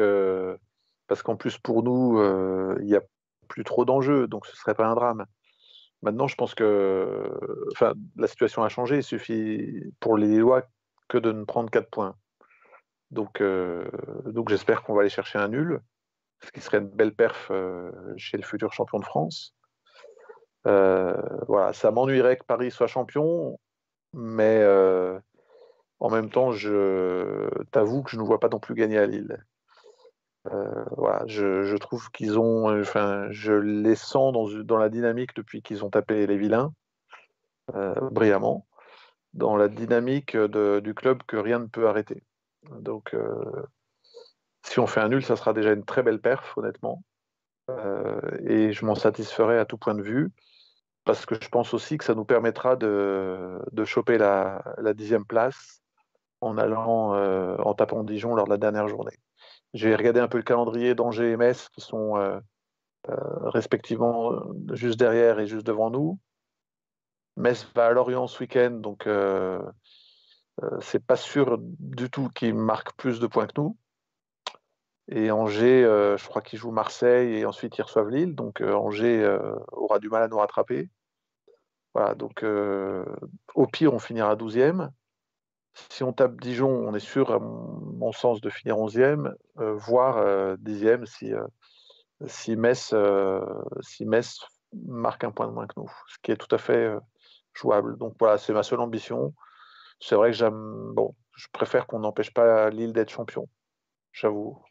parce 1.07 1.21
qu'en 1.21 1.35
plus 1.35 1.57
pour 1.57 1.83
nous, 1.83 2.19
euh, 2.19 2.75
il 2.79 2.87
n'y 2.87 2.95
a 2.95 3.01
plus 3.47 3.63
trop 3.63 3.85
d'enjeux, 3.85 4.27
donc 4.27 4.45
ce 4.45 4.51
ne 4.53 4.55
serait 4.55 4.75
pas 4.75 4.87
un 4.87 4.95
drame. 4.95 5.25
Maintenant, 6.01 6.27
je 6.27 6.35
pense 6.35 6.53
que 6.53 7.29
enfin, 7.71 7.93
la 8.17 8.27
situation 8.27 8.63
a 8.63 8.69
changé. 8.69 8.97
Il 8.97 9.03
suffit 9.03 9.83
pour 10.01 10.17
les 10.17 10.37
lois 10.37 10.63
que 11.07 11.17
de 11.17 11.31
ne 11.31 11.45
prendre 11.45 11.69
4 11.69 11.89
points. 11.89 12.15
Donc, 13.11 13.39
euh, 13.41 13.85
donc 14.25 14.49
j'espère 14.49 14.83
qu'on 14.83 14.95
va 14.95 15.01
aller 15.01 15.09
chercher 15.09 15.39
un 15.39 15.47
nul, 15.47 15.79
ce 16.43 16.51
qui 16.51 16.59
serait 16.59 16.79
une 16.79 16.89
belle 16.89 17.13
perf 17.13 17.47
euh, 17.51 17.91
chez 18.17 18.37
le 18.37 18.43
futur 18.43 18.73
champion 18.73 18.99
de 18.99 19.05
France. 19.05 19.55
Voilà, 20.65 21.73
ça 21.73 21.91
m'ennuierait 21.91 22.37
que 22.37 22.45
Paris 22.45 22.71
soit 22.71 22.87
champion, 22.87 23.59
mais 24.13 24.63
en 25.99 26.09
même 26.09 26.29
temps, 26.29 26.51
je 26.51 27.49
t'avoue 27.71 28.03
que 28.03 28.11
je 28.11 28.17
ne 28.17 28.23
vois 28.23 28.39
pas 28.39 28.49
non 28.49 28.59
plus 28.59 28.75
gagner 28.75 28.97
à 28.97 29.05
Lille. 29.05 29.43
Euh, 30.51 30.83
voilà, 30.97 31.23
je, 31.25 31.75
trouve 31.77 32.11
qu'ils 32.11 32.37
ont, 32.37 32.69
euh, 32.69 32.81
enfin, 32.81 33.27
je 33.31 33.53
les 33.53 33.95
sens 33.95 34.33
dans, 34.33 34.77
la 34.77 34.89
dynamique 34.89 35.35
depuis 35.35 35.61
qu'ils 35.61 35.85
ont 35.85 35.89
tapé 35.89 36.27
les 36.27 36.37
vilains 36.37 36.73
euh, 37.75 37.95
brillamment, 38.11 38.67
dans 39.33 39.55
la 39.55 39.69
dynamique 39.69 40.35
du 40.35 40.93
club 40.93 41.23
que 41.23 41.37
rien 41.37 41.59
ne 41.59 41.67
peut 41.67 41.87
arrêter. 41.87 42.23
Donc, 42.79 43.15
si 44.63 44.79
on 44.79 44.87
fait 44.87 45.01
un 45.01 45.09
nul, 45.09 45.23
ça 45.23 45.35
sera 45.35 45.53
déjà 45.53 45.71
une 45.71 45.85
très 45.85 46.03
belle 46.03 46.19
perf, 46.19 46.57
honnêtement, 46.57 47.03
et 48.45 48.73
je 48.73 48.85
m'en 48.85 48.95
satisferai 48.95 49.57
à 49.57 49.65
tout 49.65 49.77
point 49.77 49.95
de 49.95 50.01
vue, 50.01 50.31
parce 51.05 51.25
que 51.25 51.35
je 51.41 51.49
pense 51.49 51.73
aussi 51.73 51.97
que 51.97 52.03
ça 52.03 52.15
nous 52.15 52.25
permettra 52.25 52.75
de, 52.75 53.59
de 53.71 53.85
choper 53.85 54.17
la, 54.17 54.63
dixième 54.93 55.25
place 55.25 55.81
en 56.41 56.57
allant 56.57 57.13
en 57.59 57.73
tapant 57.73 58.03
Dijon 58.03 58.35
lors 58.35 58.45
de 58.45 58.51
la 58.51 58.57
dernière 58.57 58.87
journée. 58.87 59.17
J'ai 59.73 59.95
regardé 59.95 60.19
un 60.19 60.27
peu 60.27 60.37
le 60.37 60.43
calendrier 60.43 60.93
d'Angers 60.93 61.31
et 61.31 61.37
Metz 61.37 61.69
qui 61.69 61.81
sont 61.81 62.17
euh, 62.17 62.39
euh, 63.09 63.49
respectivement 63.49 64.31
euh, 64.31 64.75
juste 64.75 64.99
derrière 64.99 65.39
et 65.39 65.47
juste 65.47 65.65
devant 65.65 65.89
nous. 65.89 66.19
Metz 67.37 67.67
va 67.73 67.87
à 67.87 67.91
Lorient 67.91 68.27
ce 68.27 68.39
week-end, 68.39 68.69
donc 68.69 69.09
c'est 70.81 71.03
pas 71.03 71.15
sûr 71.15 71.57
du 71.59 72.11
tout 72.11 72.29
qu'il 72.29 72.53
marque 72.53 72.95
plus 72.95 73.19
de 73.19 73.25
points 73.25 73.47
que 73.47 73.59
nous. 73.59 73.75
Et 75.09 75.31
Angers, 75.31 75.83
je 75.83 76.27
crois 76.27 76.41
qu'ils 76.41 76.59
jouent 76.59 76.71
Marseille 76.71 77.35
et 77.35 77.45
ensuite 77.45 77.77
ils 77.77 77.81
reçoivent 77.81 78.09
Lille, 78.09 78.35
donc 78.35 78.61
Angers 78.61 79.37
aura 79.71 79.99
du 79.99 80.09
mal 80.09 80.23
à 80.23 80.27
nous 80.27 80.37
rattraper. 80.37 80.89
Voilà, 81.93 82.15
donc 82.15 82.43
au 82.43 83.67
pire, 83.67 83.93
on 83.93 83.99
finira 83.99 84.35
12e 84.35 84.89
si 85.89 86.03
on 86.03 86.13
tape 86.13 86.39
Dijon, 86.39 86.69
on 86.69 86.93
est 86.93 86.99
sûr, 86.99 87.31
à 87.31 87.39
mon, 87.39 88.11
sens, 88.11 88.41
de 88.41 88.49
finir 88.49 88.77
11e, 88.77 89.33
euh, 89.59 89.73
voire 89.73 90.17
10e 90.57 91.01
euh, 91.01 91.05
si, 91.05 91.33
euh, 91.33 91.45
si, 92.27 92.55
Metz, 92.55 92.93
si 93.81 94.05
marque 94.85 95.23
un 95.23 95.31
point 95.31 95.47
de 95.47 95.51
moins 95.51 95.67
que 95.67 95.73
nous, 95.77 95.91
ce 96.07 96.17
qui 96.21 96.31
est 96.31 96.37
tout 96.37 96.53
à 96.53 96.57
fait 96.57 96.95
jouable. 97.53 97.97
Donc 97.97 98.15
voilà, 98.19 98.37
c'est 98.37 98.53
ma 98.53 98.63
seule 98.63 98.79
ambition. 98.79 99.33
C'est 99.99 100.15
vrai 100.15 100.31
que 100.31 100.37
j'aime. 100.37 100.91
Bon, 100.93 101.15
je 101.35 101.47
préfère 101.51 101.87
qu'on 101.87 101.99
n'empêche 101.99 102.33
pas 102.33 102.69
Lille 102.69 102.93
d'être 102.93 103.09
champion, 103.09 103.47
j'avoue. 104.11 104.61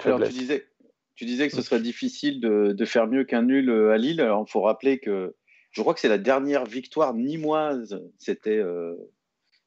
Faiblesse. 0.00 0.30
tu 0.30 0.38
disais, 0.38 0.66
tu 1.14 1.24
disais 1.24 1.48
que 1.48 1.54
ce 1.54 1.62
serait 1.62 1.80
difficile 1.80 2.40
de, 2.40 2.72
de 2.72 2.84
faire 2.84 3.06
mieux 3.06 3.24
qu'un 3.24 3.42
nul 3.42 3.70
à 3.70 3.96
Lille. 3.96 4.20
Alors, 4.20 4.44
il 4.46 4.50
faut 4.50 4.62
rappeler 4.62 4.98
que 4.98 5.34
je 5.70 5.80
crois 5.82 5.94
que 5.94 6.00
c'est 6.00 6.08
la 6.08 6.18
dernière 6.18 6.64
victoire 6.64 7.14
nîmoise, 7.14 8.02
c'était 8.18 8.58
euh, 8.58 8.94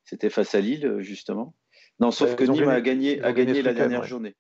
c'était 0.04 0.30
face 0.30 0.54
à 0.54 0.60
Lille, 0.60 0.98
justement. 1.00 1.56
Non, 2.00 2.12
sauf 2.12 2.36
que 2.36 2.44
Nîmes 2.44 2.68
a 2.68 2.82
gagné, 2.82 3.22
a 3.22 3.32
gagné 3.32 3.62
la 3.62 3.74
dernière 3.74 4.04
journée. 4.04 4.36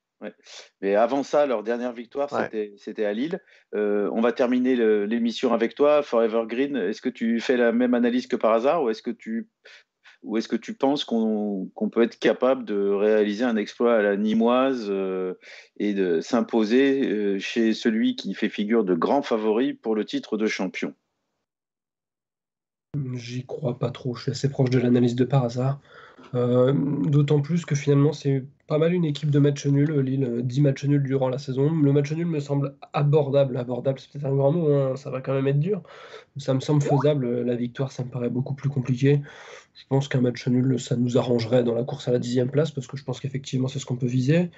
Mais 0.81 0.95
avant 0.95 1.23
ça, 1.23 1.45
leur 1.45 1.63
dernière 1.63 1.91
victoire, 1.91 2.29
c'était 2.77 3.05
à 3.05 3.13
Lille. 3.13 3.39
Euh, 3.75 4.09
on 4.13 4.21
va 4.21 4.31
terminer 4.31 4.75
l'émission 5.05 5.53
avec 5.53 5.75
toi, 5.75 6.01
Forever 6.01 6.43
Green. 6.47 6.77
Est-ce 6.77 7.01
que 7.01 7.09
tu 7.09 7.39
fais 7.39 7.57
la 7.57 7.71
même 7.71 7.93
analyse 7.93 8.27
que 8.27 8.35
par 8.35 8.53
hasard 8.53 8.83
ou 8.83 8.89
est-ce 8.89 9.01
que 9.01 9.11
tu, 9.11 9.49
ou 10.23 10.37
est-ce 10.37 10.47
que 10.47 10.55
tu 10.55 10.73
penses 10.73 11.03
qu'on 11.05 11.69
peut 11.91 12.03
être 12.03 12.17
capable 12.17 12.65
de 12.65 12.89
réaliser 12.89 13.43
un 13.43 13.57
exploit 13.57 13.95
à 13.95 14.01
la 14.01 14.17
Nîmoise 14.17 14.87
euh, 14.89 15.33
et 15.77 15.93
de 15.93 16.21
s'imposer 16.21 17.39
chez 17.39 17.73
celui 17.73 18.15
qui 18.15 18.33
fait 18.33 18.49
figure 18.49 18.83
de 18.83 18.95
grand 18.95 19.21
favori 19.21 19.73
pour 19.73 19.95
le 19.95 20.05
titre 20.05 20.37
de 20.37 20.47
champion? 20.47 20.93
J'y 23.15 23.45
crois 23.45 23.79
pas 23.79 23.89
trop, 23.89 24.13
je 24.15 24.23
suis 24.23 24.31
assez 24.31 24.49
proche 24.49 24.69
de 24.69 24.79
l'analyse 24.79 25.15
de 25.15 25.25
par 25.25 25.43
hasard. 25.43 25.79
Euh, 26.35 26.73
d'autant 26.73 27.41
plus 27.41 27.65
que 27.65 27.75
finalement, 27.75 28.11
c'est 28.11 28.43
pas 28.67 28.77
mal 28.77 28.93
une 28.93 29.05
équipe 29.05 29.29
de 29.29 29.39
match 29.39 29.65
nul, 29.65 29.99
Lille, 29.99 30.41
10 30.43 30.61
matchs 30.61 30.85
nuls 30.85 31.03
durant 31.03 31.29
la 31.29 31.37
saison. 31.37 31.71
Le 31.71 31.91
match 31.91 32.11
nul 32.11 32.25
me 32.25 32.39
semble 32.39 32.75
abordable. 32.93 33.57
Abordable, 33.57 33.99
c'est 33.99 34.11
peut-être 34.11 34.25
un 34.25 34.35
grand 34.35 34.51
mot, 34.51 34.71
hein, 34.71 34.95
ça 34.95 35.09
va 35.09 35.21
quand 35.21 35.33
même 35.33 35.47
être 35.47 35.59
dur. 35.59 35.81
Ça 36.37 36.53
me 36.53 36.59
semble 36.59 36.81
faisable. 36.81 37.41
La 37.41 37.55
victoire, 37.55 37.91
ça 37.91 38.03
me 38.03 38.09
paraît 38.09 38.29
beaucoup 38.29 38.53
plus 38.55 38.69
compliqué. 38.69 39.21
Je 39.75 39.83
pense 39.89 40.07
qu'un 40.07 40.21
match 40.21 40.47
nul, 40.47 40.79
ça 40.79 40.95
nous 40.95 41.17
arrangerait 41.17 41.63
dans 41.63 41.73
la 41.73 41.83
course 41.83 42.07
à 42.07 42.11
la 42.11 42.19
dixième 42.19 42.49
place, 42.49 42.71
parce 42.71 42.87
que 42.87 42.95
je 42.95 43.03
pense 43.03 43.19
qu'effectivement, 43.19 43.67
c'est 43.67 43.79
ce 43.79 43.85
qu'on 43.85 43.95
peut 43.95 44.07
viser. 44.07 44.51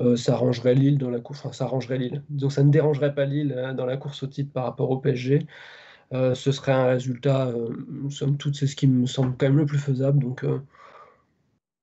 Euh, 0.00 0.16
ça 0.16 0.34
arrangerait 0.34 0.74
Lille 0.74 0.98
dans 0.98 1.10
la 1.10 1.20
course, 1.20 1.40
enfin, 1.40 1.52
ça 1.52 1.64
arrangerait 1.64 1.98
Lille. 1.98 2.22
Donc 2.28 2.52
ça 2.52 2.62
ne 2.62 2.70
dérangerait 2.70 3.14
pas 3.14 3.24
Lille 3.24 3.54
hein, 3.56 3.74
dans 3.74 3.86
la 3.86 3.96
course 3.96 4.22
au 4.22 4.26
titre 4.26 4.52
par 4.52 4.64
rapport 4.64 4.90
au 4.90 4.98
PSG. 4.98 5.46
Euh, 6.12 6.34
ce 6.34 6.52
serait 6.52 6.72
un 6.72 6.86
résultat, 6.86 7.48
euh, 7.48 7.74
somme 8.10 8.36
toute, 8.36 8.54
c'est 8.54 8.66
ce 8.66 8.76
qui 8.76 8.86
me 8.86 9.06
semble 9.06 9.36
quand 9.36 9.46
même 9.46 9.56
le 9.56 9.66
plus 9.66 9.78
faisable. 9.78 10.20
Donc, 10.20 10.44
euh, 10.44 10.60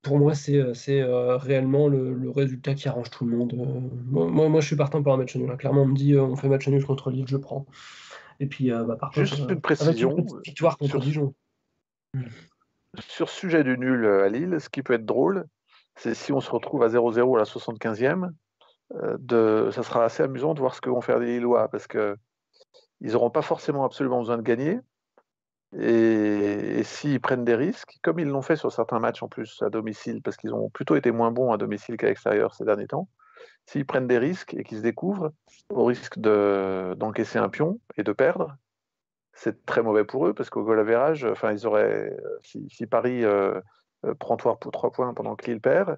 pour 0.02 0.18
moi, 0.18 0.34
c'est 0.34 0.62
réellement 0.84 1.88
le, 1.88 2.30
résultat 2.30 2.74
qui 2.74 2.88
arrange 2.88 3.10
tout 3.10 3.26
le 3.26 3.38
monde. 3.38 3.54
Moi, 4.08 4.50
moi, 4.50 4.62
je 4.62 4.68
suis 4.68 4.76
partant 4.76 5.02
pour 5.02 5.14
un 5.14 5.18
match 5.18 5.36
nul. 5.36 5.50
Hein. 5.50 5.58
Clairement, 5.58 5.84
on 5.84 5.88
me 5.88 5.96
dit 5.96 6.18
on 6.18 6.36
fait 6.36 6.50
match 6.50 6.68
nul 6.68 6.86
contre 6.86 7.10
Lille, 7.10 7.26
je 7.28 7.38
prends. 7.38 7.66
Et 8.40 8.48
puis, 8.48 8.70
bah, 8.70 8.98
par 9.00 9.14
Juste 9.14 9.40
une 9.50 9.62
précision. 9.62 10.16
victoire 10.46 10.78
contre 10.78 11.00
Dijon. 11.00 11.34
Sur 13.00 13.30
ce 13.30 13.36
sujet 13.36 13.64
du 13.64 13.78
nul 13.78 14.06
à 14.06 14.30
Lille, 14.30 14.58
ce 14.60 14.70
qui 14.70 14.84
peut 14.84 14.94
être 14.94 15.06
drôle, 15.06 15.46
c'est 15.96 16.14
si 16.14 16.32
on 16.32 16.42
se 16.42 16.52
retrouve 16.52 16.84
à 16.84 16.88
0-0 16.88 17.36
à 17.36 17.40
la 17.40 17.46
75e, 17.46 18.32
de, 19.18 19.70
ça 19.72 19.84
sera 19.84 20.06
assez 20.06 20.24
amusant 20.24 20.54
de 20.54 20.60
voir 20.60 20.76
ce 20.76 20.82
que 20.82 20.90
vont 20.90 21.02
faire 21.02 21.20
les 21.20 21.38
Lillois, 21.38 21.68
parce 21.70 21.88
que 21.88 22.16
ils 23.02 23.14
n'auront 23.14 23.30
pas 23.30 23.42
forcément 23.42 23.84
absolument 23.84 24.20
besoin 24.20 24.38
de 24.38 24.44
gagner. 24.44 24.80
Et, 25.80 26.84
s'ils 26.84 27.20
prennent 27.20 27.46
des 27.46 27.56
risques, 27.56 27.98
comme 28.04 28.20
ils 28.20 28.28
l'ont 28.28 28.42
fait 28.42 28.56
sur 28.56 28.72
certains 28.72 29.00
matchs 29.00 29.24
en 29.24 29.28
plus 29.28 29.62
à 29.62 29.70
domicile, 29.70 30.22
parce 30.22 30.38
qu'ils 30.38 30.54
ont 30.54 30.70
plutôt 30.70 30.96
été 30.96 31.12
moins 31.12 31.32
bons 31.32 31.52
à 31.52 31.58
domicile 31.58 31.98
qu'à 31.98 32.08
l'extérieur 32.08 32.54
ces 32.54 32.64
derniers 32.64 32.88
temps, 32.88 33.10
s'ils 33.66 33.86
prennent 33.86 34.08
des 34.08 34.20
risques 34.20 34.54
et 34.54 34.64
qu'ils 34.64 34.78
se 34.78 34.84
découvrent, 34.84 35.32
au 35.70 35.86
risque 35.86 36.20
d'encaisser 36.20 37.40
un 37.40 37.50
pion 37.50 37.80
et 37.98 38.04
de 38.04 38.12
perdre, 38.12 38.56
c'est 39.34 39.66
très 39.66 39.82
mauvais 39.82 40.06
pour 40.06 40.28
eux, 40.28 40.34
parce 40.34 40.50
qu'au 40.50 40.64
goal 40.64 40.80
average, 40.80 41.26
enfin, 41.26 41.52
ils 41.52 41.66
auraient, 41.66 42.16
si, 42.44 42.86
Paris 42.86 43.24
euh, 43.24 43.60
euh, 44.06 44.14
prend 44.14 44.38
trois, 44.38 44.58
trois 44.58 44.92
points 44.92 45.14
pendant 45.14 45.36
que 45.36 45.46
Lille 45.46 45.62
perd, 45.62 45.98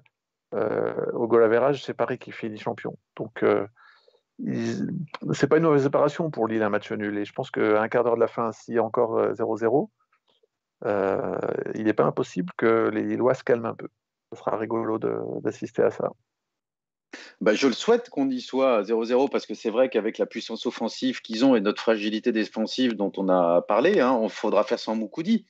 euh, 0.54 0.94
au 1.12 1.26
goal 1.26 1.42
average, 1.42 1.84
c'est 1.84 1.94
Paris 1.94 2.18
qui 2.18 2.32
finit 2.32 2.58
champion. 2.58 2.96
Donc, 3.16 3.44
c'est 5.32 5.48
pas 5.48 5.56
une 5.56 5.64
mauvaise 5.64 5.86
opération 5.86 6.30
pour 6.30 6.46
Lille 6.46 6.62
un 6.62 6.68
match 6.68 6.90
nul. 6.92 7.18
Et 7.18 7.24
je 7.24 7.32
pense 7.32 7.50
qu'un 7.50 7.88
quart 7.88 8.04
d'heure 8.04 8.16
de 8.16 8.20
la 8.20 8.26
fin, 8.26 8.52
si 8.52 8.78
encore 8.78 9.32
0-0, 9.32 9.90
euh, 10.84 10.88
euh, 10.88 11.38
il 11.74 11.84
n'est 11.84 11.94
pas 11.94 12.04
impossible 12.04 12.52
que 12.56 12.90
les 12.92 13.02
Lillois 13.02 13.34
se 13.34 13.44
calment 13.44 13.66
un 13.66 13.74
peu. 13.74 13.88
Ce 14.32 14.38
sera 14.38 14.56
rigolo 14.56 14.98
d'assister 15.40 15.82
à 15.82 15.90
ça. 15.90 16.10
Bah, 17.42 17.54
je 17.54 17.66
le 17.66 17.74
souhaite 17.74 18.08
qu'on 18.08 18.30
y 18.30 18.40
soit 18.40 18.78
à 18.78 18.82
0-0 18.82 19.28
parce 19.28 19.44
que 19.44 19.54
c'est 19.54 19.68
vrai 19.68 19.90
qu'avec 19.90 20.16
la 20.16 20.24
puissance 20.24 20.64
offensive 20.64 21.20
qu'ils 21.20 21.44
ont 21.44 21.54
et 21.54 21.60
notre 21.60 21.82
fragilité 21.82 22.32
défensive 22.32 22.94
dont 22.94 23.12
on 23.18 23.28
a 23.28 23.60
parlé, 23.60 24.00
hein, 24.00 24.12
on 24.12 24.30
faudra 24.30 24.64
faire 24.64 24.78
sans 24.78 24.96
Moukoudi, 24.96 25.44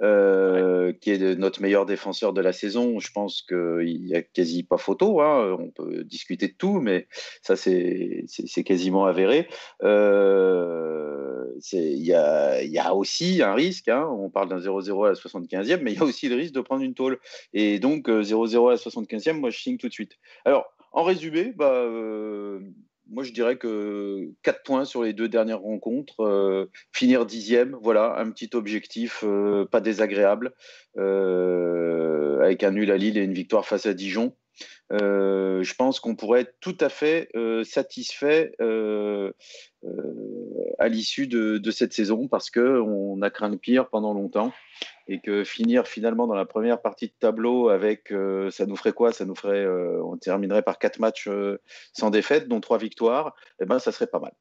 euh, 0.00 0.92
qui 1.00 1.10
est 1.10 1.38
notre 1.38 1.62
meilleur 1.62 1.86
défenseur 1.86 2.32
de 2.32 2.40
la 2.40 2.52
saison. 2.52 2.98
Je 2.98 3.12
pense 3.12 3.42
qu'il 3.42 4.02
n'y 4.04 4.16
a 4.16 4.22
quasi 4.22 4.64
pas 4.64 4.78
photo. 4.78 5.20
Hein. 5.20 5.56
On 5.60 5.70
peut 5.70 6.02
discuter 6.02 6.48
de 6.48 6.54
tout, 6.54 6.80
mais 6.80 7.06
ça, 7.42 7.54
c'est 7.54 8.26
quasiment 8.64 9.04
avéré. 9.04 9.48
Euh, 9.84 11.44
il 11.72 12.04
y, 12.04 12.14
a, 12.14 12.62
y, 12.62 12.78
a, 12.78 12.94
aussi 12.94 13.42
un 13.42 13.54
risque. 13.54 13.88
Hein. 13.88 14.08
On 14.10 14.28
parle 14.28 14.48
d'un 14.48 14.58
0-0 14.58 15.06
à 15.06 15.08
la 15.10 15.14
75e, 15.14 15.80
mais 15.82 15.92
il 15.92 15.98
y 15.98 16.00
a 16.00 16.04
aussi 16.04 16.28
le 16.28 16.34
risque 16.34 16.54
de 16.54 16.60
prendre 16.60 16.82
une 16.82 16.94
tôle. 16.94 17.20
Et 17.52 17.78
donc, 17.78 18.08
0-0 18.08 18.56
euh, 18.56 18.68
à 18.68 18.70
la 18.72 18.76
75e, 18.76 19.34
moi, 19.34 19.50
je 19.50 19.58
signe 19.60 19.76
tout 19.76 19.88
de 19.88 19.92
suite. 19.92 20.18
Alors, 20.44 20.72
en 20.92 21.02
résumé, 21.02 21.52
bah, 21.56 21.72
euh, 21.72 22.60
moi 23.08 23.24
je 23.24 23.32
dirais 23.32 23.56
que 23.56 24.30
4 24.42 24.62
points 24.62 24.84
sur 24.84 25.02
les 25.02 25.12
deux 25.12 25.28
dernières 25.28 25.60
rencontres, 25.60 26.20
euh, 26.20 26.70
finir 26.92 27.26
dixième, 27.26 27.76
voilà, 27.82 28.18
un 28.18 28.30
petit 28.30 28.50
objectif 28.54 29.22
euh, 29.24 29.64
pas 29.66 29.80
désagréable, 29.80 30.52
avec 30.96 32.62
un 32.64 32.70
nul 32.70 32.90
à 32.90 32.96
Lille 32.96 33.18
et 33.18 33.22
une 33.22 33.34
victoire 33.34 33.66
face 33.66 33.86
à 33.86 33.94
Dijon. 33.94 34.34
je 34.90 35.74
pense 35.74 36.00
qu'on 36.00 36.16
pourrait 36.16 36.42
être 36.42 36.54
tout 36.60 36.76
à 36.80 36.88
fait 36.88 37.28
satisfait 37.64 38.52
à 40.78 40.88
l'issue 40.88 41.26
de, 41.26 41.70
cette 41.70 41.92
saison 41.92 42.28
parce 42.28 42.50
qu'on 42.50 43.20
a 43.22 43.30
craint 43.30 43.50
le 43.50 43.58
pire 43.58 43.88
pendant 43.88 44.14
longtemps 44.14 44.52
et 45.08 45.20
que 45.20 45.42
finir 45.42 45.86
finalement 45.86 46.26
dans 46.26 46.34
la 46.34 46.44
première 46.44 46.82
partie 46.82 47.08
de 47.08 47.14
tableau 47.18 47.70
avec, 47.70 48.12
euh, 48.12 48.50
ça 48.50 48.66
nous 48.66 48.76
ferait 48.76 48.92
quoi? 48.92 49.12
Ça 49.12 49.24
nous 49.24 49.34
ferait, 49.34 49.64
euh, 49.64 50.02
on 50.04 50.18
terminerait 50.18 50.62
par 50.62 50.78
quatre 50.78 50.98
matchs 50.98 51.28
euh, 51.28 51.58
sans 51.94 52.10
défaite, 52.10 52.46
dont 52.46 52.60
trois 52.60 52.78
victoires. 52.78 53.34
Eh 53.60 53.64
ben, 53.64 53.78
ça 53.78 53.90
serait 53.90 54.06
pas 54.06 54.20
mal. 54.20 54.32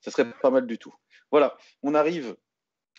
Ça 0.00 0.10
serait 0.10 0.26
pas 0.42 0.50
mal 0.50 0.66
du 0.66 0.78
tout. 0.78 0.94
Voilà, 1.30 1.56
on 1.82 1.94
arrive 1.94 2.36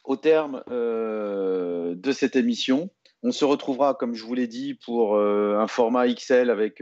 au 0.06 0.16
terme 0.16 0.64
de 0.70 2.12
cette 2.12 2.36
émission. 2.36 2.90
On 3.22 3.32
se 3.32 3.44
retrouvera, 3.44 3.96
comme 3.96 4.16
je 4.16 4.24
vous 4.24 4.34
l'ai 4.34 4.48
dit, 4.48 4.76
pour 4.86 5.18
un 5.18 5.68
format 5.68 6.08
XL 6.08 6.50
avec, 6.50 6.82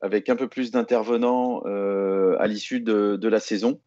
avec 0.00 0.28
un 0.28 0.36
peu 0.36 0.48
plus 0.48 0.70
d'intervenants 0.70 1.62
à 1.62 2.46
l'issue 2.46 2.80
de, 2.80 3.16
de, 3.16 3.28
la 3.28 3.40
saison. 3.40 3.80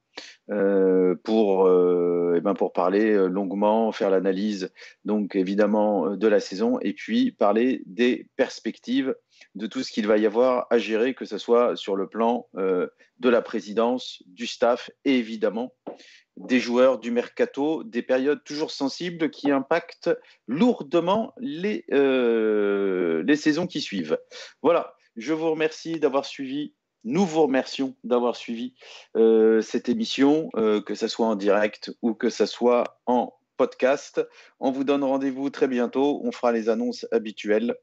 Euh, 0.52 1.16
pour, 1.24 1.66
euh, 1.66 2.36
eh 2.38 2.42
ben 2.42 2.54
pour 2.54 2.72
parler 2.72 3.12
euh, 3.12 3.26
longuement, 3.28 3.92
faire 3.92 4.12
l'analyse 4.12 4.72
donc 5.04 5.36
évidemment 5.36 6.16
de 6.16 6.28
la 6.28 6.40
saison 6.40 6.78
et 6.82 6.94
puis 6.94 7.32
parler 7.32 7.82
des 7.88 8.28
perspectives 8.36 9.16
de 9.56 9.66
tout 9.66 9.82
ce 9.82 9.92
qu'il 9.92 10.06
va 10.06 10.20
y 10.20 10.26
avoir 10.28 10.68
à 10.70 10.78
gérer, 10.78 11.16
que 11.16 11.26
ce 11.26 11.40
soit 11.40 11.76
sur 11.76 11.96
le 11.96 12.08
plan 12.08 12.48
de 12.56 13.30
la 13.30 13.42
présidence, 13.42 14.22
du 14.28 14.48
staff 14.48 14.92
et 15.04 15.18
évidemment 15.18 15.74
des 16.38 16.60
joueurs, 16.60 17.00
du 17.00 17.12
mercato, 17.12 17.84
des 17.84 18.02
périodes 18.02 18.44
toujours 18.44 18.72
sensibles 18.72 19.30
qui 19.30 19.52
impactent 19.52 20.12
lourdement 20.48 21.34
les, 21.38 21.86
les 21.90 23.36
saisons 23.36 23.68
qui 23.68 23.82
suivent. 23.82 24.18
Voilà, 24.62 24.96
je 25.16 25.34
vous 25.34 25.52
remercie 25.52 26.00
d'avoir 26.00 26.26
suivi 26.26 26.74
nous 27.06 27.26
vous 27.26 27.44
remercions 27.44 27.96
d'avoir 28.04 28.36
suivi 28.36 28.74
euh, 29.16 29.62
cette 29.62 29.88
émission, 29.90 30.50
euh, 30.56 30.82
que 30.82 30.96
ce 30.96 31.08
soit 31.08 31.28
en 31.28 31.36
direct 31.36 31.96
ou 32.02 32.16
que 32.16 32.30
ce 32.30 32.46
soit 32.46 33.00
en 33.06 33.34
podcast. 33.58 34.28
On 34.60 34.72
vous 34.72 34.84
donne 34.84 35.04
rendez-vous 35.04 35.50
très 35.50 35.68
bientôt. 35.68 36.20
On 36.24 36.32
fera 36.32 36.52
les 36.52 36.68
annonces 36.68 37.08
habituelles 37.12 37.76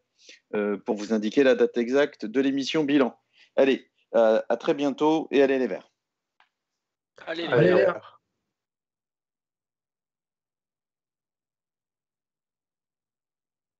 euh, 0.54 0.76
pour 0.76 0.96
vous 0.96 1.14
indiquer 1.14 1.44
la 1.44 1.54
date 1.54 1.78
exacte 1.78 2.26
de 2.26 2.40
l'émission 2.40 2.84
bilan. 2.84 3.16
Allez, 3.56 3.88
à 4.12 4.56
très 4.58 4.74
bientôt 4.74 5.28
et 5.30 5.42
allez 5.42 5.58
les 5.58 5.66
verts. 5.66 5.90
Allez 7.26 7.46
les 7.46 7.74
verts. 7.74 8.11